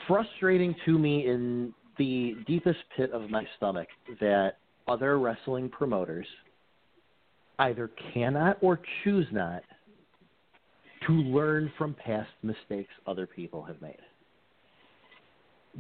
frustrating 0.08 0.76
to 0.86 0.98
me 0.98 1.28
in 1.28 1.74
the 1.98 2.36
deepest 2.48 2.80
pit 2.96 3.12
of 3.12 3.30
my 3.30 3.46
stomach 3.58 3.88
that 4.20 4.54
other 4.88 5.20
wrestling 5.20 5.70
promoters 5.70 6.26
either 7.60 7.92
cannot 8.14 8.58
or 8.62 8.80
choose 9.04 9.28
not 9.32 9.62
to 11.06 11.14
learn 11.14 11.72
from 11.78 11.94
past 11.94 12.30
mistakes 12.44 12.92
other 13.08 13.28
people 13.28 13.64
have 13.64 13.82
made. 13.82 13.98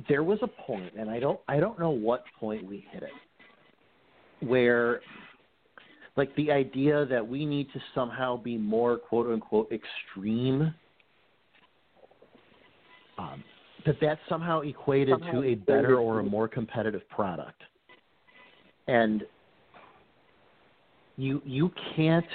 There 0.07 0.23
was 0.23 0.39
a 0.41 0.47
point 0.47 0.93
and 0.97 1.09
i 1.09 1.19
don't 1.19 1.39
i 1.49 1.59
don't 1.59 1.77
know 1.77 1.89
what 1.89 2.23
point 2.39 2.63
we 2.65 2.85
hit 2.91 3.03
it 3.03 4.47
where 4.47 5.01
like 6.17 6.33
the 6.35 6.51
idea 6.51 7.05
that 7.05 7.25
we 7.25 7.45
need 7.45 7.67
to 7.73 7.79
somehow 7.95 8.37
be 8.37 8.57
more 8.57 8.97
quote 8.97 9.31
unquote 9.31 9.71
extreme 9.71 10.73
um, 13.17 13.43
that 13.85 13.99
that 14.01 14.19
somehow 14.29 14.61
equated 14.61 15.15
Somehow 15.19 15.41
to 15.41 15.43
a 15.43 15.55
better 15.55 15.97
or 15.97 16.19
a 16.19 16.23
more 16.23 16.47
competitive 16.47 17.07
product 17.09 17.61
and 18.87 19.23
you 21.17 21.41
you 21.45 21.71
can't 21.95 22.25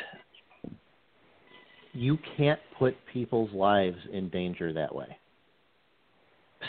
you 1.93 2.19
can't 2.37 2.61
put 2.79 2.95
people's 3.13 3.53
lives 3.53 3.99
in 4.13 4.29
danger 4.29 4.73
that 4.73 4.95
way 4.95 5.17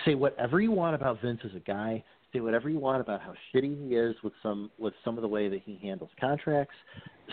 say 0.05 0.15
whatever 0.15 0.59
you 0.59 0.71
want 0.71 0.95
about 0.95 1.21
Vince 1.21 1.39
as 1.43 1.55
a 1.55 1.59
guy 1.59 2.03
say 2.33 2.39
whatever 2.39 2.69
you 2.69 2.79
want 2.79 3.01
about 3.01 3.21
how 3.21 3.33
shitty 3.53 3.87
he 3.87 3.95
is 3.95 4.15
with 4.23 4.33
some 4.43 4.69
with 4.77 4.93
some 5.03 5.17
of 5.17 5.21
the 5.21 5.27
way 5.27 5.49
that 5.49 5.61
he 5.65 5.79
handles 5.81 6.09
contracts. 6.19 6.75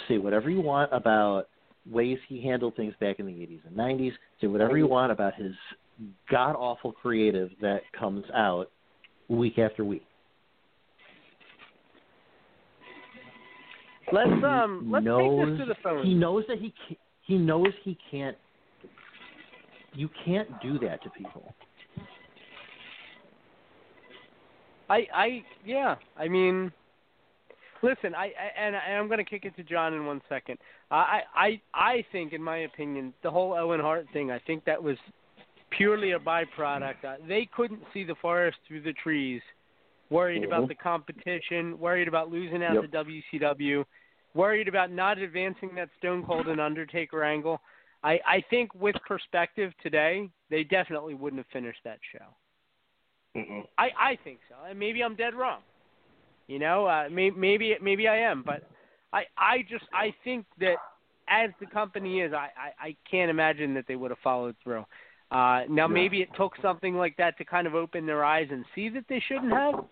Say 0.09 0.19
whatever 0.19 0.51
you 0.51 0.61
want 0.61 0.91
about 0.93 1.49
ways 1.91 2.19
he 2.29 2.43
handled 2.43 2.77
things 2.77 2.95
back 3.01 3.19
in 3.19 3.27
the 3.27 3.33
80s 3.33 3.61
and 3.67 3.77
90s. 3.77 4.13
Say 4.41 4.47
whatever 4.47 4.79
you 4.79 4.87
want 4.87 5.13
about 5.13 5.35
his 5.35 5.53
god 6.31 6.57
awful 6.57 6.93
creative 6.93 7.51
that 7.61 7.83
comes 7.99 8.25
out 8.35 8.71
week 9.29 9.59
after 9.59 9.85
week. 9.85 10.05
Let's 14.13 14.45
um 14.45 14.89
let's 14.91 15.05
knows, 15.05 15.49
take 15.49 15.59
this 15.59 15.67
to 15.67 15.75
the 15.75 15.81
phone. 15.83 16.07
He 16.07 16.15
knows 16.15 16.45
that 16.49 16.59
he 16.59 16.75
ca- 16.89 16.99
he 17.23 17.37
knows 17.39 17.69
he 17.83 17.97
can't. 18.11 18.37
You 19.95 20.09
can't 20.25 20.49
do 20.61 20.79
that 20.81 21.03
to 21.05 21.11
people. 21.11 21.55
I 24.91 25.07
I 25.15 25.45
yeah. 25.65 25.97
I 26.19 26.29
mean, 26.29 26.71
listen. 27.83 28.15
I, 28.15 28.27
I 28.27 28.61
and, 28.61 28.77
I, 28.77 28.81
and 28.89 28.99
I'm 28.99 29.07
going 29.07 29.19
to 29.19 29.25
kick 29.25 29.45
it 29.45 29.57
to 29.57 29.63
John 29.63 29.95
in 29.95 30.05
one 30.05 30.21
second. 30.29 30.59
I 30.91 31.23
I 31.35 31.61
I 31.73 32.05
think, 32.13 32.33
in 32.33 32.43
my 32.43 32.59
opinion, 32.59 33.15
the 33.23 33.31
whole 33.31 33.55
Owen 33.55 33.81
Hart 33.81 34.07
thing. 34.13 34.31
I 34.31 34.39
think 34.41 34.65
that 34.67 34.83
was 34.83 34.97
purely 35.77 36.13
a 36.13 36.19
byproduct. 36.19 37.05
Uh, 37.05 37.17
they 37.29 37.49
couldn't 37.55 37.83
see 37.93 38.05
the 38.05 38.15
forest 38.17 38.59
through 38.67 38.83
the 38.83 38.93
trees. 38.93 39.43
Worried 40.11 40.45
about 40.45 40.65
Mhm. 40.65 40.69
the 40.69 40.75
competition. 40.75 41.79
Worried 41.79 42.09
about 42.09 42.31
losing 42.31 42.63
out 42.63 42.75
Yep. 42.75 42.83
to 42.83 42.89
WCW. 42.89 43.85
Worried 44.35 44.69
about 44.69 44.91
not 44.91 45.19
advancing 45.19 45.75
that 45.75 45.89
Stone 45.99 46.25
Cold 46.27 46.49
and 46.49 46.61
Undertaker 46.61 47.23
angle. 47.25 47.61
I 48.03 48.21
I 48.27 48.41
think 48.43 48.75
with 48.75 48.97
perspective 49.07 49.73
today, 49.79 50.29
they 50.51 50.63
definitely 50.65 51.15
wouldn't 51.15 51.39
have 51.41 51.47
finished 51.53 51.83
that 51.85 51.99
show. 52.13 52.37
Mm-mm. 53.37 53.67
I 53.79 53.91
I 53.97 54.17
think 54.17 54.41
so, 54.49 54.57
and 54.69 54.79
maybe 54.79 55.03
I'm 55.03 55.15
dead 55.17 55.35
wrong. 55.35 55.63
You 56.47 56.59
know, 56.59 56.87
uh, 56.87 57.09
may, 57.11 57.31
maybe 57.31 57.77
maybe 57.81 58.07
I 58.07 58.17
am, 58.19 58.43
but 58.43 58.63
I 59.13 59.27
I 59.37 59.63
just 59.63 59.87
I 59.93 60.13
think 60.23 60.47
that 60.59 60.77
as 61.29 61.51
the 61.59 61.67
company 61.67 62.21
is, 62.21 62.33
I 62.33 62.51
I, 62.57 62.73
I 62.89 62.97
can't 63.11 63.31
imagine 63.31 63.73
that 63.75 63.87
they 63.87 63.97
would 63.97 64.11
have 64.11 64.21
followed 64.21 64.57
through. 64.63 64.85
Uh, 65.35 65.65
now 65.69 65.89
Yeah. 65.89 65.93
maybe 65.93 66.23
it 66.23 66.33
took 66.35 66.57
something 66.63 66.97
like 66.97 67.17
that 67.17 67.37
to 67.39 67.45
kind 67.45 67.67
of 67.67 67.75
open 67.75 68.07
their 68.07 68.25
eyes 68.25 68.49
and 68.53 68.65
see 68.75 68.89
that 68.91 69.07
they 69.09 69.19
shouldn't 69.21 69.53
have. 69.53 69.85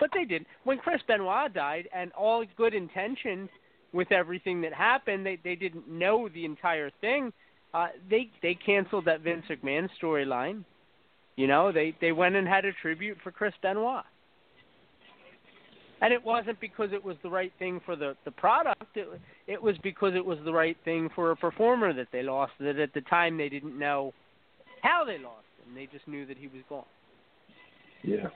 but 0.00 0.10
they 0.12 0.24
didn't. 0.24 0.48
When 0.64 0.78
Chris 0.78 1.02
Benoit 1.02 1.52
died, 1.52 1.86
and 1.92 2.10
all 2.14 2.42
good 2.56 2.72
intention 2.74 3.50
with 3.92 4.10
everything 4.12 4.62
that 4.62 4.72
happened, 4.72 5.24
they 5.26 5.36
they 5.36 5.54
didn't 5.54 5.86
know 5.88 6.28
the 6.30 6.44
entire 6.46 6.90
thing. 7.02 7.32
Uh, 7.74 7.88
they 8.08 8.30
they 8.42 8.54
canceled 8.54 9.04
that 9.04 9.20
Vince 9.20 9.44
McMahon 9.48 9.88
storyline. 10.02 10.64
You 11.36 11.46
know, 11.46 11.70
they 11.70 11.94
they 12.00 12.12
went 12.12 12.34
and 12.34 12.48
had 12.48 12.64
a 12.64 12.72
tribute 12.72 13.18
for 13.22 13.30
Chris 13.30 13.54
Benoit. 13.62 14.04
And 16.02 16.14
it 16.14 16.24
wasn't 16.24 16.58
because 16.60 16.92
it 16.94 17.04
was 17.04 17.16
the 17.22 17.28
right 17.28 17.52
thing 17.58 17.78
for 17.84 17.94
the 17.94 18.16
the 18.24 18.30
product. 18.30 18.96
It 18.96 19.06
it 19.46 19.62
was 19.62 19.76
because 19.78 20.14
it 20.14 20.24
was 20.24 20.38
the 20.46 20.52
right 20.52 20.78
thing 20.84 21.10
for 21.14 21.30
a 21.30 21.36
performer 21.36 21.92
that 21.92 22.08
they 22.10 22.22
lost. 22.22 22.52
That 22.58 22.78
at 22.78 22.94
the 22.94 23.02
time 23.02 23.36
they 23.36 23.50
didn't 23.50 23.78
know 23.78 24.14
how 24.82 25.04
they 25.04 25.18
lost 25.18 25.46
him. 25.64 25.74
They 25.74 25.86
just 25.86 26.06
knew 26.08 26.26
that 26.26 26.36
he 26.36 26.46
was 26.46 26.62
gone. 26.68 26.84
Yeah. 28.02 28.28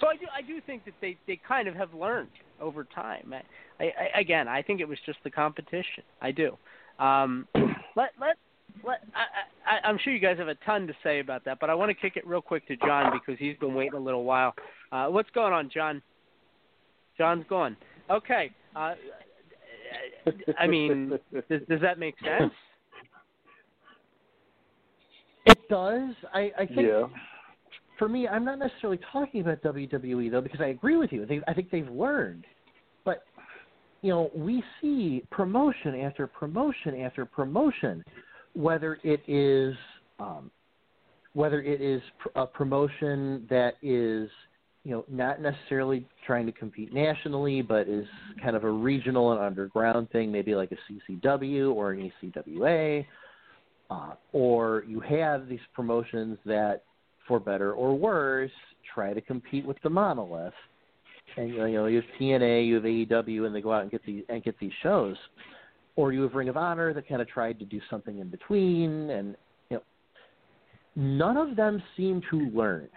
So 0.00 0.08
I 0.08 0.16
do 0.16 0.26
I 0.34 0.42
do 0.42 0.60
think 0.60 0.84
that 0.84 0.94
they 1.00 1.16
they 1.26 1.40
kind 1.46 1.68
of 1.68 1.74
have 1.74 1.94
learned 1.94 2.28
over 2.60 2.84
time. 2.84 3.32
I, 3.32 3.84
I, 3.84 3.92
I 4.14 4.20
again 4.20 4.48
I 4.48 4.62
think 4.62 4.80
it 4.80 4.88
was 4.88 4.98
just 5.06 5.18
the 5.24 5.30
competition. 5.30 6.04
I 6.20 6.32
do. 6.32 6.56
Um, 6.98 7.48
let 7.96 8.10
let 8.20 8.36
let 8.84 9.00
I, 9.14 9.76
I 9.76 9.88
I'm 9.88 9.98
sure 10.02 10.12
you 10.12 10.18
guys 10.18 10.38
have 10.38 10.48
a 10.48 10.54
ton 10.66 10.86
to 10.86 10.92
say 11.02 11.20
about 11.20 11.44
that, 11.46 11.58
but 11.60 11.70
I 11.70 11.74
want 11.74 11.90
to 11.90 11.94
kick 11.94 12.16
it 12.16 12.26
real 12.26 12.42
quick 12.42 12.66
to 12.68 12.76
John 12.76 13.12
because 13.12 13.38
he's 13.38 13.56
been 13.56 13.74
waiting 13.74 13.94
a 13.94 14.02
little 14.02 14.24
while. 14.24 14.54
Uh, 14.92 15.06
what's 15.06 15.30
going 15.30 15.52
on, 15.52 15.70
John? 15.72 16.02
John's 17.16 17.44
gone. 17.48 17.76
Okay. 18.10 18.50
Uh, 18.74 18.94
I 20.58 20.66
mean, 20.66 21.18
does, 21.48 21.60
does 21.68 21.80
that 21.80 21.98
make 21.98 22.14
sense? 22.20 22.52
It 25.68 25.72
does. 25.72 26.14
I, 26.32 26.52
I 26.58 26.66
think 26.66 26.88
Yeah. 26.88 27.06
for 27.98 28.08
me, 28.08 28.28
I'm 28.28 28.44
not 28.44 28.58
necessarily 28.58 28.98
talking 29.12 29.40
about 29.40 29.62
WWE 29.62 30.30
though, 30.30 30.40
because 30.40 30.60
I 30.60 30.66
agree 30.66 30.96
with 30.96 31.12
you. 31.12 31.26
They, 31.26 31.40
I 31.48 31.54
think 31.54 31.70
they've 31.70 31.88
learned, 31.88 32.46
but 33.04 33.24
you 34.02 34.10
know, 34.10 34.30
we 34.34 34.62
see 34.80 35.22
promotion 35.30 36.00
after 36.00 36.26
promotion 36.26 37.00
after 37.00 37.24
promotion, 37.24 38.04
whether 38.54 38.98
it 39.02 39.22
is 39.26 39.74
um, 40.18 40.50
whether 41.32 41.62
it 41.62 41.80
is 41.82 42.00
pr- 42.18 42.38
a 42.38 42.46
promotion 42.46 43.46
that 43.50 43.74
is 43.82 44.30
you 44.84 44.92
know 44.92 45.04
not 45.08 45.40
necessarily 45.40 46.06
trying 46.26 46.46
to 46.46 46.52
compete 46.52 46.92
nationally, 46.92 47.62
but 47.62 47.88
is 47.88 48.06
kind 48.42 48.54
of 48.56 48.64
a 48.64 48.70
regional 48.70 49.32
and 49.32 49.40
underground 49.40 50.10
thing, 50.10 50.30
maybe 50.30 50.54
like 50.54 50.70
a 50.72 51.10
CCW 51.12 51.74
or 51.74 51.92
an 51.92 52.12
ECWA. 52.22 53.04
Uh, 53.88 54.14
or 54.32 54.84
you 54.88 55.00
have 55.00 55.48
these 55.48 55.60
promotions 55.72 56.38
that, 56.44 56.82
for 57.28 57.38
better 57.38 57.72
or 57.72 57.96
worse, 57.96 58.50
try 58.94 59.12
to 59.12 59.20
compete 59.20 59.64
with 59.64 59.76
the 59.82 59.90
monolith. 59.90 60.52
And 61.36 61.50
you 61.50 61.72
know, 61.72 61.86
you 61.86 61.96
have 61.96 62.04
TNA, 62.20 62.66
you 62.66 62.74
have 62.76 62.84
AEW, 62.84 63.46
and 63.46 63.54
they 63.54 63.60
go 63.60 63.72
out 63.72 63.82
and 63.82 63.90
get 63.90 64.04
these 64.04 64.24
and 64.28 64.42
get 64.42 64.58
these 64.58 64.72
shows. 64.82 65.16
Or 65.94 66.12
you 66.12 66.22
have 66.22 66.34
Ring 66.34 66.48
of 66.48 66.56
Honor 66.56 66.92
that 66.94 67.08
kind 67.08 67.22
of 67.22 67.28
tried 67.28 67.58
to 67.58 67.64
do 67.64 67.80
something 67.88 68.18
in 68.18 68.28
between, 68.28 69.10
and 69.10 69.36
you 69.70 69.76
know, 69.76 69.82
none 70.96 71.36
of 71.36 71.56
them 71.56 71.82
seem 71.96 72.22
to 72.30 72.50
learn. 72.50 72.88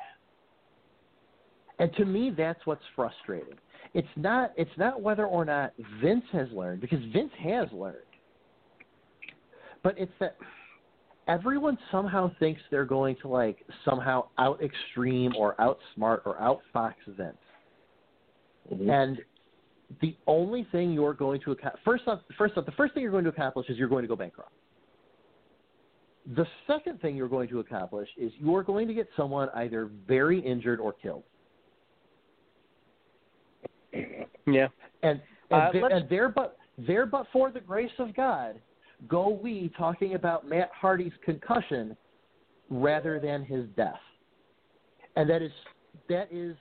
And 1.80 1.94
to 1.96 2.06
me, 2.06 2.32
that's 2.36 2.60
what's 2.66 2.84
frustrating. 2.96 3.56
It's 3.94 4.08
not 4.16 4.54
it's 4.58 4.78
not 4.78 5.02
whether 5.02 5.26
or 5.26 5.46
not 5.46 5.74
Vince 6.02 6.26
has 6.32 6.48
learned 6.52 6.82
because 6.82 7.00
Vince 7.12 7.32
has 7.44 7.68
learned, 7.72 7.98
but 9.84 9.96
it's 9.98 10.12
that 10.20 10.36
everyone 11.30 11.78
somehow 11.92 12.32
thinks 12.40 12.62
they're 12.72 12.84
going 12.84 13.16
to 13.22 13.28
like 13.28 13.64
somehow 13.86 14.28
out 14.38 14.62
extreme 14.62 15.32
or 15.38 15.56
outsmart 15.56 16.22
or 16.26 16.36
outfox 16.42 16.96
Vince. 17.08 17.38
And 18.72 19.20
the 20.02 20.16
only 20.28 20.68
thing 20.72 20.92
you're 20.92 21.14
going 21.14 21.40
to 21.42 21.52
accomplish 21.52 21.82
first 21.86 22.08
off, 22.08 22.20
first 22.38 22.58
off, 22.58 22.66
the 22.66 22.72
first 22.74 22.94
thing 22.94 23.04
you're 23.04 23.12
going 23.12 23.24
to 23.24 23.30
accomplish 23.30 23.70
is 23.70 23.78
you're 23.78 23.88
going 23.88 24.02
to 24.02 24.08
go 24.08 24.16
bankrupt. 24.16 24.52
The 26.36 26.46
second 26.68 27.00
thing 27.02 27.16
you're 27.16 27.30
going 27.30 27.50
to 27.50 27.60
accomplish 27.60 28.10
is 28.18 28.32
you're 28.38 28.64
going 28.64 28.88
to 28.88 28.94
get 28.94 29.08
someone 29.16 29.50
either 29.56 29.90
very 30.08 30.40
injured 30.40 30.80
or 30.80 30.94
killed. 30.94 31.24
Yeah. 34.46 34.68
And 35.04 35.22
and, 35.52 35.84
Uh, 35.84 35.88
and 35.88 36.10
there 36.10 36.30
but 36.30 36.58
there 36.78 37.06
but 37.08 37.26
for 37.34 37.50
the 37.52 37.60
grace 37.60 37.92
of 37.98 38.16
God, 38.16 38.60
go 39.08 39.30
we 39.30 39.72
talking 39.78 40.16
about 40.16 40.48
Matt 40.48 40.70
Hardy's 40.74 41.14
concussion 41.24 41.96
rather 42.70 43.20
than 43.20 43.44
his 43.44 43.66
death. 43.76 44.00
And 45.16 45.30
that 45.30 45.42
is 45.42 45.52
that 46.08 46.28
is 46.32 46.56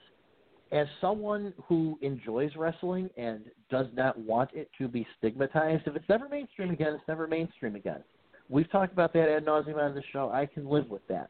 as 0.71 0.87
someone 1.01 1.53
who 1.67 1.97
enjoys 2.01 2.55
wrestling 2.55 3.09
and 3.17 3.41
does 3.71 3.87
not 3.93 4.17
want 4.19 4.51
it 4.53 4.69
to 4.77 4.87
be 4.87 5.05
stigmatized, 5.17 5.87
if 5.87 5.95
it's 5.95 6.09
never 6.09 6.29
mainstream 6.29 6.69
again, 6.69 6.93
it's 6.93 7.07
never 7.07 7.27
mainstream 7.27 7.75
again. 7.75 8.03
We've 8.49 8.69
talked 8.71 8.93
about 8.93 9.13
that 9.13 9.29
ad 9.29 9.45
nauseum 9.45 9.77
on 9.77 9.95
the 9.95 10.03
show. 10.11 10.29
I 10.31 10.45
can 10.45 10.67
live 10.67 10.89
with 10.89 11.05
that. 11.07 11.29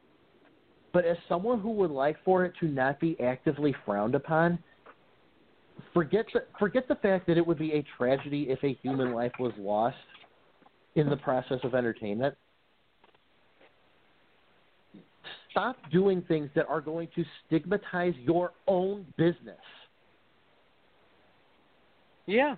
But 0.92 1.06
as 1.06 1.18
someone 1.28 1.60
who 1.62 1.72
would 1.72 1.92
like 1.92 2.18
for 2.26 2.46
it 2.46 2.54
to 2.60 2.68
not 2.68 3.00
be 3.00 3.20
actively 3.20 3.76
frowned 3.86 4.16
upon, 4.16 4.60
forget 5.94 6.26
the 6.34 6.46
forget 6.58 6.88
the 6.88 6.96
fact 6.96 7.28
that 7.28 7.38
it 7.38 7.46
would 7.46 7.60
be 7.60 7.74
a 7.74 7.86
tragedy 7.98 8.48
if 8.50 8.62
a 8.64 8.78
human 8.82 9.14
life 9.14 9.32
was 9.40 9.54
lost 9.58 9.96
in 10.96 11.10
the 11.10 11.18
process 11.18 11.60
of 11.64 11.76
entertainment. 11.76 12.36
Stop 15.52 15.78
doing 15.92 16.22
things 16.28 16.50
that 16.56 16.68
are 16.68 16.82
going 16.82 17.08
to 17.16 17.24
stigmatize 17.48 18.14
your 18.22 18.52
own 18.68 19.06
business. 19.18 19.58
Yeah. 22.28 22.56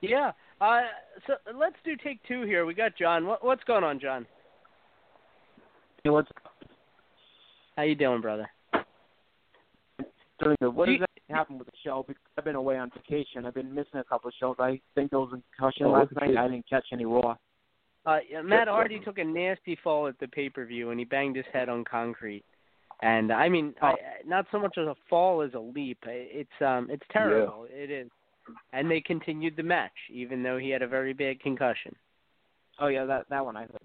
Yeah. 0.00 0.32
Uh, 0.60 0.80
so 1.26 1.34
let's 1.56 1.76
do 1.84 1.92
take 2.02 2.18
two 2.26 2.42
here. 2.42 2.66
We 2.66 2.74
got 2.74 2.96
John. 2.96 3.26
What, 3.26 3.44
what's 3.44 3.62
going 3.64 3.84
on, 3.84 4.00
John? 4.00 4.26
Hey, 6.02 6.10
what's 6.10 6.28
How 7.76 7.84
you 7.84 7.94
doing, 7.94 8.20
brother? 8.20 8.48
doing 10.40 10.56
good? 10.60 10.74
What 10.74 10.86
Do 10.86 10.92
you- 10.92 10.96
exactly 10.96 11.22
happened 11.34 11.58
with 11.60 11.66
the 11.66 11.76
show? 11.84 12.04
Because 12.06 12.22
I've 12.36 12.44
been 12.44 12.54
away 12.56 12.78
on 12.78 12.90
vacation. 12.90 13.44
I've 13.46 13.54
been 13.54 13.72
missing 13.74 14.00
a 14.00 14.04
couple 14.04 14.28
of 14.28 14.34
shows. 14.40 14.56
I 14.58 14.80
think 14.94 15.10
there 15.10 15.20
was 15.20 15.32
a 15.32 15.42
concussion 15.56 15.86
Oh, 15.86 15.90
last 15.90 16.12
okay. 16.16 16.32
night. 16.32 16.36
I 16.44 16.48
didn't 16.48 16.68
catch 16.68 16.86
any 16.92 17.04
Raw. 17.04 17.36
Uh, 18.08 18.42
Matt 18.42 18.68
Hardy 18.68 19.00
took 19.00 19.18
a 19.18 19.24
nasty 19.24 19.76
fall 19.84 20.06
at 20.06 20.18
the 20.18 20.28
pay 20.28 20.48
per 20.48 20.64
view 20.64 20.90
and 20.90 20.98
he 20.98 21.04
banged 21.04 21.36
his 21.36 21.44
head 21.52 21.68
on 21.68 21.84
concrete. 21.84 22.44
And 23.02 23.30
I 23.30 23.48
mean, 23.48 23.74
I, 23.82 23.94
not 24.26 24.46
so 24.50 24.58
much 24.58 24.76
as 24.78 24.86
a 24.86 24.96
fall 25.10 25.42
as 25.42 25.52
a 25.54 25.58
leap. 25.58 25.98
It's 26.06 26.48
um, 26.64 26.88
it's 26.90 27.02
terrible. 27.12 27.66
It 27.70 27.90
is. 27.90 28.08
And 28.72 28.90
they 28.90 29.00
continued 29.02 29.56
the 29.56 29.62
match 29.62 29.92
even 30.10 30.42
though 30.42 30.56
he 30.58 30.70
had 30.70 30.82
a 30.82 30.88
very 30.88 31.12
bad 31.12 31.38
concussion. 31.40 31.94
Oh 32.80 32.86
yeah, 32.88 33.04
that 33.04 33.26
that 33.28 33.44
one 33.44 33.56
I 33.56 33.62
heard 33.62 33.78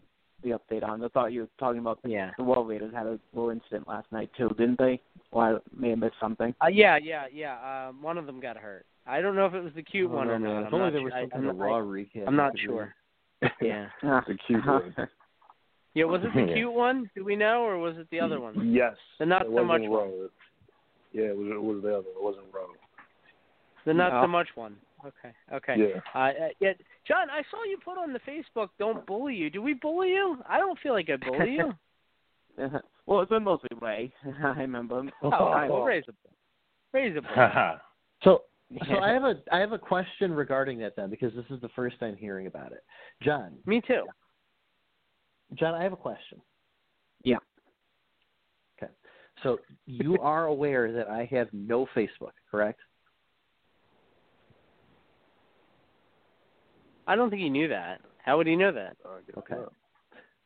the 0.43 0.51
update 0.51 0.83
on. 0.87 1.03
I 1.03 1.07
thought 1.09 1.31
you 1.33 1.41
were 1.41 1.47
talking 1.59 1.79
about 1.79 2.01
the, 2.03 2.09
Yeah. 2.09 2.31
the 2.37 2.43
World 2.43 2.67
Raiders 2.67 2.93
had 2.93 3.05
a 3.07 3.19
little 3.33 3.49
incident 3.49 3.87
last 3.87 4.11
night 4.11 4.29
too, 4.37 4.49
didn't 4.57 4.77
they? 4.77 4.99
Well, 5.31 5.55
I 5.55 5.59
may 5.79 5.89
have 5.91 5.99
missed 5.99 6.15
something. 6.19 6.53
Uh, 6.63 6.67
yeah, 6.67 6.97
yeah, 7.01 7.25
yeah. 7.33 7.87
Um, 7.89 8.01
one 8.01 8.17
of 8.17 8.25
them 8.25 8.39
got 8.41 8.57
hurt. 8.57 8.85
I 9.05 9.21
don't 9.21 9.35
know 9.35 9.45
if 9.45 9.53
it 9.53 9.61
was 9.63 9.73
the 9.75 9.83
cute 9.83 10.11
I 10.11 10.13
one 10.13 10.27
or 10.29 10.33
don't 10.33 10.43
know, 10.43 10.53
not. 10.53 10.55
man. 10.55 10.67
If 10.67 10.73
I'm 10.73 10.81
only 10.81 10.85
not 10.85 10.93
there 10.93 11.03
was 11.03 11.11
sure. 11.13 11.21
some 11.21 11.27
I- 11.27 11.35
kind 11.35 11.43
I'm 11.45 11.49
of 11.49 11.57
raw 11.57 11.77
recap 11.79 12.27
I'm 12.27 12.35
not 12.35 12.53
sure. 12.59 12.95
Yeah. 13.61 13.87
The 14.27 14.37
cute 14.47 14.65
one. 14.65 14.95
Yeah, 15.93 16.05
was 16.05 16.21
it 16.23 16.33
the 16.33 16.41
Yeah. 16.47 16.53
cute 16.55 16.73
one? 16.73 17.09
Do 17.15 17.23
we 17.23 17.35
know, 17.35 17.61
or 17.63 17.77
was 17.77 17.95
it 17.97 18.07
the 18.11 18.19
other 18.19 18.39
one? 18.39 18.73
Yes. 18.73 18.95
The 19.19 19.25
not 19.25 19.43
so 19.45 19.63
much 19.63 19.81
raw. 19.81 20.05
one. 20.05 20.29
Yeah, 21.11 21.25
it 21.25 21.37
was, 21.37 21.47
it 21.51 21.61
was 21.61 21.83
the 21.83 21.89
other. 21.89 22.07
It 22.09 22.23
wasn't 22.23 22.45
raw. 22.53 22.61
The 23.85 23.93
not 23.93 24.13
No. 24.13 24.23
so 24.23 24.27
much 24.27 24.47
one. 24.55 24.75
Okay. 25.05 25.33
Okay. 25.53 25.75
Yeah. 25.77 25.99
Uh, 26.15 26.27
uh, 26.29 26.31
yeah, 26.59 26.73
John, 27.07 27.29
I 27.29 27.41
saw 27.51 27.63
you 27.65 27.77
put 27.83 27.97
on 27.97 28.13
the 28.13 28.19
Facebook. 28.19 28.69
Don't 28.79 29.05
bully 29.05 29.35
you. 29.35 29.49
Do 29.49 29.61
we 29.61 29.73
bully 29.73 30.09
you? 30.09 30.37
I 30.47 30.57
don't 30.57 30.79
feel 30.79 30.93
like 30.93 31.09
I 31.09 31.17
bully 31.17 31.51
you. 31.57 31.73
well, 33.05 33.21
it's 33.21 33.29
been 33.29 33.43
mostly 33.43 33.69
Ray. 33.81 34.11
I 34.43 34.47
remember. 34.61 35.03
oh, 35.23 35.29
I- 35.29 35.69
well, 35.69 35.81
raise 35.83 36.05
a 36.07 36.13
raise 36.93 37.15
a 37.17 37.21
bully. 37.21 37.79
So, 38.23 38.43
so 38.87 38.97
I 38.99 39.09
have 39.13 39.23
a 39.23 39.35
I 39.51 39.59
have 39.59 39.71
a 39.71 39.77
question 39.77 40.31
regarding 40.31 40.79
that 40.79 40.95
then 40.95 41.09
because 41.09 41.33
this 41.33 41.45
is 41.49 41.61
the 41.61 41.69
first 41.69 41.99
time 41.99 42.15
hearing 42.15 42.47
about 42.47 42.71
it. 42.71 42.83
John. 43.21 43.53
Me 43.65 43.81
too. 43.85 44.05
John, 45.55 45.73
I 45.73 45.83
have 45.83 45.93
a 45.93 45.97
question. 45.97 46.41
Yeah. 47.23 47.37
Okay. 48.77 48.91
So 49.43 49.59
you 49.85 50.17
are 50.21 50.45
aware 50.45 50.91
that 50.93 51.07
I 51.07 51.27
have 51.31 51.47
no 51.53 51.87
Facebook, 51.95 52.33
correct? 52.49 52.79
I 57.05 57.15
don't 57.15 57.29
think 57.29 57.41
he 57.41 57.49
knew 57.49 57.67
that. 57.67 57.99
How 58.23 58.37
would 58.37 58.47
he 58.47 58.55
know 58.55 58.71
that? 58.71 58.95
Okay. 59.37 59.55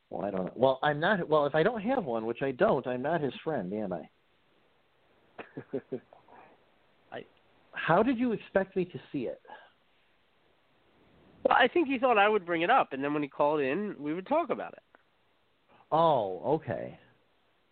Well, 0.09 0.25
I 0.25 0.31
don't 0.31 0.45
know. 0.45 0.53
Well, 0.55 0.79
I'm 0.81 0.99
not. 0.99 1.27
Well, 1.27 1.45
if 1.45 1.53
I 1.53 1.63
don't 1.63 1.81
have 1.81 2.05
one, 2.05 2.25
which 2.25 2.41
I 2.41 2.51
don't, 2.51 2.87
I'm 2.87 3.01
not 3.01 3.21
his 3.21 3.33
friend, 3.43 3.71
am 3.73 3.93
I? 3.93 4.01
I. 5.73 5.79
How 7.77 8.03
did 8.03 8.17
you 8.17 8.31
expect 8.33 8.75
me 8.75 8.85
to 8.85 8.99
see 9.11 9.23
it? 9.23 9.41
Well, 11.43 11.55
I 11.57 11.67
think 11.67 11.87
he 11.87 11.97
thought 11.99 12.17
I 12.17 12.27
would 12.27 12.45
bring 12.45 12.61
it 12.63 12.69
up, 12.69 12.93
and 12.93 13.03
then 13.03 13.13
when 13.13 13.23
he 13.23 13.29
called 13.29 13.61
in, 13.61 13.95
we 13.99 14.13
would 14.13 14.27
talk 14.27 14.49
about 14.49 14.73
it. 14.73 14.83
Oh, 15.91 16.41
okay. 16.55 16.97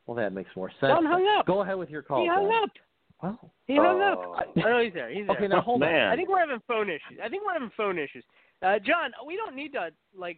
Well, 0.05 0.15
that 0.15 0.31
makes 0.33 0.49
more 0.55 0.69
sense. 0.69 0.91
John 0.93 1.05
hung 1.05 1.27
up. 1.37 1.45
Go 1.45 1.61
ahead 1.61 1.77
with 1.77 1.89
your 1.89 2.01
call. 2.01 2.21
he 2.21 2.27
hung 2.29 2.45
John. 2.49 2.63
up. 2.63 2.69
Well, 3.23 3.51
He 3.65 3.75
doesn't 3.75 3.97
know. 3.99 4.35
Oh 4.37 4.51
no, 4.59 4.79
he's 4.83 4.93
there. 4.93 5.09
He's 5.09 5.25
there. 5.25 5.35
Okay, 5.37 5.47
now 5.47 5.61
hold 5.61 5.81
on. 5.81 5.89
I 5.93 6.15
think 6.15 6.29
we're 6.29 6.39
having 6.39 6.61
phone 6.67 6.89
issues. 6.89 7.17
I 7.23 7.27
think 7.29 7.43
we're 7.45 7.53
having 7.53 7.71
phone 7.75 7.97
issues. 7.97 8.23
Uh, 8.61 8.77
John, 8.79 9.11
we 9.25 9.35
don't 9.35 9.55
need 9.55 9.71
to 9.73 9.89
like 10.17 10.37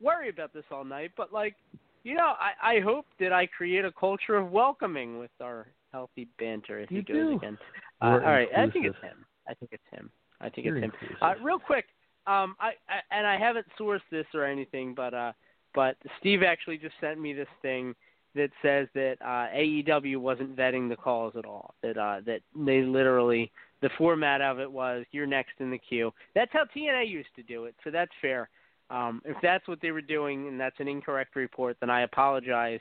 worry 0.00 0.30
about 0.30 0.52
this 0.52 0.64
all 0.70 0.84
night, 0.84 1.12
but 1.16 1.32
like, 1.32 1.54
you 2.02 2.14
know, 2.14 2.32
I 2.40 2.76
I 2.76 2.80
hope 2.80 3.06
that 3.20 3.32
I 3.32 3.46
create 3.46 3.84
a 3.84 3.92
culture 3.92 4.36
of 4.36 4.50
welcoming 4.50 5.18
with 5.18 5.30
our 5.40 5.68
healthy 5.92 6.26
banter 6.38 6.80
if 6.80 6.90
You 6.90 6.98
he 7.06 7.12
goes 7.12 7.16
do. 7.30 7.36
again. 7.36 7.58
Uh, 8.04 8.20
all 8.24 8.32
right, 8.32 8.48
I 8.56 8.68
think 8.68 8.86
it's 8.86 9.00
him. 9.00 9.24
I 9.48 9.54
think 9.54 9.72
it's 9.72 9.82
him. 9.90 10.10
I 10.40 10.50
think 10.50 10.66
You're 10.66 10.76
it's 10.76 10.84
him. 10.84 11.16
Uh, 11.22 11.34
real 11.42 11.58
quick, 11.58 11.86
um, 12.26 12.54
I, 12.60 12.72
I 12.88 13.16
and 13.16 13.26
I 13.26 13.38
haven't 13.38 13.66
sourced 13.80 14.00
this 14.10 14.26
or 14.34 14.44
anything, 14.44 14.94
but 14.94 15.14
uh, 15.14 15.32
but 15.74 15.96
Steve 16.20 16.42
actually 16.42 16.76
just 16.76 16.94
sent 17.00 17.18
me 17.18 17.32
this 17.32 17.48
thing 17.62 17.94
that 18.34 18.50
says 18.62 18.88
that 18.94 19.16
uh, 19.22 19.48
AEW 19.56 20.18
wasn't 20.18 20.54
vetting 20.54 20.88
the 20.88 20.96
calls 20.96 21.34
at 21.38 21.46
all. 21.46 21.74
That 21.82 21.96
uh, 21.96 22.20
that 22.26 22.40
they 22.54 22.82
literally 22.82 23.50
the 23.80 23.90
format 23.96 24.42
of 24.42 24.60
it 24.60 24.70
was 24.70 25.06
you're 25.12 25.26
next 25.26 25.52
in 25.60 25.70
the 25.70 25.78
queue. 25.78 26.12
That's 26.34 26.52
how 26.52 26.64
TNA 26.76 27.08
used 27.08 27.34
to 27.36 27.42
do 27.42 27.64
it, 27.64 27.74
so 27.84 27.90
that's 27.90 28.12
fair. 28.20 28.50
Um, 28.90 29.22
if 29.24 29.36
that's 29.42 29.66
what 29.66 29.80
they 29.80 29.92
were 29.92 30.02
doing 30.02 30.46
and 30.46 30.60
that's 30.60 30.78
an 30.78 30.88
incorrect 30.88 31.36
report, 31.36 31.78
then 31.80 31.88
I 31.88 32.02
apologize. 32.02 32.80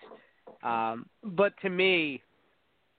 Um, 0.64 1.06
but 1.24 1.54
to 1.62 1.70
me, 1.70 2.22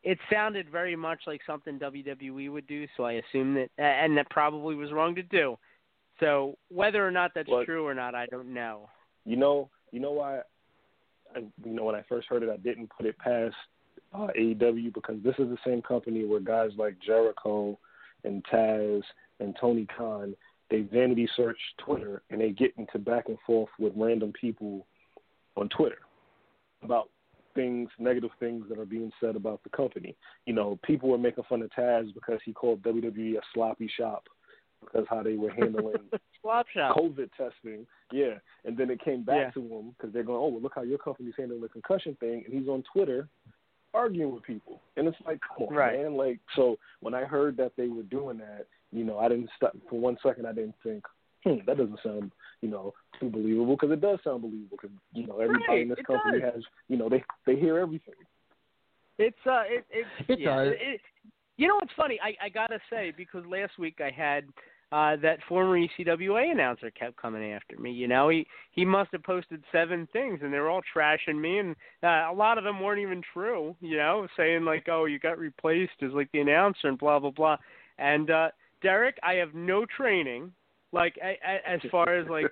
it 0.05 0.19
sounded 0.31 0.69
very 0.71 0.95
much 0.95 1.21
like 1.27 1.41
something 1.47 1.79
WWE 1.79 2.53
would 2.53 2.67
do, 2.67 2.87
so 2.97 3.05
I 3.05 3.13
assume 3.13 3.55
that, 3.55 3.71
and 3.79 4.17
that 4.17 4.31
probably 4.31 4.75
was 4.75 4.93
wrong 4.93 5.15
to 5.15 5.23
do. 5.23 5.59
So 6.21 6.57
whether 6.69 7.07
or 7.07 7.11
not 7.11 7.33
that's 7.35 7.49
Well- 7.49 7.65
true 7.65 7.87
or 7.87 7.95
not, 7.95 8.15
I 8.15 8.27
don't 8.27 8.53
know. 8.55 8.89
You 9.25 9.37
know, 9.37 9.71
you 9.91 10.01
know 10.01 10.13
why? 10.13 10.43
I, 11.35 11.39
you 11.39 11.73
know, 11.73 11.85
when 11.85 11.95
I 11.95 12.03
first 12.03 12.29
heard 12.29 12.43
it, 12.43 12.51
I 12.51 12.59
didn't 12.59 12.91
put 12.91 13.07
it 13.07 13.19
past 13.19 13.57
uh, 14.13 14.29
AEW 14.39 14.93
because 14.93 15.21
this 15.23 15.35
is 15.39 15.49
the 15.49 15.59
same 15.67 15.83
company 15.83 16.25
where 16.25 16.39
guys 16.39 16.71
like 16.77 16.99
Jericho 17.01 17.79
and 18.23 18.45
Taz 18.45 19.03
and 19.41 19.57
Tony 19.61 19.87
Khan 19.87 20.37
they 20.71 20.81
vanity 20.81 21.29
search 21.37 21.59
Twitter 21.79 22.23
and 22.31 22.41
they 22.41 22.51
get 22.51 22.73
into 22.77 22.99
back 22.99 23.29
and 23.29 23.39
forth 23.47 23.69
with 23.79 23.93
random 23.97 24.33
people 24.33 24.87
on 25.57 25.69
Twitter 25.69 25.99
about 26.83 27.11
things, 27.55 27.89
negative 27.99 28.31
things 28.41 28.65
that 28.69 28.79
are 28.79 28.85
being 28.85 29.11
said 29.21 29.37
about 29.37 29.63
the 29.65 29.71
company. 29.71 30.17
You 30.47 30.55
know, 30.55 30.79
people 30.85 31.09
were 31.09 31.19
making 31.19 31.45
fun 31.49 31.63
of 31.63 31.71
Taz 31.71 32.13
because 32.15 32.41
he 32.45 32.53
called 32.53 32.83
WWE 32.83 33.37
a 33.37 33.41
sloppy 33.53 33.89
shop 33.97 34.25
because 34.81 35.07
how 35.09 35.23
they 35.23 35.35
were 35.37 35.51
handling. 35.51 35.97
COVID 36.45 37.31
testing. 37.37 37.87
Yeah, 38.13 38.35
and 38.65 38.77
then 38.77 38.91
it 38.91 39.03
came 39.03 39.23
back 39.25 39.37
Yeah. 39.37 39.51
to 39.53 39.61
him 39.61 39.95
because 39.97 40.13
they're 40.13 40.23
going, 40.23 40.39
oh, 40.39 40.49
well, 40.49 40.61
look 40.61 40.75
how 40.75 40.83
your 40.83 40.99
company's 40.99 41.35
handling 41.37 41.63
the 41.63 41.69
concussion 41.69 42.17
thing, 42.21 42.43
and 42.45 42.53
he's 42.59 42.69
on 42.69 42.83
Twitter 42.93 43.29
arguing 43.95 44.35
with 44.35 44.43
people, 44.43 44.81
and 44.97 45.07
it's 45.07 45.17
like, 45.25 45.39
come 45.57 45.69
on, 45.69 45.75
Right. 45.75 46.03
man. 46.03 46.17
Like, 46.17 46.41
so 46.57 46.77
when 47.01 47.15
I 47.15 47.25
heard 47.25 47.57
that 47.59 47.73
they 47.77 47.87
were 47.89 48.03
doing 48.03 48.39
that, 48.39 48.67
you 48.93 49.05
know, 49.05 49.19
I 49.19 49.29
didn't 49.29 49.51
stop 49.57 49.73
for 49.89 49.99
one 50.01 50.19
second. 50.23 50.47
I 50.47 50.53
didn't 50.53 50.75
think, 50.83 51.05
hmm, 51.45 51.59
that 51.67 51.77
doesn't 51.79 52.01
sound, 52.03 52.33
you 52.61 52.69
know, 52.69 52.93
too 53.21 53.31
believable 53.31 53.77
because 53.77 53.93
it 53.93 54.01
does 54.01 54.19
sound 54.25 54.43
believable 54.43 54.79
because 54.81 54.97
you 55.13 55.27
know 55.27 55.39
everybody 55.41 55.63
Right, 55.69 55.83
in 55.83 55.89
this 55.89 55.99
company 56.07 56.41
does. 56.41 56.55
has, 56.55 56.63
you 56.89 56.97
know, 56.97 57.09
they 57.09 57.23
they 57.47 57.57
hear 57.57 57.79
everything. 57.79 58.15
It's 59.19 59.37
uh, 59.47 59.63
it 59.67 59.85
it, 59.91 60.07
It 60.29 60.41
yeah, 60.41 60.65
does. 60.65 60.75
It, 60.81 61.01
you 61.57 61.69
know 61.69 61.77
what's 61.77 61.93
funny? 61.97 62.19
I 62.23 62.47
I 62.47 62.49
gotta 62.49 62.79
say 62.91 63.13
because 63.17 63.45
last 63.47 63.79
week 63.79 64.01
I 64.01 64.11
had 64.11 64.45
uh 64.93 65.17
that 65.23 65.39
former 65.49 65.79
ECWA 65.79 66.51
announcer 66.51 66.91
kept 66.91 67.17
coming 67.17 67.53
after 67.53 67.79
me. 67.79 67.93
You 67.93 68.09
know, 68.09 68.29
he 68.29 68.47
he 68.73 68.85
must 68.85 69.11
have 69.13 69.23
posted 69.23 69.63
seven 69.71 70.09
things 70.13 70.41
and 70.43 70.53
they 70.53 70.59
were 70.59 70.71
all 70.71 70.83
trashing 70.95 71.41
me, 71.41 71.59
and 71.59 71.77
uh, 72.03 72.29
a 72.31 72.35
lot 72.35 72.59
of 72.59 72.65
them 72.65 72.81
weren't 72.81 73.01
even 73.01 73.23
true. 73.33 73.77
You 73.81 73.97
know, 73.99 74.27
saying 74.37 74.65
like, 74.65 74.89
oh, 74.89 75.05
you 75.05 75.19
got 75.19 75.39
replaced 75.39 76.03
as 76.03 76.13
like 76.13 76.31
the 76.33 76.41
announcer 76.41 76.89
and 76.89 76.99
blah 76.99 77.19
blah 77.21 77.31
blah. 77.31 77.57
And 77.99 78.31
uh 78.31 78.49
Derek, 78.83 79.17
I 79.23 79.35
have 79.35 79.55
no 79.55 79.87
training. 79.87 80.53
Like 80.95 81.17
a, 81.23 81.37
a, 81.47 81.69
as 81.75 81.81
far 81.91 82.17
as 82.17 82.27
like 82.29 82.47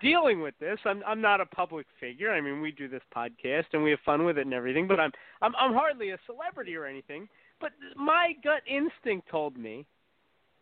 dealing 0.00 0.42
with 0.42 0.54
this. 0.58 0.78
I'm 0.84 1.02
I'm 1.06 1.20
not 1.20 1.40
a 1.40 1.46
public 1.46 1.86
figure. 2.00 2.30
I 2.30 2.40
mean, 2.40 2.60
we 2.60 2.72
do 2.72 2.88
this 2.88 3.02
podcast 3.16 3.66
and 3.72 3.82
we 3.82 3.90
have 3.90 4.00
fun 4.04 4.24
with 4.24 4.36
it 4.38 4.44
and 4.46 4.54
everything, 4.54 4.86
but 4.88 4.98
I'm 5.00 5.12
I'm 5.40 5.54
I'm 5.56 5.72
hardly 5.72 6.10
a 6.10 6.18
celebrity 6.26 6.74
or 6.76 6.84
anything. 6.86 7.28
But 7.60 7.70
my 7.96 8.32
gut 8.42 8.62
instinct 8.68 9.28
told 9.30 9.56
me, 9.56 9.86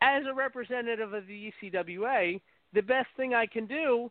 as 0.03 0.23
a 0.31 0.35
representative 0.35 1.13
of 1.13 1.27
the 1.27 1.53
ECWA, 1.63 2.41
the 2.75 2.83
best 2.83 3.09
thing 3.17 3.35
I 3.35 3.47
can 3.47 3.67
do 3.67 4.11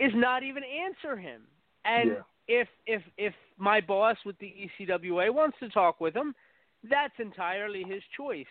is 0.00 0.12
not 0.14 0.42
even 0.42 0.62
answer 0.64 1.16
him. 1.16 1.42
And 1.84 2.10
Yeah. 2.10 2.22
if 2.48 2.68
if 2.86 3.02
if 3.18 3.34
my 3.58 3.80
boss 3.80 4.16
with 4.24 4.38
the 4.38 4.52
ECWA 4.80 5.32
wants 5.32 5.58
to 5.60 5.68
talk 5.68 6.00
with 6.00 6.14
him, 6.14 6.34
that's 6.88 7.14
entirely 7.18 7.82
his 7.84 8.02
choice. 8.16 8.46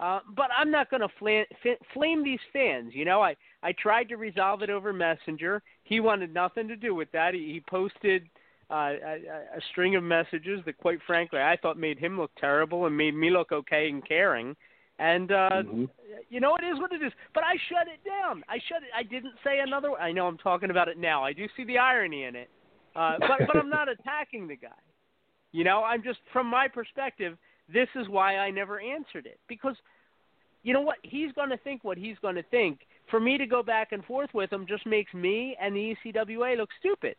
Uh, 0.00 0.18
but 0.36 0.48
I'm 0.56 0.70
not 0.70 0.90
going 0.90 1.02
to 1.02 1.08
fla- 1.18 1.44
f- 1.64 1.78
flame 1.92 2.24
these 2.24 2.40
fans. 2.52 2.92
You 2.94 3.04
know, 3.04 3.22
I 3.22 3.36
I 3.62 3.72
tried 3.72 4.08
to 4.08 4.16
resolve 4.16 4.62
it 4.62 4.70
over 4.70 4.92
Messenger. 4.92 5.62
He 5.84 6.00
wanted 6.00 6.34
nothing 6.34 6.66
to 6.68 6.76
do 6.76 6.94
with 6.94 7.10
that. 7.12 7.32
He, 7.34 7.52
he 7.52 7.62
posted 7.68 8.24
uh, 8.70 8.74
a, 9.04 9.16
a 9.56 9.60
string 9.70 9.94
of 9.94 10.02
messages 10.02 10.60
that, 10.66 10.78
quite 10.78 10.98
frankly, 11.06 11.38
I 11.40 11.56
thought 11.56 11.78
made 11.78 11.98
him 11.98 12.18
look 12.18 12.32
terrible 12.40 12.86
and 12.86 12.96
made 12.96 13.14
me 13.14 13.30
look 13.30 13.52
okay 13.52 13.88
and 13.88 14.06
caring. 14.06 14.56
And 14.98 15.30
uh, 15.30 15.50
Mhm. 15.62 15.88
you 16.28 16.40
know, 16.40 16.56
it 16.56 16.64
is 16.64 16.78
what 16.80 16.92
it 16.92 17.02
is. 17.02 17.12
But 17.32 17.44
I 17.44 17.54
shut 17.68 17.86
it 17.88 18.04
down. 18.04 18.42
I 18.48 18.58
shut 18.68 18.82
it. 18.82 18.88
I 18.96 19.02
didn't 19.04 19.34
say 19.44 19.60
another. 19.60 19.92
I 19.92 20.10
know 20.12 20.26
I'm 20.26 20.38
talking 20.38 20.70
about 20.70 20.88
it 20.88 20.98
now. 20.98 21.22
I 21.24 21.32
do 21.32 21.46
see 21.56 21.64
the 21.64 21.78
irony 21.78 22.24
in 22.24 22.34
it. 22.34 22.50
Uh, 22.96 23.18
but 23.20 23.46
but 23.46 23.56
I'm 23.56 23.70
not 23.70 23.88
attacking 23.96 24.48
the 24.48 24.56
guy. 24.56 24.68
You 25.52 25.62
know, 25.62 25.84
I'm 25.84 26.02
just 26.02 26.18
from 26.32 26.48
my 26.48 26.66
perspective. 26.66 27.36
This 27.72 27.88
is 27.94 28.08
why 28.08 28.36
I 28.36 28.50
never 28.50 28.80
answered 28.80 29.26
it 29.26 29.38
because, 29.48 29.76
you 30.62 30.72
know 30.72 30.82
what? 30.82 30.96
He's 31.02 31.32
going 31.32 31.50
to 31.50 31.56
think 31.58 31.84
what 31.84 31.96
he's 31.96 32.16
going 32.20 32.34
to 32.36 32.42
think. 32.44 32.80
For 33.10 33.20
me 33.20 33.38
to 33.38 33.46
go 33.46 33.62
back 33.62 33.92
and 33.92 34.04
forth 34.04 34.30
with 34.34 34.52
him 34.52 34.66
just 34.68 34.86
makes 34.86 35.12
me 35.14 35.56
and 35.60 35.74
the 35.74 35.94
ECWA 36.04 36.56
look 36.56 36.70
stupid. 36.78 37.16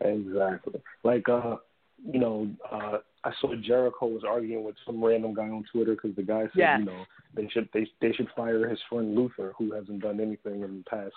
Exactly. 0.00 0.80
Like, 1.02 1.28
uh, 1.28 1.56
you 2.04 2.20
know, 2.20 2.48
uh, 2.70 2.98
I 3.24 3.32
saw 3.40 3.54
Jericho 3.56 4.06
was 4.06 4.22
arguing 4.26 4.64
with 4.64 4.76
some 4.86 5.04
random 5.04 5.34
guy 5.34 5.48
on 5.48 5.64
Twitter 5.72 5.94
because 5.94 6.14
the 6.16 6.22
guy 6.22 6.42
said, 6.42 6.50
Yes. 6.54 6.78
you 6.80 6.86
know, 6.86 7.04
they 7.34 7.48
should 7.52 7.68
they 7.74 7.86
they 8.00 8.12
should 8.12 8.28
fire 8.36 8.68
his 8.68 8.78
friend 8.88 9.14
Luther, 9.14 9.52
who 9.58 9.72
hasn't 9.72 10.02
done 10.02 10.20
anything 10.20 10.62
in 10.62 10.78
the 10.78 10.84
past 10.88 11.14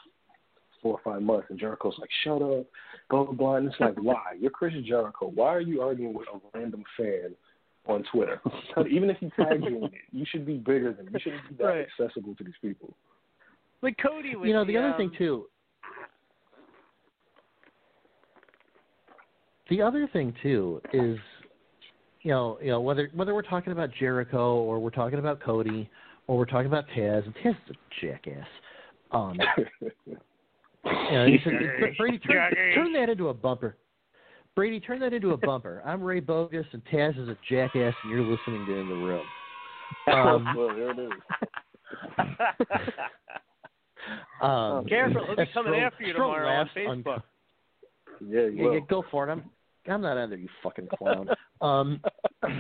four 0.82 0.94
or 0.94 1.02
five 1.04 1.22
months. 1.22 1.48
And 1.50 1.60
Jericho's 1.60 1.96
like, 2.00 2.10
shut 2.24 2.42
up, 2.42 2.66
blah 3.10 3.26
blah 3.26 3.34
blah. 3.34 3.56
And 3.58 3.68
it's 3.68 3.80
like, 3.80 3.96
why? 4.02 4.34
You're 4.40 4.52
Chris 4.52 4.74
Jericho. 4.86 5.32
Why 5.34 5.54
are 5.54 5.62
you 5.62 5.82
arguing 5.82 6.14
with 6.14 6.28
a 6.34 6.58
random 6.58 6.84
fan 6.98 7.36
on 7.88 8.04
Twitter? 8.12 8.42
Even 8.90 9.10
if 9.10 9.18
he 9.18 9.30
tags 9.32 9.64
you 9.68 9.78
in 9.78 9.86
it, 9.86 9.94
you 10.12 10.26
should 10.30 10.46
be 10.46 10.58
bigger 10.58 10.94
than 10.94 11.08
you 11.12 11.20
shouldn't 11.20 11.50
be 11.50 11.56
that 11.56 11.64
Right. 11.64 11.88
accessible 12.00 12.36
to 12.36 12.44
these 12.44 12.54
people. 12.62 12.94
Like 13.82 13.98
Cody 13.98 14.36
with 14.36 14.48
you 14.48 14.54
know 14.54 14.64
the, 14.64 14.78
other 14.78 14.90
um, 14.90 14.98
thing 14.98 15.12
too 15.18 15.48
the 19.70 19.82
other 19.82 20.08
thing 20.14 20.36
too 20.44 20.82
is 20.94 21.18
you 22.22 22.30
know 22.30 22.60
you 22.62 22.70
know 22.70 22.80
whether 22.80 23.10
whether 23.16 23.34
we're 23.34 23.42
talking 23.42 23.74
about 23.74 23.90
Jericho 24.00 24.58
or 24.58 24.80
we're 24.80 24.92
talking 24.92 25.18
about 25.18 25.42
Cody 25.42 25.90
or 26.28 26.38
we're 26.38 26.46
talking 26.46 26.68
about 26.68 26.86
Taz 26.96 27.26
and 27.26 27.34
Taz 27.36 27.56
is 27.68 27.76
a 27.76 28.06
jackass 28.06 28.48
um 29.12 29.40
you 30.84 31.12
know, 31.12 31.28
he 31.28 31.40
said, 31.44 31.54
Brady 31.98 32.20
turn, 32.20 32.54
turn 32.74 32.94
that 32.94 33.10
into 33.10 33.30
a 33.30 33.34
bumper 33.34 33.78
Brady 34.56 34.80
turn 34.80 35.00
that 35.00 35.14
into 35.14 35.32
a 35.32 35.38
bumper 35.38 35.82
I'm 35.86 36.02
Ray 36.02 36.20
Bogus 36.20 36.66
and 36.74 36.84
Taz 36.86 37.18
is 37.22 37.30
a 37.30 37.38
jackass 37.50 37.94
and 38.04 38.12
you're 38.12 38.22
listening 38.22 38.66
to 38.66 38.78
in 38.78 38.88
the 38.88 38.96
room 38.96 39.26
um, 40.08 40.54
well, 40.58 40.68
there 40.70 40.92
it 40.92 41.00
is. 41.00 41.12
um, 44.42 44.86
Careful, 44.88 45.26
he'll 45.26 45.36
be 45.36 45.46
coming 45.54 45.76
after 45.76 46.04
you 46.04 46.14
tomorrow 46.14 46.48
on 46.48 46.70
Facebook. 46.76 47.24
Yeah, 48.28 48.42
you 48.42 48.66
Yeah, 48.66 48.74
yeah, 48.74 48.80
go 48.90 49.04
for 49.12 49.28
it. 49.28 49.32
I'm 49.32 49.44
I'm 49.88 50.02
not 50.02 50.18
under 50.18 50.38
you 50.38 50.48
fucking 50.64 50.90
clown. 50.98 51.30
um, 51.62 52.02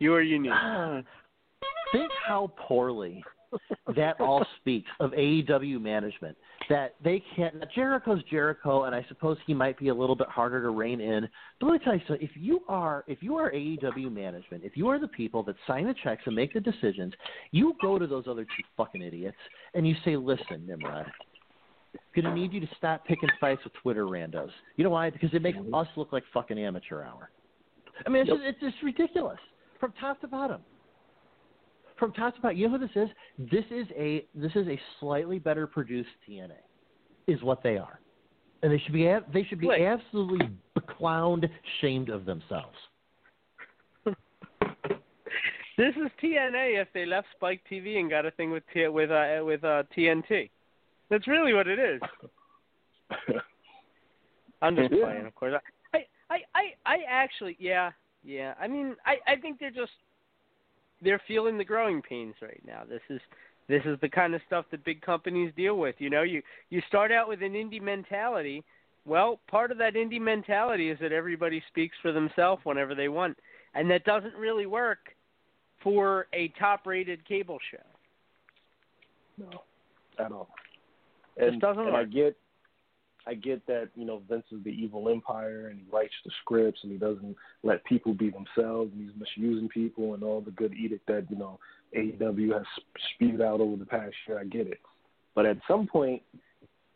You 0.00 0.14
are 0.14 0.22
unique. 0.22 0.52
think 1.92 2.10
how 2.26 2.52
poorly 2.58 3.22
that 3.96 4.20
all 4.20 4.44
speaks 4.60 4.88
of 5.00 5.10
AEW 5.12 5.80
management. 5.80 6.36
That 6.68 6.94
they 7.02 7.22
can't. 7.36 7.54
Now 7.56 7.66
Jericho's 7.74 8.22
Jericho, 8.30 8.84
and 8.84 8.94
I 8.94 9.04
suppose 9.08 9.36
he 9.46 9.54
might 9.54 9.78
be 9.78 9.88
a 9.88 9.94
little 9.94 10.16
bit 10.16 10.28
harder 10.28 10.62
to 10.62 10.70
rein 10.70 11.00
in. 11.00 11.28
But 11.60 11.66
let 11.66 11.72
me 11.72 11.78
tell 11.84 11.94
you 11.94 12.00
something: 12.08 12.26
if 12.26 12.36
you 12.36 12.60
are 12.68 13.04
if 13.06 13.22
you 13.22 13.36
are 13.36 13.50
AEW 13.52 14.12
management, 14.12 14.64
if 14.64 14.76
you 14.76 14.88
are 14.88 14.98
the 14.98 15.08
people 15.08 15.42
that 15.44 15.56
sign 15.66 15.86
the 15.86 15.94
checks 16.02 16.22
and 16.26 16.34
make 16.34 16.54
the 16.54 16.60
decisions, 16.60 17.12
you 17.50 17.74
go 17.82 17.98
to 17.98 18.06
those 18.06 18.24
other 18.28 18.44
two 18.44 18.64
fucking 18.76 19.02
idiots 19.02 19.36
and 19.74 19.86
you 19.86 19.94
say, 20.04 20.16
"Listen, 20.16 20.66
Nimrod." 20.66 21.06
I'm 22.16 22.22
Gonna 22.22 22.34
need 22.34 22.52
you 22.52 22.60
to 22.60 22.68
stop 22.76 23.04
picking 23.06 23.28
fights 23.40 23.62
with 23.62 23.72
Twitter 23.74 24.06
randos. 24.06 24.50
You 24.76 24.84
know 24.84 24.90
why? 24.90 25.10
Because 25.10 25.30
it 25.32 25.42
makes 25.42 25.58
mm-hmm. 25.58 25.74
us 25.74 25.86
look 25.96 26.12
like 26.12 26.24
fucking 26.32 26.58
amateur 26.58 27.04
hour. 27.04 27.30
I 28.04 28.10
mean, 28.10 28.22
it's 28.22 28.28
Yep. 28.30 28.38
just, 28.38 28.48
it's 28.48 28.60
just 28.60 28.82
ridiculous 28.82 29.38
from 29.78 29.92
top 30.00 30.20
to 30.22 30.26
bottom. 30.26 30.60
From 31.98 32.12
top 32.12 32.34
to 32.36 32.40
bottom, 32.40 32.58
you 32.58 32.68
know 32.68 32.78
who 32.78 32.86
this 32.86 32.96
is? 32.96 33.08
This 33.38 33.64
is 33.70 33.86
a 33.96 34.26
this 34.34 34.52
is 34.54 34.66
a 34.66 34.80
slightly 34.98 35.38
better 35.38 35.66
produced 35.66 36.08
TNA, 36.28 36.52
is 37.26 37.42
what 37.42 37.62
they 37.62 37.76
are, 37.76 38.00
and 38.62 38.72
they 38.72 38.78
should 38.78 38.92
be 38.92 39.04
they 39.32 39.44
should 39.44 39.60
be 39.60 39.68
Wait. 39.68 39.86
absolutely 39.86 40.50
clowned, 41.00 41.48
shamed 41.80 42.08
of 42.08 42.24
themselves. 42.24 42.76
This 45.76 45.92
is 45.96 46.08
TNA 46.22 46.80
if 46.80 46.86
they 46.94 47.04
left 47.04 47.26
Spike 47.34 47.60
TV 47.68 47.98
and 47.98 48.08
got 48.08 48.24
a 48.24 48.30
thing 48.30 48.52
with 48.52 48.62
T- 48.72 48.86
with 48.86 49.10
uh, 49.10 49.40
with 49.42 49.64
uh, 49.64 49.82
TNT. 49.96 50.48
That's 51.10 51.26
really 51.26 51.52
what 51.52 51.66
it 51.66 51.80
is. 51.80 52.00
I'm 54.62 54.76
just 54.76 54.90
playing, 54.90 55.26
of 55.26 55.34
course. 55.34 55.54
I, 55.92 55.98
I, 56.30 56.38
I, 56.54 56.62
I 56.86 56.96
actually, 57.08 57.56
yeah, 57.60 57.90
yeah. 58.22 58.54
I 58.58 58.66
mean, 58.66 58.96
I, 59.04 59.16
I 59.30 59.36
think 59.36 59.58
they're 59.60 59.70
just 59.70 59.92
they're 61.04 61.22
feeling 61.28 61.58
the 61.58 61.64
growing 61.64 62.02
pains 62.02 62.34
right 62.42 62.60
now. 62.66 62.82
This 62.88 63.02
is 63.10 63.20
this 63.68 63.82
is 63.84 63.98
the 64.00 64.08
kind 64.08 64.34
of 64.34 64.40
stuff 64.46 64.66
that 64.70 64.84
big 64.84 65.00
companies 65.00 65.52
deal 65.56 65.78
with. 65.78 65.94
You 65.98 66.10
know, 66.10 66.22
you 66.22 66.42
you 66.70 66.82
start 66.88 67.12
out 67.12 67.28
with 67.28 67.42
an 67.42 67.52
indie 67.52 67.80
mentality. 67.80 68.64
Well, 69.06 69.38
part 69.48 69.70
of 69.70 69.78
that 69.78 69.94
indie 69.94 70.20
mentality 70.20 70.90
is 70.90 70.98
that 71.00 71.12
everybody 71.12 71.62
speaks 71.68 71.96
for 72.00 72.10
themselves 72.10 72.62
whenever 72.64 72.94
they 72.94 73.08
want, 73.08 73.36
and 73.74 73.90
that 73.90 74.04
doesn't 74.04 74.34
really 74.34 74.66
work 74.66 75.14
for 75.82 76.26
a 76.32 76.48
top-rated 76.58 77.26
cable 77.28 77.58
show. 77.70 77.76
No, 79.36 79.62
at 80.18 80.32
all. 80.32 80.48
And, 81.36 81.60
doesn't 81.60 81.86
and 81.86 81.96
I 81.96 82.04
get, 82.04 82.36
I 83.26 83.34
get 83.34 83.66
that 83.66 83.88
you 83.94 84.04
know 84.04 84.22
Vince 84.28 84.44
is 84.52 84.62
the 84.64 84.70
evil 84.70 85.08
empire 85.08 85.68
and 85.68 85.78
he 85.80 85.86
writes 85.90 86.14
the 86.24 86.30
scripts 86.42 86.80
and 86.82 86.92
he 86.92 86.98
doesn't 86.98 87.36
let 87.62 87.84
people 87.84 88.12
be 88.14 88.30
themselves 88.30 88.92
and 88.92 89.02
he's 89.02 89.18
misusing 89.18 89.68
people 89.68 90.14
and 90.14 90.22
all 90.22 90.40
the 90.40 90.50
good 90.50 90.74
edict 90.74 91.06
that 91.06 91.26
you 91.30 91.36
know 91.36 91.58
AEW 91.96 92.52
has 92.52 92.66
spewed 93.14 93.40
out 93.40 93.60
over 93.60 93.76
the 93.76 93.86
past 93.86 94.14
year. 94.26 94.38
I 94.38 94.44
get 94.44 94.66
it, 94.66 94.80
but 95.34 95.46
at 95.46 95.58
some 95.68 95.86
point, 95.86 96.22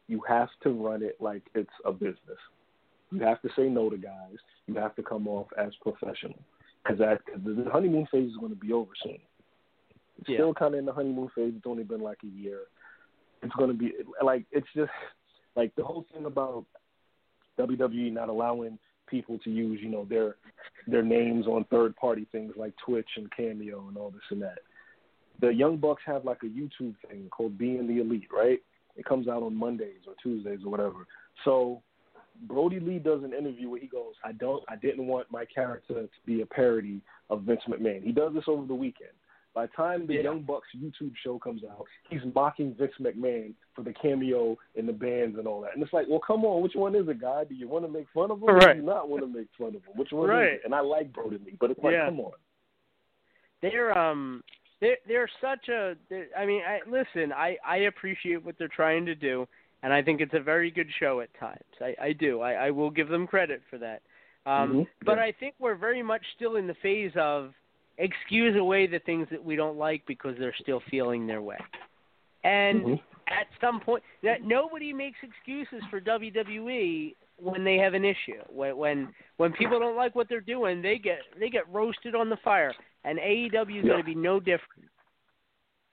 you 0.08 0.20
have 0.28 0.48
to 0.62 0.70
run 0.70 1.02
it 1.02 1.16
like 1.20 1.42
it's 1.54 1.70
a 1.84 1.92
business. 1.92 2.38
You 3.10 3.20
have 3.20 3.40
to 3.42 3.48
say 3.56 3.68
no 3.68 3.88
to 3.88 3.96
guys. 3.96 4.36
You 4.66 4.74
have 4.74 4.94
to 4.96 5.02
come 5.02 5.28
off 5.28 5.46
as 5.56 5.72
professional 5.80 6.38
because 6.82 6.98
the 6.98 7.64
honeymoon 7.72 8.06
phase 8.10 8.30
is 8.30 8.36
going 8.36 8.52
to 8.52 8.58
be 8.58 8.72
over 8.72 8.92
soon. 9.02 9.18
It's 10.18 10.28
Yeah. 10.28 10.36
still 10.38 10.54
kind 10.54 10.74
of 10.74 10.78
in 10.80 10.84
the 10.84 10.92
honeymoon 10.92 11.28
phase. 11.34 11.54
It's 11.56 11.66
only 11.66 11.84
been 11.84 12.00
like 12.00 12.22
a 12.24 12.26
year. 12.26 12.62
It's 13.42 13.54
going 13.54 13.70
to 13.70 13.76
be 13.76 13.92
like 14.22 14.44
it's 14.50 14.66
just 14.74 14.90
like 15.56 15.74
the 15.76 15.84
whole 15.84 16.06
thing 16.12 16.26
about 16.26 16.64
WWE 17.58 18.12
not 18.12 18.28
allowing 18.28 18.78
people 19.08 19.38
to 19.38 19.50
use 19.50 19.80
you 19.82 19.88
know 19.88 20.04
their 20.04 20.36
their 20.86 21.02
names 21.02 21.46
on 21.46 21.64
third 21.64 21.96
party 21.96 22.26
things 22.30 22.52
like 22.56 22.72
Twitch 22.84 23.08
and 23.16 23.30
Cameo 23.34 23.88
and 23.88 23.96
all 23.96 24.10
this 24.10 24.20
and 24.30 24.42
that. 24.42 24.58
The 25.40 25.48
Young 25.48 25.76
Bucks 25.76 26.02
have 26.06 26.24
like 26.24 26.42
a 26.42 26.46
YouTube 26.46 26.94
thing 27.08 27.28
called 27.30 27.56
Being 27.58 27.86
the 27.86 28.00
Elite, 28.00 28.28
right? 28.32 28.58
It 28.96 29.04
comes 29.04 29.28
out 29.28 29.42
on 29.42 29.54
Mondays 29.54 30.02
or 30.06 30.14
Tuesdays 30.20 30.60
or 30.64 30.70
whatever. 30.70 31.06
So 31.44 31.80
Brodie 32.46 32.80
Lee 32.80 32.98
does 32.98 33.22
an 33.22 33.32
interview 33.32 33.68
where 33.68 33.80
he 33.80 33.86
goes, 33.86 34.14
"I 34.24 34.32
don't, 34.32 34.62
I 34.68 34.76
didn't 34.76 35.06
want 35.06 35.30
my 35.30 35.44
character 35.44 35.94
to 35.94 36.08
be 36.26 36.42
a 36.42 36.46
parody 36.46 37.00
of 37.30 37.42
Vince 37.42 37.62
McMahon." 37.68 38.02
He 38.02 38.12
does 38.12 38.34
this 38.34 38.44
over 38.46 38.66
the 38.66 38.74
weekend. 38.74 39.10
By 39.54 39.66
the 39.66 39.72
time 39.72 40.06
the 40.06 40.14
Young 40.14 40.42
Bucks 40.42 40.68
YouTube 40.76 41.12
show 41.24 41.38
comes 41.38 41.62
out, 41.64 41.84
he's 42.10 42.20
mocking 42.34 42.74
Vince 42.78 42.92
McMahon 43.00 43.54
for 43.74 43.82
the 43.82 43.92
cameo 43.94 44.56
in 44.76 44.86
the 44.86 44.92
bands 44.92 45.36
and 45.38 45.48
all 45.48 45.60
that. 45.62 45.74
And 45.74 45.82
it's 45.82 45.92
like, 45.92 46.06
well, 46.08 46.20
come 46.24 46.44
on, 46.44 46.62
which 46.62 46.74
one 46.76 46.94
is 46.94 47.08
it, 47.08 47.20
guy? 47.20 47.44
Do 47.44 47.54
you 47.54 47.66
want 47.66 47.84
to 47.84 47.90
make 47.90 48.06
fun 48.14 48.30
of 48.30 48.38
him, 48.38 48.44
or 48.44 48.60
do 48.60 48.76
you 48.78 48.82
not 48.86 49.08
want 49.08 49.22
to 49.24 49.26
make 49.28 49.48
fun 49.58 49.68
of 49.68 49.74
him? 49.84 49.94
Which 49.96 50.12
one 50.12 50.28
Right. 50.28 50.46
is 50.52 50.54
it? 50.56 50.60
And 50.64 50.74
I 50.74 50.80
like 50.80 51.12
Brodie 51.12 51.38
Lee, 51.44 51.56
but 51.58 51.70
it's 51.72 51.82
like, 51.82 51.92
Yeah. 51.94 52.04
come 52.06 52.20
on. 52.20 52.32
they're 53.60 53.96
um 53.98 54.44
they're 54.80 54.98
they're 55.08 55.28
such 55.40 55.68
a 55.68 55.96
they're, 56.08 56.28
I 56.36 56.46
mean 56.46 56.62
I 56.64 56.78
listen 56.88 57.32
I 57.32 57.56
I 57.66 57.78
appreciate 57.78 58.44
what 58.44 58.56
they're 58.58 58.68
trying 58.68 59.04
to 59.06 59.16
do 59.16 59.48
and 59.82 59.92
I 59.92 60.00
think 60.02 60.20
it's 60.20 60.34
a 60.34 60.40
very 60.40 60.70
good 60.70 60.86
show 61.00 61.20
at 61.20 61.34
times 61.40 61.64
I 61.80 61.96
I 62.00 62.12
do 62.12 62.40
I 62.40 62.52
I 62.52 62.70
will 62.70 62.90
give 62.90 63.08
them 63.08 63.26
credit 63.26 63.60
for 63.68 63.78
that 63.78 64.02
um 64.46 64.72
Mhm. 64.74 64.86
but 65.04 65.18
Yeah. 65.18 65.24
I 65.24 65.32
think 65.32 65.56
we're 65.58 65.74
very 65.74 66.04
much 66.04 66.22
still 66.36 66.54
in 66.54 66.68
the 66.68 66.74
phase 66.74 67.10
of 67.16 67.52
excuse 67.98 68.56
away 68.56 68.86
the 68.86 69.00
things 69.00 69.26
that 69.30 69.42
we 69.44 69.56
don't 69.56 69.76
like 69.76 70.02
because 70.06 70.36
they're 70.38 70.54
still 70.60 70.80
feeling 70.90 71.26
their 71.26 71.42
way. 71.42 71.58
And 72.44 72.82
Mhm. 72.84 73.02
at 73.26 73.48
some 73.60 73.80
point 73.80 74.02
that 74.22 74.42
nobody 74.42 74.92
makes 74.92 75.18
excuses 75.22 75.82
for 75.90 76.00
WWE 76.00 77.14
when 77.36 77.64
they 77.64 77.76
have 77.76 77.94
an 77.94 78.04
issue. 78.04 78.40
When 78.48 78.76
when 78.76 79.14
when 79.36 79.52
people 79.52 79.78
don't 79.78 79.96
like 79.96 80.14
what 80.14 80.28
they're 80.28 80.40
doing 80.40 80.80
they 80.80 80.98
get 80.98 81.20
they 81.38 81.50
get 81.50 81.68
roasted 81.68 82.14
on 82.14 82.28
the 82.28 82.36
fire. 82.38 82.72
And 83.04 83.18
AEW 83.18 83.78
is 83.78 83.84
Yeah. 83.84 83.92
going 83.92 84.00
to 84.00 84.06
be 84.06 84.14
no 84.14 84.40
different. 84.40 84.88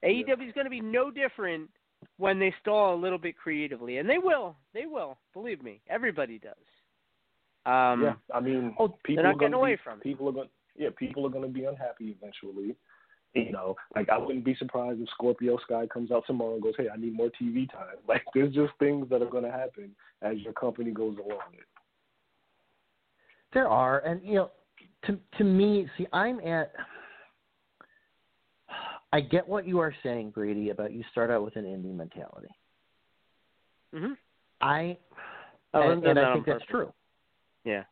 AEW 0.04 0.48
is 0.48 0.54
going 0.54 0.66
to 0.66 0.70
be 0.72 0.82
no 0.82 1.10
different 1.12 1.70
when 2.18 2.40
they 2.40 2.52
stall 2.62 2.94
a 2.94 3.00
little 3.02 3.18
bit 3.18 3.38
creatively. 3.38 3.98
And 3.98 4.08
they 4.10 4.18
will. 4.20 4.56
They 4.74 4.86
will. 4.86 5.18
Believe 5.34 5.64
me. 5.64 5.82
Everybody 5.88 6.40
does. 6.40 6.54
Um 7.66 8.04
yeah, 8.04 8.16
I 8.34 8.40
mean, 8.40 8.76
oh, 8.78 8.90
people 9.04 9.24
they're 9.24 9.32
are 9.32 9.34
not 9.34 9.40
getting 9.40 9.56
away 9.56 9.74
be, 9.76 9.82
from 9.84 10.00
it. 10.00 10.04
people 10.04 10.30
are 10.30 10.32
going. 10.34 10.50
Yeah, 10.78 10.90
people 10.98 11.26
are 11.26 11.30
going 11.30 11.44
to 11.48 11.54
be 11.54 11.66
unhappy 11.66 12.16
eventually. 12.20 12.76
You 13.34 13.52
know, 13.52 13.76
like 13.96 14.10
I 14.10 14.18
wouldn't 14.18 14.46
be 14.46 14.56
surprised 14.56 15.02
if 15.02 15.10
Scorpio 15.10 15.58
Sky 15.58 15.86
comes 15.88 16.10
out 16.10 16.24
tomorrow 16.26 16.54
and 16.54 16.64
goes, 16.64 16.74
"Hey, 16.78 16.88
I 16.92 16.96
need 16.96 17.14
more 17.14 17.30
TV 17.42 17.70
time." 17.70 17.98
Like, 18.08 18.24
there's 18.34 18.54
just 18.54 18.72
things 18.80 19.10
that 19.10 19.22
are 19.22 19.30
going 19.30 19.44
to 19.44 19.52
happen 19.52 19.94
as 20.22 20.38
your 20.40 20.54
company 20.54 20.92
goes 20.92 21.18
along. 21.18 21.42
There 23.54 23.68
are, 23.68 24.00
and 24.00 24.22
you 24.24 24.36
know, 24.36 24.52
to 25.06 25.20
to 25.38 25.44
me, 25.44 25.88
see, 25.98 26.08
I'm 26.14 26.40
at. 26.40 26.72
I 29.12 29.22
get 29.22 29.48
what 29.48 29.68
you 29.68 29.80
are 29.80 29.94
saying, 30.04 30.32
Brady, 30.32 30.70
about 30.70 30.92
you 30.92 31.04
start 31.12 31.30
out 31.30 31.44
with 31.44 31.56
an 31.56 31.64
indie 31.64 31.96
mentality. 31.96 32.50
mhm 33.94 34.16
I 34.62 34.98
Oh, 35.74 35.82
and, 35.82 35.92
and 35.92 36.04
done 36.04 36.18
I 36.18 36.22
that 36.22 36.34
think 36.34 36.48
on 36.48 36.54
that's 36.54 36.66
purpose. 36.66 36.94
true. 37.66 37.72
yeah 37.72 37.84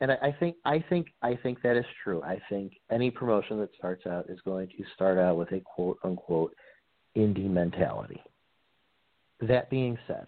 And 0.00 0.12
I, 0.12 0.16
I 0.22 0.36
think 0.38 0.56
I 0.64 0.84
think 0.88 1.08
I 1.22 1.38
think 1.42 1.62
that 1.62 1.76
is 1.76 1.84
true. 2.04 2.22
I 2.22 2.40
think 2.48 2.72
any 2.90 3.10
promotion 3.10 3.58
that 3.60 3.70
starts 3.76 4.06
out 4.06 4.28
is 4.28 4.38
going 4.44 4.68
to 4.68 4.84
start 4.94 5.18
out 5.18 5.36
with 5.36 5.50
a 5.52 5.60
quote 5.60 5.98
unquote 6.04 6.54
indie 7.16 7.50
mentality. 7.50 8.22
That 9.40 9.70
being 9.70 9.98
said, 10.06 10.26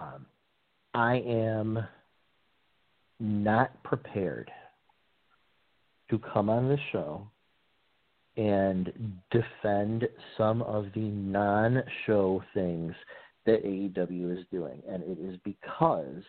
um, 0.00 0.26
I 0.94 1.16
am 1.26 1.84
not 3.20 3.82
prepared 3.82 4.50
to 6.10 6.18
come 6.18 6.50
on 6.50 6.68
this 6.68 6.80
show 6.90 7.26
and 8.36 8.92
defend 9.30 10.08
some 10.36 10.62
of 10.62 10.86
the 10.94 11.00
non-show 11.00 12.42
things 12.54 12.94
that 13.46 13.64
AEW 13.64 14.38
is 14.38 14.44
doing, 14.50 14.82
and 14.88 15.02
it 15.02 15.18
is 15.20 15.38
because 15.44 16.22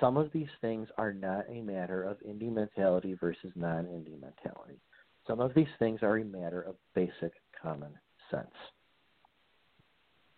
some 0.00 0.16
of 0.16 0.30
these 0.32 0.48
things 0.60 0.88
are 0.98 1.12
not 1.12 1.44
a 1.48 1.60
matter 1.62 2.02
of 2.02 2.18
indie 2.20 2.52
mentality 2.52 3.16
versus 3.20 3.50
non-indie 3.54 4.20
mentality. 4.20 4.80
Some 5.26 5.40
of 5.40 5.54
these 5.54 5.66
things 5.78 6.00
are 6.02 6.18
a 6.18 6.24
matter 6.24 6.62
of 6.62 6.76
basic 6.94 7.32
common 7.60 7.92
sense. 8.30 8.46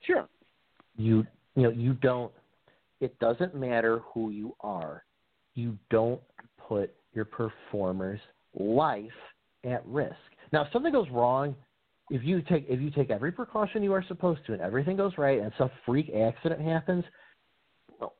sure 0.01 0.29
You 0.97 1.27
you 1.55 1.63
know 1.65 1.71
you 1.71 1.95
don't. 1.95 2.33
It 3.01 3.19
doesn't 3.19 3.55
matter 3.55 4.01
who 4.13 4.31
you 4.31 4.57
are. 4.61 5.05
You 5.55 5.77
don't 5.91 6.21
put 6.69 6.95
your 7.15 7.25
performer's 7.25 8.21
life 8.59 9.11
at 9.65 9.85
risk. 9.87 10.15
Now, 10.53 10.63
if 10.63 10.73
something 10.73 10.93
goes 10.93 11.09
wrong, 11.11 11.55
if 12.11 12.23
you 12.25 12.43
take 12.43 12.67
if 12.69 12.81
you 12.81 12.91
take 12.91 13.11
every 13.11 13.33
precaution 13.33 13.83
you 13.83 13.93
are 13.93 14.05
supposed 14.07 14.41
to, 14.47 14.53
and 14.53 14.63
everything 14.63 14.97
goes 14.97 15.13
right, 15.19 15.41
and 15.41 15.53
some 15.59 15.71
freak 15.85 16.11
accident 16.15 16.61
happens, 16.61 17.05
well, 18.01 18.15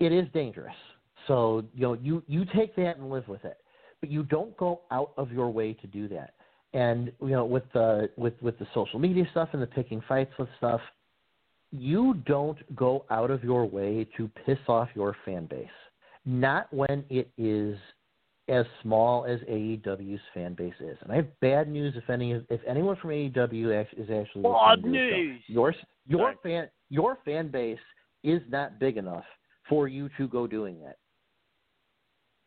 it 0.00 0.12
is 0.12 0.26
dangerous. 0.32 0.74
So 1.26 1.64
you 1.74 1.82
know 1.82 1.94
you 1.94 2.22
you 2.26 2.44
take 2.54 2.74
that 2.76 2.98
and 2.98 3.10
live 3.10 3.28
with 3.28 3.44
it, 3.44 3.58
but 4.00 4.10
you 4.10 4.22
don't 4.24 4.56
go 4.56 4.82
out 4.90 5.12
of 5.16 5.32
your 5.32 5.50
way 5.50 5.72
to 5.74 5.86
do 5.86 6.08
that. 6.08 6.34
And 6.72 7.12
you 7.20 7.30
know 7.30 7.44
with 7.44 7.64
the 7.72 8.10
with 8.16 8.34
with 8.42 8.58
the 8.58 8.66
social 8.74 8.98
media 8.98 9.24
stuff 9.30 9.50
and 9.52 9.62
the 9.62 9.66
picking 9.66 10.02
fights 10.06 10.32
with 10.38 10.48
stuff, 10.58 10.80
you 11.70 12.14
don't 12.26 12.58
go 12.76 13.04
out 13.10 13.30
of 13.30 13.42
your 13.42 13.64
way 13.64 14.06
to 14.16 14.30
piss 14.44 14.58
off 14.68 14.88
your 14.94 15.16
fan 15.24 15.46
base. 15.46 15.68
Not 16.26 16.72
when 16.72 17.04
it 17.08 17.30
is 17.38 17.78
as 18.48 18.66
small 18.82 19.24
as 19.24 19.40
AEW's 19.40 20.20
fan 20.34 20.52
base 20.52 20.74
is. 20.78 20.98
And 21.00 21.10
I 21.10 21.16
have 21.16 21.40
bad 21.40 21.68
news 21.68 21.94
if 21.96 22.10
any 22.10 22.32
if 22.50 22.60
anyone 22.66 22.96
from 22.96 23.10
AEW 23.10 23.86
is 23.96 24.10
actually 24.10 24.42
Bad 24.42 24.80
show. 24.82 24.88
news. 24.88 25.40
Your 25.46 25.74
your 26.06 26.34
fan 26.42 26.68
your 26.90 27.16
fan 27.24 27.48
base 27.48 27.78
is 28.22 28.42
not 28.50 28.78
big 28.78 28.98
enough 28.98 29.24
for 29.68 29.88
you 29.88 30.08
to 30.18 30.28
go 30.28 30.46
doing 30.46 30.80
that. 30.80 30.96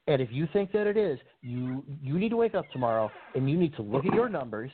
And 0.07 0.21
if 0.21 0.29
you 0.31 0.47
think 0.53 0.71
that 0.71 0.87
it 0.87 0.95
is, 0.95 1.19
you 1.41 1.83
you 2.01 2.17
need 2.17 2.29
to 2.29 2.37
wake 2.37 2.55
up 2.55 2.65
tomorrow 2.71 3.11
and 3.35 3.49
you 3.49 3.57
need 3.57 3.75
to 3.75 3.81
look 3.81 4.05
at 4.05 4.13
your 4.13 4.29
numbers. 4.29 4.71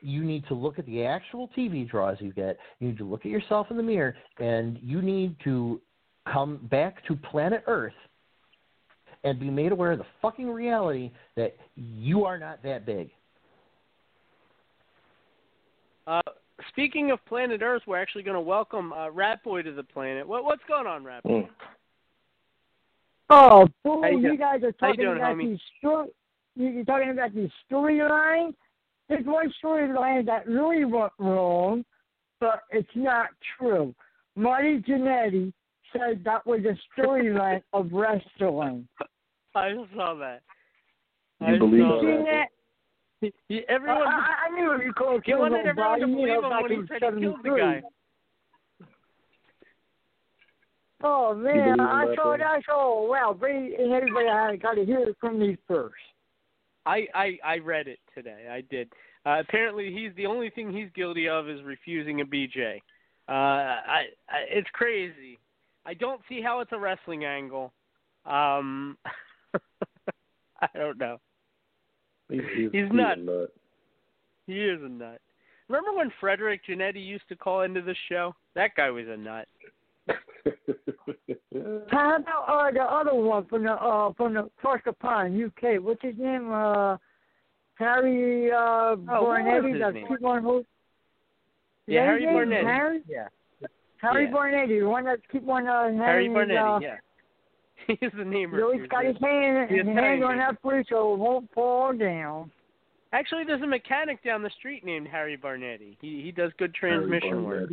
You 0.00 0.24
need 0.24 0.46
to 0.46 0.54
look 0.54 0.78
at 0.78 0.86
the 0.86 1.04
actual 1.04 1.48
TV 1.56 1.88
draws 1.88 2.16
you 2.20 2.32
get. 2.32 2.56
You 2.80 2.88
need 2.88 2.98
to 2.98 3.04
look 3.04 3.20
at 3.20 3.30
yourself 3.30 3.68
in 3.70 3.76
the 3.76 3.82
mirror 3.82 4.16
and 4.38 4.78
you 4.82 5.02
need 5.02 5.36
to 5.44 5.80
come 6.32 6.68
back 6.70 7.04
to 7.06 7.16
planet 7.16 7.64
Earth 7.66 7.92
and 9.24 9.38
be 9.38 9.50
made 9.50 9.72
aware 9.72 9.92
of 9.92 9.98
the 9.98 10.06
fucking 10.20 10.50
reality 10.50 11.10
that 11.36 11.56
you 11.76 12.24
are 12.24 12.38
not 12.38 12.62
that 12.62 12.86
big. 12.86 13.10
Uh, 16.06 16.20
speaking 16.72 17.10
of 17.10 17.24
planet 17.26 17.62
Earth, 17.62 17.82
we're 17.86 18.00
actually 18.00 18.22
going 18.22 18.34
to 18.34 18.40
welcome 18.40 18.92
uh, 18.92 19.10
Rat 19.10 19.42
Boy 19.44 19.62
to 19.62 19.72
the 19.72 19.82
planet. 19.82 20.26
What, 20.26 20.44
what's 20.44 20.62
going 20.66 20.86
on, 20.86 21.04
Rat 21.04 21.22
Boy? 21.22 21.48
Oh, 23.30 23.66
fool! 23.82 24.02
How 24.02 24.10
you 24.10 24.32
You, 24.32 24.38
guys 24.38 24.62
are 24.62 24.72
How 24.80 24.88
you 24.88 24.92
talking 24.94 25.04
doing, 25.04 25.16
about 25.18 25.36
homie? 25.36 25.50
these 25.50 25.60
story. 25.78 26.08
You're 26.54 26.84
talking 26.84 27.10
about 27.10 27.34
these 27.34 27.48
storylines. 27.70 28.54
There's 29.08 29.24
one 29.24 29.52
storyline 29.64 30.26
that 30.26 30.46
really 30.46 30.84
went 30.84 31.12
wrong, 31.18 31.84
but 32.40 32.60
it's 32.70 32.88
not 32.94 33.28
true. 33.58 33.94
Marty 34.36 34.80
Jannetty 34.80 35.52
said 35.92 36.22
that 36.24 36.46
was 36.46 36.60
a 36.64 37.00
storyline 37.00 37.62
of 37.72 37.90
wrestling. 37.92 38.86
I 39.54 39.74
saw 39.94 40.14
that. 40.14 40.42
You 41.40 41.54
I 41.54 41.58
believe 41.58 41.80
saw 41.82 42.00
Seen 42.00 42.24
that? 42.24 42.48
That? 43.22 43.64
Everyone, 43.68 44.06
I, 44.06 44.10
I, 44.10 44.46
I 44.46 44.50
knew 44.54 44.84
you 44.84 44.92
could 44.94 45.22
he 45.24 45.32
kill 45.32 45.40
wanted 45.40 45.66
everyone 45.66 46.00
nobody, 46.00 46.00
to 46.00 46.06
believe 46.06 46.28
him 46.28 46.50
back 46.50 46.62
when 46.62 46.70
he 46.70 46.76
in 46.78 46.86
tried 46.86 46.98
to 46.98 47.20
kill 47.20 47.36
the 47.42 47.50
guy. 47.50 47.82
Oh 51.04 51.34
You 51.34 51.42
man, 51.42 51.76
believe 51.76 51.80
I 51.80 52.06
that, 52.06 52.16
saw 52.16 52.32
though? 52.32 52.36
that. 52.38 52.62
Oh 52.70 53.06
wow, 53.10 53.36
Brady 53.38 53.74
and 53.74 53.92
everybody 53.92 54.26
had 54.26 54.62
got 54.62 54.74
to 54.74 54.84
hear 54.84 55.00
it 55.00 55.16
from 55.20 55.38
me 55.38 55.56
first. 55.66 55.94
I, 56.86 57.06
I 57.14 57.38
I 57.44 57.58
read 57.58 57.88
it 57.88 57.98
today. 58.14 58.48
I 58.50 58.62
did. 58.70 58.88
Uh, 59.24 59.38
apparently, 59.40 59.92
he's 59.92 60.14
the 60.16 60.26
only 60.26 60.50
thing 60.50 60.72
he's 60.72 60.88
guilty 60.94 61.28
of 61.28 61.48
is 61.48 61.62
refusing 61.62 62.20
a 62.20 62.24
BJ. 62.24 62.80
Uh, 63.28 63.32
I, 63.32 64.02
I 64.28 64.38
it's 64.48 64.68
crazy. 64.72 65.38
I 65.86 65.94
don't 65.94 66.20
see 66.28 66.40
how 66.40 66.60
it's 66.60 66.72
a 66.72 66.78
wrestling 66.78 67.24
angle. 67.24 67.72
Um, 68.24 68.96
I 70.60 70.68
don't 70.74 70.98
know. 70.98 71.18
He's, 72.32 72.40
he's, 72.56 72.70
He's 72.72 72.82
he's 72.84 72.92
nuts. 72.92 73.20
a 73.20 73.24
nut. 73.24 73.52
He 74.46 74.54
is 74.64 74.80
a 74.82 74.88
nut. 74.88 75.20
Remember 75.68 75.92
when 75.96 76.10
Frederick 76.20 76.62
Janetti 76.68 77.04
used 77.04 77.28
to 77.28 77.36
call 77.36 77.62
into 77.62 77.80
the 77.82 77.94
show? 78.08 78.34
That 78.54 78.70
guy 78.76 78.90
was 78.90 79.04
a 79.08 79.16
nut. 79.16 79.46
How 81.90 82.16
about 82.16 82.44
uh, 82.48 82.70
the 82.72 82.80
other 82.82 83.14
one 83.14 83.46
from 83.46 83.64
the 83.64 83.72
uh, 83.72 84.12
from 84.16 84.34
the 84.34 84.40
across 84.58 84.80
the 84.84 84.92
pond, 84.92 85.42
UK? 85.42 85.80
What's 85.82 86.02
his 86.02 86.14
name? 86.18 86.52
Uh, 86.52 86.96
Harry 87.76 88.50
uh, 88.50 88.56
Oh, 88.56 88.96
what 89.06 89.22
was 89.22 89.40
Barnetti. 89.44 89.72
his 89.72 89.80
That 89.80 89.94
name? 89.94 90.06
on 90.24 90.42
host. 90.42 90.66
Yeah, 91.86 92.04
Harry 92.04 92.22
his 92.22 92.26
name? 92.26 92.36
Barnetti. 92.36 92.64
Harry. 92.64 93.00
Yeah. 93.08 93.26
Harry 93.98 94.24
Yeah. 94.24 94.30
Barnetti, 94.32 94.80
the 94.80 94.86
one 94.88 95.04
that 95.04 95.20
keep 95.30 95.48
on 95.48 95.66
uh, 95.68 95.84
Harry 96.04 96.26
having 96.28 96.30
his, 96.32 96.48
Barnetti, 96.56 96.76
uh, 96.76 96.80
yeah. 96.80 96.96
He's 98.00 98.10
the 98.16 98.24
name. 98.24 98.50
He 98.54 98.60
always 98.62 98.86
got 98.88 99.04
his 99.04 99.16
hand, 99.20 99.68
The 99.70 99.76
his 99.76 99.86
hand 99.86 99.98
Italian 99.98 100.22
on 100.24 100.36
guy. 100.38 100.46
that 100.50 100.62
push 100.62 100.86
so 100.88 101.14
it 101.14 101.18
won't 101.18 101.50
fall 101.52 101.92
down. 101.92 102.50
Actually, 103.12 103.44
there's 103.44 103.62
a 103.62 103.66
mechanic 103.66 104.22
down 104.24 104.42
the 104.42 104.50
street 104.58 104.84
named 104.84 105.06
Harry 105.08 105.36
Barnetti. 105.36 105.96
He 106.00 106.22
he 106.22 106.32
does 106.32 106.50
good 106.58 106.74
transmission 106.74 107.44
work. 107.44 107.70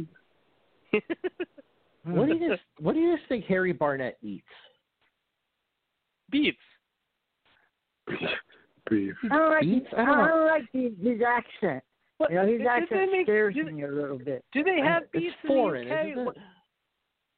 What 2.06 2.28
do 2.28 2.34
you 2.36 2.50
just 2.50 2.62
What 2.80 2.94
do 2.94 3.00
you 3.00 3.16
just 3.18 3.28
think 3.30 3.46
Harry 3.46 3.74
Barnett 3.74 4.18
eats? 4.24 4.46
Beats. 6.32 6.58
Beef. 8.90 9.14
I 9.32 9.38
don't 9.38 9.50
like 9.52 9.62
Beats? 9.62 9.86
his, 9.90 9.94
I 9.98 10.02
I 10.02 10.06
don't 10.06 10.18
know. 10.18 10.28
don't 10.28 10.48
like 10.48 10.64
his, 10.72 10.92
his 11.04 11.22
accent. 11.22 11.84
What? 12.18 12.32
You 12.32 12.38
know, 12.38 12.42
his 12.48 12.52
Did- 12.54 12.58
did 12.60 12.68
accent 12.68 12.90
they 12.92 13.06
make- 13.18 13.26
scares 13.26 13.54
did- 13.54 13.74
me 13.74 13.84
a 13.84 13.88
little 13.88 14.18
bit. 14.18 14.44
Do 14.54 14.64
they 14.64 14.80
have 14.84 15.04
It's 15.14 15.24
beats 15.24 15.36
foreign, 15.46 15.84
in 15.84 15.90
the 15.90 15.96
UK? 15.96 16.08
isn't 16.08 16.20
it? 16.20 16.26
What- 16.26 16.38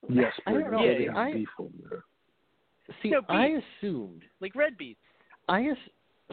Yes, 0.10 0.34
I 0.48 0.54
don't 0.54 0.64
but 0.64 0.72
know. 0.72 0.84
yeah, 0.84 0.92
Yeah, 1.00 1.18
I- 1.18 1.34
beef 1.34 1.50
over 1.60 1.70
there. 1.90 2.04
See, 3.02 3.10
No, 3.10 3.22
I 3.30 3.58
assumed. 3.80 4.24
Like 4.40 4.56
red 4.56 4.78
beats. 4.78 5.00
I 5.48 5.62
as, 5.68 5.78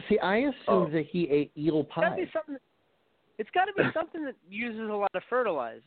see. 0.07 0.19
I 0.19 0.37
assumed 0.37 0.53
Oh. 0.67 0.89
that 0.91 1.05
he 1.09 1.29
ate 1.29 1.51
eel 1.57 1.83
pie. 1.83 2.01
It's 2.01 2.09
got 2.09 2.15
to 2.15 2.15
be 2.25 2.31
something. 2.33 2.57
It's 3.37 3.49
got 3.51 3.65
to 3.65 3.73
be 3.73 3.83
something 3.93 4.25
that 4.25 4.35
uses 4.49 4.81
a 4.89 4.93
lot 4.93 5.11
of 5.13 5.21
fertilizer. 5.29 5.81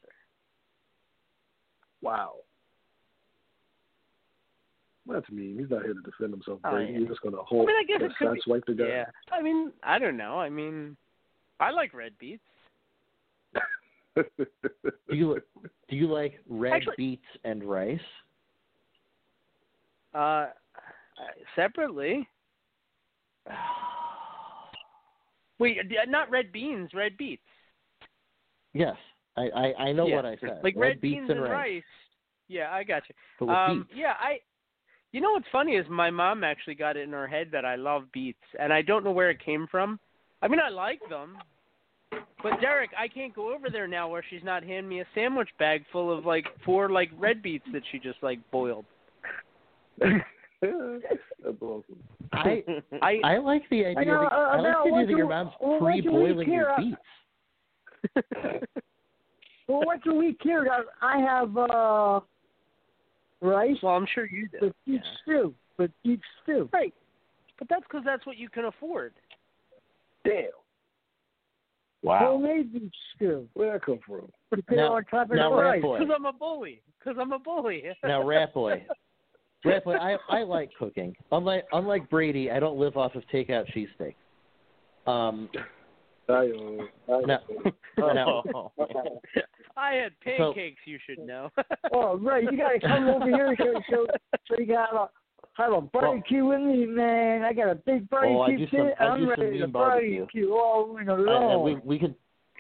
Wow. 2.01 2.35
That's 5.07 5.29
mean. 5.31 5.59
He's 5.59 5.69
not 5.71 5.83
here 5.83 5.95
to 5.95 6.01
defend 6.01 6.33
himself. 6.33 6.61
Oh, 6.65 6.71
Brady. 6.71 6.93
yeah. 6.93 6.99
You're 7.01 7.09
just 7.09 7.23
gonna 7.23 7.37
hold. 7.39 7.47
I 7.49 7.55
hold 7.55 7.67
mean, 7.67 7.77
I 7.77 7.85
guess 7.85 8.01
it 8.11 8.17
could 8.19 8.35
be. 8.35 8.41
sideswipe 8.51 8.65
the 8.67 8.75
guy. 8.75 8.87
Yeah. 8.87 9.05
I 9.33 9.43
mean, 9.43 9.73
I 9.83 9.99
don't 9.99 10.17
know. 10.17 10.39
I 10.39 10.49
mean, 10.49 10.97
I 11.61 11.71
like 11.73 11.93
red 11.93 12.13
beets. 12.19 12.43
Do 14.17 14.25
you 15.17 15.41
Do 15.89 15.97
you 15.97 16.07
like 16.07 16.41
red 16.49 16.73
Actually- 16.75 16.95
beets 16.97 17.27
and 17.45 17.65
rice? 17.65 17.99
Uh, 20.15 20.47
separately. 21.57 22.29
Wait, 25.59 25.79
uh, 25.79 26.11
not 26.11 26.31
red 26.31 26.53
beans, 26.53 26.91
red 26.95 27.17
beets. 27.17 27.43
Yes, 28.75 28.97
I 29.37 29.49
I, 29.55 29.75
I 29.85 29.93
know 29.93 30.07
Yeah. 30.07 30.17
what 30.17 30.27
I 30.27 30.37
said. 30.41 30.61
Like 30.63 30.75
red, 30.77 30.81
red, 30.81 31.01
beets 31.01 31.15
beans 31.15 31.31
and 31.31 31.39
and 31.41 31.43
rice. 31.43 31.53
rice. 31.53 31.83
Yeah, 32.49 32.73
I 32.73 32.85
got 32.85 33.03
you. 33.09 33.49
Um, 33.49 33.89
yeah, 33.95 34.15
I. 34.19 34.41
You 35.13 35.21
know 35.21 35.33
what's 35.33 35.47
funny 35.53 35.73
is 35.73 35.87
my 35.91 36.11
mom 36.11 36.43
actually 36.43 36.75
got 36.75 36.97
it 36.97 37.03
in 37.03 37.13
her 37.13 37.27
head 37.27 37.51
that 37.53 37.67
I 37.67 37.77
love 37.77 38.05
beets, 38.13 38.39
and 38.59 38.73
I 38.73 38.81
don't 38.81 39.05
know 39.05 39.13
where 39.13 39.29
it 39.31 39.45
came 39.45 39.67
from. 39.71 40.01
I 40.41 40.49
mean, 40.49 40.59
I 40.59 40.71
like 40.71 41.01
them, 41.11 41.37
but 42.43 42.61
Derek, 42.63 42.91
I 42.99 43.09
can't 43.09 43.35
go 43.35 43.55
over 43.55 43.69
there 43.71 43.87
now 43.87 44.09
where 44.09 44.25
she's 44.29 44.43
not 44.43 44.63
handing 44.63 44.89
me 44.89 45.01
a 45.01 45.07
sandwich 45.15 45.51
bag 45.59 45.85
full 45.93 46.17
of 46.17 46.25
like 46.25 46.47
four 46.65 46.89
like 46.89 47.11
red 47.19 47.43
beets 47.43 47.67
that 47.73 47.83
she 47.93 47.99
just 47.99 48.23
like 48.23 48.39
boiled. 48.51 48.87
That's 50.01 51.61
awesome. 51.61 51.99
I 52.33 52.63
I 53.03 53.21
I 53.25 53.39
like 53.39 53.63
the 53.71 53.87
idea. 53.87 54.05
know, 54.05 54.23
that, 54.23 54.33
uh, 54.33 54.37
I 54.37 54.57
like 54.57 54.63
now, 54.63 54.85
the 54.85 54.91
idea 54.91 54.93
what 54.93 55.07
that 55.07 55.17
your 55.17 55.29
mom's 55.29 55.51
well, 55.61 55.81
what 55.81 55.81
do 55.81 55.95
we 55.95 56.03
pre-boiling 56.03 56.53
your 56.53 56.67
care? 56.67 56.79
beets. 56.79 58.67
Well, 59.69 59.83
once 59.87 60.03
a 60.07 60.13
week 60.13 60.39
here, 60.43 60.67
I 60.71 61.17
I 61.17 61.19
have 61.21 61.57
uh, 61.57 62.21
rice 63.41 63.77
Well, 63.83 63.95
I'm 63.95 64.07
sure 64.13 64.27
you 64.27 64.49
do. 64.49 64.59
with 64.67 64.73
beef 64.85 65.01
stew. 65.23 65.55
With 65.79 65.91
beef 66.05 66.21
stew. 66.43 66.69
Right, 66.73 66.93
but 67.59 67.69
that's 67.71 67.85
because 67.85 68.03
that's 68.05 68.27
what 68.27 68.37
you 68.37 68.49
can 68.51 68.65
afford. 68.67 69.15
Damn. 70.25 70.47
Wow. 72.03 72.19
Homemade 72.33 72.73
beef 72.73 72.91
stew. 73.15 73.49
Where'd 73.55 73.77
that 73.81 73.85
come 73.87 74.01
from? 74.07 74.31
Put 74.51 74.59
it 74.59 74.65
Now- 74.71 74.95
on 74.97 75.05
top 75.05 75.31
of 75.31 75.37
now, 75.37 75.51
the 75.51 75.57
Rat 75.57 75.65
rice. 75.65 75.83
Boy. 75.83 75.99
Because 76.01 76.15
I'm 76.17 76.27
a 76.27 76.33
bully. 76.33 76.83
Because 76.99 77.17
I'm 77.21 77.33
a 77.33 77.39
bully. 77.39 77.85
Now, 78.03 78.23
Rat 78.27 78.53
Boy, 78.53 78.85
Rat 79.65 79.85
Boy, 79.85 79.95
I 79.95 80.17
I 80.29 80.43
like 80.43 80.71
cooking. 80.79 81.15
Unlike 81.31 81.65
unlike 81.73 82.11
Brady, 82.11 82.51
I 82.51 82.59
don't 82.61 82.79
live 82.79 82.97
off 82.97 83.15
of 83.15 83.23
takeout 83.33 83.65
cheesesteak. 83.75 84.15
Um, 85.11 85.49
I, 86.29 86.33
uh, 86.33 87.13
I, 87.15 87.21
now, 87.27 87.39
now, 87.99 88.73
I 89.77 89.95
had 89.95 90.13
So- 90.39 90.53
pancakes. 90.53 90.81
you 90.85 90.99
should 91.07 91.19
know. 91.19 91.51
Oh, 91.93 92.17
right. 92.19 92.43
You 92.45 92.57
gotta 92.57 92.81
come 92.81 93.09
over 93.09 93.27
here 93.27 93.55
so 93.59 93.75
so, 93.91 94.07
so 94.49 94.55
you 94.59 94.67
gotta 94.67 94.87
have 94.93 95.01
a, 95.03 95.09
have 95.63 95.73
a 95.73 95.81
barbecue 95.83 96.47
with 96.47 96.61
me, 96.61 96.87
man. 96.87 97.43
I 97.43 97.53
got 97.53 97.69
a 97.69 97.75
big 97.75 98.09
barbecue 98.09 98.37
Oh, 98.37 98.43
I 98.43 98.57
do 98.57 98.67
some- 98.71 98.87
pit. 98.87 98.95
I 98.99 99.05
I'm 99.05 99.19
do 99.19 99.25
some 99.25 99.31
ready 99.31 99.59
to 99.59 99.65
mean 99.65 99.71
barbecue. 99.73 100.19
barbecue 100.21 100.53
all 100.53 100.97
in 100.99 101.09
a 101.09 101.13
I, 101.15 101.17
I, 101.17 101.21
row. 101.21 101.61
we 101.63 101.77
we 101.85 101.99
can 101.99 102.15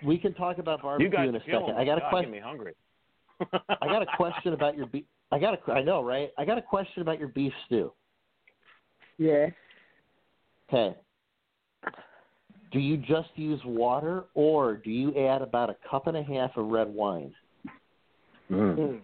we 0.05 0.19
can 0.19 0.35
talk 0.35 0.59
about 0.59 0.83
barbecue 0.83 1.09
you 1.09 1.17
guys 1.17 1.29
in 1.31 1.37
a 1.37 1.41
second. 1.41 1.67
me. 1.69 1.73
I 1.79 1.85
got 1.85 1.99
a 1.99 2.09
question. 2.11 2.31
Me 2.31 2.41
hungry. 2.41 2.75
I 3.41 3.87
got 3.87 4.03
a 4.03 4.07
question 4.17 4.53
about 4.53 4.77
your 4.77 4.87
beef. 4.87 5.05
I 5.33 5.39
got 5.39 5.55
a. 5.55 5.73
I 5.73 5.83
know, 5.83 6.05
right? 6.05 6.31
I 6.37 6.45
got 6.45 6.59
a 6.59 6.63
question 6.63 7.01
about 7.01 7.19
your 7.19 7.29
beef 7.29 7.53
stew. 7.67 7.93
Yeah. 9.17 9.49
Okay. 10.69 10.95
Do 12.71 12.79
you 12.79 12.97
just 12.99 13.31
use 13.35 13.61
water, 13.65 14.25
or 14.35 14.77
do 14.77 14.91
you 14.91 15.17
add 15.27 15.43
about 15.43 15.71
a 15.71 15.77
cup 15.91 16.07
and 16.07 16.17
a 16.17 16.23
half 16.23 16.57
of 16.57 16.67
red 16.67 16.89
wine? 16.89 17.35
Mm. 18.51 19.01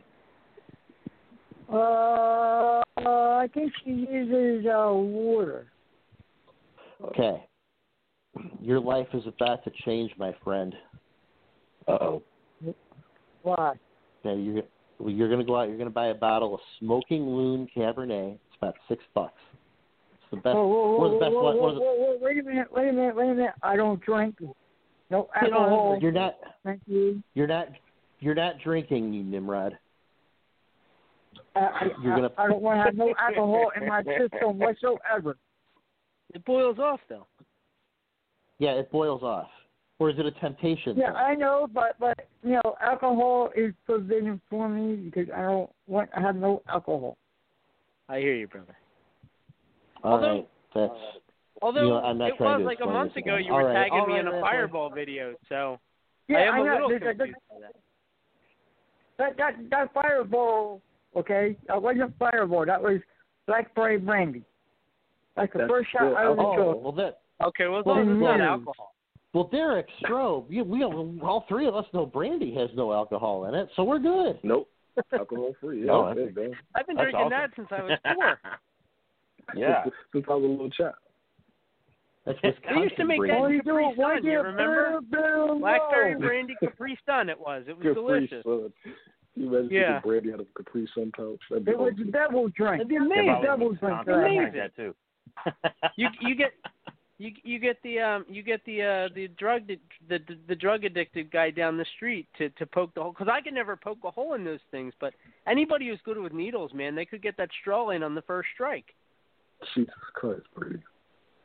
Uh, 1.72 2.82
I 2.96 3.48
think 3.52 3.72
she 3.84 3.90
uses 3.90 4.66
uh, 4.66 4.90
water. 4.92 5.66
Okay. 7.02 7.44
Your 8.60 8.80
life 8.80 9.09
is 9.14 9.26
about 9.26 9.64
to 9.64 9.70
change, 9.84 10.12
my 10.18 10.34
friend. 10.44 10.74
Uh 11.86 11.98
oh. 12.00 12.22
Why? 13.42 13.74
Okay, 14.24 14.40
you're 14.40 14.62
well, 14.98 15.10
you're 15.10 15.28
gonna 15.30 15.44
go 15.44 15.56
out. 15.56 15.68
You're 15.68 15.78
gonna 15.78 15.90
buy 15.90 16.08
a 16.08 16.14
bottle 16.14 16.54
of 16.54 16.60
Smoking 16.80 17.22
Loon 17.26 17.68
Cabernet. 17.74 18.34
It's 18.34 18.56
about 18.60 18.74
six 18.88 19.02
bucks. 19.14 19.40
It's 20.12 20.30
the 20.30 20.36
best. 20.36 20.54
Whoa, 20.56 20.66
whoa, 20.66 20.90
whoa, 20.90 20.96
one 20.98 21.06
of 21.06 21.12
the 21.14 21.18
best. 21.20 21.32
whoa, 21.32 21.42
whoa, 21.42 21.56
one 21.60 21.68
of 21.70 21.74
the- 21.76 21.80
whoa, 21.80 21.94
whoa, 21.94 22.18
wait 22.20 22.38
a 22.38 22.42
minute, 22.42 22.72
wait 22.72 22.88
a 22.88 22.92
minute, 22.92 23.16
wait 23.16 23.30
a 23.30 23.34
minute. 23.34 23.54
I 23.62 23.76
don't 23.76 24.00
drink. 24.04 24.36
No 24.40 25.28
You 25.42 25.50
know, 25.50 25.56
alcohol. 25.58 25.98
You're 26.00 26.12
not. 26.12 26.34
Thank 26.64 26.82
you. 26.86 27.22
You're 27.34 27.46
not. 27.46 27.68
You're 28.20 28.34
not 28.34 28.54
drinking, 28.62 29.12
you 29.12 29.22
Nimrod. 29.22 29.78
I, 31.54 31.60
I, 31.60 31.86
You're 32.02 32.14
gonna- 32.16 32.30
I, 32.36 32.44
I 32.44 32.48
don't 32.48 32.62
want 32.62 32.78
to 32.80 32.84
have 32.84 32.94
no 32.96 33.14
alcohol 33.18 33.70
in 33.80 33.88
my 33.88 34.02
system 34.02 34.58
whatsoever. 34.58 35.36
it 36.34 36.44
boils 36.44 36.78
off 36.78 37.00
though. 37.08 37.26
Yeah, 38.58 38.72
it 38.72 38.90
boils 38.90 39.22
off. 39.22 39.48
Or 40.00 40.10
is 40.10 40.18
it 40.18 40.26
a 40.26 40.30
temptation? 40.32 40.96
Yeah. 40.96 41.12
I 41.12 41.34
know, 41.34 41.68
but 41.72 41.96
but 41.98 42.28
you 42.42 42.52
know, 42.52 42.76
alcohol 42.80 43.50
is 43.56 43.74
forbidden 43.84 44.40
for 44.48 44.68
me 44.68 44.94
because 44.96 45.26
I 45.36 45.42
don't 45.42 45.70
want 45.88 46.08
I 46.16 46.20
have 46.20 46.36
no 46.36 46.62
alcohol. 46.68 47.16
I 48.08 48.20
hear 48.20 48.34
you, 48.34 48.46
brother. 48.46 48.76
All 50.04 50.12
although- 50.14 50.26
right, 50.34 50.48
that's. 50.74 50.92
Although 51.60 51.82
You 51.82 51.88
know, 51.88 51.96
I'm 52.04 52.18
not 52.18 52.28
it 52.30 52.40
was 52.40 52.62
like 52.64 52.78
a 52.80 52.86
month 52.86 53.16
ago, 53.16 53.34
you 53.36 53.50
All 53.50 53.58
were 53.58 53.64
right, 53.66 53.74
tagging 53.90 53.98
all 53.98 54.06
me 54.06 54.12
right, 54.12 54.20
in 54.20 54.26
a 54.28 54.30
all 54.30 54.40
right. 54.42 54.50
fireball 54.52 54.90
video, 54.90 55.34
so 55.48 55.80
Yeah, 56.28 56.36
I 56.38 56.42
am 56.42 56.54
I 56.54 56.58
a 56.60 56.64
know. 56.64 56.72
little 56.86 56.88
That- 56.90 57.00
that- 57.00 57.16
confused 57.18 57.38
that. 57.60 57.72
That 59.18 59.36
that 59.38 59.70
that 59.70 59.92
fireball, 59.92 60.80
okay, 61.16 61.56
that 61.66 61.82
wasn't 61.82 62.16
fireball. 62.16 62.64
That 62.64 62.80
was 62.80 63.00
blackberry 63.48 63.98
brandy. 63.98 64.44
Like 65.36 65.52
the 65.52 65.58
That's 65.58 65.70
first 65.70 65.90
shot 65.90 66.02
good. 66.02 66.14
I 66.14 66.30
ever 66.30 66.40
Oh, 66.40 66.56
took. 66.74 66.82
well 66.84 66.92
that. 66.92 67.18
Okay, 67.42 67.66
well, 67.66 67.80
as 67.80 67.84
Well, 67.84 67.96
long 67.96 68.08
as 68.08 68.14
it's 68.14 68.22
not 68.22 68.40
alcohol. 68.40 68.94
Well, 69.34 69.48
Derek 69.52 69.86
Stro, 70.02 70.48
we, 70.48 70.62
we 70.62 70.82
all 70.82 71.44
three 71.48 71.66
of 71.66 71.74
us 71.76 71.84
know 71.92 72.06
brandy 72.06 72.55
has 72.55 72.70
no 72.74 72.92
alcohol 72.92 73.44
in 73.46 73.55
it, 73.55 73.68
so 73.76 73.84
we're 73.84 73.98
good. 73.98 74.38
Nope. 74.42 74.68
Alcohol 75.12 75.55
free. 75.60 75.84
Yeah, 75.84 75.92
oh, 75.92 76.02
No, 76.02 76.06
that's 76.09 76.18
that's- 76.18 76.32
it, 76.36 76.50
man. 76.50 76.59
I've 76.74 76.86
been 76.86 76.96
That's 76.96 77.05
drinking 77.12 77.20
awesome. 77.20 77.30
that 77.30 77.50
since 77.56 77.68
I 77.70 77.82
was 77.82 77.98
four. 78.14 78.40
Yeah. 79.56 79.82
Since, 79.84 79.94
since 80.12 80.24
I 80.28 80.34
was 80.34 80.44
a 80.44 80.46
little 80.46 80.70
child. 80.70 80.94
That's 82.26 82.38
They 82.42 82.80
used 82.82 82.96
to 82.96 83.05
make 83.06 83.20
that 83.22 83.38
Why 83.40 83.46
in 83.46 83.52
you 83.55 83.62
do 83.62 83.70
Capri 83.70 83.84
it? 83.84 83.96
Why 83.98 84.16
Sun. 84.16 84.24
You 84.26 84.40
remember? 84.42 85.00
Boom, 85.10 85.60
Blackberry 85.60 86.14
brandy 86.16 86.55
Capri 86.62 86.98
Sun. 87.06 87.30
It 87.30 87.40
was. 87.40 87.64
It 87.66 87.72
was 87.78 87.82
Capri 87.84 87.94
delicious. 87.94 88.42
Sun. 88.44 88.72
You 89.36 89.46
imagine 89.48 89.68
Yeah. 89.70 90.00
drinking 90.00 90.10
brandy 90.10 90.32
out 90.34 90.40
of 90.40 90.46
a 90.55 90.62
Capri 90.62 90.86
Sun 90.94 91.12
pouch? 91.16 91.40
That'd 91.48 91.64
be 91.64 91.70
It 91.70 91.78
was 91.78 91.94
a 91.98 92.10
devil 92.10 92.48
drink. 92.55 92.76
It'd 92.80 92.88
be 92.88 92.96
amazing. 92.96 93.36
a 93.40 93.42
devil 93.42 93.68
drink. 93.72 93.80
Wisconsin, 93.82 94.12
that 94.12 94.18
I 94.20 94.26
I 94.28 94.32
had. 94.34 94.42
like 94.42 94.52
that 94.55 94.76
too. 94.76 94.94
you 95.96 96.09
you 96.20 96.34
get 96.34 96.52
you 97.19 97.32
you 97.43 97.59
get 97.59 97.77
the 97.82 97.99
um 97.99 98.24
you 98.28 98.43
get 98.43 98.65
the 98.65 98.82
uh 98.82 99.15
the 99.15 99.28
drug 99.39 99.66
the 99.66 99.78
the, 100.09 100.19
the 100.49 100.55
drug 100.55 100.85
addicted 100.85 101.31
guy 101.31 101.51
down 101.51 101.77
the 101.77 101.86
street 101.97 102.27
to 102.39 102.49
to 102.51 102.66
poke 102.66 102.95
the 102.95 103.03
hole 103.03 103.12
because 103.12 103.28
I 103.31 103.40
could 103.40 103.55
never 103.55 103.77
poke 103.77 103.99
a 104.05 104.11
hole 104.11 104.35
in 104.35 104.45
those 104.45 104.61
things 104.70 104.95
but 105.01 105.12
anybody 105.47 105.89
who's 105.89 106.01
good 106.05 106.19
with 106.19 106.32
needles 106.32 106.73
man 106.73 106.95
they 106.95 107.05
could 107.05 107.23
get 107.23 107.36
that 107.36 107.51
straw 107.61 107.90
in 107.90 108.03
on 108.03 108.15
the 108.15 108.23
first 108.23 108.49
strike 108.55 108.95
Jesus 109.74 109.93
Christ, 110.15 110.43
Brady. 110.55 110.82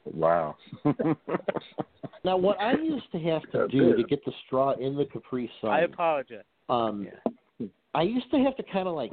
Wow. 0.05 0.55
Now, 2.25 2.37
what 2.37 2.59
I 2.61 2.73
used 2.73 3.11
to 3.11 3.19
have 3.19 3.41
to 3.51 3.67
do 3.67 3.95
to 3.95 4.03
get 4.03 4.23
the 4.23 4.31
straw 4.45 4.73
in 4.79 4.95
the 4.95 5.05
Capri 5.05 5.51
Sun, 5.59 5.71
I 5.71 5.81
apologize 5.81 6.45
um, 6.69 7.07
I 7.93 8.01
used 8.03 8.31
to 8.31 8.37
have 8.37 8.55
to 8.57 8.63
kind 8.63 8.87
of 8.87 8.95
like, 8.95 9.11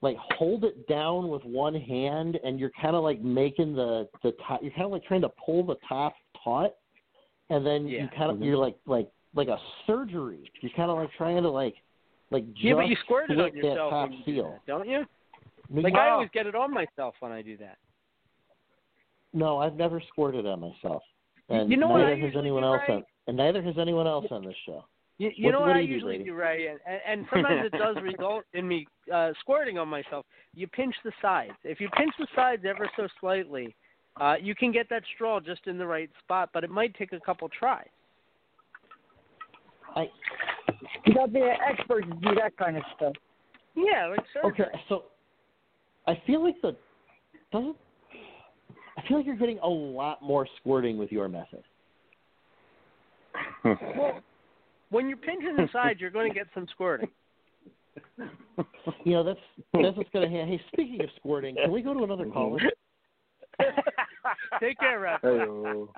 like 0.00 0.16
hold 0.36 0.64
it 0.64 0.86
down 0.86 1.28
with 1.28 1.42
one 1.44 1.74
hand, 1.74 2.38
and 2.44 2.58
you're 2.60 2.72
kind 2.80 2.94
of 2.94 3.02
like 3.02 3.20
making 3.20 3.74
the 3.74 4.08
the 4.22 4.32
top. 4.46 4.62
You're 4.62 4.72
kind 4.72 4.84
of 4.84 4.92
like 4.92 5.04
trying 5.04 5.22
to 5.22 5.30
pull 5.44 5.64
the 5.64 5.76
top 5.88 6.14
taut, 6.44 6.76
and 7.50 7.66
then 7.66 7.86
you 8.02 8.08
kind 8.16 8.30
of 8.30 8.40
you're 8.40 8.56
like 8.56 8.76
like 8.86 9.08
like 9.34 9.48
a 9.48 9.58
surgery. 9.86 10.50
You're 10.60 10.72
kind 10.76 10.90
of 10.90 10.98
like 10.98 11.10
trying 11.16 11.42
to 11.42 11.50
like 11.50 11.74
like 12.30 12.44
yeah 12.56 12.74
but 12.74 12.88
you 12.88 12.96
squirt 13.04 13.30
it 13.30 13.40
on 13.40 13.54
yourself 13.56 13.90
top 13.90 14.10
you 14.10 14.18
do 14.18 14.24
seal. 14.24 14.50
that, 14.52 14.66
don't 14.66 14.88
you 14.88 15.04
like 15.70 15.94
you- 15.94 15.98
I 16.00 16.10
always 16.10 16.28
get 16.32 16.46
it 16.46 16.54
on 16.54 16.72
myself 16.72 17.14
when 17.20 17.32
I 17.32 17.42
do 17.42 17.56
that 17.58 17.78
No, 19.32 19.58
I've 19.58 19.74
never 19.74 20.00
squirted 20.08 20.46
on 20.46 20.60
myself, 20.60 21.02
and 21.48 21.70
You 21.70 21.76
know 21.76 21.96
neither 21.96 22.16
has 22.16 22.34
anyone 22.36 22.64
else 22.64 22.80
Ray? 22.88 22.96
on, 22.96 23.04
and 23.26 23.36
neither 23.36 23.62
has 23.62 23.76
anyone 23.78 24.06
else 24.06 24.26
on 24.30 24.44
this 24.44 24.54
show. 24.66 24.84
You, 25.18 25.30
you 25.34 25.44
What- 25.46 25.50
know 25.52 25.60
what 25.60 25.66
what, 25.68 25.72
do 25.74 25.78
I 25.80 25.82
you 25.82 25.88
do, 25.88 25.92
usually 25.94 26.18
do, 26.18 26.34
Ray, 26.34 26.68
and, 26.68 26.78
and, 26.86 27.00
and 27.06 27.26
sometimes 27.32 27.66
it 27.72 27.76
does 27.76 27.96
result 28.02 28.44
in 28.54 28.66
me 28.68 28.86
uh, 29.12 29.32
squirting 29.40 29.76
on 29.78 29.88
myself. 29.88 30.24
You 30.54 30.66
pinch 30.68 30.94
the 31.04 31.12
sides. 31.20 31.52
If 31.64 31.80
you 31.80 31.88
pinch 31.96 32.14
the 32.18 32.28
sides 32.36 32.62
ever 32.68 32.88
so 32.96 33.08
slightly, 33.20 33.74
uh, 34.20 34.34
you 34.40 34.54
can 34.54 34.70
get 34.72 34.88
that 34.90 35.02
straw 35.14 35.40
just 35.40 35.66
in 35.66 35.76
the 35.76 35.86
right 35.86 36.08
spot, 36.22 36.50
but 36.54 36.62
it 36.64 36.70
might 36.70 36.94
take 36.96 37.12
a 37.12 37.20
couple 37.20 37.48
tries. 37.48 37.88
I 39.96 40.08
You 41.04 41.14
got 41.14 41.26
to 41.26 41.32
be 41.32 41.40
an 41.40 41.56
expert 41.68 42.02
to 42.02 42.14
do 42.14 42.34
that 42.36 42.56
kind 42.56 42.76
of 42.76 42.82
stuff. 42.96 43.14
Yeah, 43.74 44.06
like 44.08 44.20
surgery. 44.32 44.66
Okay, 44.66 44.78
so 44.88 45.04
I 46.06 46.20
feel 46.26 46.44
like 46.44 46.60
the 46.62 46.76
doesn't. 47.52 47.76
I 48.96 49.08
feel 49.08 49.16
like 49.18 49.26
you're 49.26 49.36
getting 49.36 49.58
a 49.60 49.68
lot 49.68 50.20
more 50.22 50.46
squirting 50.60 50.96
with 50.98 51.10
your 51.10 51.28
method. 51.28 51.62
Well, 53.64 54.20
when 54.90 55.08
you're 55.08 55.18
pinching 55.18 55.56
the 55.56 55.68
sides, 55.72 56.00
you're 56.00 56.10
going 56.10 56.32
to 56.32 56.34
get 56.38 56.46
some 56.54 56.66
squirting. 56.72 57.08
You 59.04 59.12
know 59.12 59.22
that's 59.22 59.38
that's 59.74 59.96
what's 59.96 60.10
going 60.10 60.28
to 60.28 60.36
happen. 60.36 60.48
Hey, 60.48 60.60
speaking 60.72 61.02
of 61.02 61.10
squirting, 61.16 61.54
can 61.56 61.70
we 61.70 61.82
go 61.82 61.94
to 61.94 62.04
another 62.04 62.26
caller? 62.26 62.58
Take 64.60 64.78
care, 64.78 64.98
Raph. 64.98 65.18
Hey-o. 65.22 65.92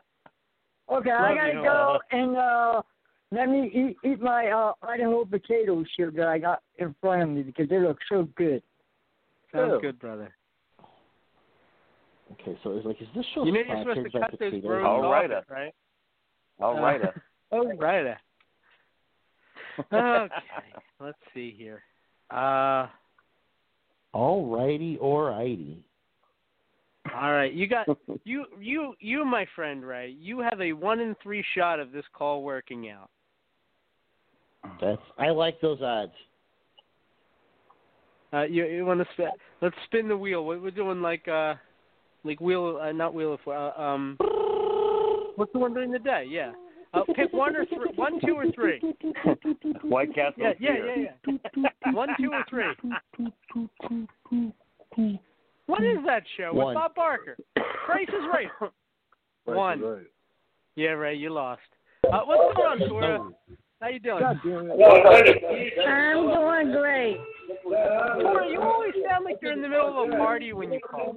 Okay, 0.93 1.11
I 1.11 1.35
gotta 1.35 1.53
you. 1.55 1.63
go 1.63 1.99
and 2.11 2.37
uh 2.37 2.83
let 3.33 3.49
me 3.49 3.71
eat, 3.73 3.97
eat 4.09 4.21
my 4.21 4.49
uh 4.49 4.73
Idaho 4.83 5.25
potatoes 5.25 5.87
here 5.97 6.11
that 6.17 6.27
I 6.27 6.39
got 6.39 6.63
in 6.79 6.95
front 7.01 7.23
of 7.23 7.29
me 7.29 7.43
because 7.43 7.69
they 7.69 7.79
look 7.79 7.99
so 8.09 8.29
good. 8.37 8.63
Sounds 9.53 9.73
Yeah. 9.75 9.81
good, 9.81 9.99
brother. 9.99 10.35
Okay, 12.33 12.59
so 12.63 12.77
it's 12.77 12.87
like, 12.87 13.01
is 13.01 13.09
this 13.15 13.25
show 13.35 13.45
You 13.45 13.53
know 13.53 13.61
you're 13.61 13.79
supposed 13.79 14.13
to 14.13 14.19
cut 14.19 14.31
those 14.31 14.39
potatoes? 14.39 14.65
rows 14.65 14.87
All 14.87 15.05
off 15.05 15.13
right, 15.13 15.31
it, 15.31 15.45
right? 15.49 15.75
All 16.61 16.81
right. 16.81 17.01
Oh, 17.53 17.73
right. 17.79 18.17
Okay, 19.93 20.75
let's 21.01 21.19
see 21.35 21.55
here. 21.57 21.83
Uh, 22.31 22.89
All 24.13 24.47
righty 24.47 24.97
or 25.01 25.31
righty. 25.31 25.85
all 27.15 27.33
right, 27.33 27.53
you 27.53 27.67
got 27.67 27.87
you 28.25 28.45
you 28.61 28.95
you, 29.01 29.25
my 29.25 29.47
friend 29.57 29.85
Ray. 29.85 30.11
You 30.19 30.41
have 30.41 30.61
a 30.61 30.73
one 30.73 31.01
in 31.01 31.17
three 31.23 31.45
shot 31.55 31.81
of 31.81 31.93
this 31.93 32.05
call 32.13 32.43
working 32.43 32.89
out. 32.91 33.11
That's 34.81 35.03
I 35.19 35.31
like 35.31 35.61
those 35.61 35.81
odds. 35.81 36.13
Uh, 38.33 38.43
you 38.43 38.65
you 38.67 38.85
want 38.85 39.01
to 39.01 39.07
spin? 39.15 39.29
Let's 39.61 39.77
spin 39.87 40.09
the 40.09 40.17
wheel. 40.17 40.45
We're 40.45 40.71
doing 40.71 41.03
like 41.03 41.27
uh, 41.27 41.55
like 42.25 42.41
wheel 42.41 42.79
uh, 42.81 42.93
not 42.93 43.15
wheel 43.15 43.35
of 43.35 43.41
uh, 43.47 43.81
um. 43.81 44.17
What's 45.37 45.53
the 45.53 45.59
one 45.59 45.73
during 45.73 45.91
the 45.91 45.99
day? 45.99 46.27
Yeah. 46.29 46.53
Uh, 46.93 47.03
pick 47.15 47.33
one 47.33 47.55
or 47.55 47.65
three, 47.67 47.91
one, 47.95 48.21
two, 48.25 48.35
or 48.35 48.51
three. 48.53 48.81
White 49.83 50.13
Castle 50.15 50.35
Yeah, 50.39 50.53
yeah, 50.59 50.73
beer. 50.73 50.97
yeah, 50.97 51.07
yeah. 51.57 51.93
One, 51.93 52.09
two, 52.19 52.33
or 52.33 52.45
three. 52.51 52.67
What 55.67 55.85
is 55.85 55.99
that 56.05 56.25
show 56.37 56.53
One. 56.53 56.67
with 56.69 56.75
Bob 56.75 56.95
Barker? 56.97 57.37
Price 57.87 58.09
is 58.09 58.25
right. 58.33 58.49
Right, 58.61 58.71
One. 59.57 59.81
Right. 59.81 60.03
Yeah, 60.75 60.91
Ray, 60.91 61.15
you 61.15 61.31
lost. 61.31 61.61
Uh, 62.13 62.21
what's 62.25 62.57
going 62.57 62.83
on, 62.83 62.89
Tora? 62.89 63.31
How 63.81 63.89
you 63.89 64.01
doing? 64.01 64.21
God 64.21 64.41
damn 64.45 64.71
it. 64.71 65.79
I'm 65.87 66.27
doing 66.27 66.73
great. 66.77 67.19
Tora, 67.65 68.51
you 68.51 68.61
always 68.61 68.95
sound 69.09 69.25
like 69.25 69.37
you're 69.41 69.53
in 69.53 69.63
the 69.63 69.69
middle 69.69 70.03
of 70.03 70.11
a 70.11 70.17
party 70.17 70.53
when 70.53 70.73
you 70.73 70.81
call. 70.81 71.15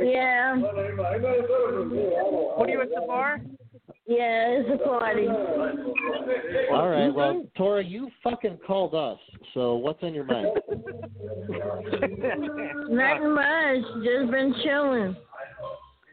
Yeah. 0.00 0.56
What 0.56 0.76
are 2.68 2.72
you 2.72 2.80
at 2.80 2.90
the 2.90 3.02
bar? 3.06 3.40
Yeah, 4.06 4.48
it's 4.60 4.68
a 4.70 4.84
party. 4.84 5.26
All 6.72 6.88
right, 6.90 7.08
well, 7.08 7.46
Tora, 7.56 7.82
you 7.82 8.10
fucking 8.22 8.58
called 8.66 8.94
us. 8.94 9.18
So 9.54 9.76
what's 9.76 10.02
on 10.02 10.12
your 10.12 10.24
mind? 10.24 10.48
Nothing 12.90 13.34
much. 13.34 14.04
Just 14.04 14.30
been 14.30 14.54
chilling. 14.62 15.16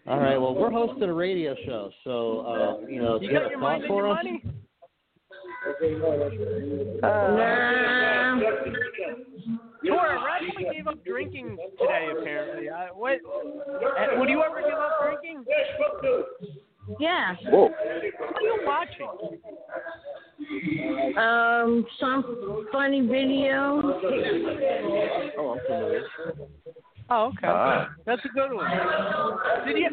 All 0.07 0.19
right, 0.19 0.38
well, 0.38 0.55
we're 0.55 0.72
hosting 0.72 1.03
a 1.03 1.13
radio 1.13 1.53
show, 1.65 1.91
so 2.05 2.39
uh, 2.41 2.77
you 2.88 3.01
know, 3.01 3.19
do 3.19 3.26
You 3.26 3.31
you 3.31 3.38
got 3.38 3.43
have 3.43 3.51
a 3.51 3.55
your 3.55 3.59
thought 3.59 3.80
mind 3.80 3.84
for 3.88 4.07
us? 4.07 4.15
money? 4.23 4.43
Nah. 7.01 8.39
Tora, 9.85 10.23
Radley 10.26 10.65
gave 10.73 10.88
up 10.88 11.03
drinking 11.05 11.57
today, 11.80 12.07
apparently. 12.18 12.69
Uh, 12.69 12.88
what? 12.95 13.19
Uh, 13.26 14.18
would 14.19 14.30
you 14.30 14.41
ever 14.43 14.61
give 14.61 14.77
up 14.77 14.91
drinking? 15.03 15.43
Yeah. 16.99 17.36
Whoa. 17.45 17.70
What 17.70 18.36
are 18.36 18.41
you 18.41 18.60
watching? 18.66 19.10
Um, 21.18 21.86
some 21.99 22.68
funny 22.72 23.02
video. 23.02 23.82
Oh, 25.38 25.52
I'm 25.53 25.60
familiar. 25.68 26.03
Oh, 27.14 27.26
okay. 27.26 27.48
Ah. 27.48 27.90
That's 28.06 28.24
a 28.24 28.30
good 28.30 28.53
one. 28.53 28.72
Did 29.68 29.78
you 29.78 29.90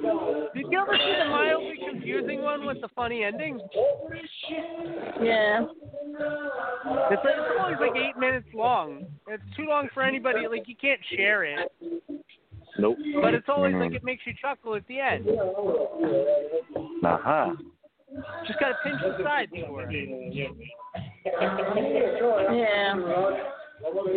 did 0.54 0.66
you 0.70 0.80
ever 0.80 0.96
see 0.96 1.14
the 1.18 1.28
mildly 1.28 1.74
confusing 1.90 2.42
one 2.42 2.64
with 2.64 2.80
the 2.80 2.88
funny 2.94 3.24
ending? 3.24 3.60
Yeah. 5.20 5.66
It's, 7.10 7.24
like, 7.24 7.34
it's 7.36 7.60
always 7.60 7.76
like 7.80 7.96
eight 7.96 8.16
minutes 8.18 8.46
long. 8.54 9.06
It's 9.26 9.42
too 9.56 9.64
long 9.64 9.88
for 9.92 10.02
anybody. 10.04 10.46
Like 10.48 10.68
you 10.68 10.76
can't 10.80 11.00
share 11.16 11.44
it, 11.44 11.72
Nope. 12.78 12.96
but 13.20 13.34
it's 13.34 13.48
always 13.48 13.72
Mm-hmm. 13.74 13.82
like 13.82 13.92
it 13.94 14.04
makes 14.04 14.22
you 14.26 14.32
chuckle 14.40 14.74
at 14.76 14.86
the 14.86 15.00
end. 15.00 15.28
Uh 17.04 17.18
huh. 17.20 17.50
Just 18.46 18.58
gotta 18.60 18.74
pinch 18.82 19.00
the 19.02 19.22
sides 19.22 19.52
for 19.66 19.82
it. 19.90 20.56
Yeah. 22.54 22.94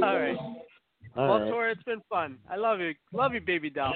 All 0.03 0.19
right. 0.19 0.37
All 1.17 1.27
well, 1.27 1.39
right. 1.41 1.49
Tora, 1.49 1.71
it's 1.71 1.83
been 1.83 2.01
fun. 2.09 2.37
I 2.49 2.55
love 2.55 2.79
you. 2.79 2.93
Love 3.11 3.33
you, 3.33 3.41
baby 3.41 3.69
doll. 3.69 3.93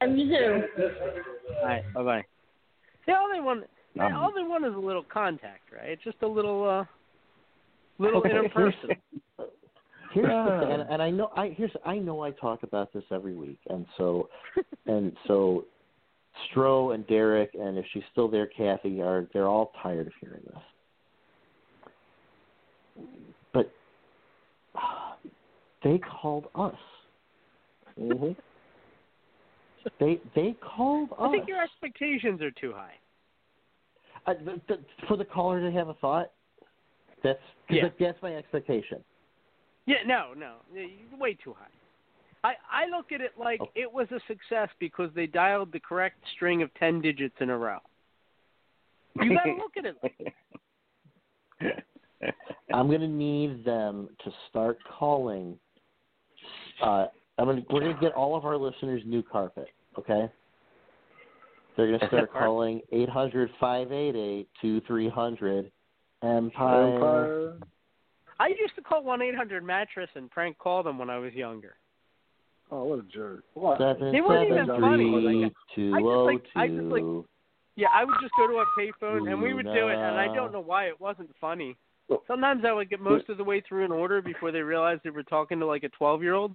Love 0.00 0.16
you 0.16 0.28
too. 0.28 0.62
All 1.60 1.66
right. 1.66 1.94
Bye 1.94 2.02
bye. 2.02 2.22
Yeah, 3.06 3.18
all 3.18 3.28
they 3.32 3.40
want. 3.40 3.64
Um, 4.00 4.12
all 4.16 4.32
they 4.34 4.42
want 4.42 4.64
is 4.64 4.74
a 4.74 4.78
little 4.78 5.04
contact, 5.04 5.70
right? 5.72 5.96
Just 6.02 6.16
a 6.22 6.26
little, 6.26 6.68
uh, 6.68 6.84
little 7.98 8.20
Okay, 8.20 8.30
inner 10.16 10.28
here's- 10.28 10.60
the 10.60 10.66
thing, 10.66 10.80
and, 10.80 10.90
and 10.90 11.02
I 11.02 11.10
know 11.10 11.30
I 11.36 11.48
here's 11.50 11.70
I 11.84 11.98
know 11.98 12.22
I 12.22 12.30
talk 12.32 12.62
about 12.62 12.92
this 12.92 13.04
every 13.10 13.34
week, 13.34 13.58
and 13.68 13.86
so 13.96 14.28
and 14.86 15.16
so 15.26 15.64
Stro 16.52 16.94
and 16.94 17.06
Derek, 17.06 17.54
and 17.54 17.78
if 17.78 17.84
she's 17.92 18.02
still 18.12 18.28
there, 18.28 18.46
Kathie 18.46 19.00
are 19.00 19.26
they're 19.32 19.48
all 19.48 19.72
tired 19.82 20.06
of 20.06 20.12
hearing 20.20 20.42
this. 20.46 20.62
But 23.52 23.72
they 25.84 25.98
called 25.98 26.46
us. 26.54 26.74
hmm 27.98 28.32
They 30.00 30.18
they 30.34 30.56
called 30.62 31.10
us. 31.12 31.18
I 31.20 31.30
think 31.30 31.46
your 31.46 31.62
expectations 31.62 32.40
are 32.40 32.50
too 32.52 32.72
high. 32.74 32.94
Uh, 34.26 34.32
th- 34.32 34.60
th- 34.66 34.80
for 35.06 35.18
the 35.18 35.26
caller 35.26 35.60
to 35.60 35.70
have 35.76 35.88
a 35.88 35.94
thought. 35.94 36.30
That's 37.22 37.38
cause 37.68 37.76
Yeah. 37.76 37.82
that- 37.84 37.98
that's 38.00 38.22
my 38.22 38.34
expectation. 38.34 39.04
Yeah, 39.86 39.96
no, 40.06 40.28
no, 40.36 40.56
you're 40.72 41.18
way 41.18 41.34
too 41.34 41.54
high. 41.58 41.66
I 42.42 42.54
I 42.70 42.96
look 42.96 43.12
at 43.12 43.20
it 43.20 43.32
like 43.38 43.60
it 43.74 43.90
was 43.90 44.06
a 44.10 44.20
success 44.26 44.68
because 44.78 45.10
they 45.14 45.26
dialed 45.26 45.72
the 45.72 45.80
correct 45.80 46.18
string 46.34 46.62
of 46.62 46.72
ten 46.74 47.00
digits 47.00 47.34
in 47.40 47.50
a 47.50 47.56
row. 47.56 47.78
You 49.20 49.34
got 49.34 49.44
to 49.44 49.52
look 49.56 49.76
at 49.76 49.84
it 49.86 49.96
like 50.02 50.34
that. 51.60 51.84
I'm 52.74 52.90
gonna 52.90 53.08
need 53.08 53.64
them 53.64 54.08
to 54.24 54.30
start 54.48 54.78
calling. 54.98 55.58
Uh, 56.82 57.06
I'm 57.38 57.46
gonna 57.46 57.62
we're 57.70 57.80
gonna 57.80 58.00
get 58.00 58.12
all 58.12 58.36
of 58.36 58.44
our 58.44 58.56
listeners 58.56 59.02
new 59.06 59.22
carpet. 59.22 59.68
Okay. 59.98 60.30
They're 61.76 61.86
gonna 61.86 62.08
start 62.08 62.32
calling 62.38 62.80
eight 62.92 63.08
hundred 63.08 63.50
five 63.60 63.92
eight 63.92 64.16
eight 64.16 64.48
two 64.60 64.80
three 64.86 65.08
hundred 65.08 65.70
Empire. 66.22 66.94
Empire. 66.94 67.58
I 68.40 68.48
used 68.48 68.74
to 68.76 68.82
call 68.82 69.02
one 69.04 69.22
eight 69.22 69.34
hundred 69.34 69.62
mattress 69.64 70.10
and 70.14 70.30
prank 70.30 70.58
call 70.58 70.82
them 70.82 70.98
when 70.98 71.10
I 71.10 71.18
was 71.18 71.32
younger. 71.34 71.74
Oh, 72.70 72.84
what 72.84 72.98
a 72.98 73.02
jerk! 73.02 73.44
What? 73.54 73.78
Seven 73.78 74.10
They 74.12 74.20
weren't 74.20 74.50
even 74.50 74.66
seven 74.66 74.80
funny. 74.80 75.10
three 75.10 75.44
Like, 75.44 75.52
two 75.74 75.92
I 75.94 75.98
just, 76.00 76.06
oh 76.06 76.24
like- 76.24 76.44
I 76.56 76.66
just, 76.68 76.82
like. 76.84 77.24
Yeah, 77.76 77.88
I 77.92 78.04
would 78.04 78.14
just 78.22 78.32
go 78.38 78.46
to 78.46 78.54
a 78.58 78.64
payphone 78.78 79.30
and 79.30 79.42
we 79.42 79.52
would 79.52 79.64
do 79.66 79.88
it, 79.88 79.94
and 79.96 80.16
I 80.16 80.32
don't 80.32 80.52
know 80.52 80.60
why 80.60 80.84
it 80.86 81.00
wasn't 81.00 81.30
funny. 81.40 81.76
Sometimes 82.28 82.64
I 82.64 82.72
would 82.72 82.88
get 82.88 83.00
most 83.00 83.28
of 83.28 83.36
the 83.36 83.42
way 83.44 83.60
through 83.66 83.84
an 83.84 83.90
order 83.92 84.22
before 84.22 84.52
they 84.52 84.60
realized 84.60 85.00
they 85.02 85.10
were 85.10 85.22
talking 85.24 85.58
to 85.58 85.66
like 85.66 85.82
a 85.84 85.88
twelve 85.88 86.22
year 86.22 86.34
old. 86.34 86.54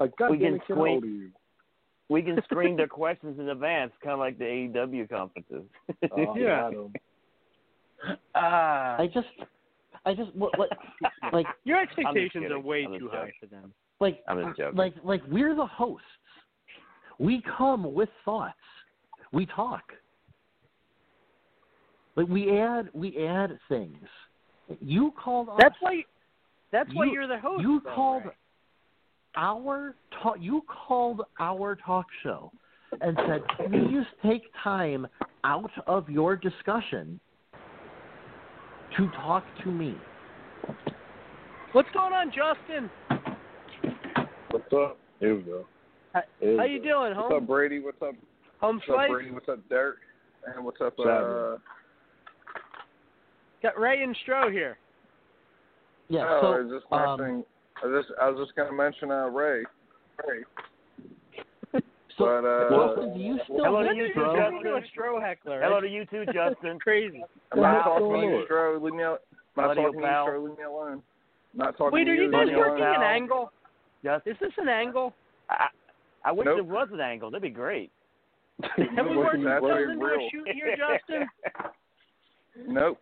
Like, 0.00 0.16
God 0.16 0.30
We 0.32 0.38
can 0.38 0.54
it, 0.54 0.60
how 0.68 0.74
screen- 0.74 0.94
old 0.94 1.04
are 1.04 1.06
you? 1.06 1.30
We 2.08 2.22
can 2.22 2.40
screen 2.44 2.76
their 2.76 2.88
questions 3.02 3.38
in 3.38 3.48
advance, 3.48 3.92
kind 4.02 4.14
of 4.14 4.18
like 4.18 4.38
the 4.38 4.44
AEW 4.44 5.08
conferences. 5.10 5.64
Oh, 6.10 6.34
Yeah. 6.36 6.70
got 6.70 6.72
'em. 6.74 6.92
Ah. 8.34 8.96
I 8.98 9.06
just, 9.12 9.26
I 10.06 10.14
just 10.14 10.34
what, 10.34 10.56
what 10.58 10.70
like 11.32 11.46
Your 11.64 11.80
expectations 11.80 12.46
are 12.50 12.58
way 12.60 12.84
I'm 12.84 12.98
too 12.98 13.08
high 13.12 13.32
for 13.40 13.46
them. 13.46 13.72
like 14.00 14.20
I'm 14.28 14.38
just 14.38 14.60
uh, 14.60 14.64
joking. 14.64 14.78
like 14.78 14.94
like 15.04 15.22
we're 15.30 15.54
the 15.54 15.66
hosts. 15.66 16.04
We 17.18 17.42
come 17.56 17.92
with 17.94 18.08
thoughts. 18.24 18.54
We 19.32 19.46
talk. 19.46 19.82
Like 22.16 22.28
we 22.28 22.58
add 22.58 22.88
we 22.92 23.26
add 23.26 23.58
things. 23.68 23.96
You 24.80 25.12
called 25.22 25.48
us. 25.48 25.54
That's 25.58 25.76
why. 25.80 26.02
That's 26.72 26.90
why 26.94 27.06
You- 27.06 27.12
you're 27.12 27.26
the 27.26 27.38
host. 27.38 27.62
You 27.62 27.80
though, 27.84 27.94
called 27.94 28.24
Ray. 28.26 28.32
our 29.36 29.94
talk. 30.22 30.36
You 30.40 30.62
called 30.86 31.22
our 31.40 31.76
talk 31.76 32.06
show 32.22 32.50
and 33.00 33.18
said, 33.26 33.42
"Please 33.68 34.04
take 34.22 34.42
time 34.62 35.06
out 35.44 35.70
of 35.86 36.08
your 36.08 36.36
discussion 36.36 37.20
to 38.98 39.08
talk 39.16 39.44
to 39.64 39.70
me." 39.70 39.96
What's 41.72 41.88
going 41.92 42.12
on, 42.12 42.30
Justin? 42.30 42.90
What's 44.50 44.72
up? 44.72 44.98
Here 45.20 45.34
we 45.34 45.42
go. 45.42 45.66
How, 46.12 46.22
we 46.40 46.56
how 46.56 46.64
you 46.64 46.78
go. 46.78 46.84
doing, 46.84 47.16
What's 47.16 47.34
up, 47.34 47.46
Brady? 47.46 47.80
What's 47.80 48.02
up? 48.02 48.14
Home 48.60 48.80
What's 48.86 49.00
up. 49.00 49.08
Brady? 49.08 49.30
What's 49.30 49.48
up, 49.48 49.68
Derek? 49.68 49.98
And 50.46 50.64
what's 50.64 50.80
up, 50.80 50.98
uh, 50.98 51.02
Saturday. 51.02 51.62
Got 53.62 53.78
Ray 53.78 54.02
and 54.02 54.16
Stro 54.26 54.50
here. 54.50 54.78
Yeah. 56.08 56.24
oh, 56.26 56.40
so 56.40 56.46
I 56.46 56.60
was 56.60 56.70
just 56.72 56.92
um, 56.92 57.18
mentioning. 57.18 57.44
I 57.82 57.86
was 57.86 58.04
just, 58.04 58.18
I 58.20 58.30
was 58.30 58.46
just 58.46 58.56
gonna 58.56 58.72
mention 58.72 59.10
uh, 59.10 59.26
Ray. 59.26 59.62
Ray. 60.26 60.44
So, 62.18 62.24
but 62.24 62.44
uh, 62.44 62.88
Justin, 62.96 63.14
do 63.16 63.20
you 63.24 63.38
still 63.44 63.64
Hello 63.64 63.82
to 63.84 63.94
you 63.94 64.12
too, 64.12 64.20
Stro? 64.20 64.34
Justin. 64.36 64.72
A 64.72 65.00
Stro 65.00 65.22
heckler. 65.22 65.60
Hello 65.62 65.80
to 65.80 65.88
you 65.88 66.04
too, 66.06 66.24
Justin. 66.32 66.78
crazy. 66.80 67.22
I'm 67.52 67.60
not 67.62 67.84
talking 67.84 68.12
to 68.12 68.26
you. 68.26 68.44
Stro. 68.50 68.82
Leave 68.82 68.94
me 68.94 69.02
out. 69.04 69.22
Not 69.56 69.74
talking 69.74 69.92
to 69.92 69.98
you. 70.00 70.04
Stro. 70.04 70.48
Leave 70.48 70.58
me 70.58 70.64
alone. 70.64 71.02
Not 71.54 71.76
talking 71.78 71.92
Wait, 71.92 72.04
to 72.04 72.10
are 72.10 72.14
you. 72.14 72.22
you 72.24 72.32
guys 72.32 72.48
working 72.56 72.84
alone. 72.84 72.96
an 72.96 73.02
angle? 73.02 73.52
Justin. 74.04 74.32
Is 74.32 74.38
this 74.40 74.52
an 74.58 74.68
angle? 74.68 75.14
I, 75.48 75.66
I 76.24 76.32
wish 76.32 76.44
Nope. 76.46 76.56
there 76.56 76.64
was 76.64 76.88
an 76.92 77.00
angle. 77.00 77.30
That'd 77.30 77.42
be 77.42 77.50
great. 77.50 77.90
Have 78.62 79.06
we 79.08 79.16
What's 79.16 79.38
worked 79.38 79.44
that? 79.44 79.62
ourselves 79.62 79.92
into 79.92 80.04
a 80.06 80.28
shoot 80.32 80.48
here, 80.52 80.76
Justin? 80.76 81.26
Nope. 82.66 82.98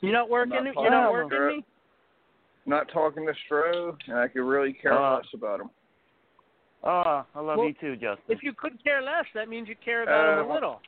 You're 0.00 0.12
not 0.12 0.28
working. 0.28 0.62
Not 0.64 0.74
You're 0.74 0.90
not 0.90 1.10
working 1.12 1.46
me. 1.58 1.64
Not 2.66 2.88
talking 2.92 3.26
to 3.26 3.32
Stro, 3.50 3.96
and 4.08 4.18
I 4.18 4.28
could 4.28 4.42
really 4.42 4.72
care 4.74 4.92
Uh, 4.92 5.16
less 5.16 5.24
about 5.34 5.60
him. 5.60 5.70
Oh, 6.84 7.24
I 7.34 7.40
love 7.40 7.58
Well, 7.58 7.68
you 7.68 7.74
too, 7.80 7.94
Justin. 7.94 8.24
If 8.28 8.42
you 8.42 8.52
could 8.52 8.82
care 8.82 9.02
less, 9.02 9.24
that 9.34 9.48
means 9.48 9.68
you 9.68 9.76
care 9.84 10.02
about 10.02 10.40
him 10.40 10.50
Uh, 10.50 10.52
a 10.52 10.54
little. 10.54 10.80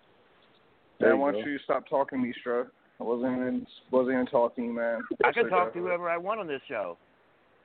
There 0.99 1.09
Yeah, 1.11 1.15
you 1.15 1.21
why 1.21 1.33
don't 1.33 1.47
you 1.47 1.59
stop 1.65 1.87
talking 1.89 2.21
to 2.21 2.27
me, 2.27 2.35
Stro? 2.45 2.67
I 3.01 3.03
wasn't 3.05 3.33
even 3.33 3.67
wasn't 3.91 4.15
even 4.15 4.27
talking 4.27 4.73
man. 4.75 5.03
I 5.25 5.33
can 5.33 5.49
talk 5.49 5.73
to 5.73 5.79
whoever 5.81 6.09
I 6.09 6.17
want 6.17 6.41
on 6.41 6.47
this 6.47 6.63
show. 6.69 6.97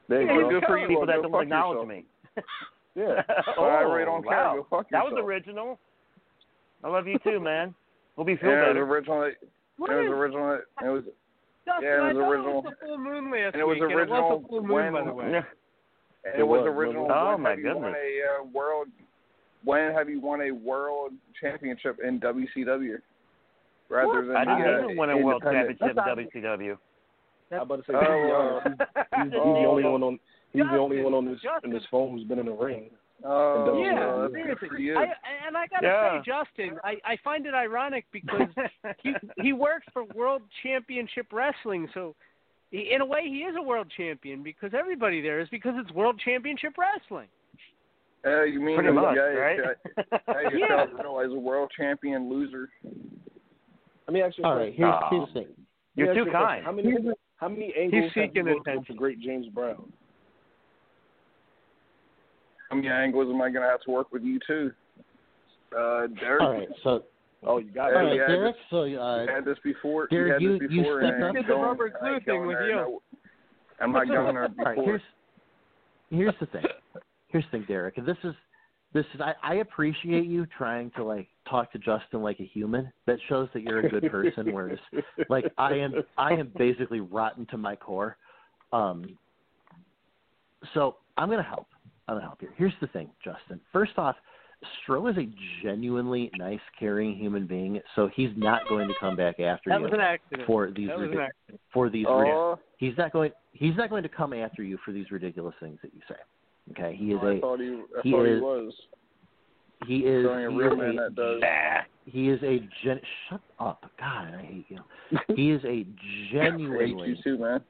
There 0.07 0.22
you 0.23 0.27
Yeah, 0.27 0.41
go. 0.41 0.49
Good 0.49 0.64
for 0.65 0.77
you. 0.80 0.88
People 0.88 1.06
Well, 1.06 1.22
that 1.22 1.22
don't 1.22 1.41
acknowledge 1.43 1.88
yourself. 1.88 1.88
me. 1.88 2.06
Yeah. 2.95 3.22
oh, 3.57 3.65
I 3.65 3.81
really 3.81 4.03
don't 4.06 4.23
care. 4.23 4.31
wow. 4.38 4.56
Go 4.56 4.77
fuck 4.77 4.89
That 4.89 5.03
was 5.06 5.14
original. 5.23 5.80
I 6.84 6.89
love 6.89 7.07
you 7.07 7.18
too, 7.23 7.39
man. 7.39 7.73
Hope 8.18 8.27
you 8.27 8.38
feel 8.38 8.49
Yeah, 8.49 8.56
it 8.56 8.60
was 8.60 8.68
better. 8.69 8.84
originally. 8.84 9.31
What 9.77 9.91
it 9.91 9.95
was 9.95 10.06
is- 10.06 10.11
originally. 10.11 10.57
It 10.84 10.89
was. 10.89 11.03
Justin, 11.65 11.84
yeah, 11.84 11.97
it 11.97 12.01
was 12.01 12.14
thought 12.18 12.30
original. 12.31 12.60
it 12.60 12.64
was 12.65 12.73
the 12.81 12.85
full 12.88 12.97
moon 12.97 13.31
last 13.31 13.53
And 13.53 13.61
it 13.61 13.68
was 13.68 13.76
week, 13.76 13.84
original 13.84 14.18
it 14.18 14.22
was 14.34 14.43
a 14.43 14.47
full 14.49 14.61
moon, 14.64 14.72
when- 14.72 14.93
by 14.93 15.03
the 15.06 15.14
way. 15.14 15.41
Yeah. 16.25 16.31
And 16.31 16.39
It 16.39 16.41
it 16.41 16.47
was 16.47 16.61
was, 16.61 16.67
original. 16.75 17.07
wasn't 17.07 17.17
it? 17.17 17.21
Oh, 17.21 17.31
when 17.33 17.41
my 17.41 17.49
have 17.51 17.59
you 17.59 17.65
won 17.67 17.75
goodness. 17.75 17.95
a 18.03 18.41
uh, 18.41 18.43
world? 18.53 18.87
When 19.63 19.93
have 19.93 20.09
you 20.09 20.21
won 20.21 20.41
a 20.41 20.51
world 20.51 21.11
championship 21.39 21.97
in 22.05 22.19
WCW? 22.19 22.97
Rather 23.89 24.07
What? 24.07 24.27
than 24.27 24.35
I 24.35 24.45
didn't 24.45 24.73
uh, 24.75 24.83
even 24.85 24.97
win 24.97 25.09
a 25.09 25.17
world 25.17 25.41
championship 25.43 25.89
in 25.89 25.95
WCW. 25.95 26.77
I'm 27.51 27.61
about 27.61 27.77
to 27.77 27.81
say, 27.91 27.93
Oh, 27.95 27.99
to 27.99 28.05
uh, 28.05 28.37
honest, 28.37 28.81
he's, 29.15 29.23
he's 29.23 29.31
the 29.31 29.37
only 29.67 29.83
one 29.83 30.03
on. 30.03 30.19
He's 30.53 30.61
the 30.71 30.77
only 30.77 31.01
one 31.01 31.13
on 31.13 31.25
this 31.25 31.39
Justin. 31.41 31.71
in 31.71 31.75
this 31.75 31.83
phone 31.89 32.11
who's 32.11 32.27
been 32.27 32.39
in 32.39 32.45
the 32.45 32.51
ring. 32.51 32.89
Oh, 33.23 33.81
Yeah, 33.83 34.27
that's 34.31 34.33
good 34.61 34.69
seriously. 34.69 34.91
I, 34.95 35.47
and 35.47 35.57
I 35.57 35.67
gotta 35.67 35.87
Yeah. 35.87 36.21
say, 36.21 36.25
Justin, 36.25 36.79
I, 36.83 36.95
I 37.03 37.17
find 37.23 37.45
it 37.45 37.53
ironic 37.53 38.05
because 38.13 38.47
he 39.03 39.13
he 39.37 39.51
works 39.53 39.85
for 39.91 40.05
World 40.15 40.41
Championship 40.63 41.27
Wrestling, 41.33 41.89
so 41.93 42.15
he, 42.71 42.91
in 42.93 43.01
a 43.01 43.05
way 43.05 43.21
he 43.23 43.39
is 43.39 43.55
a 43.57 43.61
world 43.61 43.87
champion 43.95 44.43
because 44.43 44.71
everybody 44.77 45.21
there 45.21 45.39
is 45.39 45.47
because 45.49 45.73
it's 45.77 45.91
World 45.91 46.19
Championship 46.23 46.73
Wrestling. 46.77 47.27
Uh, 48.25 48.43
you 48.43 48.59
mean 48.59 48.75
Pretty 48.75 48.89
a 48.89 48.93
much, 48.93 49.15
guy, 49.15 49.33
right? 49.33 49.57
guy 50.27 50.41
Yeah. 50.43 50.57
yourself 50.57 50.89
realize 50.99 51.29
a 51.31 51.39
world 51.39 51.71
champion 51.75 52.29
loser? 52.29 52.69
Let 54.07 54.13
me 54.13 54.21
ask 54.21 54.37
you 54.37 54.43
a 54.43 54.47
All 54.47 54.55
question. 54.55 54.67
right, 54.67 54.75
here's 54.75 54.93
Aw. 54.93 55.09
here's 55.09 55.27
the 55.27 55.33
thing. 55.33 55.43
Let 55.43 55.57
me 55.57 56.03
You're 56.03 56.13
too 56.13 56.25
you 56.25 56.31
kind. 56.31 56.65
How 56.65 56.71
many 56.71 56.93
how 57.37 57.47
many 57.47 57.73
angles 57.79 58.03
have 58.03 58.11
seeking 58.13 58.47
you 58.47 58.53
with 58.55 58.61
attention. 58.67 58.95
the 58.95 58.97
great 58.97 59.19
James 59.21 59.47
Brown? 59.47 59.91
How 62.69 62.75
many 62.75 62.89
angles 62.89 63.33
am 63.33 63.41
I 63.41 63.49
going 63.49 63.63
to 63.63 63.69
have 63.69 63.81
to 63.81 63.91
work 63.91 64.11
with 64.11 64.21
you 64.23 64.39
too? 64.45 64.71
Uh, 65.75 66.07
Derek. 66.19 66.41
All 66.41 66.51
right, 66.53 66.67
so 66.83 67.03
Oh, 67.43 67.57
you 67.57 67.71
got 67.71 67.87
right, 67.87 68.15
Derek. 68.17 68.55
just- 68.55 68.69
So 68.69 68.83
You 68.83 68.99
uh, 68.99 69.25
had 69.27 69.45
this 69.45 69.57
before. 69.63 70.07
Derek, 70.07 70.41
you 70.41 70.53
you- 70.53 70.59
this 70.59 70.71
you 70.71 70.83
stepped 70.83 71.21
up- 71.37 71.47
the 71.47 71.55
rubber 71.55 71.91
I 72.01 72.09
glue 72.09 72.19
thing 72.25 72.45
with 72.47 72.57
you. 72.67 73.01
I'm 73.79 73.91
not 73.93 74.07
going 74.07 74.35
there 74.35 74.43
all 74.59 74.65
right, 74.65 74.75
before. 74.75 74.83
here's 74.85 75.01
here's 76.09 76.35
the 76.39 76.45
thing. 76.47 76.65
Here's 77.27 77.45
the 77.45 77.51
thing, 77.59 77.65
Derek. 77.67 77.97
And 77.97 78.05
this 78.05 78.17
is 78.23 78.33
this 78.91 79.05
is 79.13 79.21
I, 79.21 79.33
I 79.43 79.55
appreciate 79.55 80.25
you 80.25 80.45
trying 80.57 80.91
to 80.97 81.03
like 81.03 81.27
talk 81.49 81.71
to 81.71 81.79
Justin 81.79 82.21
like 82.21 82.39
a 82.41 82.45
human. 82.45 82.91
That 83.05 83.19
shows 83.29 83.47
that 83.53 83.61
you're 83.61 83.79
a 83.79 83.89
good 83.89 84.11
person. 84.11 84.51
Whereas 84.51 84.79
like 85.29 85.45
I 85.57 85.73
am 85.75 85.93
I 86.17 86.33
am 86.33 86.51
basically 86.57 86.99
rotten 86.99 87.45
to 87.47 87.57
my 87.57 87.75
core. 87.75 88.17
Um 88.73 89.17
so 90.73 90.97
I'm 91.17 91.29
gonna 91.29 91.43
help. 91.43 91.67
I'm 92.07 92.15
gonna 92.15 92.25
help 92.25 92.41
you. 92.41 92.49
Here's 92.57 92.73
the 92.81 92.87
thing, 92.87 93.09
Justin. 93.23 93.61
First 93.71 93.97
off, 93.97 94.15
Stro 94.88 95.10
is 95.10 95.18
a 95.18 95.27
genuinely 95.64 96.30
nice, 96.38 96.60
caring 96.77 97.15
human 97.15 97.48
being, 97.48 97.80
so 97.95 98.10
he's 98.14 98.31
not 98.36 98.61
going 98.68 98.88
to 98.90 98.94
come 98.99 99.15
back 99.15 99.40
after 99.40 99.69
That 99.69 99.77
you 99.77 99.84
was 99.86 99.94
an 99.94 100.44
for 100.45 100.69
these 100.72 100.90
That 100.90 100.99
was 100.99 101.10
an 101.11 101.18
ridic- 101.18 101.57
for 101.73 101.90
these 101.90 102.06
Oh, 102.10 102.60
He's 102.77 102.98
not 102.98 103.14
going. 103.14 103.31
He's 103.53 103.76
not 103.77 103.90
going 103.90 104.03
to 104.03 104.10
come 104.10 104.34
after 104.34 104.64
you 104.64 104.77
for 104.84 104.91
these 104.91 105.11
ridiculous 105.11 105.56
things 105.61 105.80
that 105.81 105.94
you 105.94 106.02
say. 106.10 106.15
Okay, 106.72 106.95
he 106.95 107.11
is 107.11 107.19
oh, 107.22 107.27
I 107.27 107.31
a 107.36 107.40
thought 107.40 107.60
he, 107.60 107.68
I 107.98 108.02
he 108.03 108.11
thought 108.11 108.26
is- 108.26 108.38
he 108.38 108.41
was. 108.41 108.73
he 109.88 109.98
is 109.99 110.26
Showing 110.26 110.45
a 110.45 110.52
he 110.52 110.57
real 110.57 110.73
is 110.73 110.77
man 110.80 110.90
a, 110.90 110.94
that 111.03 111.15
does. 111.15 111.41
he 112.06 112.30
is 112.30 112.44
a 112.44 112.60
gen. 112.84 112.99
Shut 113.30 113.41
up, 113.60 113.86
God, 113.98 114.34
I 114.34 114.41
hate 114.44 114.65
you. 114.69 114.80
He 115.36 115.52
is 115.52 115.64
a 115.64 115.68
I 115.68 115.72
hate 115.72 115.88
you 115.88 116.30
genuinely 116.34 117.19
too, 117.23 117.38
man. 117.38 117.61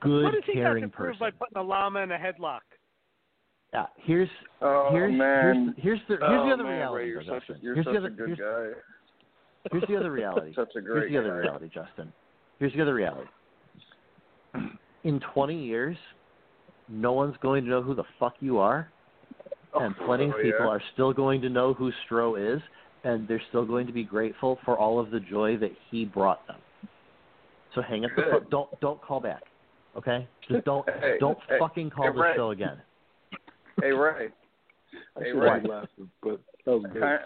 good, 0.00 0.24
what 0.24 0.34
does 0.34 0.42
he 0.46 0.54
got 0.54 0.60
caring 0.60 0.82
to 0.84 0.88
prove 0.88 1.18
person. 1.18 1.20
by 1.20 1.30
putting 1.30 1.56
a 1.56 1.62
llama 1.62 2.00
in 2.00 2.12
a 2.12 2.18
headlock? 2.18 2.60
Yeah, 3.74 3.86
here's 3.96 4.28
Oh 4.62 4.88
here's 4.92 5.12
man. 5.12 5.74
here's 5.82 5.98
here's 5.98 6.20
the 6.20 6.26
here's 6.26 6.40
oh, 6.42 6.46
the 6.46 6.52
other 6.54 6.62
man, 6.64 6.76
reality. 6.78 7.02
Ray, 7.04 7.08
you're 7.08 7.24
though, 7.24 7.32
such 7.34 7.42
a, 7.48 7.52
Justin. 7.52 7.58
you're 7.62 7.74
here's 7.74 7.86
such 7.86 7.92
the 7.94 7.98
other 7.98 8.06
a 8.06 8.10
good 8.10 8.26
here's, 8.28 8.38
guy. 8.38 8.80
here's 9.72 9.84
the 9.88 9.96
other 9.96 10.12
reality. 10.12 10.52
Such 10.56 10.68
a 10.76 10.80
Here's 10.80 10.84
great 10.86 11.10
the 11.12 11.18
other 11.18 11.30
guy. 11.30 11.36
reality, 11.38 11.70
Justin. 11.74 12.12
Here's 12.60 12.72
the 12.74 12.82
other 12.82 12.94
reality. 12.94 13.28
In 15.02 15.20
20 15.34 15.62
years, 15.64 15.96
no 16.88 17.12
one's 17.12 17.34
going 17.42 17.64
to 17.64 17.70
know 17.70 17.82
who 17.82 17.94
the 17.94 18.04
fuck 18.20 18.34
you 18.40 18.58
are, 18.58 18.88
oh, 19.74 19.80
and 19.80 19.94
plenty 20.06 20.26
of 20.26 20.34
Oh, 20.38 20.42
people 20.42 20.60
yeah. 20.60 20.68
are 20.68 20.82
still 20.92 21.12
going 21.12 21.40
to 21.42 21.48
know 21.48 21.74
who 21.74 21.90
Stro 22.08 22.38
is, 22.56 22.62
and 23.02 23.26
they're 23.26 23.42
still 23.48 23.64
going 23.66 23.86
to 23.88 23.92
be 23.92 24.04
grateful 24.04 24.58
for 24.64 24.78
all 24.78 25.00
of 25.00 25.10
the 25.10 25.18
joy 25.20 25.56
that 25.58 25.72
he 25.90 26.04
brought 26.04 26.46
them. 26.46 26.56
So 27.74 27.82
hang 27.82 28.04
up 28.04 28.12
the 28.14 28.22
phone. 28.30 28.46
Don't 28.50 28.80
don't 28.80 29.02
call 29.02 29.18
back. 29.20 29.42
Okay? 29.96 30.28
Just 30.48 30.64
don't 30.64 30.88
Hey, 31.00 31.16
don't 31.18 31.38
hey, 31.48 31.56
fucking 31.58 31.90
call 31.90 32.06
hey, 32.06 32.12
the 32.18 32.32
show 32.36 32.50
again. 32.50 32.78
Hey 33.80 33.92
Ray. 33.92 34.28
I 35.16 35.20
Hey 35.20 35.30
should 35.30 35.38
Ray. 35.40 35.50
have 35.50 35.64
laughed, 35.64 35.88
but 36.22 36.40
that 36.64 36.70
was 36.70 36.84
good. 36.92 37.00
Kind, 37.02 37.20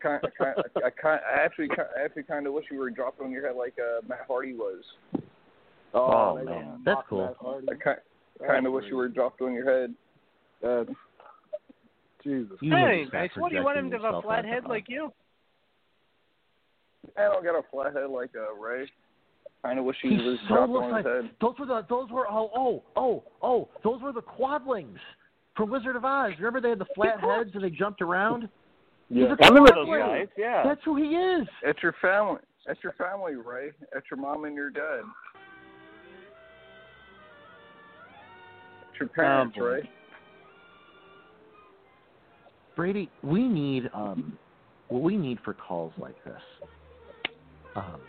kind, 0.00 0.22
kind, 0.38 0.54
I, 0.84 0.90
kind, 0.90 1.20
I 1.26 1.44
actually, 1.44 1.68
I 1.70 2.04
actually 2.04 2.22
kind 2.24 2.46
of 2.46 2.52
wish 2.52 2.66
you 2.70 2.78
were 2.78 2.90
dropped 2.90 3.20
on 3.20 3.30
your 3.30 3.46
head 3.46 3.56
like 3.56 3.74
uh, 3.78 4.06
Matt 4.08 4.24
Hardy 4.28 4.54
was. 4.54 4.82
Oh, 5.94 6.36
they 6.38 6.44
man, 6.44 6.82
that's 6.84 7.00
cool. 7.08 7.26
Matt 7.26 7.36
Hardy. 7.40 7.66
I 7.70 7.74
kind, 7.82 7.98
kind 8.46 8.66
of 8.66 8.72
wish 8.72 8.84
you 8.88 8.96
were 8.96 9.08
dropped 9.08 9.40
on 9.40 9.52
your 9.54 9.64
head. 9.64 9.94
That's 10.62 10.90
Jesus. 12.22 12.56
You 12.60 12.70
need 12.70 12.76
Hey, 12.76 13.06
nice. 13.12 13.30
What 13.36 13.50
do 13.50 13.56
you 13.56 13.64
want 13.64 13.78
him 13.78 13.90
to 13.90 13.98
have 13.98 14.14
a 14.14 14.22
flat 14.22 14.44
head 14.44 14.64
like 14.68 14.84
you? 14.88 15.12
I 17.16 17.22
don't 17.22 17.44
got 17.44 17.58
a 17.58 17.62
flat 17.70 17.94
head 17.94 18.10
like 18.10 18.30
uh, 18.36 18.54
Ray. 18.54 18.86
Kind 19.62 19.78
of 19.78 19.84
wish 19.84 19.96
he 20.02 20.10
He 20.10 20.16
was 20.16 20.38
so 20.48 20.54
dropped 20.54 20.72
on 20.72 20.90
like 20.92 21.04
his 21.06 21.24
head. 21.24 21.30
those 21.40 21.54
were 21.58 21.66
the 21.66 21.86
those 21.88 22.10
were 22.10 22.26
oh 22.30 22.50
oh 22.54 22.82
oh 22.96 23.24
oh 23.42 23.68
those 23.82 24.00
were 24.02 24.12
the 24.12 24.20
quadlings 24.22 24.98
from 25.56 25.70
Wizard 25.70 25.96
of 25.96 26.04
Oz. 26.04 26.32
Remember 26.38 26.60
they 26.60 26.70
had 26.70 26.78
the 26.78 26.86
flat 26.94 27.20
heads 27.20 27.50
and 27.54 27.64
they 27.64 27.70
jumped 27.70 28.02
around. 28.02 28.48
Yeah. 29.08 29.28
He's 29.28 29.38
a 29.38 29.44
I 29.44 29.48
remember 29.48 29.72
those 29.74 29.88
guys. 29.88 30.28
Yeah. 30.36 30.62
That's 30.64 30.80
who 30.84 30.96
he 30.96 31.14
is. 31.14 31.46
It's 31.62 31.82
your 31.82 31.94
family. 32.00 32.40
That's 32.66 32.82
your 32.82 32.92
family, 32.92 33.34
Ray. 33.34 33.70
That's 33.92 34.06
your 34.10 34.20
mom 34.20 34.44
and 34.44 34.54
your 34.54 34.70
dad. 34.70 35.02
It's 38.90 39.00
your 39.00 39.08
parents, 39.08 39.56
boy. 39.56 39.64
Ray. 39.64 39.90
Brady, 42.74 43.10
we 43.22 43.48
need 43.48 43.88
um 43.94 44.36
what 44.88 45.02
we 45.02 45.16
need 45.16 45.38
for 45.44 45.54
calls 45.54 45.92
like 45.98 46.22
this. 46.24 46.42
Um 47.74 48.00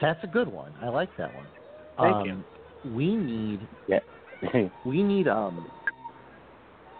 That's 0.00 0.22
a 0.24 0.26
good 0.26 0.48
one. 0.48 0.72
I 0.82 0.88
like 0.88 1.10
that 1.18 1.34
one. 1.34 1.46
Thank 1.98 2.32
um, 2.32 2.44
We 2.94 3.14
need 3.14 3.60
Yeah. 3.86 3.98
we 4.84 5.02
need 5.02 5.28
um 5.28 5.66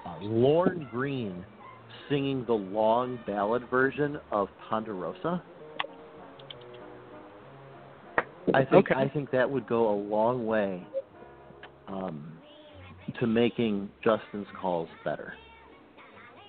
uh, 0.06 0.16
Lorne 0.20 0.88
Greene 0.90 1.44
singing 2.08 2.44
the 2.46 2.54
long 2.54 3.18
ballad 3.26 3.68
version 3.70 4.18
of 4.30 4.48
Ponderosa. 4.68 5.42
I 8.54 8.64
think 8.64 8.90
Okay. 8.90 8.94
I 8.94 9.08
think 9.08 9.30
that 9.30 9.48
would 9.48 9.66
go 9.66 9.90
a 9.90 9.96
long 9.96 10.46
way 10.46 10.86
um, 11.86 12.32
to 13.20 13.26
making 13.26 13.90
Justin's 14.02 14.46
calls 14.60 14.88
better. 15.04 15.34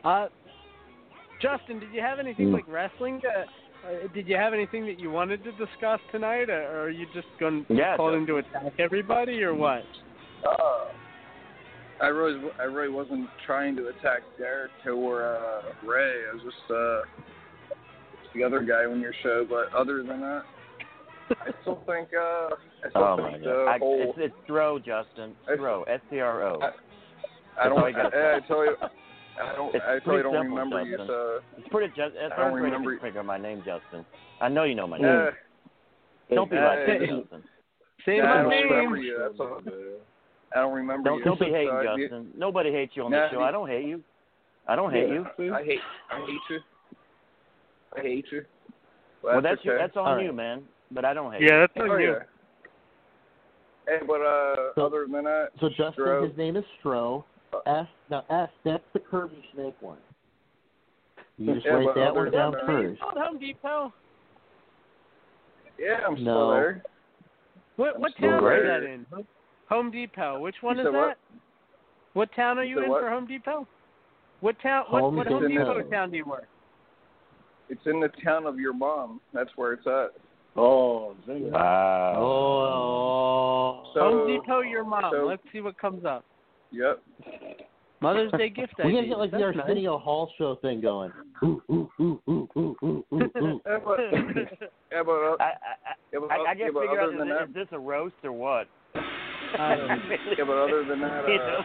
Uh, 0.03 0.27
Justin, 1.41 1.79
did 1.79 1.91
you 1.91 2.01
have 2.01 2.19
anything 2.19 2.47
Mm. 2.47 2.53
like 2.53 2.67
wrestling? 2.67 3.21
To, 3.21 3.27
uh, 3.29 4.07
did 4.13 4.27
you 4.27 4.35
have 4.35 4.53
anything 4.53 4.85
that 4.85 4.99
you 4.99 5.11
wanted 5.11 5.43
to 5.43 5.51
discuss 5.53 5.99
tonight, 6.11 6.49
or, 6.49 6.61
or 6.61 6.81
are 6.83 6.89
you 6.89 7.05
just 7.13 7.27
going 7.39 7.65
to 7.65 7.73
Yeah, 7.75 7.95
call 7.97 8.07
Justin. 8.07 8.21
in 8.21 8.27
to 8.27 8.37
attack 8.37 8.73
everybody, 8.79 9.43
or 9.43 9.53
what? 9.53 9.85
Uh, 10.45 10.85
I 12.01 12.07
really, 12.07 12.39
I 12.59 12.63
really 12.63 12.91
wasn't 12.93 13.27
trying 13.45 13.75
to 13.75 13.87
attack 13.89 14.21
Derek 14.37 14.71
or 14.87 15.35
uh, 15.37 15.61
Ray. 15.87 16.21
I 16.31 16.33
was 16.33 16.43
just 16.43 16.71
uh, 16.71 17.75
the 18.33 18.43
other 18.43 18.61
guy 18.61 18.85
on 18.89 19.01
your 19.01 19.13
show. 19.21 19.45
But 19.49 19.73
other 19.77 19.97
than 20.03 20.21
that, 20.21 20.43
I 21.31 21.51
still 21.61 21.81
think. 21.85 22.09
Uh, 22.13 22.55
I 22.85 22.89
still 22.89 23.03
Oh 23.03 23.17
my 23.17 23.31
think 23.31 23.43
god. 23.43 23.49
the 23.51 23.65
I, 23.69 23.77
whole. 23.79 24.13
it's 24.15 24.17
it's 24.33 24.49
Stro, 24.49 24.77
Justin. 24.79 25.35
Stro. 25.49 25.83
S 25.89 25.99
T 26.09 26.19
R 26.21 26.43
O. 26.43 26.59
I, 26.61 26.71
I 27.65 27.67
don't. 27.69 27.77
all 27.79 27.85
I, 27.85 27.89
I 27.89 28.39
tell 28.47 28.63
you. 28.65 28.75
I 29.41 29.55
don't. 29.55 29.75
It's 29.75 29.83
I 29.85 29.99
totally 29.99 30.01
pretty 30.05 30.23
don't 30.23 30.33
simple, 30.45 30.57
remember 30.57 30.83
you. 30.85 30.97
So 31.05 31.39
It's 31.57 31.67
pretty 31.69 31.87
just. 31.97 32.15
It's 32.15 32.33
I 32.37 32.41
don't 32.43 32.51
for 32.51 32.57
you 32.59 32.63
remember- 32.65 32.95
to 32.95 33.01
figure 33.01 33.23
my 33.23 33.37
name, 33.37 33.59
Justin. 33.65 34.05
I 34.39 34.47
know 34.47 34.63
you 34.63 34.75
know 34.75 34.87
my 34.87 34.97
uh, 34.97 35.01
name. 35.01 35.29
Don't 36.33 36.49
be 36.49 36.55
uh, 36.57 36.61
like 36.61 36.85
that, 36.87 36.95
uh, 36.95 37.19
Justin. 37.21 37.43
Say 38.05 38.21
I 38.21 38.25
my 38.37 38.41
don't 38.43 38.49
name. 38.51 38.69
remember 38.69 38.97
you. 38.97 39.31
That's 40.51 40.57
all. 40.57 40.61
I 40.61 40.65
don't 40.65 40.75
remember 40.75 41.09
Don't 41.09 41.19
you. 41.19 41.25
don't 41.25 41.39
be 41.39 41.45
So 41.47 41.53
hating, 41.53 41.69
I'd 41.71 41.95
be- 41.95 42.01
Justin. 42.03 42.31
Nobody 42.37 42.71
hates 42.71 42.95
you 42.95 43.03
on 43.03 43.11
Nah, 43.11 43.27
the 43.27 43.31
show. 43.31 43.41
I 43.41 43.51
don't 43.51 43.67
hate 43.69 43.85
you. 43.85 44.03
I 44.67 44.75
don't 44.75 44.91
hate 44.91 45.09
you. 45.09 45.25
I 45.53 45.63
hate. 45.63 45.79
I 46.11 46.19
hate 46.19 46.39
you. 46.49 46.59
I 47.97 48.01
hate 48.01 48.25
you. 48.31 48.45
Well, 49.23 49.41
that's 49.41 49.63
you. 49.63 49.71
okay. 49.71 49.81
That's 49.81 49.97
on 49.97 50.07
All 50.07 50.15
right. 50.15 50.25
you, 50.25 50.31
man. 50.33 50.63
But 50.91 51.05
I 51.05 51.13
don't 51.13 51.31
hate 51.33 51.41
you. 51.41 51.47
Yeah, 51.47 51.53
you. 51.55 51.59
that's 51.61 51.73
on 51.77 51.89
Oh, 51.89 51.97
you. 51.97 52.11
yeah. 52.11 52.19
Hey, 53.87 54.05
but 54.05 54.21
uh, 54.21 54.73
So- 54.75 54.85
other 54.85 55.07
than 55.11 55.23
that, 55.25 55.49
So 55.59 55.69
Justin, 55.69 55.93
Stro- 56.05 56.27
his 56.27 56.37
name 56.37 56.55
is 56.55 56.63
Stro. 56.83 57.23
S 57.65 57.87
now 58.11 58.23
S 58.29 58.49
that's 58.63 58.83
the 58.93 58.99
Kirby 58.99 59.43
Snake 59.53 59.73
one. 59.81 59.97
You 61.39 61.55
just 61.55 61.65
Yeah, 61.65 61.71
write 61.73 61.95
that 61.95 62.13
one 62.15 62.29
down 62.31 62.51
than 62.51 62.59
that- 62.59 62.65
first. 62.67 63.01
Called 63.01 63.17
Home 63.17 63.39
Depot. 63.39 63.91
yeah, 65.79 66.01
I'm 66.05 66.15
still 66.15 66.25
No. 66.25 66.51
there. 66.53 66.83
What 67.77 67.99
what 67.99 68.15
town 68.17 68.43
there. 68.43 68.77
is 68.77 68.83
that 68.83 68.83
in? 68.87 69.05
Home 69.69 69.91
Depot. 69.91 70.39
Which 70.39 70.55
one 70.61 70.77
You 70.77 70.87
is 70.87 70.93
that? 70.93 70.97
what? 70.97 71.17
What 72.13 72.29
town 72.35 72.57
are 72.57 72.63
You 72.63 72.77
you 72.77 72.83
in 72.83 72.89
what? 72.89 73.01
for 73.01 73.09
Home 73.09 73.27
Depot? 73.27 73.67
What 74.41 74.59
town? 74.61 74.85
What, 74.89 75.01
Home 75.01 75.15
what 75.15 75.27
Home 75.27 75.47
Depot. 75.47 75.73
Depot 75.77 75.89
town 75.89 76.11
do 76.11 76.17
you 76.17 76.25
work? 76.25 76.47
It's 77.69 77.85
in 77.85 77.99
the 77.99 78.09
town 78.23 78.45
of 78.47 78.59
your 78.59 78.73
mom. 78.73 79.21
That's 79.33 79.51
where 79.55 79.73
it's 79.73 79.85
at. 79.85 80.13
Oh, 80.55 81.15
Zinger. 81.27 81.51
Wow. 81.51 82.15
Oh. 82.17 83.91
So, 83.93 83.99
Home 83.99 84.27
Depot, 84.27 84.61
your 84.61 84.83
mom. 84.83 85.11
so- 85.11 85.27
Let's 85.27 85.43
see 85.53 85.61
what 85.61 85.77
comes 85.77 86.03
up. 86.05 86.25
Yep. 86.71 87.01
Mother's 88.01 88.31
Day 88.33 88.49
gift 88.49 88.73
idea. 88.79 88.85
We 88.85 88.91
gotta 88.93 88.99
ideas. 88.99 89.09
get 89.09 89.17
like 89.19 89.31
the 89.31 89.37
That's 89.39 89.57
nice. 89.57 89.63
Arsenio 89.65 89.97
Hall 89.97 90.31
show 90.37 90.55
thing 90.61 90.79
going. 90.81 91.11
Ooh, 91.43 91.61
ooh, 91.69 91.89
ooh, 91.99 92.21
ooh, 92.29 92.47
ooh, 92.57 92.75
ooh, 92.83 93.05
ooh, 93.13 93.25
ooh. 93.43 93.61
Yeah, 93.65 93.77
but, 93.83 93.99
yeah, 94.91 95.03
but, 95.03 95.11
uh, 95.11 95.35
I, 95.39 95.43
I, 95.43 95.53
yeah, 96.13 96.19
but, 96.21 96.31
I, 96.31 96.35
I 96.35 96.53
yeah, 96.53 96.65
can't 96.65 96.77
figure 96.77 97.01
out 97.01 97.13
is, 97.13 97.19
that, 97.19 97.49
is 97.49 97.53
this 97.53 97.67
a 97.73 97.79
roast 97.79 98.15
or 98.23 98.31
what? 98.31 98.67
yeah, 100.37 100.43
but 100.45 100.57
other 100.57 100.83
than 100.85 101.01
that, 101.01 101.27
You 101.27 101.35
uh, 101.39 101.47
know? 101.47 101.61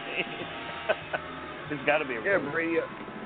it's 1.71 1.85
got 1.85 1.99
to 1.99 2.05
be 2.05 2.15
a 2.15 2.21
yeah. 2.23 2.37
Brady, 2.51 2.77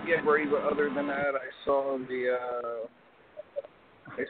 yeah, 0.08 0.22
Brady. 0.22 0.50
But 0.50 0.64
other 0.72 0.90
than 0.94 1.08
that, 1.08 1.34
I 1.36 1.50
saw 1.66 1.98
the, 1.98 2.38
uh, 2.42 2.88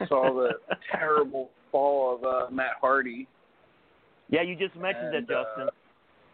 I 0.02 0.06
saw 0.06 0.32
the 0.34 0.50
terrible 0.92 1.50
fall 1.72 2.16
of 2.16 2.24
uh, 2.24 2.50
Matt 2.50 2.72
Hardy. 2.80 3.26
Yeah, 4.28 4.42
you 4.42 4.54
just 4.56 4.76
mentioned 4.76 5.14
And, 5.14 5.26
that, 5.26 5.44
Justin. 5.46 5.66
uh, 5.68 5.70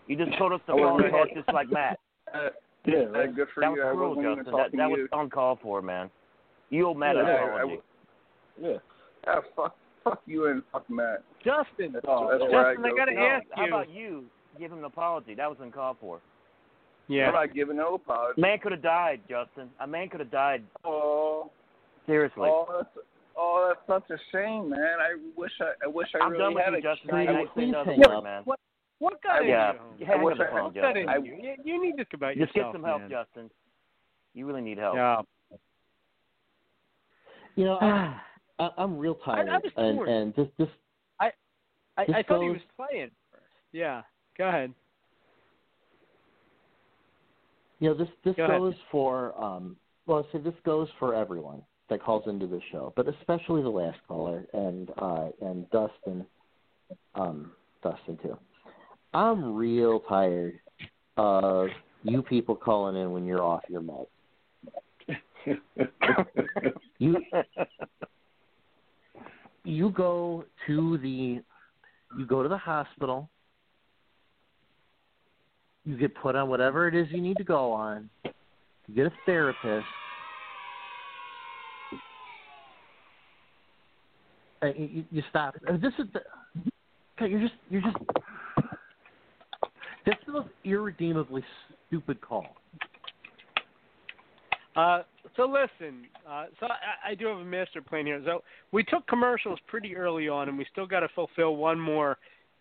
You 0.07 0.17
just 0.17 0.37
told 0.39 0.53
us 0.53 0.61
to 0.67 0.73
I 0.73 0.77
fall 0.77 0.95
wasn't- 0.95 1.15
and 1.15 1.29
talk 1.29 1.35
just 1.35 1.53
like 1.55 1.71
Matt. 1.71 1.99
Uh, 2.35 2.49
Yeah, 2.85 3.05
uh, 3.15 3.27
good 3.27 3.47
for 3.55 3.61
That 3.61 3.71
you. 3.71 3.77
was 3.77 3.87
I 3.87 3.95
cruel, 3.95 4.17
wasn't 4.17 4.37
Justin. 4.39 4.53
That, 4.57 4.71
that 4.77 4.91
was 4.91 5.09
uncalled 5.13 5.59
for, 5.63 5.81
man. 5.81 6.11
You 6.71 6.87
old 6.89 6.99
Matt 6.99 7.15
Yeah, 7.15 7.23
an 7.23 7.27
I- 7.29 7.33
apology. 7.57 7.81
Yeah. 8.61 8.77
Ah, 9.29 9.41
fuck, 9.55 9.77
fuck 10.09 10.23
you 10.27 10.47
and 10.47 10.63
fuck 10.73 10.89
Matt. 10.89 11.23
Justin. 11.45 11.93
That's, 11.93 12.05
Oh, 12.09 12.29
that's 12.31 12.43
Justin, 12.43 12.57
I 12.59 12.73
Justin, 12.73 12.85
I 12.85 12.97
gotta 12.97 13.15
no, 13.15 13.21
ask 13.27 13.47
how 13.55 13.63
you. 13.65 13.69
about 13.75 13.91
you 13.91 14.25
give 14.59 14.73
him 14.73 14.79
an 14.79 14.85
apology? 14.85 15.35
That 15.35 15.49
was 15.49 15.59
uncalled 15.61 15.97
for. 16.01 16.21
Yeah. 17.09 17.29
I'm 17.29 17.35
not 17.35 17.55
giving 17.55 17.77
no 17.77 17.95
apology. 17.95 18.41
Man 18.41 18.59
could 18.59 18.73
have 18.73 18.83
died, 18.83 19.21
Justin. 19.29 19.69
A 19.81 19.87
man 19.87 20.09
could 20.09 20.21
have 20.21 20.31
died. 20.31 20.63
Oh, 20.85 21.51
Seriously. 22.07 22.49
oh, 22.51 22.67
that's, 22.77 23.07
oh, 23.37 23.73
that's 23.89 24.05
such 24.09 24.17
a 24.17 24.21
shame, 24.33 24.71
man. 24.71 24.81
I 25.01 25.17
wish 25.37 25.53
I, 25.61 25.73
I 25.85 25.87
wish 25.89 26.09
I 26.15 26.25
I'm 26.25 26.33
really 26.33 26.43
done 26.43 26.55
with 26.55 26.65
had 26.65 26.73
you, 26.73 26.79
a 26.79 26.83
Justin. 26.83 27.11
Brady, 27.11 27.33
I 27.33 27.39
ain't 27.41 27.49
say 27.49 27.53
please 27.55 27.69
another 27.69 27.91
hang 27.91 27.99
word, 28.01 28.17
up. 28.17 28.25
man. 28.25 28.43
What 28.45 28.59
what 28.99 29.23
got 29.23 29.41
into 29.43 29.51
Yeah, 29.51 29.73
you? 29.99 30.07
hang 30.07 30.23
wish 30.23 30.37
I- 30.41 30.51
phone, 30.51 30.65
What 30.65 30.75
got 30.75 30.83
Justin. 30.95 30.97
into 31.03 31.13
I- 31.13 31.17
you? 31.19 31.37
you? 31.43 31.55
You 31.65 31.83
need 31.83 31.91
to 31.93 31.97
think 31.99 32.15
about 32.15 32.35
Just 32.37 32.55
yourself, 32.57 32.73
get 32.73 32.79
some 32.79 32.85
help, 32.85 33.01
man. 33.03 33.11
Justin. 33.11 33.51
You 34.35 34.47
really 34.47 34.63
need 34.63 34.79
help. 34.79 34.95
Yeah. 34.97 35.21
You 37.59 37.65
know, 37.65 37.79
I, 37.81 38.21
I, 38.59 38.71
I'm 38.79 38.97
real 38.99 39.15
tired, 39.17 39.49
I 39.49 39.59
was 39.59 39.73
and 39.77 39.97
torn. 39.99 40.09
and 40.09 40.35
this 40.35 40.49
this 40.59 40.69
I 41.21 41.31
This 42.07 42.17
I 42.17 42.23
thought 42.23 42.41
he 42.43 42.49
goes- 42.49 42.57
was 42.57 42.89
playing. 42.89 43.11
Yeah. 43.73 44.03
Go 44.39 44.49
ahead. 44.49 44.73
you 47.81 47.89
know 47.91 47.95
this 47.95 48.09
this 48.25 48.35
Go 48.37 48.45
ahead. 48.45 48.59
goes 48.59 48.75
for 48.91 49.39
um 49.43 49.77
well 50.07 50.27
I 50.29 50.33
say 50.33 50.43
this 50.43 50.55
goes 50.65 50.89
for 50.99 51.15
everyone 51.15 51.63
that 51.89 52.03
calls 52.03 52.25
into 52.27 52.47
the 52.47 52.61
show, 52.73 52.93
but 52.97 53.07
especially 53.09 53.63
the 53.63 53.69
last 53.69 53.99
caller 54.09 54.45
and 54.55 54.91
uh 54.99 55.29
and 55.43 55.69
Dustin 55.71 56.25
um 57.15 57.53
Dustin 57.83 58.19
too. 58.23 58.37
I'm 59.15 59.55
real 59.55 60.01
tired 60.01 60.59
of 61.17 61.69
you 62.03 62.23
people 62.23 62.55
calling 62.57 62.97
in 62.97 63.13
when 63.13 63.25
you're 63.27 63.43
off 63.43 63.63
your 63.69 63.83
meds. 63.83 64.07
You 66.99 67.17
you 69.67 69.91
go 69.91 70.45
to 70.67 70.99
the 70.99 71.41
you 72.19 72.27
go 72.27 72.43
to 72.43 72.49
the 72.49 72.57
hospital 72.57 73.29
you 75.85 75.97
get 75.97 76.15
put 76.15 76.35
on 76.35 76.49
whatever 76.49 76.89
it 76.89 76.95
is 76.95 77.07
you 77.11 77.21
need 77.21 77.37
to 77.37 77.45
go 77.45 77.73
on 77.73 78.09
you 78.25 78.95
get 78.95 79.07
a 79.07 79.13
therapist 79.25 79.87
you, 84.63 85.05
you 85.11 85.23
stop 85.31 85.55
Uh, 85.69 85.77
this 85.77 85.93
is 85.99 86.07
the 86.13 86.21
you're 87.27 87.41
just 87.41 87.55
you're 87.71 87.83
just 87.83 87.97
That's 90.07 90.21
the 90.25 90.33
most 90.33 90.49
irredeemably 90.65 91.43
stupid 91.89 92.21
call. 92.21 92.47
Uh, 94.77 95.03
so 95.37 95.45
listen, 95.45 96.07
uh, 96.29 96.47
so 96.59 96.67
I, 96.67 97.11
I 97.11 97.15
do 97.15 97.27
have 97.27 97.39
a 97.39 97.45
master 97.45 97.83
plan 97.83 98.07
here. 98.07 98.21
So 98.25 98.43
we 98.73 98.83
took 98.83 99.07
commercials 99.07 99.61
pretty 99.67 99.97
early 99.97 100.29
on, 100.29 100.49
and 100.49 100.59
we 100.59 100.67
still 100.71 100.87
got 100.87 101.01
to 101.01 101.09
fulfill 101.15 101.57
one 101.57 101.79
more 101.79 102.19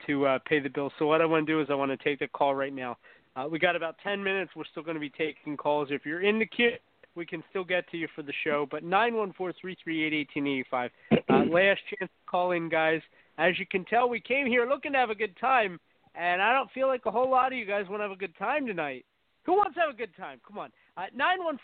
to 0.07 0.26
uh, 0.26 0.39
pay 0.45 0.60
the 0.60 0.69
bill. 0.69 0.91
So 0.99 1.07
what 1.07 1.22
I 1.22 1.26
want 1.26 1.47
to 1.47 1.53
do 1.53 1.61
is 1.61 1.68
I 1.69 1.76
want 1.76 1.91
to 1.91 1.97
take 1.97 2.19
the 2.19 2.27
call 2.27 2.56
right 2.56 2.73
now. 2.73 2.97
Uh, 3.35 3.47
we 3.49 3.60
got 3.60 3.76
about 3.76 3.95
10 4.03 4.23
minutes. 4.23 4.52
We're 4.56 4.64
still 4.72 4.84
going 4.84 4.95
to 4.95 5.02
be 5.02 5.10
taking 5.10 5.57
calls. 5.57 5.89
If 5.91 6.06
you're 6.06 6.22
in 6.22 6.39
the 6.39 6.45
queue, 6.45 6.72
we 7.15 7.26
can 7.26 7.43
still 7.49 7.64
get 7.64 7.89
to 7.91 7.97
you 7.97 8.07
for 8.15 8.22
the 8.22 8.34
show. 8.43 8.68
But 8.69 8.84
914-338-1885. 8.84 10.89
Uh, 11.11 11.18
last 11.49 11.81
chance 11.89 12.11
to 12.11 12.30
call 12.30 12.52
in, 12.52 12.69
guys. 12.69 13.02
As 13.38 13.60
you 13.60 13.65
can 13.65 13.84
tell, 13.85 14.07
we 14.07 14.22
came 14.22 14.47
here 14.47 14.68
looking 14.68 14.93
to 14.93 14.97
have 14.97 15.10
a 15.10 15.15
good 15.15 15.35
time, 15.39 15.80
and 16.15 16.41
I 16.41 16.53
don't 16.53 16.72
feel 16.72 16.88
like 16.88 17.06
a 17.06 17.11
whole 17.11 17.30
lot 17.30 17.52
of 17.52 17.57
you 17.57 17.65
guys 17.65 17.85
want 17.89 17.99
to 17.99 18.03
have 18.03 18.11
a 18.11 18.15
good 18.15 18.38
time 18.38 18.65
tonight. 18.65 19.06
Who 19.45 19.53
wants 19.53 19.76
to 19.76 19.81
have 19.81 19.89
a 19.91 19.97
good 19.97 20.15
time? 20.17 20.39
Come 20.45 20.57
on. 20.57 20.72
Uh, 20.97 21.03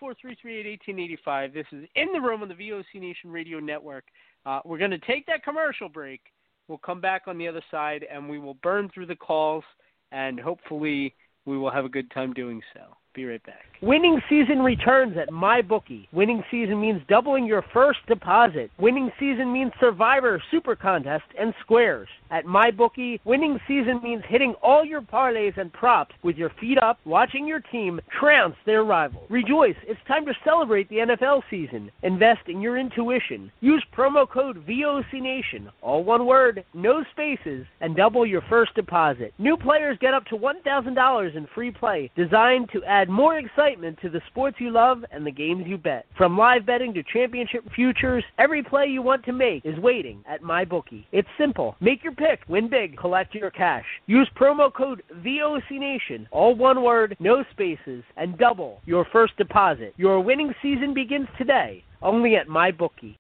914-338-1885. 0.02 1.54
This 1.54 1.66
is 1.72 1.86
In 1.96 2.08
the 2.14 2.22
Room 2.22 2.44
on 2.44 2.48
the 2.48 2.54
VOC 2.54 2.84
Nation 2.96 3.32
Radio 3.32 3.60
Network. 3.60 4.06
Uh, 4.46 4.60
we're 4.66 4.78
going 4.78 4.92
to 4.92 5.00
take 5.00 5.26
that 5.26 5.44
commercial 5.44 5.90
break. 5.90 6.22
We'll 6.68 6.78
come 6.78 7.02
back 7.02 7.24
on 7.28 7.38
the 7.38 7.48
other 7.48 7.64
side, 7.72 8.06
and 8.12 8.30
we 8.30 8.40
will 8.40 8.54
burn 8.56 8.90
through 8.94 9.08
the 9.08 9.16
calls, 9.16 9.64
and 10.12 10.40
hopefully 10.40 11.16
we 11.46 11.58
will 11.58 11.72
have 11.72 11.86
a 11.86 11.90
good 11.90 12.10
time 12.12 12.34
doing 12.34 12.62
so. 12.74 12.82
Be 13.14 13.26
right 13.26 13.44
back. 13.46 13.66
Winning 13.82 14.22
season 14.30 14.60
returns 14.60 15.18
at 15.18 15.30
MyBookie. 15.30 16.08
Winning 16.14 16.44
season 16.50 16.80
means 16.80 17.02
doubling 17.10 17.46
your 17.46 17.64
first 17.74 18.00
deposit. 18.08 18.72
Winning 18.80 19.12
season 19.20 19.52
means 19.52 19.72
Survivor, 19.80 20.42
Super 20.50 20.76
Contest, 20.76 21.26
and 21.38 21.54
Squares. 21.62 22.08
At 22.32 22.46
MyBookie, 22.46 23.20
winning 23.26 23.60
season 23.68 24.00
means 24.02 24.24
hitting 24.26 24.54
all 24.64 24.86
your 24.86 25.02
parlays 25.02 25.58
and 25.58 25.72
props 25.74 26.16
with 26.24 26.38
your 26.38 26.50
feet 26.62 26.78
up, 26.82 26.98
watching 27.04 27.46
your 27.46 27.60
team 27.60 28.00
trounce 28.18 28.56
their 28.66 28.86
rivals. 28.86 29.26
Rejoice, 29.30 29.76
it's 29.86 30.00
time 30.08 30.26
to 30.26 30.34
celebrate 30.46 30.88
the 30.88 30.96
NFL 30.96 31.42
season. 31.50 31.92
Invest 32.04 32.48
in 32.48 32.62
your 32.62 32.78
intuition. 32.78 33.52
Use 33.60 33.84
promo 33.94 34.30
code 34.30 34.66
VOCNation, 34.66 35.70
all 35.82 36.06
one 36.06 36.26
word, 36.26 36.64
no 36.74 37.04
spaces, 37.12 37.66
and 37.82 37.98
double 37.98 38.26
your 38.26 38.44
first 38.50 38.76
deposit. 38.76 39.34
New 39.38 39.58
players 39.58 39.98
get 40.00 40.14
up 40.14 40.24
to 40.28 40.38
$1,000 40.38 41.36
in 41.36 41.48
free 41.54 41.72
play, 41.72 42.10
designed 42.16 42.70
to 42.72 42.82
add 42.86 43.10
more 43.10 43.40
excitement 43.40 44.00
to 44.02 44.10
the 44.10 44.22
sports 44.28 44.56
you 44.62 44.72
love 44.72 45.04
and 45.12 45.28
the 45.28 45.32
games 45.32 45.66
you 45.68 45.78
bet. 45.78 46.06
From 46.18 46.38
live 46.38 46.66
betting 46.66 46.94
to 46.94 47.04
championship 47.12 47.66
futures, 47.76 48.24
every 48.38 48.64
play 48.64 48.86
you 48.88 49.02
want 49.02 49.26
to 49.26 49.34
make 49.34 49.66
is 49.66 49.78
waiting 49.80 50.24
at 50.30 50.42
MyBookie. 50.42 51.04
It's 51.12 51.28
simple. 51.38 51.76
Make 51.82 52.06
your 52.06 52.14
pick, 52.22 52.48
win 52.48 52.70
big, 52.70 52.98
collect 52.98 53.34
your 53.34 53.50
cash. 53.50 53.86
Use 54.06 54.30
promo 54.40 54.72
code 54.72 55.02
VOCNation, 55.26 56.28
all 56.32 56.56
one 56.56 56.84
word, 56.84 57.18
no 57.20 57.44
spaces, 57.52 58.04
and 58.16 58.38
double 58.38 58.80
your 58.86 59.06
first 59.12 59.36
deposit. 59.38 59.94
Your 59.98 60.20
winning 60.22 60.54
season 60.62 60.94
begins 60.94 61.28
today, 61.38 61.84
only 62.02 62.36
at 62.36 62.48
MyBookie. 62.48 63.18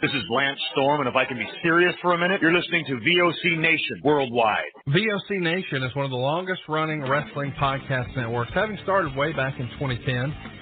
This 0.00 0.10
is 0.10 0.22
Lance 0.30 0.58
Storm, 0.72 1.00
and 1.00 1.08
if 1.08 1.14
I 1.14 1.24
can 1.24 1.38
be 1.38 1.46
serious 1.62 1.94
for 2.02 2.14
a 2.14 2.18
minute, 2.18 2.42
you're 2.42 2.52
listening 2.52 2.84
to 2.86 2.94
VOC 2.94 3.56
Nation 3.56 4.00
worldwide. 4.02 4.66
VOC 4.88 5.38
Nation 5.38 5.84
is 5.84 5.94
one 5.94 6.04
of 6.04 6.10
the 6.10 6.16
longest 6.16 6.62
running 6.68 7.08
wrestling 7.08 7.52
podcast 7.52 8.16
networks, 8.16 8.50
having 8.52 8.76
started 8.82 9.14
way 9.14 9.32
back 9.32 9.60
in 9.60 9.68
2010. 9.78 10.61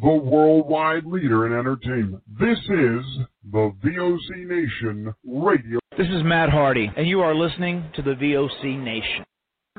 The 0.00 0.08
worldwide 0.08 1.04
leader 1.04 1.46
in 1.46 1.52
entertainment. 1.52 2.22
This 2.38 2.58
is 2.58 3.04
the 3.50 3.72
VOC 3.84 4.46
Nation 4.46 5.12
Radio. 5.24 5.78
This 5.98 6.08
is 6.08 6.22
Matt 6.24 6.48
Hardy, 6.48 6.90
and 6.96 7.06
you 7.06 7.20
are 7.20 7.34
listening 7.34 7.84
to 7.96 8.02
the 8.02 8.14
VOC 8.14 8.78
Nation. 8.82 9.24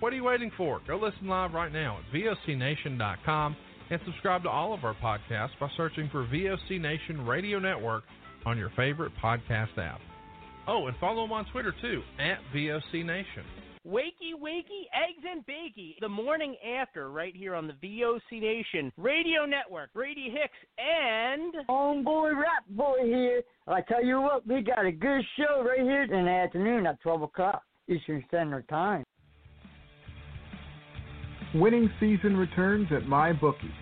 What 0.00 0.12
are 0.12 0.16
you 0.16 0.24
waiting 0.24 0.50
for? 0.58 0.80
Go 0.86 0.96
listen 0.98 1.26
live 1.26 1.54
right 1.54 1.72
now 1.72 1.98
at 1.98 2.14
VOCNation.com 2.14 3.56
and 3.88 4.00
subscribe 4.04 4.42
to 4.42 4.50
all 4.50 4.74
of 4.74 4.84
our 4.84 4.94
podcasts 4.94 5.58
by 5.58 5.70
searching 5.74 6.10
for 6.12 6.26
VOC 6.26 6.78
Nation 6.78 7.24
Radio 7.26 7.58
Network 7.58 8.04
on 8.44 8.58
your 8.58 8.70
favorite 8.76 9.12
podcast 9.22 9.78
app. 9.78 10.00
Oh, 10.68 10.86
and 10.86 10.96
follow 10.98 11.22
them 11.22 11.32
on 11.32 11.46
Twitter 11.50 11.72
too, 11.80 12.02
at 12.18 12.38
VOC 12.54 13.06
Nation. 13.06 13.44
Wakey, 13.86 14.34
wakey, 14.38 14.84
eggs 14.92 15.24
and 15.30 15.46
bakey. 15.46 15.94
The 16.00 16.08
morning 16.08 16.56
after, 16.78 17.10
right 17.10 17.34
here 17.34 17.54
on 17.54 17.66
the 17.66 17.74
VOC 17.74 18.42
Nation 18.42 18.92
Radio 18.98 19.46
Network. 19.46 19.94
Brady 19.94 20.28
Hicks 20.30 20.58
and 20.76 21.54
Homeboy 21.70 22.34
Rap 22.34 22.66
Boy 22.68 22.98
here. 23.04 23.42
I 23.66 23.80
tell 23.82 24.04
you 24.04 24.20
what, 24.20 24.46
we 24.46 24.60
got 24.60 24.84
a 24.84 24.92
good 24.92 25.22
show 25.38 25.64
right 25.64 25.80
here 25.80 26.02
in 26.02 26.24
the 26.24 26.30
afternoon 26.30 26.86
at 26.86 27.00
12 27.00 27.22
o'clock 27.22 27.62
Eastern 27.88 28.24
Standard 28.28 28.68
Time. 28.68 29.04
Winning 31.56 31.90
season 31.98 32.36
returns 32.36 32.88
at 32.92 33.04
MyBookie. 33.04 33.72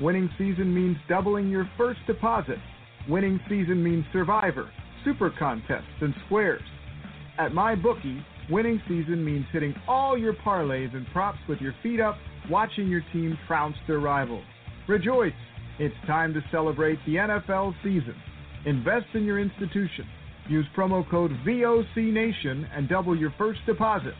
Winning 0.00 0.30
season 0.38 0.72
means 0.72 0.96
doubling 1.08 1.50
your 1.50 1.68
first 1.76 1.98
deposit. 2.06 2.58
Winning 3.08 3.40
season 3.48 3.82
means 3.82 4.04
Survivor, 4.12 4.70
Super 5.04 5.32
Contests, 5.36 5.82
and 6.00 6.14
Squares. 6.26 6.62
At 7.36 7.50
MyBookie, 7.50 8.24
winning 8.50 8.80
season 8.86 9.24
means 9.24 9.46
hitting 9.52 9.74
all 9.88 10.16
your 10.16 10.34
parlays 10.34 10.94
and 10.94 11.08
props 11.08 11.40
with 11.48 11.58
your 11.58 11.74
feet 11.82 11.98
up, 11.98 12.14
watching 12.48 12.86
your 12.86 13.02
team 13.12 13.36
trounce 13.48 13.74
their 13.88 13.98
rivals. 13.98 14.44
Rejoice! 14.86 15.32
It's 15.80 15.94
time 16.06 16.34
to 16.34 16.40
celebrate 16.52 17.00
the 17.04 17.16
NFL 17.16 17.74
season. 17.82 18.14
Invest 18.64 19.06
in 19.14 19.24
your 19.24 19.40
institution. 19.40 20.06
Use 20.48 20.66
promo 20.76 21.08
code 21.10 21.32
VOCNation 21.44 22.68
and 22.72 22.88
double 22.88 23.18
your 23.18 23.34
first 23.36 23.58
deposit. 23.66 24.14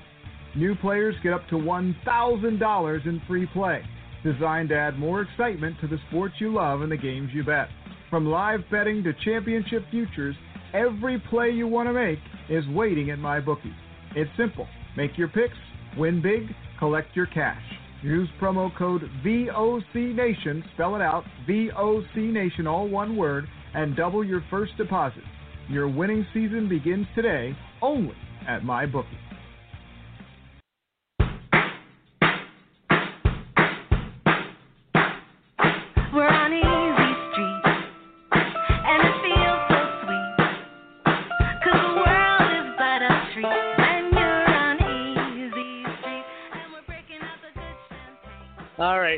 New 0.57 0.77
players 0.77 1.17
get 1.23 1.33
up 1.33 1.47
to 1.49 1.57
$1,000 1.57 3.07
in 3.07 3.23
free 3.27 3.47
play, 3.53 3.83
designed 4.23 4.69
to 4.69 4.77
add 4.77 4.99
more 4.99 5.23
excitement 5.23 5.77
to 5.81 5.89
the 5.89 5.99
sports 6.09 6.35
you 6.39 6.53
love 6.53 6.83
and 6.83 6.93
the 6.93 6.97
games 6.97 7.31
you 7.35 7.43
bet. 7.43 7.69
From 8.09 8.27
live 8.27 8.61
betting 8.71 9.03
to 9.03 9.13
championship 9.25 9.85
futures, 9.91 10.37
every 10.73 11.21
play 11.29 11.51
you 11.51 11.67
want 11.67 11.89
to 11.89 11.93
make 11.93 12.21
is 12.49 12.65
waiting 12.69 13.11
at 13.11 13.19
MyBookie. 13.19 13.75
It's 14.15 14.31
simple. 14.37 14.69
Make 14.97 15.19
your 15.19 15.27
picks, 15.27 15.57
win 15.99 16.23
big, 16.23 16.55
collect 16.79 17.17
your 17.17 17.27
cash. 17.27 17.63
Use 18.05 18.29
promo 18.41 18.71
code 18.77 19.03
VOCNation, 19.25 20.63
spell 20.75 20.95
it 20.95 21.03
out, 21.03 21.25
VOCNation, 21.49 22.69
all 22.69 22.89
one 22.89 23.17
word, 23.17 23.47
and 23.75 23.97
double 23.97 24.23
your 24.23 24.45
first 24.51 24.77
deposit. 24.77 25.25
Your 25.69 25.89
winning 25.89 26.25
season 26.33 26.69
begins 26.69 27.07
today 27.17 27.57
only 27.83 28.15
at 28.47 28.63
MyBookie. 28.63 29.34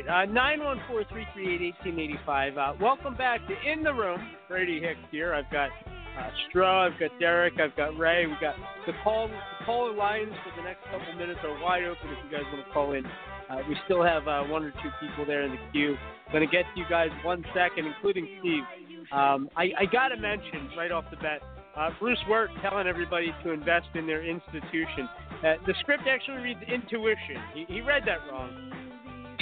Nine 0.07 0.63
one 0.63 0.79
four 0.87 1.03
three 1.11 1.25
three 1.33 1.55
eight 1.55 1.61
eighteen 1.61 1.99
eighty 1.99 2.17
five. 2.25 2.57
Uh, 2.57 2.73
welcome 2.79 3.15
back 3.15 3.41
to 3.47 3.71
In 3.71 3.83
the 3.83 3.93
Room. 3.93 4.19
Brady 4.47 4.79
Hicks 4.79 4.99
here. 5.11 5.33
I've 5.33 5.51
got 5.51 5.69
uh, 6.17 6.63
I've 6.63 6.99
got 6.99 7.11
Derek, 7.19 7.59
I've 7.59 7.75
got 7.75 7.97
Ray. 7.97 8.25
We've 8.25 8.39
got 8.39 8.55
the 8.85 8.93
call 9.03 9.27
the 9.27 9.37
caller 9.65 9.93
lines 9.93 10.31
for 10.43 10.55
the 10.55 10.67
next 10.67 10.83
couple 10.85 11.13
minutes 11.15 11.39
are 11.43 11.61
wide 11.61 11.83
open 11.83 12.09
if 12.09 12.17
you 12.23 12.31
guys 12.31 12.45
want 12.53 12.65
to 12.65 12.73
call 12.73 12.93
in. 12.93 13.05
Uh, 13.05 13.57
we 13.67 13.75
still 13.85 14.03
have 14.03 14.27
uh, 14.27 14.43
one 14.43 14.63
or 14.63 14.71
two 14.71 14.89
people 14.99 15.25
there 15.25 15.43
in 15.43 15.51
the 15.51 15.57
queue. 15.71 15.95
I'm 16.27 16.33
Going 16.33 16.47
to 16.47 16.51
get 16.51 16.63
to 16.73 16.79
you 16.79 16.85
guys 16.89 17.09
one 17.23 17.45
second, 17.53 17.85
including 17.85 18.27
Steve. 18.39 18.63
Um, 19.11 19.49
I, 19.55 19.71
I 19.79 19.85
got 19.91 20.09
to 20.09 20.17
mention 20.17 20.69
right 20.77 20.91
off 20.91 21.05
the 21.11 21.17
bat, 21.17 21.41
uh, 21.77 21.91
Bruce 21.99 22.19
Wirt 22.27 22.49
telling 22.61 22.87
everybody 22.87 23.33
to 23.43 23.51
invest 23.51 23.87
in 23.93 24.05
their 24.05 24.25
institution. 24.25 25.07
Uh, 25.45 25.53
the 25.65 25.73
script 25.79 26.03
actually 26.09 26.37
reads 26.37 26.59
intuition. 26.67 27.37
He, 27.53 27.65
he 27.69 27.81
read 27.81 28.03
that 28.05 28.19
wrong. 28.29 28.66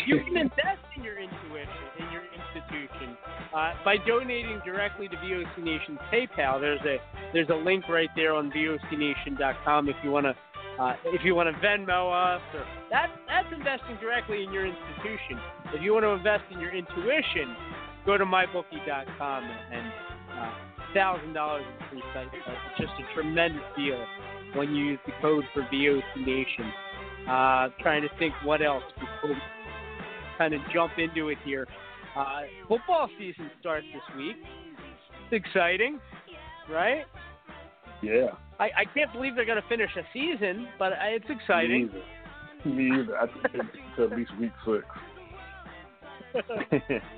You 0.06 0.22
can 0.24 0.38
invest 0.38 0.86
in 0.96 1.04
your 1.04 1.18
intuition, 1.18 1.86
in 2.00 2.12
your 2.12 2.22
institution, 2.22 3.18
uh, 3.56 3.74
by 3.84 3.98
donating 4.06 4.62
directly 4.64 5.08
to 5.08 5.16
VOC 5.16 5.58
Nation's 5.64 6.00
PayPal. 6.14 6.62
There's 6.62 6.82
a 6.82 6.98
there's 7.34 7.50
a 7.50 7.56
link 7.56 7.90
right 7.90 8.10
there 8.16 8.34
on 8.34 8.52
VOCNation.com 8.52 9.90
if 9.90 9.96
you 10.04 10.12
want 10.12 10.28
to 10.28 10.36
uh, 10.82 10.96
if 11.06 11.22
you 11.24 11.34
want 11.34 11.50
to 11.50 11.60
Venmo 11.66 12.12
us, 12.14 12.42
or 12.54 12.66
that 12.92 13.10
that's 13.28 13.48
investing 13.52 13.98
directly 14.00 14.44
in 14.44 14.54
your 14.54 14.66
institution. 14.66 15.40
If 15.74 15.82
you 15.82 15.94
want 15.94 16.04
to 16.04 16.10
invest 16.10 16.44
in 16.52 16.60
your 16.60 16.76
intuition, 16.76 17.56
go 18.06 18.18
to 18.18 18.26
mybookie.com 18.26 19.44
and 19.44 19.92
uh, 20.38 20.52
thousand 20.94 21.34
dollars 21.34 21.66
in 21.66 21.90
free 21.90 22.04
site. 22.14 22.28
It's 22.32 22.80
just 22.80 22.94
a 23.00 23.14
tremendous 23.16 23.64
deal 23.76 24.06
when 24.54 24.76
you 24.76 24.86
use 24.86 25.00
the 25.06 25.14
code 25.22 25.46
for 25.54 25.64
VOC 25.74 26.04
Nation. 26.18 26.72
Uh, 27.28 27.70
trying 27.80 28.04
to 28.04 28.10
think 28.20 28.36
what 28.44 28.62
else 28.62 28.84
before 28.94 29.36
kind 30.38 30.54
of 30.54 30.62
jump 30.74 30.94
into 30.98 31.30
it 31.30 31.38
here. 31.44 31.68
Uh, 32.18 32.42
football 32.68 33.10
season 33.18 33.50
starts 33.60 33.86
this 33.94 34.04
week. 34.18 34.38
It's 35.32 35.46
exciting, 35.46 36.00
right? 36.70 37.06
Yeah. 38.02 38.28
I, 38.60 38.66
I 38.66 38.86
can't 38.94 39.12
believe 39.12 39.36
they're 39.36 39.46
going 39.46 39.62
to 39.62 39.68
finish 39.68 39.90
a 39.98 40.04
season, 40.14 40.68
but 40.80 40.94
it's 41.02 41.26
exciting. 41.30 41.90
Me 42.64 42.70
either. 42.70 42.76
Me 42.76 43.02
either. 43.02 43.18
I 43.18 43.28
think 43.28 43.46
it's 43.54 43.68
to 43.98 44.04
at 44.06 44.18
least 44.18 44.32
week 44.40 44.52
six. 44.66 44.86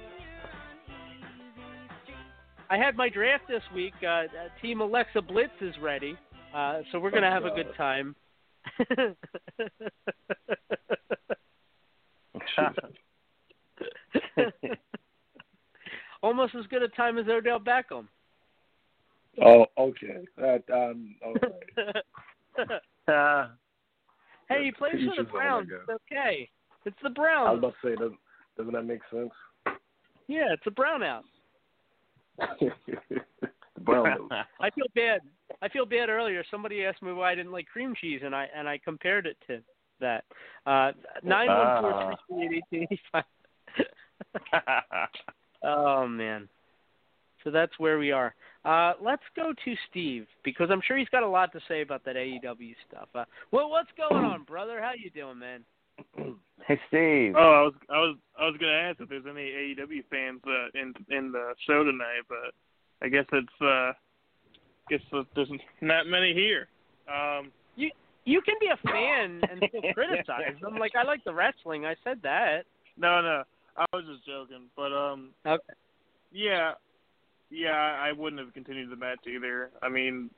I 2.69 2.77
had 2.77 2.95
my 2.98 3.07
draft 3.10 3.45
this 3.48 3.64
week. 3.73 3.94
Uh, 4.03 4.07
uh, 4.07 4.26
Team 4.61 4.81
Alexa 4.81 5.22
Blitz 5.22 5.53
is 5.61 5.73
ready, 5.81 6.18
uh, 6.53 6.81
so 6.91 6.99
we're 6.99 7.11
gonna 7.11 7.27
Oh, 7.27 7.31
have 7.31 7.45
a 7.45 7.52
good 7.52 7.73
time. 7.77 8.14
Almost 16.23 16.56
as 16.56 16.65
good 16.68 16.84
a 16.84 16.88
time 16.89 17.18
as 17.18 17.27
Odell 17.27 17.60
Beckham. 17.60 18.07
Oh, 19.44 19.65
okay. 19.77 20.26
That 20.38 20.64
um. 20.73 21.15
All 21.23 21.34
right. 21.34 21.95
Uh, 23.07 23.49
Hey, 24.49 24.65
he 24.65 24.72
plays 24.72 24.94
for 24.94 24.98
the 24.98 25.10
his 25.10 25.19
own, 25.19 25.27
I 25.27 25.31
Browns. 25.31 25.69
It's 25.72 26.02
okay. 26.11 26.49
It's 26.85 26.98
the 27.03 27.10
Browns. 27.10 27.48
I 27.48 27.52
was 27.52 27.60
about 27.60 27.73
to 27.81 27.88
say, 27.88 27.95
doesn't 27.95 28.19
doesn't 28.57 28.73
that 28.73 28.84
make 28.84 29.02
sense? 29.11 29.31
Yeah, 30.27 30.53
it's 30.53 30.65
a 30.65 30.72
brown 30.77 31.02
house. 31.02 31.26
the 32.60 33.81
brown. 33.81 34.30
I 34.60 34.69
feel 34.72 34.85
bad. 34.95 35.22
I 35.61 35.69
feel 35.69 35.85
bad 35.85 36.10
earlier. 36.10 36.44
Somebody 36.49 36.85
asked 36.85 37.02
me 37.02 37.11
why 37.14 37.31
I 37.31 37.35
didn't 37.35 37.52
like 37.52 37.68
cream 37.68 37.94
cheese, 37.99 38.22
and 38.23 38.34
I 38.35 38.48
and 38.56 38.68
I 38.69 38.77
compared 38.77 39.26
it 39.27 39.38
to 39.48 39.60
that. 39.99 40.23
Uh, 40.65 40.91
nine 41.23 41.48
one 41.48 41.81
four 41.81 42.06
three 42.06 42.15
three 42.27 42.45
eight 42.45 42.64
eighteen 42.72 42.88
eighty 42.89 43.02
five. 43.11 43.23
Oh 45.64 46.07
man. 46.07 46.48
So 47.44 47.52
that's 47.52 47.72
where 47.80 47.98
we 47.98 48.11
are. 48.11 48.35
Uh, 48.65 48.94
let's 49.02 49.23
go 49.35 49.53
to 49.65 49.76
Steve 49.89 50.27
because 50.44 50.69
I'm 50.72 50.81
sure 50.85 50.98
he's 50.98 51.10
got 51.10 51.23
a 51.23 51.27
lot 51.27 51.52
to 51.53 51.60
say 51.68 51.81
about 51.81 52.03
that 52.06 52.15
AEW 52.15 52.76
stuff. 52.88 53.07
Uh, 53.15 53.26
well, 53.52 53.69
what's 53.69 53.89
going 53.98 54.23
on, 54.23 54.44
brother? 54.44 54.81
How 54.81 54.91
you 54.95 55.10
doing, 55.10 55.39
man? 55.39 55.64
hey, 56.68 56.80
Steve. 56.89 57.34
Oh, 57.38 57.39
I 57.39 57.61
was 57.64 57.73
I 57.89 57.98
was 57.98 58.18
I 58.39 58.45
was 58.45 58.56
gonna 58.60 58.72
ask 58.72 58.99
if 58.99 59.10
there's 59.10 59.26
any 59.30 59.49
AEW 59.49 60.03
fans 60.11 60.41
uh, 60.45 60.80
in 60.80 60.94
in 61.10 61.31
the 61.31 61.53
show 61.65 61.84
tonight, 61.84 62.22
but 62.30 62.53
I 63.02 63.10
guess 63.10 63.26
it's 63.31 63.61
uh 63.61 63.94
guess 64.89 65.02
there's 65.35 65.49
not 65.81 66.06
many 66.07 66.34
here. 66.34 66.68
Um, 67.11 67.52
You 67.76 67.89
you 68.26 68.41
can 68.41 68.56
be 68.60 68.68
a 68.68 68.77
fan 68.88 69.41
and 69.49 69.64
still 69.69 69.81
criticize 69.94 70.60
them. 70.61 70.77
Like 70.77 70.95
I 70.95 71.03
like 71.03 71.23
the 71.23 71.34
wrestling. 71.34 71.85
I 71.85 71.95
said 72.03 72.19
that. 72.23 72.65
no, 72.98 73.22
no, 73.22 73.44
I 73.78 73.86
was 73.94 74.06
just 74.06 74.26
joking, 74.26 74.70
but 74.76 74.91
um, 74.91 75.30
Okay. 75.45 75.74
yeah, 76.32 76.74
yeah, 77.49 77.72
I 77.72 78.10
I 78.10 78.12
wouldn't 78.12 78.41
have 78.41 78.54
continued 78.54 78.90
the 78.90 78.95
match 78.95 79.20
either. 79.28 79.70
I 79.82 79.90
mean, 79.90 80.30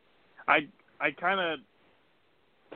I 0.47 0.67
I 0.99 1.11
kind 1.11 1.39
of 1.39 1.59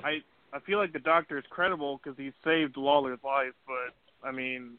I 0.03 0.21
I 0.53 0.59
feel 0.61 0.79
like 0.79 0.93
the 0.93 0.99
doctor 0.99 1.37
is 1.37 1.43
credible 1.49 1.99
because 2.01 2.17
he 2.17 2.31
saved 2.43 2.77
Lawler's 2.77 3.19
life, 3.23 3.53
but 3.67 3.93
I 4.27 4.31
mean, 4.31 4.75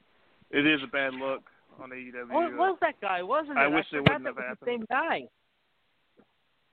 it 0.51 0.67
is 0.67 0.81
a 0.83 0.87
bad 0.87 1.15
look 1.15 1.43
on 1.81 1.91
AEW. 1.91 2.33
What 2.33 2.57
was 2.57 2.79
that 2.81 3.01
guy? 3.01 3.23
Wasn't 3.23 3.59
it? 3.59 3.61
I 3.61 3.67
wish 3.67 3.87
it 3.93 4.01
wouldn't 4.01 4.25
that 4.25 4.29
have 4.29 4.37
was 4.37 4.57
the 4.61 4.67
same 4.67 4.85
guy. 4.89 5.29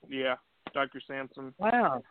Yeah, 0.07 0.35
Doctor 0.73 1.01
Sampson. 1.05 1.53
Wow. 1.57 2.01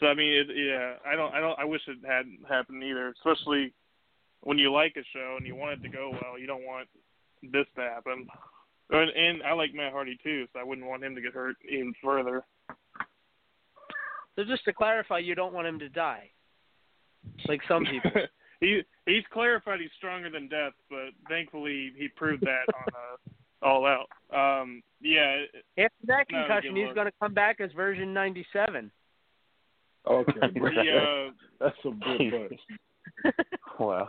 So 0.00 0.06
I 0.06 0.14
mean, 0.14 0.32
it, 0.32 0.46
yeah, 0.54 0.94
I 1.06 1.16
don't, 1.16 1.34
I 1.34 1.40
don't, 1.40 1.58
I 1.58 1.64
wish 1.64 1.80
it 1.88 1.98
hadn't 2.06 2.40
happened 2.48 2.82
either. 2.82 3.08
Especially 3.08 3.72
when 4.48 4.56
you 4.56 4.72
like 4.72 4.96
a 4.96 5.04
show 5.12 5.34
and 5.36 5.46
you 5.46 5.54
want 5.54 5.78
it 5.78 5.82
to 5.82 5.90
go 5.90 6.10
well, 6.10 6.38
you 6.38 6.46
don't 6.46 6.64
want 6.64 6.88
this 7.42 7.66
to 7.76 7.82
happen. 7.82 8.26
And, 8.88 9.10
and 9.10 9.42
I 9.42 9.52
like 9.52 9.74
Matt 9.74 9.92
Hardy 9.92 10.18
too, 10.24 10.46
so 10.50 10.58
I 10.58 10.64
wouldn't 10.64 10.86
want 10.86 11.04
him 11.04 11.14
to 11.14 11.20
get 11.20 11.34
hurt 11.34 11.56
even 11.70 11.92
further. 12.02 12.42
So 14.36 14.44
just 14.44 14.64
to 14.64 14.72
clarify, 14.72 15.18
you 15.18 15.34
don't 15.34 15.52
want 15.52 15.66
him 15.66 15.78
to 15.80 15.90
die, 15.90 16.30
like 17.46 17.60
some 17.68 17.84
people. 17.84 18.10
he 18.60 18.80
he's 19.04 19.24
clarified 19.34 19.80
he's 19.80 19.90
stronger 19.98 20.30
than 20.30 20.48
death, 20.48 20.72
but 20.88 21.10
thankfully 21.28 21.92
he 21.94 22.08
proved 22.08 22.42
that 22.44 22.64
on 22.74 22.86
uh, 22.94 23.68
All 23.68 23.84
Out. 23.84 24.08
Um, 24.32 24.82
yeah, 25.02 25.42
After 25.76 26.06
that 26.06 26.26
concussion, 26.26 26.74
he's 26.74 26.94
going 26.94 27.06
to 27.06 27.12
come 27.20 27.34
back 27.34 27.60
as 27.60 27.70
version 27.72 28.14
97. 28.14 28.90
Okay. 30.06 30.32
He, 30.54 30.90
uh, 30.90 31.32
That's 31.60 31.76
some 31.82 32.00
good 32.00 32.48
buzz. 32.48 33.32
Wow. 33.78 34.08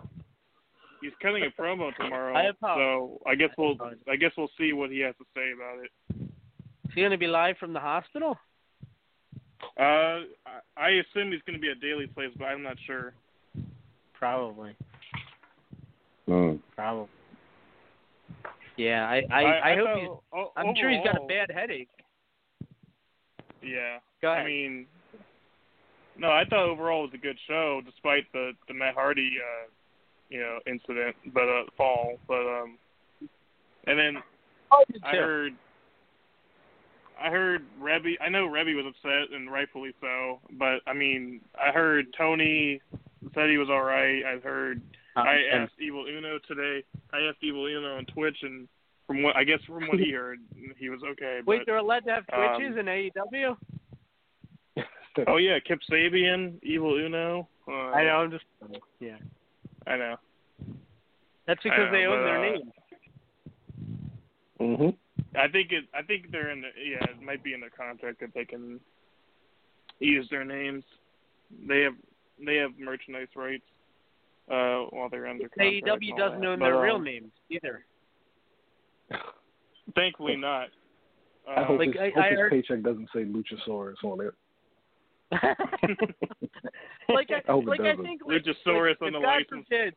He's 1.02 1.12
cutting 1.22 1.44
a 1.44 1.62
promo 1.62 1.96
tomorrow, 1.96 2.36
I 2.36 2.52
so 2.62 3.20
I 3.28 3.36
guess 3.36 3.50
we'll 3.58 3.76
I 4.10 4.16
guess 4.16 4.32
we'll 4.38 4.50
see 4.58 4.74
what 4.74 4.90
he 4.92 5.00
has 5.00 5.16
to 5.18 5.26
say 5.36 5.52
about 5.54 5.84
it. 5.84 5.92
Is 6.88 6.94
he 6.96 7.02
going 7.02 7.12
to 7.12 7.18
be 7.18 7.28
live 7.28 7.58
from 7.58 7.74
the 7.74 7.80
hospital? 7.80 8.38
Uh, 9.78 9.84
I, 10.46 10.60
I 10.78 10.90
assume 10.90 11.32
he's 11.32 11.42
going 11.46 11.54
to 11.58 11.62
be 11.62 11.70
at 11.70 11.80
Daily 11.82 12.08
Place, 12.08 12.30
but 12.38 12.46
I'm 12.46 12.64
not 12.64 12.78
sure. 12.88 13.14
Probably. 14.14 14.76
Mm. 16.28 16.60
Probably. 16.76 17.08
Yeah, 18.78 19.08
I 19.08 19.24
I, 19.32 19.42
I- 19.42 19.44
I, 19.44 19.72
I 19.72 19.76
hope 19.76 19.86
thought 19.88 20.00
he's. 20.00 20.10
o- 20.34 20.52
I'm 20.56 20.76
sure 20.76 20.90
he's 20.90 21.04
got 21.04 21.22
a 21.22 21.26
bad 21.28 21.52
headache. 21.54 21.90
Yeah. 23.62 23.98
Go 24.22 24.32
ahead. 24.32 24.46
I 24.46 24.48
mean, 24.48 24.86
no, 26.18 26.30
I 26.32 26.44
thought 26.50 26.68
overall 26.70 27.04
it 27.04 27.12
was 27.12 27.14
a 27.14 27.18
good 27.18 27.38
show, 27.48 27.82
despite 27.86 28.24
the 28.34 28.52
the 28.68 28.74
Matt 28.74 28.96
Hardy, 28.96 29.34
uh, 29.38 29.70
you 30.30 30.40
know, 30.40 30.60
incident, 30.68 31.16
but 31.34 31.44
uh, 31.44 31.64
fall. 31.76 32.18
But 32.28 32.48
um, 32.48 32.78
and 33.88 34.00
then 34.00 34.18
I 35.04 35.16
heard, 35.16 35.54
I 37.22 37.30
heard 37.30 37.66
Reby. 37.82 38.14
I 38.22 38.30
know 38.30 38.48
Reby 38.48 38.76
was 38.76 38.86
upset 38.88 39.36
and 39.36 39.52
rightfully 39.52 39.94
so, 40.02 40.40
but 40.58 40.80
I 40.88 40.94
mean, 40.94 41.42
I 41.56 41.72
heard 41.72 42.08
Tony 42.18 42.82
said 43.34 43.50
he 43.50 43.58
was 43.58 43.70
all 43.70 43.84
right. 43.84 44.24
I 44.24 44.40
heard. 44.40 44.82
Uh, 45.16 45.22
I 45.22 45.36
and- 45.52 45.64
asked 45.64 45.74
Evil 45.80 46.06
Uno 46.06 46.40
today. 46.48 46.84
I 47.12 47.18
asked 47.28 47.44
Evil 47.44 47.66
Uno 47.66 47.98
on 47.98 48.06
Twitch, 48.06 48.38
and 48.44 48.68
from 49.08 49.24
what 49.24 49.36
I 49.36 49.44
guess 49.44 49.60
from 49.66 49.88
what 49.88 50.00
he 50.00 50.12
heard, 50.14 50.40
he 50.78 50.90
was 50.90 51.02
okay. 51.04 51.40
Wait, 51.46 51.60
but, 51.60 51.66
they're 51.66 51.78
allowed 51.78 52.06
to 52.06 52.12
have 52.12 52.24
um, 52.32 52.60
Twitches 52.60 52.78
in 52.78 52.88
E 52.88 53.12
AEW? 53.16 53.58
Oh 55.28 55.38
yeah, 55.38 55.58
Kip 55.60 55.80
Sabian, 55.92 56.62
Evil 56.64 56.96
Uno. 56.96 57.48
Uh, 57.68 57.72
I 57.72 58.04
know. 58.04 58.10
I'm 58.12 58.32
just. 58.32 58.46
Yeah. 59.00 59.18
I 59.90 59.98
know. 59.98 60.16
That's 61.48 61.62
because 61.64 61.88
I 61.90 61.92
they 61.92 62.06
own 62.06 62.20
but, 62.20 62.24
their 62.26 62.38
uh, 62.38 62.42
name. 62.52 62.72
Mhm. 64.62 64.96
I 65.36 65.48
think 65.48 65.72
it. 65.72 65.86
I 65.94 66.02
think 66.04 66.32
they're 66.32 66.52
in 66.52 66.62
the. 66.62 66.68
Yeah, 66.78 67.04
it 67.10 67.22
might 67.22 67.44
be 67.44 67.54
in 67.54 67.60
their 67.60 67.70
contract 67.72 68.20
that 68.22 68.34
they 68.34 68.46
can 68.46 68.80
use 70.00 70.28
their 70.30 70.46
names. 70.46 70.84
They 71.68 71.82
have. 71.82 71.94
They 72.46 72.56
have 72.58 72.72
merchandise 72.80 73.28
rights. 73.36 73.64
Uh, 74.50 74.86
while 74.90 75.10
they're 75.10 75.28
under 75.28 75.48
contract. 75.48 75.88
and 75.88 76.02
AEW 76.02 76.18
doesn't 76.18 76.40
that. 76.42 76.48
own 76.48 76.58
But, 76.60 76.66
their 76.66 76.82
real 76.82 76.96
um, 76.96 77.04
names 77.04 77.32
either. 77.52 77.86
Thankfully 79.96 80.36
not. 80.38 80.70
I 81.48 81.64
hope, 81.64 81.80
Uh, 81.80 81.84
his, 81.84 81.96
I- 82.00 82.10
hope 82.10 82.18
I 82.18 82.30
his 82.30 82.40
heard- 82.40 82.52
paycheck 82.52 82.82
doesn't 82.82 83.10
say 83.14 83.26
Luchasaurus 83.26 84.04
on 84.04 84.22
it. 84.26 84.34
like 87.10 87.30
I, 87.30 87.42
I 87.48 87.52
hope 87.52 87.64
it 87.64 87.70
like 87.70 87.82
I 87.82 87.92
doesn't. 87.92 88.04
think 88.04 88.22
like, 88.26 88.44
Luchasaurus 88.44 88.96
like, 89.02 89.14
on 89.14 89.14
the 89.14 89.20
if 89.20 89.24
God 89.24 89.36
license. 89.52 89.68
Forbid, 89.70 89.96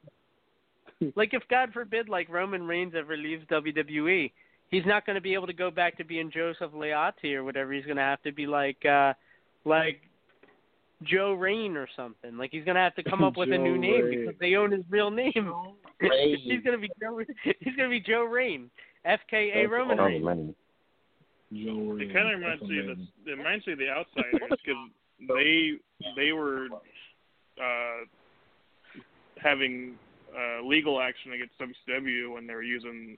like 1.17 1.35
if 1.35 1.43
God 1.49 1.73
forbid, 1.73 2.09
like 2.09 2.29
Roman 2.29 2.67
Reigns 2.67 2.95
ever 2.97 3.17
leaves 3.17 3.45
WWE, 3.51 4.31
he's 4.71 4.87
not 4.87 5.07
going 5.07 5.15
to 5.15 5.21
be 5.23 5.35
able 5.35 5.47
to 5.47 5.53
go 5.53 5.71
back 5.71 5.97
to 5.99 6.05
being 6.05 6.31
Joseph 6.31 6.73
Leotti 6.73 7.35
or 7.35 7.45
whatever. 7.45 7.73
He's 7.73 7.85
going 7.85 7.97
to 7.97 8.03
have 8.03 8.23
to 8.23 8.33
be 8.33 8.47
like, 8.47 8.85
uh 8.85 9.15
like 9.65 10.01
Joe 11.05 11.33
Rain 11.35 11.77
or 11.77 11.89
something. 11.97 12.37
Like 12.37 12.51
he's 12.51 12.65
going 12.65 12.75
to 12.75 12.81
have 12.81 12.95
to 12.97 13.03
come 13.03 13.25
up 13.25 13.37
with 13.37 13.51
a 13.51 13.57
Joe 13.57 13.63
new 13.65 13.79
name 13.79 14.05
Rain. 14.05 14.21
because 14.21 14.41
they 14.41 14.55
own 14.55 14.73
his 14.73 14.85
real 14.91 15.11
name. 15.11 15.33
He's 16.01 16.63
going 16.65 16.73
to 16.73 16.79
be 16.79 16.91
Joe. 17.01 17.21
He's 17.61 17.77
going 17.77 17.89
to 17.89 17.91
be 17.91 18.01
Joe 18.01 18.25
Rain, 18.25 18.71
FKA 19.07 19.55
That's 19.55 19.71
Roman 19.71 20.01
awesome. 20.01 20.27
Reigns. 20.27 20.55
Joe 21.53 21.97
It 22.01 22.13
kind 22.13 22.33
of 22.33 22.41
reminds 22.41 22.63
me 22.63 22.79
of 22.81 22.87
the. 22.87 23.31
It 23.31 23.39
reminds 23.39 23.67
me 23.67 23.75
of 23.75 23.79
the 23.79 23.89
Outsiders 23.89 24.41
because 24.51 24.91
they 25.29 25.73
they 26.17 26.33
were 26.33 26.69
uh, 27.61 28.05
having 29.43 29.95
uh, 30.37 30.63
legal 30.65 31.01
action 31.01 31.33
against 31.33 31.55
WCW 31.59 32.33
when 32.35 32.47
they 32.47 32.55
were 32.55 32.63
using 32.63 33.17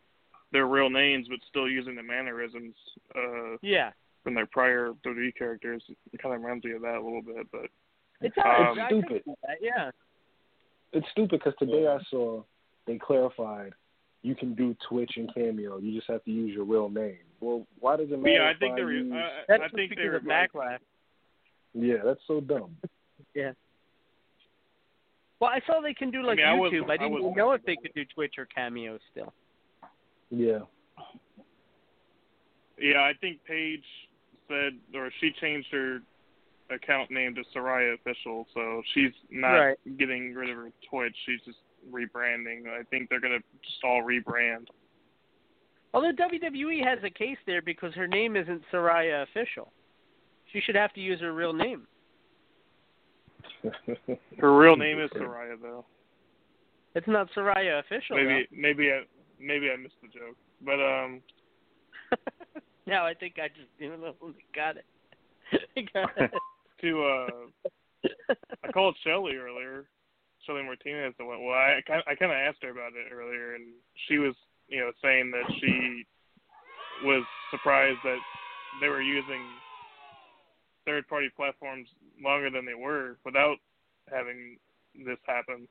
their 0.53 0.67
real 0.67 0.91
names 0.91 1.27
but 1.29 1.39
still 1.49 1.69
using 1.69 1.95
the 1.95 2.03
mannerisms 2.03 2.75
uh, 3.17 3.57
Yeah. 3.63 3.91
from 4.23 4.35
their 4.35 4.47
prior 4.47 4.93
WWE 5.05 5.35
characters. 5.37 5.83
It 6.13 6.23
kind 6.23 6.35
of 6.35 6.41
reminds 6.41 6.65
me 6.65 6.73
of 6.73 6.83
that 6.83 6.97
a 6.97 7.03
little 7.03 7.23
bit, 7.23 7.47
but 7.53 7.67
It's 8.21 8.37
Um, 8.39 8.79
I 8.79 8.87
stupid. 8.87 9.23
Yeah. 9.61 9.91
It's 10.93 11.07
stupid 11.11 11.41
because 11.45 11.55
today 11.59 11.87
I 11.89 11.99
saw 12.11 12.43
they 12.87 12.99
clarified 12.99 13.73
you 14.23 14.35
can 14.35 14.55
do 14.55 14.75
Twitch 14.89 15.13
and 15.17 15.33
Cameo. 15.35 15.79
You 15.79 15.93
just 15.95 16.09
have 16.11 16.25
to 16.25 16.31
use 16.31 16.55
your 16.55 16.65
real 16.65 16.89
name. 16.89 17.19
Well, 17.41 17.67
why 17.79 17.97
does 17.97 18.11
it 18.11 18.19
matter? 18.19 18.31
yeah, 18.31 18.43
I 18.45 18.51
if 18.53 18.59
think 18.59 18.75
they're. 18.75 18.91
use... 18.91 19.13
I, 19.13 19.29
That's 19.47 19.63
I 19.65 19.69
think 19.69 19.91
because 19.91 20.03
they're 20.03 20.17
of 20.17 20.23
backlash. 20.23 20.79
Yeah, 21.75 21.97
that's 22.05 22.21
so 22.27 22.41
dumb. 22.41 22.77
Yeah. 23.35 23.53
Well, 25.41 25.51
I 25.51 25.61
saw 25.67 25.81
they 25.81 25.93
can 25.95 26.11
do 26.11 26.23
like 26.23 26.39
I 26.39 26.55
was- 26.55 26.73
YouTube. 26.73 26.89
I 26.89 26.95
I 26.95 26.97
didn't 26.97 27.13
was- 27.23 27.37
know 27.37 27.53
if 27.53 27.63
they 27.65 27.77
could 27.77 27.93
do 27.95 28.05
Twitch 28.07 28.39
or 28.39 28.47
Cameo 28.47 28.99
still. 29.11 29.33
Yeah. 30.31 30.61
Yeah, 32.79 33.01
I 33.03 33.13
think 33.21 33.45
Paige 33.45 33.85
said, 34.49 34.79
or 34.95 35.11
she 35.21 35.33
changed 35.33 35.69
her 35.73 36.01
account 36.71 37.11
name 37.11 37.35
to 37.35 37.43
Saraya 37.55 37.95
Official, 37.95 38.47
so 38.55 38.83
she's 38.93 39.13
not 39.31 39.57
Right. 39.57 39.79
getting 39.99 40.35
rid 40.35 40.51
of 40.51 40.57
her 40.57 40.73
Twitch. 40.89 41.17
She's 41.27 41.41
just 41.43 41.59
rebranding. 41.91 42.67
I 42.69 42.83
think 42.85 43.09
they're 43.11 43.21
gonna 43.21 43.43
just 43.63 43.85
all 43.85 44.03
rebrand. 44.03 44.69
Although 45.93 46.13
WWE 46.13 46.81
has 46.83 47.03
a 47.05 47.11
case 47.11 47.39
there 47.47 47.63
because 47.63 47.95
her 47.95 48.09
name 48.09 48.37
isn't 48.37 48.65
Saraya 48.71 49.23
Official. 49.23 49.73
She 50.55 50.61
should 50.61 50.77
have 50.77 50.93
to 50.95 51.01
use 51.01 51.21
her 51.21 51.33
real 51.33 51.53
name. 51.53 51.89
Her 54.39 54.57
real 54.57 54.77
name 54.77 55.01
is 55.01 55.11
Saraya, 55.11 55.57
though. 55.61 55.85
It's 56.95 57.09
not 57.09 57.29
Saraya 57.37 57.81
Official. 57.81 58.17
Maybe 58.17 58.47
maybe 58.53 58.91
I 58.93 59.03
maybe 59.41 59.69
I 59.71 59.77
missed 59.77 59.97
the 60.01 60.09
joke, 60.09 60.37
but 60.65 60.75
um. 60.75 61.21
no, 62.87 63.03
I 63.03 63.15
think 63.15 63.35
I 63.43 63.49
just 63.49 63.69
you 63.79 63.91
know 63.91 64.15
got 64.55 64.77
it. 64.77 64.85
got 65.93 66.11
it. 66.17 66.31
to 66.83 67.05
uh 67.05 68.09
I 68.63 68.73
called 68.73 68.97
Shelly 69.03 69.35
earlier, 69.35 69.87
Shelly 70.47 70.63
Martinez. 70.63 71.15
and 71.19 71.27
went, 71.27 71.41
well, 71.41 71.55
I 71.55 71.81
kind 71.85 72.03
I 72.07 72.15
kind 72.15 72.31
of 72.31 72.39
asked 72.39 72.63
her 72.63 72.71
about 72.71 72.93
it 72.95 73.13
earlier, 73.13 73.57
and 73.57 73.65
she 74.07 74.19
was 74.19 74.35
you 74.69 74.79
know 74.79 74.93
saying 75.03 75.33
that 75.33 75.53
she 75.61 76.05
was 77.03 77.25
surprised 77.51 77.99
that 78.05 78.19
they 78.81 78.89
were 78.89 79.03
using 79.03 79.43
third 80.87 81.07
party 81.09 81.29
platforms 81.35 81.89
longer 82.23 82.51
than 82.51 82.65
they 82.67 82.75
were 82.75 83.17
without 83.25 83.57
having 84.13 84.59
this 84.95 85.19
happen 85.27 85.67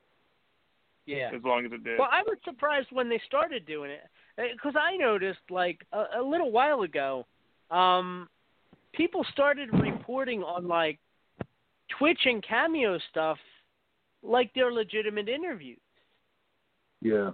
Yeah. 1.05 1.31
as 1.35 1.41
long 1.43 1.65
as 1.65 1.71
it 1.71 1.83
did. 1.83 1.99
Well, 1.99 2.09
I 2.11 2.21
was 2.23 2.37
surprised 2.43 2.87
when 2.91 3.09
they 3.09 3.21
started 3.25 3.65
doing 3.65 3.91
it 3.91 4.01
because 4.53 4.73
I 4.79 4.97
noticed 4.97 5.39
like 5.49 5.85
a, 5.91 6.05
a 6.19 6.21
little 6.23 6.51
while 6.51 6.81
ago, 6.81 7.25
um, 7.71 8.27
people 8.93 9.23
started 9.31 9.69
reporting 9.73 10.41
on 10.43 10.67
like 10.67 10.99
Twitch 11.99 12.21
and 12.25 12.43
Cameo 12.43 12.97
stuff 13.11 13.37
like 14.23 14.51
they're 14.55 14.71
legitimate 14.73 15.29
interviews. 15.29 15.79
Yeah. 17.01 17.31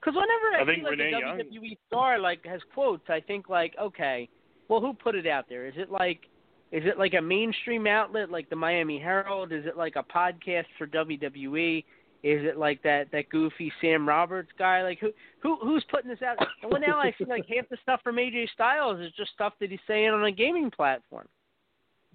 Because 0.00 0.14
whenever 0.14 0.58
I, 0.58 0.62
I 0.62 0.64
think 0.64 0.78
see 0.78 0.82
like 0.84 0.90
Renee 0.92 1.12
a 1.14 1.18
Young- 1.18 1.38
WWE 1.38 1.78
star 1.86 2.18
like 2.18 2.44
has 2.44 2.60
quotes, 2.74 3.08
I 3.08 3.20
think 3.20 3.48
like, 3.48 3.74
okay, 3.80 4.28
well, 4.68 4.80
who 4.80 4.92
put 4.92 5.14
it 5.14 5.26
out 5.26 5.46
there? 5.48 5.66
Is 5.66 5.74
it 5.76 5.90
like, 5.90 6.20
is 6.72 6.84
it 6.84 6.98
like 6.98 7.14
a 7.14 7.22
mainstream 7.22 7.86
outlet 7.86 8.30
like 8.30 8.50
the 8.50 8.56
Miami 8.56 8.98
Herald? 8.98 9.52
Is 9.52 9.64
it 9.66 9.76
like 9.76 9.96
a 9.96 10.02
podcast 10.02 10.66
for 10.76 10.86
WWE? 10.86 11.84
Is 12.24 12.44
it 12.44 12.58
like 12.58 12.82
that 12.82 13.12
that 13.12 13.28
goofy 13.30 13.72
Sam 13.80 14.06
Roberts 14.06 14.50
guy? 14.58 14.82
Like 14.82 14.98
who 14.98 15.12
who 15.40 15.56
who's 15.62 15.84
putting 15.90 16.10
this 16.10 16.20
out? 16.22 16.36
And 16.62 16.72
well, 16.72 16.80
now 16.80 16.98
I 16.98 17.14
feel 17.16 17.28
like 17.28 17.46
half 17.46 17.68
the 17.68 17.78
stuff 17.82 18.00
from 18.02 18.16
AJ 18.16 18.48
Styles 18.54 19.00
is 19.00 19.12
just 19.16 19.30
stuff 19.32 19.52
that 19.60 19.70
he's 19.70 19.78
saying 19.86 20.10
on 20.10 20.24
a 20.24 20.32
gaming 20.32 20.70
platform. 20.70 21.28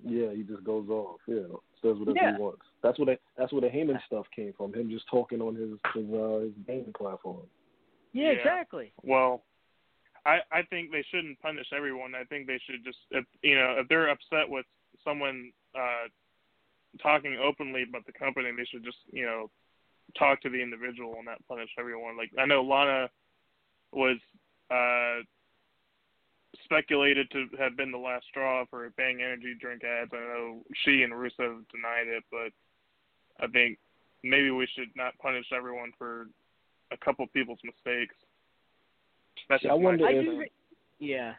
Yeah, 0.05 0.33
he 0.35 0.43
just 0.43 0.63
goes 0.65 0.89
off. 0.89 1.21
Yeah, 1.25 1.43
says 1.81 1.97
whatever 1.97 2.13
Yeah. 2.15 2.35
he 2.35 2.41
wants. 2.41 2.63
That's 2.81 2.99
what 2.99 3.17
that's 3.37 3.53
where 3.53 3.61
the 3.61 3.69
Heyman 3.69 3.97
stuff 4.05 4.25
came 4.35 4.53
from. 4.57 4.73
Him 4.73 4.89
just 4.89 5.07
talking 5.09 5.41
on 5.41 5.55
his 5.55 5.71
his, 5.93 6.13
uh, 6.13 6.39
his 6.43 6.53
gaming 6.67 6.93
platform. 6.97 7.47
Yeah, 8.11 8.27
exactly. 8.27 8.91
Well, 9.01 9.43
I 10.25 10.39
I 10.51 10.61
think 10.69 10.91
they 10.91 11.05
shouldn't 11.11 11.39
punish 11.39 11.67
everyone. 11.75 12.15
I 12.15 12.23
think 12.25 12.47
they 12.47 12.59
should 12.65 12.83
just 12.83 12.99
if 13.11 13.25
you 13.41 13.55
know 13.55 13.75
if 13.79 13.87
they're 13.87 14.09
upset 14.09 14.49
with 14.49 14.65
someone 15.03 15.51
uh 15.75 16.07
talking 17.01 17.37
openly 17.43 17.83
about 17.83 18.05
the 18.05 18.13
company, 18.13 18.51
they 18.55 18.65
should 18.65 18.83
just 18.83 18.99
you 19.11 19.25
know 19.25 19.49
talk 20.17 20.41
to 20.41 20.49
the 20.49 20.61
individual 20.61 21.15
and 21.15 21.25
not 21.25 21.45
punish 21.47 21.69
everyone. 21.77 22.17
Like 22.17 22.31
I 22.37 22.45
know 22.45 22.63
Lana 22.63 23.09
was 23.91 24.17
uh 24.71 25.23
speculated 26.63 27.29
to 27.31 27.47
have 27.59 27.75
been 27.75 27.91
the 27.91 27.97
last 27.97 28.25
straw 28.29 28.63
for 28.69 28.89
Bang 28.95 29.21
Energy 29.21 29.55
drink 29.59 29.83
ads. 29.83 30.11
I 30.13 30.17
know 30.17 30.61
she 30.83 31.03
and 31.03 31.11
Rusev 31.13 31.65
denied 31.71 32.07
it, 32.07 32.23
but 32.31 32.51
I 33.43 33.47
think 33.47 33.79
maybe 34.23 34.51
we 34.51 34.67
should 34.75 34.89
not 34.95 35.17
punish 35.17 35.47
everyone 35.55 35.91
for 35.97 36.27
a 36.91 36.97
couple 36.97 37.25
people's 37.27 37.59
mistakes. 37.63 38.15
That's 39.49 39.63
See, 39.63 39.69
I 39.69 39.73
wonder 39.73 40.05
my 40.05 40.11
if- 40.11 40.21
opinion. 40.27 40.47
Yeah. 40.99 41.33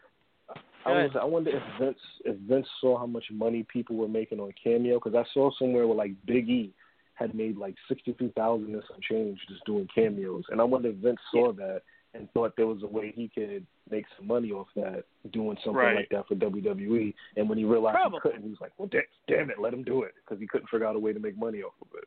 I 0.87 0.91
was 0.93 1.11
I 1.19 1.25
wonder 1.25 1.51
if 1.57 1.62
Vince 1.81 1.99
if 2.27 2.37
Vince 2.41 2.66
saw 2.81 2.99
how 2.99 3.07
much 3.07 3.25
money 3.33 3.65
people 3.73 3.97
were 3.97 4.09
making 4.09 4.39
on 4.41 4.53
Cameo 4.62 4.99
because 5.03 5.15
I 5.15 5.25
saw 5.33 5.51
somewhere 5.59 5.87
where 5.87 5.97
like 5.97 6.12
Big 6.27 6.49
E 6.51 6.75
had 7.15 7.35
made 7.35 7.57
like 7.57 7.75
sixty 7.89 8.12
two 8.12 8.31
thousand 8.37 8.75
and 8.75 8.83
some 8.91 8.99
change 9.09 9.39
just 9.49 9.65
doing 9.65 9.89
cameos, 9.95 10.45
and 10.51 10.61
I 10.61 10.65
wonder 10.65 10.91
if 10.91 10.97
Vince 10.97 11.21
saw 11.33 11.53
that 11.55 11.81
and 12.12 12.31
thought 12.33 12.53
there 12.57 12.66
was 12.66 12.83
a 12.83 12.87
way 12.87 13.12
he 13.16 13.29
could 13.35 13.66
make 13.91 14.05
some 14.19 14.27
money 14.27 14.53
off 14.53 14.69
that 14.77 15.05
doing 15.33 15.57
something 15.65 15.75
Right. 15.75 15.97
like 15.97 16.09
that 16.11 16.29
for 16.29 16.35
WWE, 16.35 17.15
and 17.37 17.49
when 17.49 17.57
he 17.57 17.65
realized 17.65 17.95
Probably. 17.97 18.19
he 18.19 18.21
couldn't, 18.21 18.43
he 18.43 18.51
was 18.51 18.61
like, 18.61 18.73
"Well, 18.79 18.89
da- 18.89 19.01
damn 19.27 19.49
it, 19.51 19.59
let 19.59 19.73
him 19.73 19.85
do 19.85 20.03
it," 20.03 20.12
because 20.16 20.39
he 20.39 20.47
couldn't 20.47 20.69
figure 20.69 20.87
out 20.87 20.97
a 20.97 20.99
way 20.99 21.12
to 21.15 21.19
make 21.21 21.37
money 21.39 21.62
off 21.62 21.73
of 21.81 21.89
it. 21.97 22.05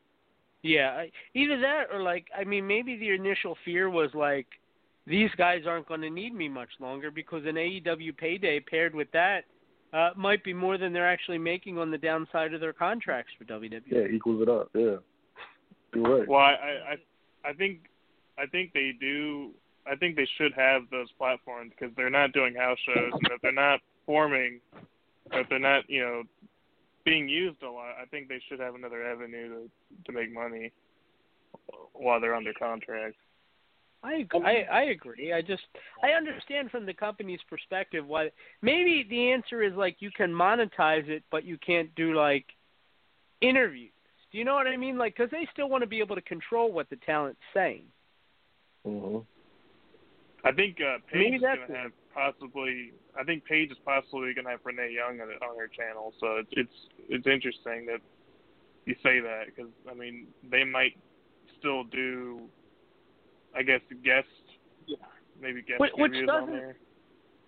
Yeah, 0.62 0.90
I, 0.92 1.10
either 1.34 1.58
that 1.60 1.86
or 1.92 2.00
like 2.00 2.26
I 2.38 2.44
mean 2.44 2.64
maybe 2.66 2.96
the 2.96 3.10
initial 3.10 3.56
fear 3.64 3.90
was 3.90 4.10
like 4.14 4.46
these 5.08 5.30
guys 5.36 5.62
aren't 5.66 5.88
going 5.88 6.02
to 6.02 6.10
need 6.10 6.34
me 6.34 6.48
much 6.48 6.68
longer 6.80 7.10
because 7.10 7.44
an 7.46 7.54
AEW 7.54 8.16
payday 8.16 8.60
paired 8.60 8.94
with 8.94 9.10
that 9.12 9.44
uh 9.92 10.10
might 10.16 10.44
be 10.44 10.52
more 10.52 10.76
than 10.76 10.92
they're 10.92 11.08
actually 11.08 11.38
making 11.38 11.78
on 11.78 11.90
the 11.90 11.98
downside 11.98 12.52
of 12.52 12.60
their 12.60 12.74
contracts 12.74 13.32
for. 13.38 13.44
WWE. 13.44 13.80
Yeah, 13.86 14.06
equals 14.14 14.42
it 14.42 14.48
up. 14.48 14.68
Yeah, 14.74 14.96
you're 15.94 16.18
right. 16.18 16.28
Well, 16.28 16.40
I, 16.40 16.52
I 16.52 16.92
I 16.92 17.50
I 17.50 17.52
think 17.54 17.80
I 18.38 18.46
think 18.46 18.72
they 18.72 18.92
do. 18.98 19.50
I 19.90 19.96
think 19.96 20.16
they 20.16 20.28
should 20.36 20.52
have 20.54 20.82
those 20.90 21.08
platforms 21.16 21.72
because 21.78 21.94
they're 21.96 22.10
not 22.10 22.32
doing 22.32 22.54
house 22.54 22.78
shows, 22.84 23.12
and 23.12 23.32
if 23.32 23.40
they're 23.40 23.52
not 23.52 23.80
forming, 24.04 24.60
or 25.32 25.40
if 25.40 25.48
they're 25.48 25.58
not, 25.58 25.88
you 25.88 26.00
know, 26.00 26.22
being 27.06 27.26
used 27.26 27.62
a 27.62 27.70
lot, 27.70 27.94
I 28.00 28.04
think 28.10 28.28
they 28.28 28.40
should 28.48 28.60
have 28.60 28.74
another 28.74 29.02
avenue 29.10 29.48
to 29.48 29.70
to 30.04 30.12
make 30.12 30.32
money 30.32 30.72
while 31.94 32.20
they're 32.20 32.34
under 32.34 32.52
contract. 32.52 33.16
I, 34.02 34.14
ag- 34.20 34.30
I 34.44 34.66
I 34.70 34.82
agree. 34.84 35.32
I 35.32 35.42
just 35.42 35.62
I 36.02 36.10
understand 36.10 36.70
from 36.70 36.86
the 36.86 36.94
company's 36.94 37.40
perspective 37.50 38.06
why 38.06 38.30
maybe 38.62 39.04
the 39.08 39.32
answer 39.32 39.62
is 39.62 39.74
like 39.74 39.96
you 39.98 40.10
can 40.16 40.30
monetize 40.30 41.08
it, 41.08 41.24
but 41.30 41.44
you 41.44 41.58
can't 41.58 41.92
do 41.96 42.14
like 42.14 42.46
interviews. 43.40 43.90
Do 44.30 44.38
you 44.38 44.44
know 44.44 44.54
what 44.54 44.66
I 44.66 44.76
mean? 44.76 44.98
Like 44.98 45.16
because 45.16 45.30
they 45.30 45.48
still 45.52 45.68
want 45.68 45.82
to 45.82 45.88
be 45.88 45.98
able 45.98 46.14
to 46.14 46.22
control 46.22 46.70
what 46.70 46.88
the 46.90 46.96
talent's 46.96 47.40
saying. 47.52 47.84
Mm-hmm. 48.86 49.18
I 50.44 50.52
think 50.52 50.78
uh, 50.80 50.98
Maybe 51.12 51.30
Paige 51.30 51.34
is 51.34 51.40
going 51.40 51.68
to 51.68 51.76
have 51.76 51.92
possibly. 52.14 52.92
I 53.18 53.24
think 53.24 53.44
Paige 53.44 53.72
is 53.72 53.78
possibly 53.84 54.32
going 54.34 54.44
to 54.44 54.52
have 54.52 54.60
Renee 54.64 54.94
Young 54.94 55.20
on, 55.20 55.28
on 55.28 55.58
her 55.58 55.68
channel. 55.68 56.14
So 56.20 56.36
it's 56.36 56.50
it's 56.52 56.72
it's 57.08 57.26
interesting 57.26 57.86
that 57.86 58.00
you 58.86 58.94
say 59.02 59.20
that 59.20 59.46
because 59.46 59.70
I 59.90 59.94
mean 59.94 60.28
they 60.48 60.62
might 60.62 60.96
still 61.58 61.84
do, 61.84 62.42
I 63.54 63.62
guess 63.62 63.80
guest, 64.04 64.26
maybe 65.40 65.62
guest 65.62 65.80
Which- 65.80 65.92
which 65.96 66.26
doesn't- 66.26 66.50
there. 66.50 66.76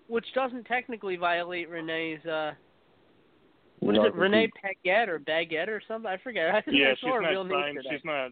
which 0.08 0.26
doesn't 0.34 0.64
technically 0.64 1.16
violate 1.16 1.68
Renee's 1.68 2.24
uh 2.26 2.54
what 3.80 3.94
is 3.94 3.98
No, 4.00 4.04
it, 4.06 4.14
Renee 4.14 4.48
Paquette 4.60 5.08
or 5.08 5.18
Baguette 5.18 5.68
or 5.68 5.80
something? 5.88 6.10
I 6.10 6.18
forget. 6.18 6.54
I, 6.54 6.62
Yeah, 6.66 6.88
I 6.90 6.94
she's 6.96 7.04
not 7.04 7.16
real 7.20 7.48
signed. 7.48 7.78
today. 7.82 7.88
She's 7.96 8.04
not. 8.04 8.30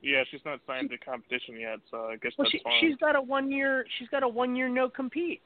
Yeah, 0.00 0.24
she's 0.30 0.40
not 0.46 0.60
signed 0.66 0.88
to 0.90 0.98
competition 0.98 1.60
yet, 1.60 1.78
so 1.90 2.06
I 2.06 2.16
guess 2.16 2.32
well, 2.38 2.46
that's 2.46 2.52
she, 2.52 2.60
fine. 2.64 2.80
she's 2.80 2.96
got 2.96 3.14
a 3.14 3.20
one 3.20 3.50
year 3.52 3.84
she's 3.98 4.08
got 4.08 4.22
a 4.22 4.28
one 4.28 4.56
year 4.56 4.68
no 4.68 4.88
compete. 4.88 5.42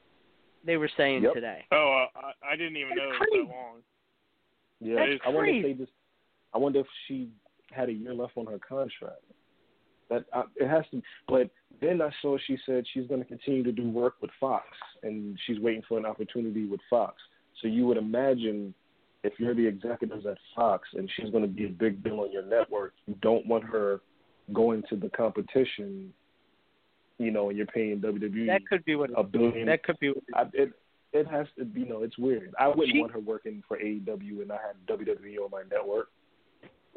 They 0.63 0.77
were 0.77 0.89
saying 0.97 1.23
Yep. 1.23 1.33
today. 1.33 1.65
Oh, 1.71 2.05
uh, 2.15 2.19
I, 2.43 2.53
I 2.53 2.55
didn't 2.55 2.77
even 2.77 2.89
That's 2.89 2.99
know 2.99 3.03
it 3.05 3.09
was 3.09 3.17
crazy. 3.19 3.47
that 3.47 3.53
long. 3.53 3.81
Yeah, 4.79 4.95
That's 4.95 5.21
I 5.25 5.29
wonder 5.29 5.49
if 5.49 5.61
crazy. 5.63 5.73
they 5.73 5.79
just. 5.79 5.91
I 6.53 6.57
wonder 6.57 6.79
if 6.79 6.87
she 7.07 7.29
had 7.71 7.89
a 7.89 7.93
year 7.93 8.13
left 8.13 8.37
on 8.37 8.45
her 8.47 8.59
contract. 8.59 9.21
That 10.09 10.25
uh, 10.33 10.43
it 10.55 10.67
has 10.69 10.83
to. 10.91 11.01
But 11.27 11.49
then 11.81 12.01
I 12.01 12.09
saw 12.21 12.37
she 12.47 12.57
said 12.65 12.85
she's 12.93 13.07
going 13.07 13.21
to 13.21 13.27
continue 13.27 13.63
to 13.63 13.71
do 13.71 13.89
work 13.89 14.15
with 14.21 14.31
Fox, 14.39 14.65
and 15.03 15.37
she's 15.45 15.59
waiting 15.59 15.83
for 15.87 15.97
an 15.97 16.05
opportunity 16.05 16.65
with 16.65 16.79
Fox. 16.89 17.15
So 17.61 17.67
you 17.67 17.85
would 17.87 17.97
imagine 17.97 18.73
if 19.23 19.33
you're 19.39 19.55
the 19.55 19.65
executives 19.67 20.25
at 20.25 20.37
Fox 20.55 20.87
and 20.93 21.09
she's 21.15 21.29
going 21.31 21.43
to 21.43 21.49
be 21.49 21.65
a 21.65 21.69
big 21.69 22.03
deal 22.03 22.19
on 22.21 22.31
your 22.31 22.45
network, 22.45 22.93
you 23.07 23.15
don't 23.21 23.45
want 23.47 23.63
her 23.65 23.99
going 24.53 24.83
to 24.89 24.95
the 24.95 25.09
competition. 25.09 26.13
You 27.19 27.31
know, 27.31 27.49
and 27.49 27.57
you're 27.57 27.65
paying 27.67 27.99
WWE 27.99 28.45
That 28.45 28.61
could 28.69 28.85
be 28.85 28.95
what 28.95 29.09
a 29.17 29.23
billion. 29.23 29.65
that 29.65 29.83
could 29.83 29.97
be 29.99 30.09
what 30.09 30.23
I, 30.35 30.43
it 30.53 30.71
it 31.13 31.27
has 31.27 31.47
to 31.57 31.65
be. 31.65 31.81
You 31.81 31.89
know, 31.89 32.03
it's 32.03 32.17
weird. 32.17 32.53
I 32.59 32.67
wouldn't 32.67 32.91
She- 32.91 32.99
want 32.99 33.11
her 33.13 33.19
working 33.19 33.63
for 33.67 33.77
AEW 33.77 34.41
and 34.43 34.51
I 34.51 34.57
had 34.57 34.75
WWE 34.87 35.37
on 35.43 35.49
my 35.51 35.63
network. 35.69 36.09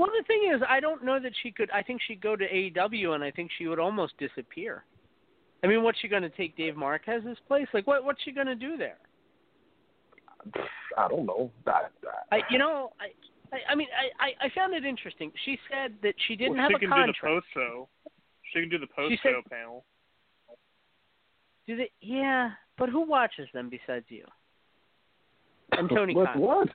Well, 0.01 0.09
the 0.17 0.25
thing 0.27 0.51
is, 0.55 0.63
I 0.67 0.81
don't 0.81 1.05
know 1.05 1.21
that 1.21 1.33
she 1.43 1.51
could. 1.51 1.71
I 1.73 1.83
think 1.83 2.01
she'd 2.09 2.23
go 2.23 2.35
to 2.35 2.49
AEW, 2.49 3.15
and 3.15 3.23
I 3.23 3.31
think 3.31 3.51
she 3.59 3.67
would 3.67 3.79
almost 3.79 4.17
disappear. 4.17 4.83
I 5.63 5.67
mean, 5.67 5.83
what's 5.83 5.99
she 6.01 6.09
going 6.09 6.23
to 6.23 6.31
take 6.31 6.57
Dave 6.57 6.75
Marquez's 6.75 7.37
place? 7.47 7.67
Like, 7.75 7.87
what 7.87 8.03
what's 8.03 8.23
she 8.23 8.33
going 8.33 8.47
to 8.47 8.55
do 8.55 8.79
there? 8.79 8.97
I 10.97 11.07
don't 11.07 11.27
know. 11.27 11.51
I, 11.67 11.83
I, 12.33 12.41
you 12.51 12.57
know, 12.57 12.93
I, 12.99 13.55
I, 13.55 13.73
I 13.73 13.75
mean, 13.75 13.89
I, 13.95 14.25
I, 14.25 14.47
I 14.47 14.49
found 14.55 14.73
it 14.73 14.87
interesting. 14.87 15.33
She 15.45 15.59
said 15.71 15.93
that 16.03 16.15
she 16.27 16.35
didn't 16.35 16.55
well, 16.55 16.63
have 16.63 16.71
she 16.81 16.87
a 16.87 16.89
can 16.89 17.07
do 17.07 17.13
the 17.13 17.15
post 17.23 17.47
show. 17.53 17.89
She 18.55 18.61
can 18.61 18.71
do 18.71 18.79
the 18.79 18.87
post 18.87 19.13
She 19.13 19.19
said- 19.23 19.33
show 19.33 19.43
panel. 19.51 19.85
Do 21.67 21.77
they? 21.77 21.91
Yeah, 22.01 22.53
but 22.79 22.89
who 22.89 23.07
watches 23.07 23.49
them 23.53 23.69
besides 23.69 24.07
you? 24.09 24.25
And 25.73 25.91
Tony 25.91 26.15
what? 26.15 26.39
What? 26.39 26.69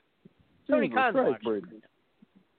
Tony 0.70 0.90
Jesus 0.90 0.96
Khan 0.96 1.14
Christ, 1.14 1.44
watches. 1.44 1.64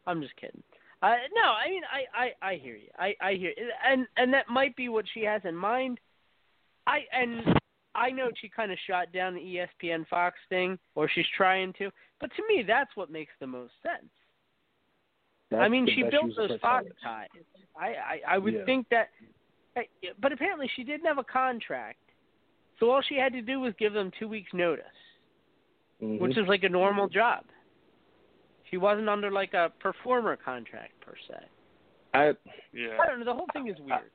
I'm 0.07 0.23
just 0.23 0.37
kidding. 0.37 0.63
Uh, 1.03 1.17
no, 1.35 1.43
I 1.43 1.69
mean, 1.69 1.83
I, 1.93 2.25
I, 2.43 2.51
I 2.53 2.55
hear 2.57 2.77
you. 2.77 2.89
I, 2.99 3.15
I 3.21 3.35
hear, 3.35 3.53
you. 3.57 3.71
and 3.87 4.07
and 4.17 4.33
that 4.33 4.49
might 4.49 4.75
be 4.77 4.89
what 4.89 5.05
she 5.13 5.23
has 5.25 5.43
in 5.45 5.55
mind. 5.55 6.01
I 6.87 7.01
and 7.13 7.59
I 7.95 8.11
know 8.11 8.31
she 8.41 8.49
kind 8.49 8.73
of 8.73 8.79
shot 8.87 9.13
down 9.13 9.35
the 9.35 9.41
ESPN 9.85 10.07
Fox 10.09 10.37
thing, 10.49 10.79
or 10.95 11.09
she's 11.09 11.27
trying 11.37 11.73
to. 11.79 11.91
But 12.21 12.31
to 12.37 12.43
me, 12.49 12.63
that's 12.67 12.91
what 12.95 13.11
makes 13.11 13.33
the 13.41 13.47
most 13.47 13.73
sense. 13.83 14.11
I 15.59 15.69
mean, 15.69 15.87
she 15.95 16.03
built 16.03 16.35
those 16.37 16.59
Fox 16.61 16.87
ties. 17.03 17.29
I 17.79 17.87
I, 17.87 18.21
I 18.35 18.39
would 18.39 18.55
Yeah. 18.55 18.65
think 18.65 18.89
that, 18.91 19.11
but 20.21 20.33
apparently 20.33 20.69
she 20.77 20.83
didn't 20.83 21.07
have 21.07 21.19
a 21.19 21.25
contract, 21.25 21.99
so 22.81 22.91
all 22.91 23.03
she 23.03 23.17
had 23.17 23.33
to 23.35 23.43
do 23.43 23.61
was 23.61 23.75
give 23.79 23.93
them 23.93 24.11
two 24.19 24.29
weeks 24.29 24.53
notice, 24.55 24.85
Mhm. 26.03 26.21
which 26.21 26.37
is 26.39 26.47
like 26.49 26.65
a 26.65 26.69
normal 26.69 27.09
job. 27.09 27.45
She 28.71 28.77
wasn't 28.77 29.09
under 29.09 29.31
like 29.31 29.55
a 29.55 29.73
performer 29.81 30.37
contract 30.37 30.93
per 31.01 31.15
se. 31.29 31.45
I 32.15 32.33
Yeah. 32.73 32.99
I 33.01 33.07
don't 33.07 33.19
know. 33.21 33.25
The 33.25 33.35
whole 33.35 33.47
thing 33.53 33.69
is 33.69 33.79
weird. 33.81 34.11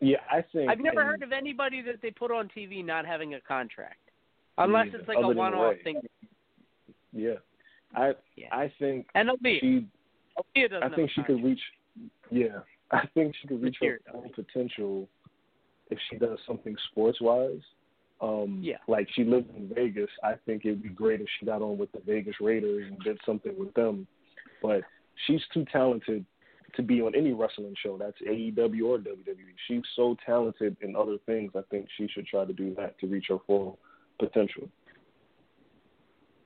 yeah, 0.00 0.18
I 0.30 0.42
think 0.42 0.70
I've 0.70 0.80
never 0.80 1.00
and- 1.00 1.10
heard 1.10 1.22
of 1.22 1.32
anybody 1.32 1.80
that 1.82 2.00
they 2.02 2.10
put 2.10 2.30
on 2.30 2.48
TV 2.48 2.82
not 2.84 3.04
having 3.06 3.34
a 3.34 3.40
contract, 3.40 4.10
unless 4.58 4.88
it's 4.94 5.06
like 5.08 5.18
a 5.18 5.28
one-off 5.28 5.74
Ray. 5.76 5.82
thing. 5.82 6.00
Yeah, 7.12 7.34
I 7.94 8.14
I 8.52 8.72
think 8.78 9.08
And 9.14 9.28
Aalyah. 9.30 9.60
she 9.60 9.86
Aalyah 10.56 10.70
doesn't 10.70 10.92
I 10.92 10.96
think 10.96 11.10
she 11.10 11.22
could 11.22 11.42
reach. 11.44 11.60
Yeah, 12.30 12.60
I 12.90 13.06
think 13.14 13.34
she 13.40 13.48
could 13.48 13.62
reach 13.62 13.76
her 13.80 13.86
Here, 13.86 14.00
full 14.10 14.28
potential 14.34 15.08
if 15.90 15.98
she 16.08 16.16
does 16.16 16.38
something 16.46 16.76
sports 16.90 17.20
wise. 17.20 17.60
Um, 18.20 18.58
Yeah. 18.62 18.76
Like 18.88 19.08
she 19.14 19.24
lives 19.24 19.46
in 19.56 19.70
Vegas. 19.74 20.10
I 20.22 20.34
think 20.46 20.64
it'd 20.64 20.82
be 20.82 20.88
great 20.90 21.20
if 21.20 21.26
she 21.38 21.46
got 21.46 21.62
on 21.62 21.78
with 21.78 21.90
the 21.92 22.00
Vegas 22.06 22.34
Raiders 22.40 22.86
and 22.90 22.98
did 23.00 23.18
something 23.24 23.54
with 23.58 23.72
them. 23.74 24.06
But 24.62 24.82
she's 25.26 25.40
too 25.54 25.64
talented 25.72 26.24
to 26.76 26.82
be 26.82 27.00
on 27.00 27.14
any 27.14 27.32
wrestling 27.32 27.74
show. 27.82 27.96
That's 27.98 28.16
AEW 28.22 28.84
or 28.84 28.98
WWE. 28.98 29.54
She's 29.66 29.82
so 29.96 30.16
talented 30.24 30.76
in 30.82 30.94
other 30.94 31.16
things. 31.26 31.52
I 31.56 31.62
think 31.70 31.86
she 31.96 32.06
should 32.08 32.26
try 32.26 32.44
to 32.44 32.52
do 32.52 32.74
that 32.76 32.98
to 33.00 33.06
reach 33.06 33.26
her 33.30 33.38
full 33.46 33.78
potential. 34.18 34.68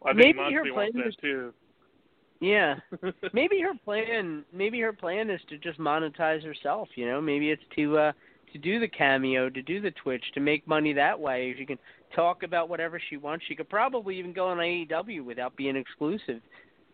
I 0.04 0.08
think 0.12 0.18
Maybe 0.18 0.38
Monty 0.38 0.54
her 0.54 0.62
wants 0.72 0.74
plan 0.74 1.02
that 1.04 1.08
is- 1.08 1.16
too. 1.20 1.52
Yeah. 2.40 2.74
maybe 3.32 3.60
her 3.60 3.72
plan 3.84 4.44
maybe 4.52 4.80
her 4.80 4.92
plan 4.92 5.30
is 5.30 5.40
to 5.48 5.56
just 5.58 5.78
monetize 5.78 6.44
herself, 6.44 6.88
you 6.94 7.06
know? 7.06 7.20
Maybe 7.20 7.50
it's 7.50 7.62
to 7.76 7.96
uh 7.98 8.12
to 8.54 8.58
do 8.58 8.78
the 8.80 8.88
cameo, 8.88 9.50
to 9.50 9.60
do 9.62 9.80
the 9.80 9.90
Twitch, 9.90 10.24
to 10.32 10.40
make 10.40 10.66
money 10.66 10.92
that 10.94 11.18
way. 11.18 11.50
If 11.50 11.58
She 11.58 11.66
can 11.66 11.78
talk 12.14 12.42
about 12.44 12.68
whatever 12.68 13.00
she 13.10 13.16
wants. 13.16 13.44
She 13.48 13.56
could 13.56 13.68
probably 13.68 14.16
even 14.18 14.32
go 14.32 14.46
on 14.46 14.58
AEW 14.58 15.24
without 15.24 15.56
being 15.56 15.76
exclusive. 15.76 16.40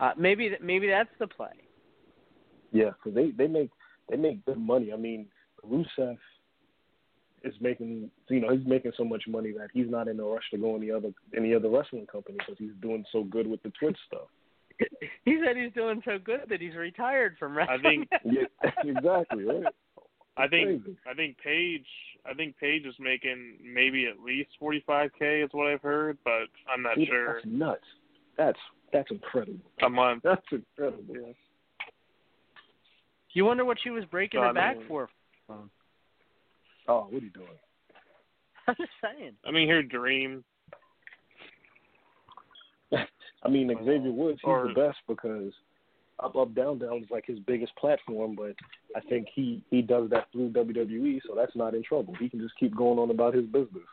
Uh 0.01 0.12
maybe 0.16 0.49
that 0.49 0.62
maybe 0.62 0.89
that's 0.89 1.11
the 1.19 1.27
play. 1.27 1.53
Yeah, 2.73 2.91
because 2.97 3.15
they 3.15 3.31
they 3.32 3.47
make 3.47 3.70
they 4.09 4.16
make 4.16 4.45
good 4.47 4.59
money. 4.59 4.93
I 4.93 4.97
mean, 4.97 5.27
Rusev 5.65 6.16
is 7.45 7.55
making 7.61 8.11
you 8.28 8.41
know 8.41 8.57
he's 8.57 8.66
making 8.66 8.93
so 8.97 9.05
much 9.05 9.24
money 9.28 9.53
that 9.53 9.69
he's 9.74 9.91
not 9.91 10.09
in 10.09 10.19
a 10.19 10.24
rush 10.24 10.45
to 10.53 10.57
go 10.59 10.74
any 10.77 10.91
other 10.91 11.11
any 11.37 11.55
other 11.55 11.69
wrestling 11.69 12.07
company 12.07 12.39
because 12.39 12.57
he's 12.59 12.73
doing 12.81 13.05
so 13.12 13.24
good 13.24 13.47
with 13.47 13.62
the 13.62 13.73
Twitch 13.78 13.99
stuff. 14.07 14.28
He 15.27 15.39
said 15.45 15.57
he's 15.59 15.73
doing 15.74 16.01
so 16.07 16.19
good 16.19 16.41
that 16.49 16.61
he's 16.62 16.74
retired 16.74 17.37
from 17.39 17.55
wrestling. 17.55 17.78
I 17.78 17.89
think- 17.89 18.09
Yeah, 18.24 18.70
exactly 18.82 19.45
right. 19.45 19.66
I 20.41 20.49
think 20.49 20.83
Crazy. 20.85 20.97
I 21.11 21.15
think 21.15 21.37
Paige 21.45 21.87
I 22.29 22.35
think 22.35 22.57
Paige 22.59 22.87
is 22.87 22.95
making 22.99 23.57
maybe 23.65 24.07
at 24.07 24.21
least 24.25 24.51
forty 24.59 24.83
five 24.87 25.11
K 25.19 25.41
is 25.43 25.51
what 25.53 25.67
I've 25.69 25.83
heard, 25.83 26.19
but 26.25 26.49
I'm 26.73 26.83
not 26.83 26.97
Dude, 26.97 27.09
sure. 27.09 27.35
That's 27.35 27.47
nuts. 27.47 27.85
That's 28.37 28.59
that's 28.93 29.11
incredible. 29.11 29.61
A 29.85 29.89
month. 29.91 30.23
That's 30.25 30.43
incredible. 30.51 31.35
you 33.33 33.45
wonder 33.45 33.65
what 33.65 33.79
she 33.83 33.91
was 33.91 34.05
breaking 34.07 34.39
So, 34.39 34.43
her 34.43 34.49
I 34.49 34.53
back 34.53 34.79
mean- 34.79 34.89
for. 34.89 35.09
Um, 35.49 35.71
oh, 36.89 37.07
what 37.11 37.23
are 37.23 37.25
you 37.25 37.31
doing? 37.31 37.47
I'm 38.69 38.75
just 38.79 38.91
saying. 39.03 39.33
I 39.47 39.51
mean 39.51 39.69
her 39.69 39.83
dream. 39.83 40.45
I 43.43 43.49
mean, 43.49 43.69
Xavier 43.85 44.12
Woods, 44.12 44.39
he's 44.43 44.49
Or- 44.49 44.69
the 44.69 44.75
best 44.75 44.99
because 45.09 45.53
Up 46.23 46.37
Up 46.37 46.55
Down 46.55 46.79
Down 46.79 46.99
is 46.99 47.11
like 47.11 47.25
his 47.27 47.39
biggest 47.41 47.75
platform, 47.77 48.35
but 48.37 48.55
I 48.97 49.01
think 49.09 49.29
he 49.35 49.63
he 49.71 49.83
does 49.83 50.11
that 50.11 50.27
through 50.33 50.51
WWE, 50.51 51.21
so 51.27 51.35
that's 51.35 51.55
not 51.57 51.75
in 51.75 51.83
trouble. 51.83 52.15
He 52.15 52.29
can 52.29 52.41
just 52.41 52.57
keep 52.59 52.75
going 52.77 52.99
on 52.99 53.11
about 53.11 53.35
his 53.35 53.47
business. 53.47 53.87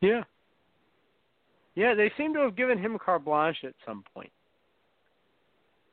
Yeah. 0.00 0.22
Yeah, 1.74 1.94
they 1.94 2.10
seem 2.18 2.34
to 2.34 2.40
have 2.40 2.56
given 2.56 2.78
him 2.78 2.98
carte 2.98 3.24
blanche 3.24 3.58
at 3.64 3.74
some 3.86 4.02
point. 4.14 4.32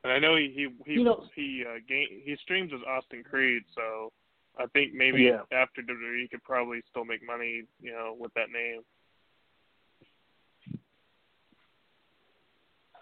And 0.04 0.12
I 0.12 0.18
know 0.18 0.36
he 0.36 0.50
he 0.54 0.68
he 0.86 0.92
You 0.98 1.04
know- 1.04 1.24
he 1.34 1.64
uh, 1.68 1.78
game, 1.88 2.08
he 2.24 2.36
streams 2.42 2.72
as 2.72 2.80
Austin 2.86 3.22
Creed, 3.24 3.62
so 3.74 4.12
I 4.58 4.66
think 4.66 4.92
maybe 4.92 5.22
Yeah. 5.22 5.42
after 5.52 5.82
WWE 5.82 6.22
he 6.22 6.28
could 6.28 6.42
probably 6.44 6.82
still 6.90 7.04
make 7.04 7.22
money, 7.24 7.62
you 7.80 7.92
know, 7.92 8.16
with 8.18 8.32
that 8.34 8.50
name. 8.50 8.82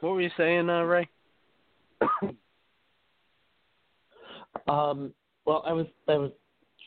What 0.01 0.14
were 0.14 0.20
you 0.20 0.31
saying, 0.36 0.68
uh, 0.68 0.82
Ray? 0.82 1.09
Um, 4.68 5.12
well, 5.44 5.62
I 5.66 5.73
was 5.73 5.86
I 6.09 6.16
was 6.16 6.32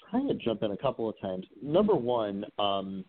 trying 0.09 0.27
to 0.27 0.33
jump 0.33 0.63
in 0.63 0.71
a 0.71 0.77
couple 0.77 1.07
of 1.07 1.19
times. 1.21 1.45
Number 1.61 1.95
one, 1.95 2.45
um, 2.57 3.05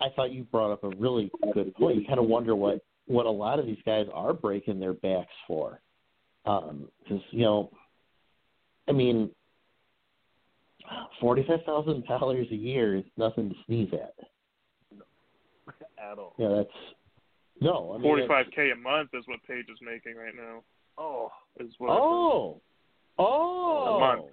I 0.00 0.08
thought 0.14 0.32
you 0.32 0.44
brought 0.44 0.72
up 0.72 0.84
a 0.84 0.90
really 0.96 1.30
good 1.52 1.74
point. 1.74 1.96
You 1.96 2.06
kind 2.06 2.18
of 2.18 2.26
wonder 2.26 2.54
what 2.54 2.80
what 3.06 3.26
a 3.26 3.30
lot 3.30 3.58
of 3.58 3.66
these 3.66 3.82
guys 3.84 4.06
are 4.12 4.32
breaking 4.32 4.78
their 4.78 4.94
backs 4.94 5.32
for, 5.46 5.80
because 6.44 7.22
you 7.30 7.42
know, 7.42 7.70
I 8.88 8.92
mean, 8.92 9.30
forty 11.20 11.44
five 11.46 11.64
thousand 11.66 12.04
dollars 12.06 12.46
a 12.50 12.56
year 12.56 12.96
is 12.96 13.04
nothing 13.16 13.50
to 13.50 13.54
sneeze 13.66 13.90
at. 13.92 14.14
At 15.98 16.18
all. 16.18 16.34
Yeah, 16.38 16.48
that's 16.56 16.68
no. 17.60 17.92
I 17.92 17.98
mean, 17.98 18.02
Forty 18.02 18.26
five 18.26 18.46
K 18.54 18.70
a 18.70 18.76
month 18.76 19.10
is 19.12 19.24
what 19.26 19.40
Paige 19.46 19.66
is 19.70 19.78
making 19.82 20.16
right 20.16 20.34
now. 20.34 20.62
Oh. 20.98 21.30
Is 21.60 21.72
what 21.78 21.90
Oh. 21.90 22.60
Oh. 23.18 23.96
A 23.96 24.00
month. 24.00 24.24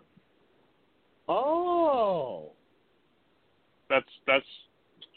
Oh. 1.27 1.33
oh. 1.33 2.51
that's 3.89 4.05
that's 4.27 4.45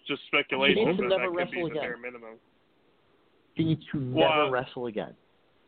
just 0.08 0.20
speculation, 0.26 0.84
needs 0.84 0.98
to 0.98 1.08
never 1.08 1.30
wrestle 1.30 1.66
again. 1.66 1.82
bare 1.82 1.96
minimum. 1.96 2.34
You 3.54 3.64
need 3.66 3.80
to 3.92 3.98
never 4.00 4.28
Well, 4.42 4.50
wrestle 4.50 4.86
again. 4.86 5.14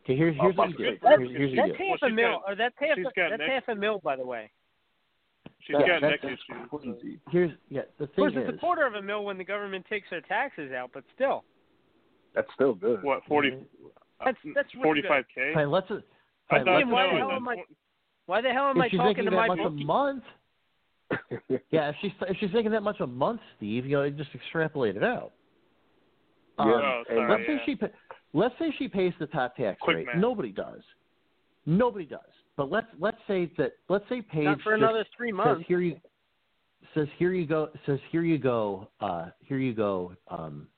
Okay, 0.05 0.17
here's 0.17 0.37
Oh, 0.41 0.43
here's 0.45 0.57
what 0.57 0.71
you 0.71 0.77
do. 0.77 0.97
for 1.01 1.09
her, 1.09 1.19
Here's, 1.19 1.29
because 1.31 1.39
here's 1.55 1.57
That's 1.57 1.79
half 1.79 1.99
Well, 2.03 2.11
a 2.11 2.15
mil, 2.15 2.31
got- 2.41 2.43
or 2.49 2.55
that's 2.57 2.75
half. 2.79 2.97
she's 2.97 3.07
A, 3.07 3.13
got 3.17 3.31
that's 3.31 3.39
neck- 3.41 3.51
half 3.51 3.69
a 3.69 3.75
mil, 3.75 3.99
by 4.01 4.17
the 4.17 4.27
way. 4.27 4.51
She's 5.61 5.77
That- 5.77 5.87
got 5.87 6.01
that's- 6.03 6.23
neck 6.23 6.33
issues. 6.33 6.69
crazy. 6.71 7.21
Here's 7.31 7.53
yeah. 7.71 7.83
The 7.99 8.05
Of 8.05 8.15
course, 8.17 8.33
thing 8.35 8.43
it's 8.43 8.51
is, 8.53 8.57
a 8.57 8.59
quarter 8.59 8.85
of 8.87 8.95
a 8.95 9.03
mil 9.03 9.25
when 9.25 9.39
the 9.39 9.45
government 9.45 9.87
takes 9.89 10.11
their 10.11 10.21
taxes 10.23 10.73
out, 10.73 10.91
but 10.93 11.05
still, 11.15 11.45
That's 12.35 12.53
still 12.55 12.75
good. 12.75 13.03
What 13.03 13.25
forty? 13.27 13.57
That's 14.23 14.39
that's 14.55 14.75
really 14.75 14.85
Forty 14.85 15.03
good. 15.03 15.09
five 15.09 15.25
K. 15.35 15.53
fine, 15.55 15.71
let's. 15.71 15.87
I 15.91 15.95
Fine, 16.51 16.65
thought 16.67 16.75
let's 16.77 16.91
why 16.91 17.07
the 17.13 17.19
hell 17.19 17.31
am 17.33 17.49
I- 17.49 17.65
Why 18.27 18.41
the 18.43 18.51
hell 18.51 18.65
am 18.69 18.81
I 18.83 18.87
if 18.87 18.91
she's 18.91 18.99
talking 18.99 19.09
making 19.11 19.25
to 19.25 19.31
that 19.31 19.37
my 19.37 19.49
much 19.49 19.59
a 19.67 19.71
month, 19.71 20.25
yeah, 21.71 21.89
if 21.91 21.97
she's 22.01 22.13
if 22.29 22.37
she's 22.39 22.53
making 22.53 22.71
that 22.73 22.83
much 22.83 23.01
a 23.01 23.07
month, 23.07 23.41
Steve, 23.57 23.87
you 23.87 23.93
know, 23.97 24.11
just 24.11 24.31
extrapolate 24.35 24.97
it 24.97 25.05
out. 25.05 25.33
Um, 26.59 26.69
Yeah, 26.69 26.75
Oh, 26.75 27.03
sorry, 27.09 27.31
let's 27.31 27.47
say 27.47 27.63
she 27.67 27.77
pa- 27.77 27.87
let's 28.33 28.55
say 28.59 28.73
she 28.79 28.89
pays 28.89 29.13
the 29.19 29.27
top 29.27 29.57
tax 29.57 29.79
Quick 29.81 29.97
rate. 29.99 30.07
math. 30.07 30.17
Nobody 30.17 30.53
does. 30.53 30.83
Nobody 31.67 32.05
does. 32.07 32.21
But 32.57 32.71
let's 32.71 32.87
let's 33.01 33.19
say 33.27 33.51
that 33.59 33.73
let's 33.89 34.05
say 34.09 34.23
Paige 34.23 34.45
Not 34.45 34.61
for 34.63 34.75
another 34.75 35.05
three 35.17 35.31
says 35.33 35.37
months. 35.37 35.65
here 35.67 35.81
you 35.81 35.97
says 36.95 37.09
here 37.19 37.33
you 37.33 37.47
go 37.47 37.71
says 37.87 37.99
here 38.13 38.23
you 38.23 38.39
go 38.39 38.89
uh 39.01 39.31
here 39.41 39.59
you 39.59 39.73
go 39.75 40.13
um 40.29 40.69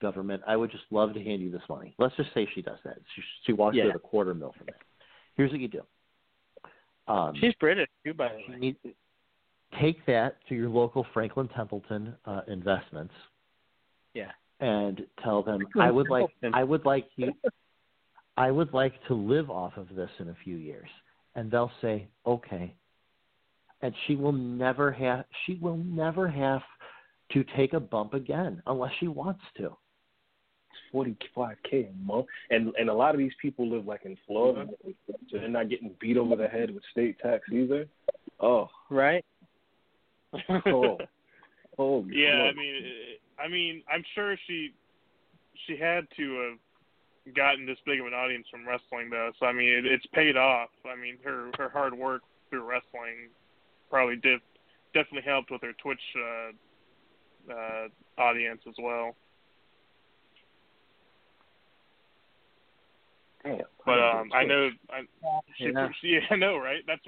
government 0.00 0.42
I 0.46 0.56
would 0.56 0.70
just 0.70 0.84
love 0.90 1.14
to 1.14 1.22
hand 1.22 1.42
you 1.42 1.50
this 1.50 1.62
money. 1.68 1.94
Let's 1.98 2.16
just 2.16 2.32
say 2.34 2.48
she 2.54 2.62
does 2.62 2.78
that. 2.84 2.98
She 3.14 3.22
she 3.46 3.52
walks 3.52 3.76
Yeah. 3.76 3.86
with 3.86 3.96
a 3.96 3.98
quarter 3.98 4.34
mil 4.34 4.52
from 4.56 4.66
that. 4.66 4.82
Here's 5.36 5.50
what 5.50 5.60
you 5.60 5.68
do. 5.68 5.82
Um, 7.08 7.34
She's 7.40 7.54
British 7.54 7.88
too, 8.04 8.14
by 8.14 8.28
the 8.28 8.38
you 8.46 8.52
way. 8.52 8.58
need 8.58 8.76
take 9.80 10.04
that 10.06 10.36
to 10.48 10.54
your 10.54 10.68
local 10.68 11.06
Franklin 11.14 11.48
Templeton 11.48 12.14
uh, 12.24 12.40
investments 12.48 13.14
Yeah. 14.14 14.32
and 14.58 15.06
tell 15.22 15.42
them 15.42 15.60
I 15.78 15.90
would 15.90 16.08
like 16.08 16.26
I 16.52 16.64
would 16.64 16.84
like 16.84 17.08
you 17.16 17.32
I 18.36 18.50
would 18.50 18.72
like 18.72 18.94
to 19.08 19.14
live 19.14 19.50
off 19.50 19.76
of 19.76 19.94
this 19.94 20.10
in 20.18 20.30
a 20.30 20.36
few 20.44 20.56
years. 20.56 20.88
And 21.34 21.50
they'll 21.50 21.72
say, 21.80 22.08
Okay. 22.26 22.74
And 23.82 23.94
she 24.06 24.14
will 24.16 24.32
never 24.32 24.90
have 24.92 25.24
she 25.46 25.54
will 25.54 25.76
never 25.76 26.28
have 26.28 26.62
to 27.32 27.44
take 27.56 27.72
a 27.72 27.80
bump 27.80 28.12
again 28.14 28.62
unless 28.66 28.92
she 28.98 29.08
wants 29.08 29.42
to. 29.56 29.76
Forty 30.92 31.16
five 31.34 31.56
K 31.68 31.88
a 31.90 32.06
month. 32.06 32.26
And 32.50 32.72
and 32.78 32.88
a 32.88 32.94
lot 32.94 33.14
of 33.14 33.18
these 33.18 33.32
people 33.40 33.68
live 33.68 33.86
like 33.86 34.04
in 34.04 34.16
Florida, 34.26 34.70
so 35.30 35.38
they're 35.38 35.48
not 35.48 35.68
getting 35.68 35.94
beat 36.00 36.16
over 36.16 36.36
the 36.36 36.48
head 36.48 36.70
with 36.72 36.82
state 36.90 37.18
tax 37.20 37.44
either. 37.52 37.86
Oh, 38.40 38.68
Right? 38.90 39.24
oh, 40.66 40.98
holy 41.76 42.10
Yeah, 42.14 42.50
I 42.50 42.52
mean, 42.54 42.74
it- 42.76 43.20
I 43.38 43.48
mean, 43.48 43.82
I'm 43.90 44.04
sure 44.14 44.36
she 44.46 44.72
she 45.66 45.76
had 45.76 46.06
to 46.16 46.56
have 47.26 47.34
gotten 47.34 47.64
this 47.66 47.78
big 47.86 48.00
of 48.00 48.06
an 48.06 48.12
audience 48.14 48.46
from 48.50 48.66
wrestling, 48.66 49.08
though. 49.10 49.30
So 49.38 49.46
I 49.46 49.52
mean, 49.52 49.68
it, 49.68 49.86
it's 49.86 50.06
paid 50.12 50.36
off. 50.36 50.70
I 50.84 50.94
mean, 51.00 51.16
her 51.24 51.50
her 51.56 51.68
hard 51.70 51.94
work 51.94 52.22
through 52.50 52.64
wrestling 52.64 53.30
probably 53.88 54.16
did 54.16 54.40
definitely 54.92 55.22
helped 55.30 55.50
with 55.50 55.62
her 55.62 55.72
Twitch 55.82 56.00
uh, 56.18 57.52
uh, 57.52 57.88
audience 58.18 58.60
as 58.68 58.74
well. 58.82 59.14
Damn. 63.44 63.60
But 63.86 63.98
um, 63.98 64.30
I 64.34 64.44
know, 64.44 64.70
I, 64.90 65.00
shit, 65.58 65.74
Yeah. 65.74 65.88
yeah, 66.02 66.20
I 66.30 66.36
know, 66.36 66.58
right? 66.58 66.82
That's 66.86 67.02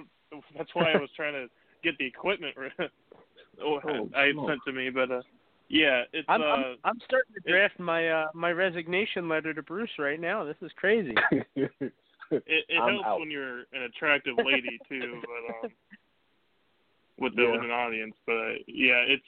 that's 0.57 0.75
why 0.75 0.93
I 0.93 0.97
was 0.97 1.11
trying 1.15 1.35
to 1.35 1.49
get 1.83 1.99
the 1.99 2.07
equipment 2.07 2.55
oh, 3.63 3.81
I 4.17 4.27
had 4.27 4.37
sent 4.47 4.61
to 4.67 4.73
me. 4.73 4.91
But 4.91 5.11
uh, 5.11 5.23
yeah, 5.69 6.03
it's 6.13 6.27
I'm, 6.29 6.41
uh, 6.41 6.45
I'm 6.45 6.77
I'm 6.85 6.99
starting 7.05 7.35
to 7.35 7.51
draft 7.51 7.79
my 7.79 8.09
uh 8.09 8.27
my 8.35 8.51
resignation 8.51 9.29
letter 9.29 9.53
to 9.53 9.63
Bruce 9.63 9.91
right 9.99 10.21
now. 10.21 10.45
This 10.45 10.57
is 10.63 10.71
crazy. 10.77 11.15
it, 11.33 11.93
it 12.31 12.77
helps 12.77 13.05
out. 13.05 13.21
when 13.21 13.31
you're 13.31 13.61
an 13.73 13.83
attractive 13.85 14.35
lady 14.39 14.79
too, 14.89 15.21
but 15.21 15.67
um, 15.67 15.73
with 17.19 17.37
the 17.37 17.43
Yeah. 17.43 17.53
with 17.53 17.65
an 17.65 17.71
audience. 17.71 18.15
But 18.27 18.37
uh, 18.37 18.53
yeah, 18.67 19.05
it's 19.07 19.25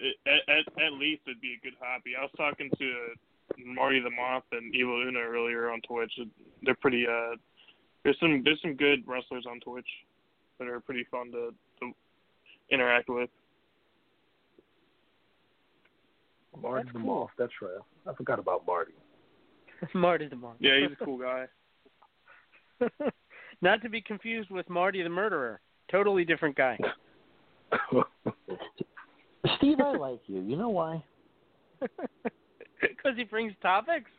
it, 0.00 0.16
at, 0.26 0.54
at 0.54 0.86
at 0.86 0.92
least 0.92 1.22
it'd 1.26 1.40
be 1.40 1.56
a 1.60 1.64
good 1.64 1.76
hobby. 1.80 2.14
I 2.18 2.22
was 2.22 2.32
talking 2.36 2.70
to 2.78 2.94
Marty 3.64 4.00
the 4.00 4.10
Moth 4.10 4.44
and 4.52 4.74
Evil 4.74 5.02
Uno 5.06 5.20
earlier 5.20 5.70
on 5.70 5.80
Twitch. 5.82 6.12
They're 6.62 6.74
pretty 6.74 7.06
uh, 7.06 7.36
there's 8.04 8.16
some 8.20 8.42
there's 8.44 8.60
some 8.62 8.74
good 8.74 9.02
wrestlers 9.06 9.44
on 9.48 9.60
Twitch 9.60 9.86
that 10.58 10.68
are 10.68 10.80
pretty 10.80 11.04
fun 11.10 11.30
to, 11.32 11.50
to 11.80 11.92
interact 12.70 13.08
with. 13.08 13.28
Marty 16.60 16.88
the 16.92 16.98
Moth. 16.98 17.30
That's 17.38 17.52
right. 17.60 17.72
I 18.06 18.14
forgot 18.14 18.38
about 18.38 18.66
Marty. 18.66 18.92
Marty 19.94 20.28
the 20.28 20.36
Moth. 20.36 20.56
Yeah, 20.58 20.80
he's 20.80 20.96
a 21.00 21.04
cool 21.04 21.18
guy. 21.18 21.46
Not 23.62 23.82
to 23.82 23.88
be 23.88 24.00
confused 24.00 24.50
with 24.50 24.68
Marty 24.70 25.02
the 25.02 25.08
Murderer. 25.08 25.60
Totally 25.90 26.24
different 26.24 26.56
guy. 26.56 26.78
Steve, 29.58 29.80
I 29.80 29.92
like 29.96 30.20
you. 30.26 30.40
You 30.40 30.56
know 30.56 30.68
why? 30.68 31.04
Because 32.80 33.16
he 33.16 33.24
brings 33.24 33.52
topics. 33.62 34.10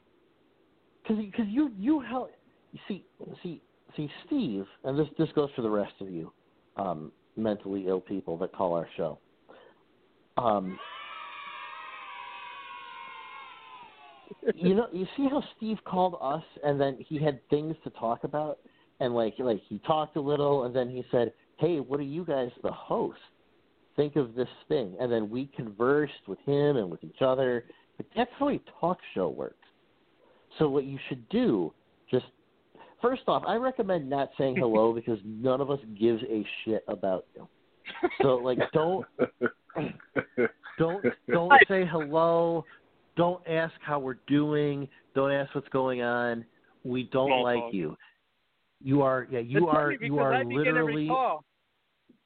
Because 1.04 1.24
because 1.24 1.46
you 1.48 1.72
you 1.78 2.00
help. 2.00 2.32
You 2.74 2.80
see 2.88 3.06
see 3.44 3.62
see 3.96 4.10
Steve, 4.26 4.66
and 4.84 4.98
this 4.98 5.08
this 5.18 5.30
goes 5.36 5.50
for 5.56 5.62
the 5.62 5.70
rest 5.70 5.94
of 6.02 6.10
you, 6.10 6.32
um, 6.76 7.12
mentally 7.36 7.86
ill 7.88 8.02
people 8.02 8.38
that 8.38 8.52
call 8.54 8.74
our 8.74 8.88
show. 8.98 9.20
Um, 10.38 10.78
you 14.56 14.76
know, 14.76 14.88
you 14.92 15.06
see 15.16 15.28
how 15.30 15.44
Steve 15.56 15.78
called 15.86 16.18
us, 16.22 16.44
and 16.64 16.80
then 16.80 16.98
he 17.00 17.22
had 17.22 17.40
things 17.50 17.76
to 17.84 17.90
talk 17.92 18.24
about, 18.24 18.60
and 19.00 19.14
like 19.16 19.36
like 19.40 19.62
he 19.68 19.80
talked 19.80 20.16
a 20.16 20.22
little, 20.22 20.64
and 20.64 20.76
then 20.76 20.90
he 20.90 21.04
said, 21.12 21.34
"Hey, 21.58 21.80
what 21.80 22.00
are 22.00 22.04
you 22.04 22.26
guys, 22.26 22.50
the 22.64 22.72
host? 22.72 23.20
Think 23.96 24.16
of 24.16 24.36
this 24.36 24.50
thing," 24.68 24.96
and 25.00 25.12
then 25.12 25.30
we 25.30 25.48
conversed 25.48 26.28
with 26.28 26.40
him 26.46 26.78
and 26.78 26.90
with 26.90 27.04
each 27.04 27.22
other. 27.22 27.66
Like 28.00 28.10
that's 28.16 28.32
how 28.38 28.50
a 28.50 28.60
talk 28.80 29.00
show 29.14 29.30
works. 29.30 29.56
So 30.60 30.70
what 30.70 30.86
you 30.86 30.98
should 31.08 31.28
do, 31.30 31.74
just 32.10 32.26
first 33.02 33.24
off, 33.28 33.44
I 33.48 33.56
recommend 33.56 34.10
not 34.10 34.30
saying 34.38 34.58
hello 34.58 34.94
because 34.96 35.20
none 35.26 35.62
of 35.62 35.72
us 35.72 35.80
gives 36.00 36.22
a 36.24 36.46
shit 36.64 36.84
about 36.88 37.26
you. 37.36 37.48
So 38.22 38.36
like 38.36 38.60
don't 38.74 39.06
don't 40.78 41.06
don't 41.30 41.54
say 41.68 41.86
hello. 41.86 42.66
Don't 43.16 43.42
ask 43.48 43.74
how 43.82 44.00
we're 44.00 44.20
doing. 44.28 44.88
Don't 45.16 45.32
ask 45.32 45.54
what's 45.56 45.70
going 45.70 46.02
on. 46.02 46.46
We 46.84 47.04
don't 47.04 47.42
like 47.42 47.74
you. 47.74 47.98
You 48.84 49.02
are 49.02 49.28
yeah, 49.32 49.40
you 49.40 49.68
It's 49.68 49.76
are 49.76 49.92
you 49.94 50.20
are 50.20 50.34
I 50.34 50.44
begin 50.44 50.68
every 50.68 50.82
literally 50.82 51.08
call. 51.08 51.44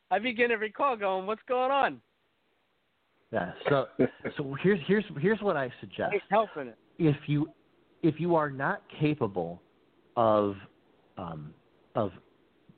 I 0.09 0.19
begin 0.19 0.51
every 0.51 0.71
call 0.71 0.97
going, 0.97 1.25
"What's 1.25 1.41
going 1.47 1.71
on?" 1.71 2.01
Yeah. 3.31 3.51
So 3.69 3.87
so 4.37 4.55
here's 4.61 4.79
here's 4.87 5.05
here's 5.19 5.41
what 5.41 5.57
I 5.57 5.71
suggest. 5.79 6.13
It's 6.13 6.25
helping 6.29 6.67
it. 6.67 6.77
if 6.99 7.15
you 7.27 7.49
if 8.03 8.19
you 8.19 8.35
are 8.35 8.49
not 8.49 8.81
capable 8.99 9.61
of 10.15 10.55
um, 11.17 11.53
of 11.95 12.11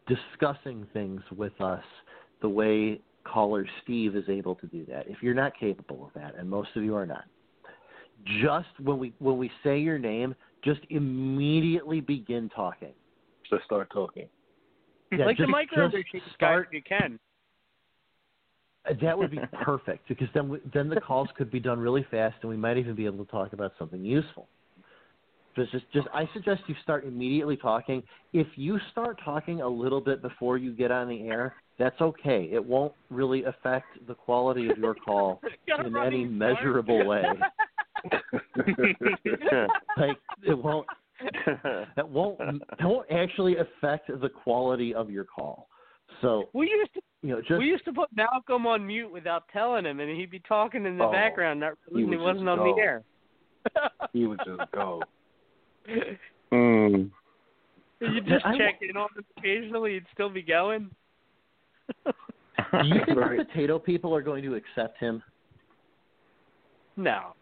discussing 0.08 0.86
things 0.94 1.22
with 1.36 1.60
us 1.62 1.84
the 2.42 2.50
way 2.50 3.00
caller 3.24 3.66
Steve 3.84 4.16
is 4.16 4.26
able 4.28 4.54
to 4.56 4.68
do 4.68 4.86
that, 4.90 5.08
if 5.08 5.22
you're 5.22 5.34
not 5.34 5.58
capable 5.58 6.06
of 6.06 6.14
that, 6.22 6.36
and 6.38 6.50
most 6.50 6.70
of 6.76 6.84
you 6.84 6.94
are 6.96 7.06
not, 7.06 7.24
just 8.42 8.68
when 8.82 8.98
we 9.00 9.14
when 9.20 9.38
we 9.38 9.50
say 9.64 9.80
your 9.80 9.98
name, 9.98 10.36
just 10.64 10.82
immediately 10.90 12.02
begin 12.02 12.50
talking. 12.50 12.94
Just 13.50 13.66
start 13.66 13.90
talking. 13.92 14.28
Yeah, 15.12 15.26
like 15.26 15.38
just- 15.38 15.48
the 15.48 15.52
micro 15.52 15.88
just 15.88 15.96
machine 15.96 16.22
guy, 16.22 16.34
start- 16.36 16.68
if 16.68 16.74
you 16.74 16.82
can. 16.84 17.20
That 19.02 19.18
would 19.18 19.32
be 19.32 19.40
perfect 19.64 20.08
because 20.08 20.28
then 20.34 20.50
we, 20.50 20.60
then 20.74 20.90
the 20.90 21.00
calls 21.00 21.30
could 21.38 21.52
be 21.52 21.60
done 21.60 21.80
really 21.80 22.06
fast, 22.12 22.36
and 22.42 22.50
we 22.50 22.58
might 22.58 22.78
even 22.78 22.96
be 22.96 23.06
able 23.06 23.24
to 23.26 23.32
talk 23.32 23.54
about 23.54 23.74
something 23.80 24.04
useful. 24.04 24.48
Just, 25.56 25.72
just, 25.72 25.86
just, 25.94 26.08
I 26.14 26.28
suggest 26.34 26.64
you 26.68 26.76
start 26.82 27.06
immediately 27.06 27.56
talking. 27.56 28.02
If 28.34 28.48
you 28.56 28.80
start 28.92 29.20
talking 29.24 29.62
a 29.62 29.68
little 29.68 30.02
bit 30.02 30.22
before 30.22 30.58
you 30.58 30.74
get 30.74 30.90
on 30.90 31.08
the 31.08 31.28
air, 31.28 31.56
that's 31.78 32.00
okay. 32.02 32.50
It 32.52 32.64
won't 32.64 32.94
really 33.10 33.44
affect 33.44 33.86
the 34.08 34.16
quality 34.16 34.70
of 34.70 34.78
your 34.78 34.96
call 34.96 35.42
in 35.80 35.96
any 35.96 36.26
start. 36.26 36.32
measurable 36.32 37.06
way. 37.06 37.24
like 39.98 40.18
it 40.46 40.58
won't, 40.58 40.88
that 41.96 42.10
won't, 42.10 42.40
that 42.40 42.88
won't 42.88 43.12
actually 43.12 43.58
affect 43.58 44.08
the 44.08 44.30
quality 44.30 44.94
of 44.94 45.12
your 45.12 45.24
call. 45.24 45.68
So 46.22 46.50
We 46.54 46.70
used 46.70 46.94
to 46.96 47.02
you 47.24 47.30
know, 47.30 47.40
just 47.42 47.58
we 47.58 47.66
used 47.66 47.86
to 47.86 47.94
put 47.94 48.10
Malcolm 48.16 48.68
on 48.68 48.86
mute 48.86 49.12
without 49.12 49.46
telling 49.52 49.86
him, 49.86 50.00
and 50.00 50.10
he'd 50.16 50.30
be 50.30 50.40
talking 50.42 50.86
in 50.86 50.98
the 50.98 51.06
Oh, 51.06 51.12
background, 51.12 51.60
not 51.62 51.74
he 51.90 52.04
realizing 52.04 52.20
he, 52.20 52.26
wasn't 52.26 52.50
on 52.50 52.58
go. 52.60 52.76
the 52.76 52.82
air. 52.82 53.04
He 54.14 54.26
would 54.28 54.40
just 54.46 54.72
go. 54.72 55.02
Mm. 56.52 57.10
You 58.00 58.22
just 58.22 58.46
I- 58.46 58.56
check 58.60 58.80
in 58.88 58.96
on 58.96 59.08
him 59.18 59.26
occasionally, 59.38 59.94
he'd 59.94 60.06
still 60.14 60.30
be 60.30 60.44
going. 60.44 60.92
Do 62.06 62.12
you 62.84 63.02
think 63.06 63.18
Right. 63.18 63.38
the 63.40 63.46
potato 63.46 63.80
people 63.80 64.14
are 64.14 64.22
going 64.22 64.44
to 64.44 64.54
accept 64.54 65.00
him? 65.00 65.24
No. 66.96 67.34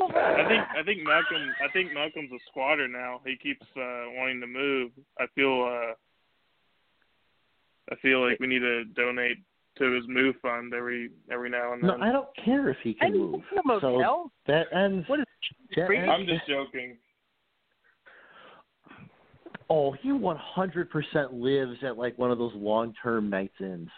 I 0.00 0.44
think 0.48 0.64
I 0.76 0.82
think 0.84 1.02
Malcolm 1.04 1.54
I 1.64 1.70
think 1.72 1.92
Malcolm's 1.94 2.32
a 2.32 2.38
squatter 2.50 2.88
now. 2.88 3.20
He 3.24 3.36
keeps 3.36 3.64
uh 3.76 4.10
wanting 4.16 4.40
to 4.40 4.46
move. 4.48 4.90
I 5.20 5.26
feel 5.36 5.62
uh 5.62 5.94
I 7.92 7.96
feel 7.96 8.26
like 8.26 8.38
we 8.40 8.46
need 8.46 8.60
to 8.60 8.84
donate 8.84 9.38
to 9.78 9.90
his 9.92 10.04
move 10.08 10.36
fund 10.40 10.72
every 10.72 11.10
every 11.30 11.50
now 11.50 11.72
and 11.72 11.82
then. 11.82 11.88
No, 11.88 11.94
then. 11.94 12.02
I 12.02 12.12
don't 12.12 12.28
care 12.44 12.70
if 12.70 12.76
he 12.82 12.94
can 12.94 13.06
And 13.08 13.14
he's 13.14 13.22
move. 13.22 13.42
in 13.52 13.58
a 13.58 13.62
motel? 13.66 14.00
So 14.00 14.30
that 14.52 14.66
ends. 14.72 15.08
What 15.08 15.20
is 15.20 15.26
that 15.76 15.90
ends- 15.90 16.10
I'm 16.10 16.26
just 16.26 16.46
joking. 16.46 16.96
Oh, 19.70 19.92
he 19.92 20.10
100% 20.10 21.32
lives 21.32 21.78
at 21.82 21.96
like 21.96 22.18
one 22.18 22.30
of 22.30 22.36
those 22.38 22.52
long-term 22.54 23.30
nights 23.30 23.54
inns. 23.60 23.88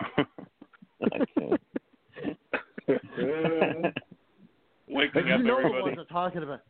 Waking 4.88 5.26
you 5.26 5.34
up 5.34 5.40
know 5.40 5.56
the 5.56 5.66
everybody. 5.66 5.82
ones 5.82 5.96
I'm 6.00 6.06
talking 6.06 6.42
about. 6.42 6.60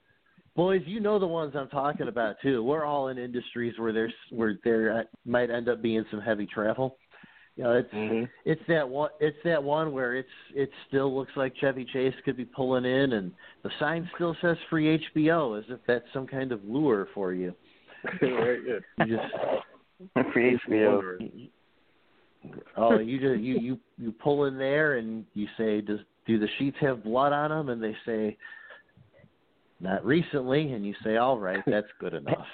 Boys, 0.59 0.83
you 0.87 0.99
know 0.99 1.21
the 1.21 1.27
ones 1.27 1.55
I'm 1.57 1.69
talking 1.69 2.09
about 2.09 2.35
too. 2.43 2.65
We're 2.65 2.85
all 2.85 3.11
in 3.11 3.17
industries 3.17 3.79
where 3.79 3.93
there's 3.93 4.13
where 4.31 4.59
there 4.65 4.99
uh, 4.99 5.03
might 5.25 5.51
end 5.51 5.69
up 5.69 5.81
being 5.81 6.05
some 6.11 6.21
heavy 6.21 6.47
travel. 6.47 6.97
You 7.55 7.63
know, 7.63 7.75
it's 7.75 7.95
Mm-hmm. 7.95 8.25
it's 8.45 8.61
that 8.67 8.89
one 8.89 9.11
it's 9.21 9.37
that 9.45 9.63
one 9.63 9.93
where 9.93 10.17
it's 10.17 10.29
it 10.53 10.69
still 10.89 11.17
looks 11.17 11.31
like 11.37 11.55
Chevy 11.61 11.85
Chase 11.85 12.15
could 12.25 12.37
be 12.37 12.45
pulling 12.45 12.85
in, 12.85 13.13
and 13.13 13.31
the 13.63 13.71
sign 13.79 14.11
still 14.17 14.37
says 14.43 14.57
free 14.69 14.99
HBO, 15.15 15.57
as 15.57 15.65
if 15.69 15.79
that's 15.87 16.07
some 16.13 16.27
kind 16.27 16.51
of 16.51 16.65
lure 16.65 17.07
for 17.15 17.33
you. 17.33 17.55
right, 18.21 18.59
yeah. 18.67 19.05
You 19.07 19.17
just 19.17 20.27
Free 20.33 20.59
HBO. 20.69 21.49
Oh 22.77 22.99
you 22.99 23.21
just 23.21 23.41
you 23.41 23.61
you 23.61 23.79
you 23.97 24.11
pull 24.11 24.47
in 24.47 24.59
there 24.59 24.97
and 24.97 25.25
you 25.35 25.47
say 25.57 25.83
does 25.83 26.01
do 26.27 26.41
the 26.41 26.49
sheets 26.59 26.79
have 26.81 27.05
blood 27.05 27.33
on 27.33 27.51
them 27.51 27.69
and 27.69 27.81
they 27.81 27.97
say 28.05 28.37
not 29.81 30.05
recently 30.05 30.73
and 30.73 30.85
you 30.85 30.95
say 31.05 31.17
all 31.17 31.39
right 31.39 31.63
that's 31.67 31.87
good 32.01 32.15
enough 32.23 32.47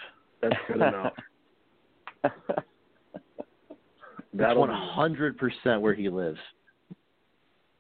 That's 0.42 0.56
good 0.68 0.76
enough. 0.76 1.12
that's 2.22 2.34
That'll 4.34 4.60
one 4.60 4.70
be- 4.70 4.76
hundred 4.76 5.38
percent 5.38 5.80
where 5.80 5.94
he 5.94 6.08
lives 6.08 6.38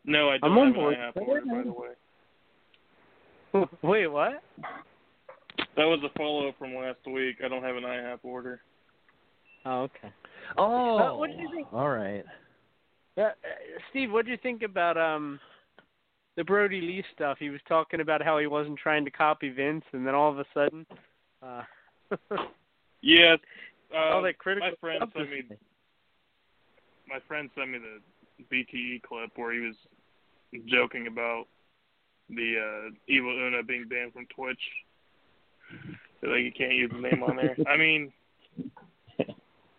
No, 0.04 0.30
I 0.30 0.38
don't 0.38 0.52
I'm 0.52 0.58
on 0.58 0.66
have 0.68 0.74
board. 0.74 0.94
an 0.94 1.00
IHOP 1.00 1.28
order, 1.28 1.46
by 1.46 1.62
the 1.62 1.72
way. 1.72 3.66
Wait, 3.82 4.06
what? 4.08 4.42
That 5.76 5.84
was 5.84 6.00
a 6.04 6.18
follow 6.18 6.48
up 6.48 6.58
from 6.58 6.74
last 6.74 6.98
week. 7.06 7.36
I 7.44 7.48
don't 7.48 7.62
have 7.62 7.76
an 7.76 7.82
IHOP 7.84 8.18
order. 8.22 8.60
Oh, 9.66 9.82
okay. 9.82 10.12
oh 10.58 10.98
Uh, 10.98 11.16
what 11.18 11.30
do 11.30 11.36
you 11.36 11.48
think? 11.54 11.68
all 11.72 11.88
right 11.90 12.24
Uh, 13.16 13.22
uh, 13.22 13.30
Steve, 13.90 14.12
what 14.12 14.24
do 14.26 14.30
you 14.30 14.36
think 14.42 14.62
about 14.62 14.96
um 14.98 15.40
the 16.36 16.44
Brodie 16.44 16.80
Lee 16.80 17.04
stuff? 17.14 17.38
He 17.38 17.50
was 17.50 17.60
talking 17.68 18.00
about 18.00 18.22
how 18.22 18.38
he 18.38 18.46
wasn't 18.46 18.78
trying 18.78 19.04
to 19.04 19.10
copy 19.10 19.50
Vince, 19.50 19.84
and 19.92 20.06
then 20.06 20.14
all 20.14 20.30
of 20.30 20.38
a 20.38 20.44
sudden, 20.54 20.86
uh, 21.42 21.62
Yes. 23.04 23.38
Uh, 23.94 24.14
all 24.14 24.22
that 24.22 24.38
critical 24.38 24.70
my 24.70 24.76
friend 24.80 25.04
sent 25.14 25.30
me 25.30 25.42
my 27.06 27.18
friend 27.28 27.50
sent 27.54 27.70
me 27.70 27.78
the 27.78 28.44
BTE 28.50 29.02
clip 29.02 29.30
where 29.36 29.52
he 29.52 29.60
was 29.60 29.76
joking 30.66 31.06
about 31.06 31.44
the 32.30 32.54
uh, 32.56 32.90
Evil 33.06 33.30
Uno 33.30 33.62
being 33.62 33.86
banned 33.88 34.14
from 34.14 34.26
Twitch. 34.34 34.58
Like 36.22 36.40
you 36.40 36.52
can't 36.56 36.72
use 36.72 36.90
the 36.90 36.98
name 36.98 37.22
on 37.22 37.36
there. 37.36 37.54
I 37.68 37.76
mean, 37.76 38.10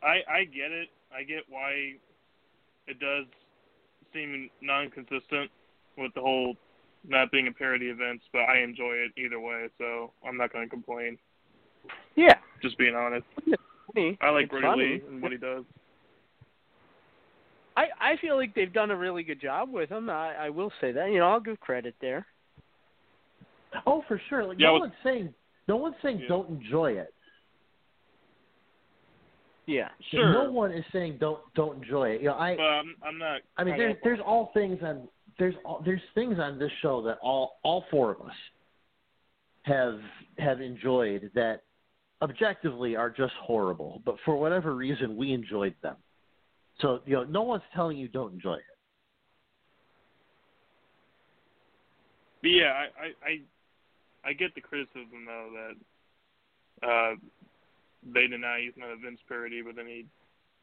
I 0.03 0.21
I 0.29 0.43
get 0.45 0.71
it. 0.71 0.89
I 1.11 1.23
get 1.23 1.43
why 1.49 1.93
it 2.87 2.99
does 2.99 3.25
seem 4.13 4.49
non-consistent 4.61 5.49
with 5.97 6.13
the 6.13 6.21
whole 6.21 6.55
not 7.07 7.31
being 7.31 7.47
a 7.47 7.51
parody 7.51 7.87
events, 7.87 8.23
but 8.33 8.41
I 8.41 8.59
enjoy 8.59 8.93
it 8.93 9.11
either 9.17 9.39
way, 9.39 9.67
so 9.77 10.11
I'm 10.27 10.37
not 10.37 10.51
going 10.51 10.65
to 10.65 10.69
complain. 10.69 11.17
Yeah. 12.15 12.33
Just 12.61 12.77
being 12.77 12.95
honest. 12.95 13.25
Me, 13.95 14.17
I 14.21 14.29
like 14.29 14.45
it's 14.45 14.51
Brodie 14.51 14.65
funny. 14.65 14.83
Lee 14.83 15.01
and 15.07 15.21
what 15.21 15.31
he 15.31 15.37
does. 15.37 15.63
I 17.77 17.83
I 17.99 18.17
feel 18.19 18.35
like 18.37 18.55
they've 18.55 18.73
done 18.73 18.91
a 18.91 18.95
really 18.95 19.23
good 19.23 19.39
job 19.39 19.71
with 19.71 19.89
him. 19.89 20.09
I 20.09 20.33
I 20.35 20.49
will 20.49 20.71
say 20.81 20.91
that. 20.93 21.11
You 21.11 21.19
know, 21.19 21.29
I'll 21.29 21.39
give 21.39 21.59
credit 21.59 21.93
there. 22.01 22.25
Oh, 23.85 24.03
for 24.07 24.19
sure. 24.29 24.45
Like 24.45 24.59
Yeah, 24.59 24.67
no 24.67 24.73
well- 24.73 24.81
one's 24.81 24.93
saying 25.03 25.33
no 25.67 25.75
one's 25.77 25.95
saying 26.01 26.19
Yeah. 26.21 26.27
don't 26.27 26.49
enjoy 26.49 26.93
it. 26.93 27.13
Yeah. 29.67 29.89
sure. 30.11 30.31
No 30.31 30.51
one 30.51 30.71
is 30.71 30.85
saying 30.91 31.17
don't 31.19 31.39
don't 31.55 31.81
enjoy 31.83 32.09
it. 32.11 32.21
You 32.21 32.27
know, 32.27 32.35
I 32.35 32.55
But 32.55 32.63
I'm, 32.63 32.95
I'm 33.05 33.17
not. 33.17 33.41
I 33.57 33.63
mean, 33.63 33.77
there's 33.77 33.95
there's 34.03 34.19
all 34.25 34.51
things 34.53 34.79
on 34.83 35.07
there's 35.37 35.55
all, 35.65 35.81
there's 35.83 36.01
things 36.13 36.37
on 36.39 36.57
this 36.57 36.71
show 36.81 37.01
that 37.03 37.17
all 37.21 37.59
all 37.63 37.85
four 37.91 38.11
of 38.11 38.21
us 38.21 38.35
have 39.63 39.99
have 40.37 40.61
enjoyed 40.61 41.31
that 41.35 41.63
objectively 42.21 42.95
are 42.95 43.09
just 43.09 43.33
horrible, 43.41 44.01
but 44.05 44.15
for 44.23 44.37
whatever 44.37 44.75
reason 44.75 45.17
we 45.17 45.33
enjoyed 45.33 45.75
them. 45.81 45.95
So 46.79 46.99
you 47.05 47.15
know, 47.15 47.23
no 47.23 47.41
one's 47.43 47.63
telling 47.73 47.97
you 47.97 48.07
don't 48.07 48.33
enjoy 48.33 48.55
it. 48.55 48.61
But 52.41 52.49
yeah, 52.49 52.73
I, 52.99 53.27
I 53.27 54.29
I 54.29 54.33
get 54.33 54.53
the 54.55 54.61
criticism 54.61 55.25
though 55.25 55.49
that 56.81 56.87
uh 56.87 57.15
they 58.13 58.27
deny 58.27 58.61
he's 58.63 58.73
not 58.77 58.91
a 58.91 58.97
Vince 58.97 59.19
parody, 59.27 59.61
but 59.61 59.75
then 59.75 59.87
he 59.87 60.05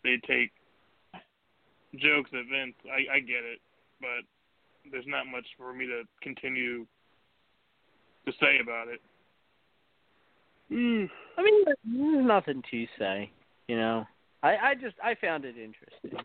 they 0.05 0.17
take 0.26 0.52
jokes 1.99 2.31
at 2.33 2.47
Vince. 2.51 2.75
I 2.86 3.17
I 3.17 3.20
get 3.20 3.44
it, 3.44 3.60
but 4.01 4.25
there's 4.91 5.07
not 5.07 5.27
much 5.27 5.47
for 5.57 5.73
me 5.73 5.86
to 5.86 6.02
continue 6.23 6.86
to 8.27 8.33
say 8.41 8.59
about 8.62 8.89
it. 8.89 9.01
Mm, 10.70 11.09
I 11.36 11.43
mean, 11.43 11.65
there's 11.65 12.27
nothing 12.27 12.62
to 12.70 12.86
say. 12.99 13.31
You 13.69 13.77
know, 13.77 14.07
I 14.43 14.57
I 14.57 14.75
just 14.75 14.97
I 15.02 15.15
found 15.15 15.44
it 15.44 15.57
interesting. 15.57 16.19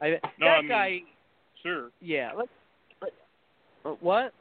I 0.00 0.10
No, 0.38 0.46
that 0.46 0.48
I 0.48 0.60
mean, 0.60 0.68
guy. 0.68 0.98
Sure. 1.62 1.90
Yeah. 2.00 2.32
Let, 2.36 2.48
let, 3.00 3.12
uh, 3.86 3.96
what? 4.00 4.34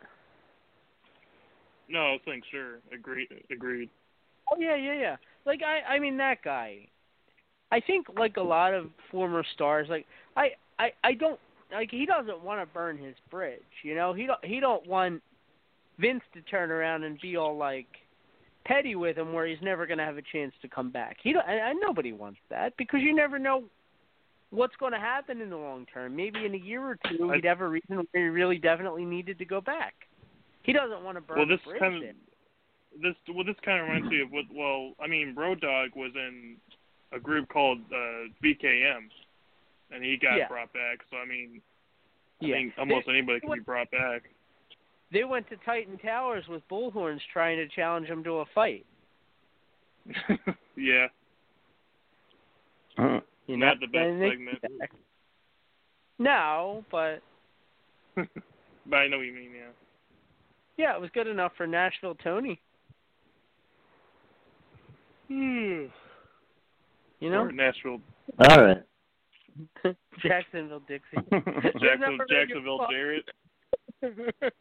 No, 1.87 1.99
I 1.99 2.11
was 2.13 2.21
saying 2.25 2.41
sure. 2.51 2.79
Agreed. 2.93 3.27
Agreed. 3.51 3.89
Oh 4.51 4.57
yeah, 4.59 4.75
yeah, 4.75 4.93
yeah. 4.93 5.15
Like 5.45 5.61
I, 5.63 5.95
I 5.95 5.99
mean 5.99 6.17
that 6.17 6.43
guy. 6.43 6.87
I 7.71 7.79
think 7.79 8.07
like 8.17 8.37
a 8.37 8.41
lot 8.41 8.73
of 8.73 8.87
former 9.09 9.43
stars, 9.53 9.87
like 9.89 10.05
I, 10.35 10.49
I, 10.77 10.91
I 11.03 11.13
don't 11.13 11.39
like 11.73 11.89
he 11.91 12.05
doesn't 12.05 12.41
want 12.43 12.61
to 12.61 12.73
burn 12.73 12.97
his 12.97 13.15
bridge. 13.29 13.61
You 13.83 13.95
know, 13.95 14.13
he 14.13 14.25
don't 14.25 14.43
he 14.43 14.59
don't 14.59 14.85
want 14.87 15.21
Vince 15.99 16.23
to 16.33 16.41
turn 16.41 16.71
around 16.71 17.03
and 17.03 17.19
be 17.21 17.35
all 17.37 17.57
like 17.57 17.87
petty 18.65 18.95
with 18.95 19.17
him, 19.17 19.33
where 19.33 19.45
he's 19.45 19.61
never 19.61 19.85
going 19.85 19.97
to 19.99 20.05
have 20.05 20.17
a 20.17 20.21
chance 20.31 20.53
to 20.61 20.67
come 20.67 20.89
back. 20.91 21.17
He 21.21 21.33
don't, 21.33 21.45
and, 21.47 21.59
and 21.59 21.79
nobody 21.81 22.13
wants 22.13 22.39
that 22.49 22.73
because 22.77 23.01
you 23.01 23.13
never 23.15 23.37
know 23.37 23.63
what's 24.51 24.75
going 24.77 24.93
to 24.93 24.99
happen 24.99 25.41
in 25.41 25.49
the 25.49 25.57
long 25.57 25.85
term. 25.93 26.15
Maybe 26.15 26.45
in 26.45 26.53
a 26.53 26.57
year 26.57 26.81
or 26.81 26.97
two, 27.09 27.31
he'd 27.31 27.43
have 27.45 27.61
a 27.61 27.67
reason 27.67 27.97
where 27.97 28.05
he 28.13 28.29
really 28.29 28.57
definitely 28.57 29.03
needed 29.05 29.37
to 29.39 29.45
go 29.45 29.59
back. 29.61 29.93
He 30.63 30.71
doesn't 30.73 31.03
want 31.03 31.17
to 31.17 31.21
burn 31.21 31.37
Well, 31.39 31.47
this 31.47 31.59
the 31.65 31.71
bridge. 31.71 31.79
kind 31.81 31.95
of 31.95 32.01
in. 32.03 32.15
this 33.01 33.15
well 33.33 33.43
this 33.43 33.55
kind 33.65 33.81
of 33.81 33.87
reminds 33.87 34.09
me 34.09 34.21
of 34.21 34.31
what 34.31 34.45
well 34.53 34.93
I 35.03 35.07
mean 35.07 35.33
Road 35.35 35.59
Dog 35.59 35.89
was 35.95 36.11
in 36.15 36.55
a 37.11 37.19
group 37.19 37.49
called 37.49 37.79
uh, 37.91 38.29
BKM, 38.43 39.09
and 39.93 40.03
he 40.03 40.17
got 40.17 40.35
Yeah. 40.37 40.47
brought 40.47 40.71
back. 40.73 40.99
So 41.09 41.17
I 41.17 41.25
mean, 41.25 41.61
I 42.41 42.45
Yeah. 42.45 42.55
think 42.55 42.73
almost 42.77 43.05
They- 43.07 43.13
anybody 43.13 43.39
can 43.39 43.51
be 43.53 43.59
brought 43.59 43.89
back. 43.91 44.29
They 45.11 45.23
went 45.23 45.47
to 45.49 45.57
Titan 45.57 45.97
Towers 45.99 46.47
with 46.47 46.67
bullhorns 46.67 47.21
trying 47.31 47.57
to 47.57 47.67
challenge 47.67 48.07
him 48.07 48.23
to 48.23 48.39
a 48.39 48.45
fight. 48.47 48.85
yeah, 50.75 51.07
You 53.47 53.57
not 53.57 53.79
know? 53.79 53.79
the 53.81 53.87
best 53.87 53.95
And 53.95 54.21
they- 54.21 54.29
segment, 54.31 54.59
No, 56.19 56.83
but 56.89 57.21
but 58.15 58.97
I 58.97 59.07
know 59.07 59.17
what 59.17 59.25
you 59.25 59.33
mean. 59.33 59.53
Yeah. 59.55 59.69
yeah, 60.77 60.95
it 60.95 60.99
was 61.01 61.09
good 61.11 61.27
enough 61.27 61.55
for 61.55 61.65
Nashville 61.67 62.15
Tony. 62.15 62.59
Hmm. 65.27 65.85
You 67.19 67.29
know, 67.29 67.43
Or 67.43 67.51
Nashville, 67.51 68.01
All 68.39 68.61
right. 68.61 68.83
Jacksonville 70.21 70.81
Dixie. 70.87 71.17
Jacksonville, 71.31 72.25
Jacksonville, 72.29 72.87
Jarrett. 72.89 73.29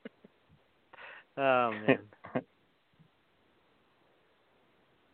oh 1.36 1.70
man. 1.86 1.98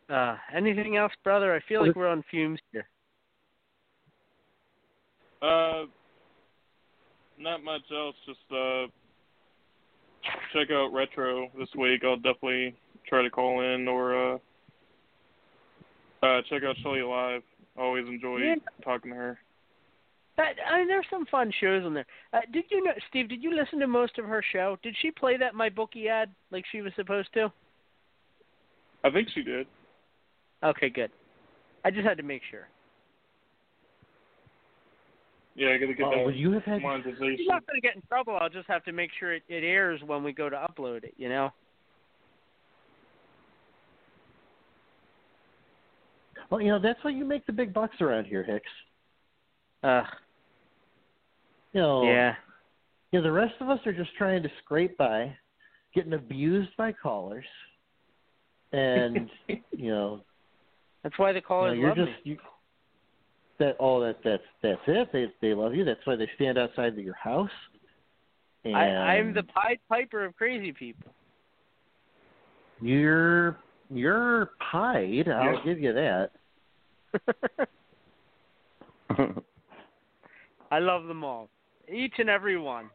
Uh, 0.09 0.35
anything 0.55 0.97
else, 0.97 1.11
brother? 1.23 1.53
I 1.55 1.59
feel 1.67 1.85
like 1.85 1.95
we're 1.95 2.07
on 2.07 2.23
fumes 2.31 2.59
here. 2.71 2.87
Uh, 5.41 5.85
not 7.39 7.63
much 7.63 7.81
else. 7.93 8.15
Just 8.25 8.39
uh, 8.51 8.87
check 10.53 10.71
out 10.71 10.91
Retro 10.91 11.49
this 11.57 11.69
week. 11.77 12.01
I'll 12.03 12.15
definitely 12.15 12.75
try 13.07 13.21
to 13.21 13.29
call 13.29 13.61
in 13.61 13.87
or 13.87 14.33
uh, 14.33 14.37
uh 16.23 16.41
check 16.49 16.63
out 16.63 16.75
Shelly 16.81 17.01
Live. 17.01 17.41
Always 17.77 18.07
enjoy 18.07 18.39
Yeah. 18.39 18.55
talking 18.83 19.11
to 19.11 19.17
her. 19.17 19.39
That, 20.39 20.53
I 20.71 20.77
mean, 20.79 20.87
there's 20.87 21.05
some 21.09 21.25
fun 21.25 21.51
shows 21.59 21.83
on 21.83 21.93
there. 21.93 22.05
Uh, 22.31 22.39
did 22.53 22.63
you 22.71 22.81
know, 22.81 22.93
Steve? 23.09 23.27
Did 23.27 23.43
you 23.43 23.53
listen 23.53 23.77
to 23.79 23.87
most 23.87 24.17
of 24.17 24.23
her 24.23 24.41
show? 24.53 24.77
Did 24.81 24.95
she 25.01 25.11
play 25.11 25.35
that 25.35 25.53
my 25.53 25.67
bookie 25.67 26.07
ad 26.07 26.29
like 26.49 26.63
she 26.71 26.81
was 26.81 26.93
supposed 26.95 27.27
to? 27.33 27.51
I 29.03 29.09
think 29.09 29.27
she 29.35 29.43
did. 29.43 29.67
Okay, 30.63 30.87
good. 30.87 31.11
I 31.83 31.91
just 31.91 32.07
had 32.07 32.15
to 32.15 32.23
make 32.23 32.41
sure. 32.49 32.69
Yeah, 35.55 35.71
I 35.71 35.77
gotta 35.77 35.93
get 35.93 36.05
Oh, 36.05 36.11
that 36.15 36.25
would 36.25 36.37
you 36.37 36.53
have 36.53 36.63
had- 36.63 36.81
monetization. 36.83 37.35
She's 37.37 37.47
not 37.49 37.67
going 37.67 37.81
to 37.81 37.85
get 37.85 37.97
in 37.97 38.01
trouble. 38.03 38.37
I'll 38.39 38.47
just 38.47 38.67
have 38.69 38.85
to 38.85 38.93
make 38.93 39.09
sure 39.19 39.33
it, 39.33 39.43
it 39.49 39.65
airs 39.65 39.99
when 40.05 40.23
we 40.23 40.31
go 40.31 40.49
to 40.49 40.55
upload 40.55 41.03
it. 41.03 41.15
You 41.17 41.27
know. 41.27 41.51
Well, 46.49 46.61
you 46.61 46.69
know 46.69 46.79
that's 46.79 47.03
why 47.03 47.11
you 47.11 47.25
make 47.25 47.45
the 47.45 47.51
big 47.51 47.73
bucks 47.73 47.97
around 47.99 48.23
here, 48.23 48.43
Hicks. 48.43 48.71
Uh. 49.83 50.03
You 51.73 51.81
know. 51.81 52.03
Yeah. 52.03 52.35
You 53.11 53.19
know, 53.19 53.23
the 53.23 53.31
rest 53.31 53.55
of 53.59 53.69
us 53.69 53.79
are 53.85 53.93
just 53.93 54.15
trying 54.17 54.43
to 54.43 54.49
scrape 54.63 54.95
by, 54.97 55.35
getting 55.95 56.13
abused 56.13 56.69
by 56.77 56.91
callers, 56.91 57.45
and 58.71 59.29
you 59.71 59.89
know, 59.91 60.21
That's 61.03 61.17
why 61.17 61.31
the 61.33 61.41
you 61.49 61.55
know, 61.55 61.73
you're 61.73 61.87
love 61.87 61.97
just 61.97 62.09
me. 62.09 62.31
you, 62.31 62.37
that. 63.57 63.75
Oh, 63.79 63.99
that 64.01 64.17
that's 64.23 64.43
that's 64.61 64.81
it. 64.87 65.09
They 65.11 65.25
they 65.41 65.53
love 65.55 65.73
you. 65.73 65.83
That's 65.85 66.05
why 66.05 66.15
they 66.15 66.29
stand 66.35 66.57
outside 66.59 66.93
of 66.93 66.99
your 66.99 67.15
house. 67.15 67.49
And 68.63 68.75
I, 68.75 69.15
I'm 69.15 69.33
the 69.33 69.43
Pied 69.43 69.79
Piper 69.89 70.25
of 70.25 70.35
crazy 70.35 70.71
people. 70.71 71.11
You're 72.81 73.57
you're 73.89 74.51
pied. 74.71 75.29
I'll 75.29 75.53
Yeah. 75.55 75.63
give 75.65 75.79
you 75.79 75.93
that. 75.93 76.31
I 80.71 80.77
love 80.77 81.07
them 81.07 81.23
all, 81.23 81.49
each 81.91 82.13
and 82.17 82.29
every 82.29 82.57
one. 82.57 82.89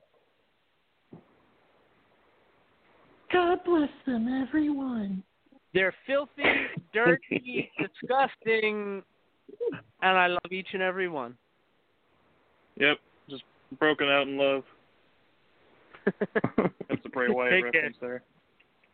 God 3.32 3.58
bless 3.64 3.89
them, 4.06 4.47
everyone. 4.47 5.23
They're 5.73 5.94
filthy, 6.06 6.42
dirty, 6.92 7.70
disgusting, 7.81 9.02
and 10.02 10.18
I 10.18 10.28
love 10.28 10.52
each 10.52 10.68
and 10.73 10.82
every 10.82 11.08
one. 11.08 11.36
Yep, 12.76 12.98
just 13.28 13.42
broken 13.81 14.08
out 14.08 14.28
in 14.28 14.39
love. 14.39 14.62
That's 16.86 17.02
the 17.02 17.08
Bray 17.08 17.28
Wyatt 17.28 17.64
Take 17.64 17.73
care. 17.73 17.82
reference 17.82 18.23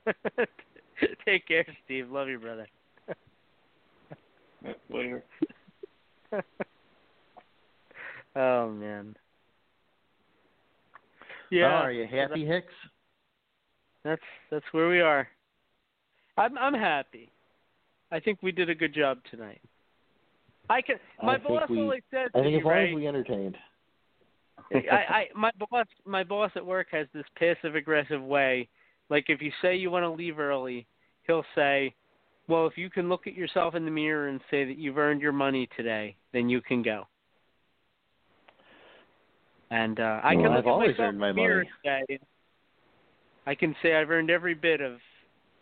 there. 0.07 0.47
Take 1.27 1.47
care, 1.47 1.67
Steve. 1.85 2.11
Love 2.11 2.29
you, 2.29 2.39
brother. 2.39 2.67
Later. 4.89 5.25
oh 8.37 8.71
man. 8.71 9.17
Yeah. 11.51 11.81
Oh, 11.81 11.85
are 11.85 11.93
you 11.93 12.07
happy, 12.07 12.47
Hicks? 12.47 12.73
That's 14.05 14.23
that's 14.51 14.65
where 14.73 14.89
we 14.89 15.01
are. 15.01 15.29
I'm 16.37 16.57
I'm 16.57 16.75
happy. 16.75 17.31
I 18.13 18.21
think 18.21 18.39
we 18.43 18.53
did 18.53 18.71
a 18.71 18.75
good 18.75 18.95
job 18.95 19.19
tonight. 19.31 19.61
I 20.69 20.81
can. 20.81 20.97
My 21.23 21.35
I 21.35 21.39
boss 21.39 21.69
we- 21.69 21.81
always 21.81 22.03
said 22.11 22.29
I 22.35 22.41
think 22.43 22.59
as 22.59 22.65
long 22.65 22.73
right? 22.75 22.89
as 22.91 22.95
we 22.95 23.07
entertained. 23.07 23.57
I, 24.73 24.97
I 24.97 25.25
my 25.35 25.51
boss 25.71 25.87
my 26.07 26.23
boss 26.23 26.51
at 26.55 26.65
work 26.65 26.89
has 26.93 27.07
this 27.13 27.25
passive 27.37 27.75
aggressive 27.75 28.23
way. 28.23 28.69
Like 29.09 29.25
if 29.29 29.43
you 29.43 29.51
say 29.61 29.77
you 29.77 29.91
want 29.91 30.05
to 30.05 30.11
leave 30.11 30.39
early, 30.39 30.87
he'll 31.27 31.45
say, 31.57 31.93
"Well, 32.47 32.67
if 32.69 32.79
you 32.79 32.89
can 32.89 33.09
look 33.09 33.27
at 33.27 33.35
yourself 33.35 33.75
in 33.75 33.85
the 33.85 33.91
mirror 33.91 34.29
and 34.29 34.41
say 34.51 34.65
that 34.65 34.79
you've 34.79 34.99
earned 34.99 35.21
your 35.21 35.33
money 35.33 35.69
today, 35.77 36.15
then 36.33 36.49
you 36.49 36.61
can 36.61 36.83
go." 36.83 37.07
And 39.71 40.01
uh, 40.01 40.21
I 40.23 40.35
Well, 40.35 40.45
can 40.45 40.53
look 40.53 40.59
I've 40.59 40.67
at 40.67 40.71
always 40.71 40.97
earned 40.99 41.19
my 41.19 41.33
money. 41.33 41.71
say, 41.85 42.19
I 43.47 43.55
can 43.55 43.75
say 43.83 43.95
I've 43.95 44.11
earned 44.11 44.31
every 44.31 44.55
bit 44.55 44.81
of 44.81 44.99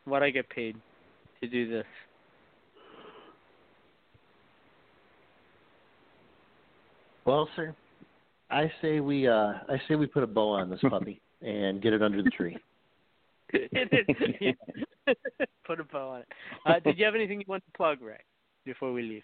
what 0.05 0.23
I 0.23 0.31
get 0.31 0.49
paid 0.49 0.77
to 1.43 1.49
do 1.49 1.69
this. 1.69 1.87
Well, 7.25 7.49
sir, 7.55 7.75
I 8.51 8.73
say 8.81 9.01
we 9.01 9.29
uh 9.29 9.53
I 9.69 9.79
say 9.87 9.97
we 9.97 10.07
put 10.07 10.23
a 10.23 10.27
bow 10.27 10.49
on 10.51 10.71
this 10.71 10.81
puppy 10.89 11.21
and 11.43 11.83
get 11.83 11.93
it 11.93 12.03
under 12.03 12.23
the 12.23 12.31
tree. 12.31 12.57
Put 15.67 15.81
a 15.81 15.85
bow 15.85 16.11
on 16.11 16.21
it. 16.21 16.29
Uh, 16.65 16.79
did 16.81 16.99
you 16.99 17.05
have 17.05 17.15
anything 17.15 17.41
you 17.41 17.47
want 17.49 17.65
to 17.65 17.71
plug, 17.77 18.01
Ray, 18.03 18.21
before 18.65 18.93
we 18.93 19.03
leave? 19.03 19.23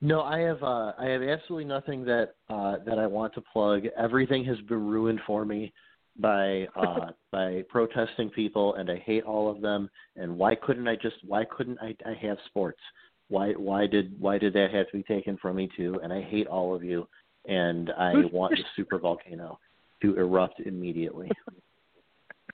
No, 0.00 0.22
I 0.22 0.38
have 0.40 0.62
uh 0.62 0.92
I 0.98 1.06
have 1.06 1.22
absolutely 1.22 1.64
nothing 1.64 2.04
that 2.04 2.34
uh 2.48 2.76
that 2.86 2.98
I 2.98 3.06
want 3.06 3.34
to 3.34 3.42
plug. 3.52 3.84
Everything 3.96 4.44
has 4.44 4.58
been 4.68 4.86
ruined 4.86 5.20
for 5.26 5.44
me 5.44 5.72
by 6.18 6.66
uh 6.76 7.10
by 7.32 7.62
protesting 7.68 8.30
people 8.30 8.74
and 8.74 8.90
I 8.90 8.96
hate 8.98 9.24
all 9.24 9.50
of 9.50 9.60
them 9.60 9.90
and 10.16 10.36
why 10.36 10.54
couldn't 10.54 10.88
I 10.88 10.96
just 10.96 11.16
why 11.26 11.44
couldn't 11.44 11.78
I 11.80 11.94
I 12.06 12.14
have 12.26 12.38
sports? 12.46 12.80
Why 13.28 13.52
why 13.52 13.86
did 13.86 14.18
why 14.20 14.38
did 14.38 14.52
that 14.54 14.72
have 14.72 14.90
to 14.90 14.96
be 14.98 15.02
taken 15.02 15.36
from 15.38 15.56
me 15.56 15.68
too? 15.76 16.00
And 16.02 16.12
I 16.12 16.22
hate 16.22 16.46
all 16.46 16.74
of 16.74 16.82
you 16.84 17.08
and 17.46 17.90
I 17.98 18.24
want 18.32 18.56
the 18.56 18.64
super 18.76 18.98
volcano 18.98 19.58
to 20.02 20.16
erupt 20.16 20.60
immediately. 20.60 21.30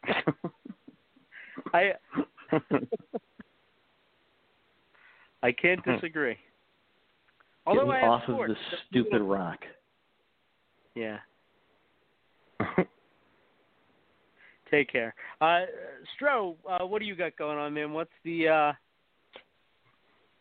I 1.72 1.92
I 5.42 5.52
can't 5.52 5.84
disagree. 5.84 6.36
Although 7.66 7.90
have 7.90 8.04
off 8.04 8.22
of 8.28 8.48
this 8.48 8.56
stupid 8.88 9.22
rock. 9.22 9.58
Yeah. 10.94 11.18
Take 14.70 14.90
care. 14.90 15.14
Uh 15.40 15.62
Stro, 16.20 16.56
uh 16.68 16.86
what 16.86 17.00
do 17.00 17.06
you 17.06 17.16
got 17.16 17.36
going 17.36 17.58
on, 17.58 17.74
man? 17.74 17.92
What's 17.92 18.10
the 18.24 18.48
uh 18.48 18.72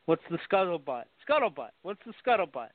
what's 0.06 0.24
the 0.30 0.38
scuttlebutt? 0.50 1.04
Scuttlebutt. 1.28 1.72
What's 1.82 2.02
the 2.06 2.14
scuttlebutt? 2.26 2.70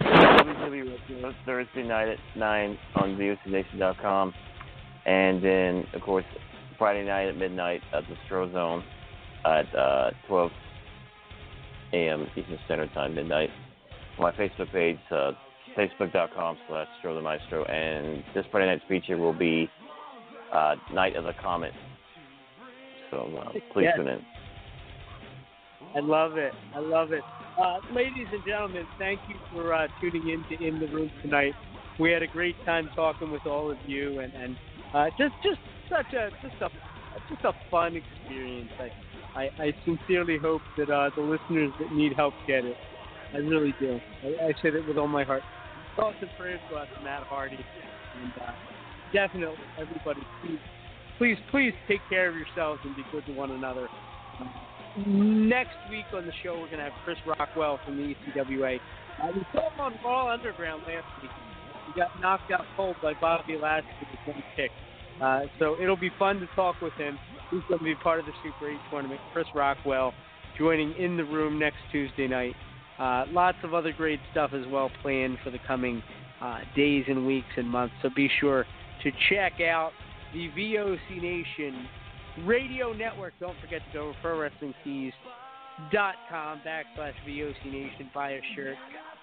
WWE 0.00 1.34
Thursday 1.44 1.82
night 1.82 2.08
at 2.08 2.18
9 2.36 2.78
on 2.96 3.16
VOCNation.com. 3.16 4.32
And 5.06 5.42
then, 5.42 5.84
of 5.94 6.02
course, 6.02 6.24
Friday 6.78 7.04
night 7.04 7.28
at 7.28 7.36
midnight 7.36 7.80
at 7.92 8.04
the 8.08 8.14
Stro 8.28 8.52
Zone 8.52 8.84
at 9.44 9.74
uh, 9.74 10.10
12 10.28 10.50
a.m. 11.92 12.26
Eastern 12.36 12.58
Standard 12.66 12.92
Time, 12.94 13.14
midnight. 13.14 13.50
My 14.18 14.32
Facebook 14.32 14.72
page, 14.72 14.98
uh, 15.10 15.32
facebook.com 15.76 16.58
slash 16.68 16.88
Stro 17.02 17.14
the 17.14 17.20
Maestro. 17.20 17.64
And 17.64 18.24
this 18.34 18.44
Friday 18.50 18.66
night's 18.66 18.84
feature 18.88 19.16
will 19.16 19.32
be 19.32 19.70
uh, 20.52 20.74
Night 20.92 21.16
of 21.16 21.24
the 21.24 21.32
Comet. 21.40 21.72
So 23.10 23.30
uh, 23.38 23.52
please 23.72 23.84
Yes. 23.84 23.96
tune 23.96 24.08
in. 24.08 24.20
I 25.94 26.00
love 26.00 26.36
it. 26.36 26.52
I 26.74 26.80
love 26.80 27.12
it. 27.12 27.22
Uh, 27.58 27.78
ladies 27.92 28.26
and 28.32 28.44
gentlemen, 28.44 28.86
thank 28.98 29.20
you 29.28 29.36
for 29.52 29.72
uh, 29.72 29.88
tuning 30.00 30.28
in 30.28 30.44
to 30.48 30.64
In 30.64 30.80
the 30.80 30.86
Room 30.88 31.10
tonight. 31.22 31.54
We 31.98 32.12
had 32.12 32.22
a 32.22 32.26
great 32.26 32.54
time 32.64 32.90
talking 32.94 33.30
with 33.30 33.46
all 33.46 33.70
of 33.70 33.78
you, 33.86 34.20
and, 34.20 34.32
and 34.34 34.56
uh, 34.94 35.06
just 35.18 35.34
just 35.42 35.58
such 35.88 36.12
a 36.12 36.30
just 36.42 36.62
a 36.62 36.68
just 37.28 37.44
a 37.44 37.52
fun 37.70 37.96
experience. 37.96 38.70
I 38.78 38.90
I, 39.34 39.50
I 39.58 39.74
sincerely 39.84 40.38
hope 40.38 40.62
that 40.76 40.90
uh, 40.90 41.10
the 41.14 41.22
listeners 41.22 41.72
that 41.80 41.92
need 41.92 42.14
help 42.14 42.34
get 42.46 42.64
it. 42.64 42.76
I 43.34 43.38
really 43.38 43.74
do. 43.78 44.00
I, 44.22 44.46
I 44.46 44.52
say 44.62 44.70
that 44.70 44.86
with 44.86 44.96
all 44.96 45.08
my 45.08 45.24
heart. 45.24 45.42
Thoughts 45.96 46.16
and 46.20 46.30
prayers 46.38 46.60
go 46.70 46.78
out 46.78 46.86
to 46.96 47.04
Matt 47.04 47.24
Hardy, 47.24 47.56
and 47.56 48.32
uh, 48.40 48.52
definitely 49.12 49.56
everybody. 49.78 50.20
Please, 50.42 50.58
please, 51.18 51.36
please 51.50 51.72
take 51.88 52.00
care 52.08 52.28
of 52.28 52.36
yourselves 52.36 52.80
and 52.84 52.94
be 52.96 53.02
good 53.12 53.26
to 53.26 53.32
one 53.32 53.50
another. 53.50 53.88
Next 55.06 55.76
week 55.90 56.06
on 56.14 56.26
the 56.26 56.32
show, 56.42 56.54
we're 56.54 56.66
going 56.66 56.78
to 56.78 56.84
have 56.84 56.92
Chris 57.04 57.18
Rockwell 57.26 57.78
from 57.84 57.96
the 57.96 58.14
ECWA. 58.14 58.78
Uh, 59.22 59.28
we 59.34 59.42
saw 59.52 59.70
him 59.70 59.80
on 59.80 59.94
Raw 60.04 60.32
Underground 60.32 60.82
last 60.82 61.06
week. 61.22 61.30
He 61.86 62.00
got 62.00 62.08
knocked 62.20 62.50
out 62.50 62.64
cold 62.76 62.96
by 63.02 63.14
Bobby 63.20 63.56
Lashley 63.60 63.90
with 64.00 64.36
one 64.36 64.42
kick. 64.56 64.70
Uh, 65.22 65.42
so 65.58 65.76
it'll 65.80 65.96
be 65.96 66.10
fun 66.18 66.40
to 66.40 66.46
talk 66.54 66.80
with 66.80 66.92
him. 66.94 67.18
He's 67.50 67.62
going 67.68 67.78
to 67.78 67.84
be 67.84 67.94
part 67.94 68.20
of 68.20 68.26
the 68.26 68.32
Super 68.42 68.70
8 68.70 68.78
tournament. 68.90 69.20
Chris 69.32 69.46
Rockwell 69.54 70.12
joining 70.58 70.94
in 70.96 71.16
the 71.16 71.24
room 71.24 71.58
next 71.58 71.78
Tuesday 71.90 72.26
night. 72.28 72.54
Uh, 72.98 73.24
lots 73.30 73.58
of 73.62 73.74
other 73.74 73.92
great 73.92 74.20
stuff 74.32 74.50
as 74.52 74.66
well 74.70 74.90
planned 75.02 75.38
for 75.44 75.50
the 75.50 75.58
coming 75.66 76.02
uh, 76.42 76.58
days 76.76 77.04
and 77.08 77.26
weeks 77.26 77.46
and 77.56 77.68
months. 77.68 77.94
So 78.02 78.10
be 78.14 78.28
sure 78.40 78.66
to 79.02 79.10
check 79.30 79.60
out 79.60 79.92
the 80.32 80.50
VOC 80.50 81.22
Nation 81.22 81.86
Radio 82.44 82.92
Network. 82.92 83.34
Don't 83.40 83.56
forget 83.60 83.80
to 83.86 83.92
go 83.92 84.12
to 84.12 84.18
ProWrestlingTees.com 84.26 85.12
backslash 86.66 87.14
VOC 87.26 87.64
Nation. 87.66 88.10
Buy 88.14 88.32
a 88.32 88.40
shirt. 88.54 88.76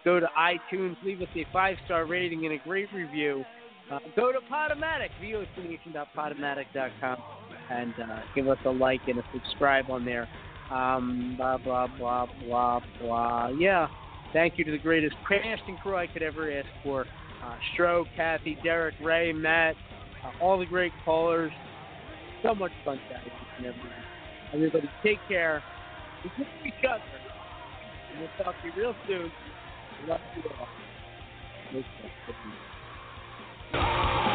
Go 0.04 0.20
to 0.20 0.28
iTunes. 0.38 0.96
Leave 1.04 1.22
us 1.22 1.28
a 1.36 1.46
five 1.52 1.78
star 1.86 2.06
rating 2.06 2.46
and 2.46 2.54
a 2.54 2.64
great 2.64 2.88
review. 2.94 3.44
Uh, 3.92 4.00
go 4.16 4.32
to 4.32 4.40
Podomatic, 4.52 5.10
VOCNation.podomatic.com, 5.22 7.18
and 7.70 7.94
uh, 8.00 8.20
give 8.34 8.48
us 8.48 8.58
a 8.66 8.70
like 8.70 9.02
and 9.08 9.20
a 9.20 9.24
subscribe 9.34 9.90
on 9.90 10.06
there. 10.06 10.28
Um, 10.72 11.36
blah, 11.38 11.58
blah, 11.58 11.88
blah, 11.98 12.28
blah, 12.44 12.80
blah. 13.02 13.50
Yeah. 13.50 13.88
Thank 14.34 14.58
you 14.58 14.66
to 14.66 14.72
the 14.72 14.78
greatest 14.78 15.16
casting 15.30 15.78
crew 15.78 15.96
I 15.96 16.08
could 16.08 16.24
ever 16.24 16.52
ask 16.52 16.68
for. 16.84 17.06
Uh, 17.44 17.56
Stro, 17.74 18.06
Kathie, 18.16 18.58
Derek, 18.64 18.96
Ray, 19.02 19.32
Matt, 19.32 19.76
uh, 20.24 20.44
all 20.44 20.60
the 20.60 20.66
great 20.66 20.92
callers. 21.06 21.52
So 22.44 22.54
much 22.54 22.72
fun, 22.84 23.00
guys. 23.10 23.28
Everybody, 24.54 24.90
take 25.04 25.20
care. 25.28 25.64
We. 26.38 26.46
And 26.82 28.20
we'll 28.20 28.30
talk 28.44 28.56
to 28.62 28.68
you 28.68 28.74
real 28.76 28.96
soon. 29.08 29.32
Love 30.08 30.20
you 30.36 30.44
all. 34.24 34.35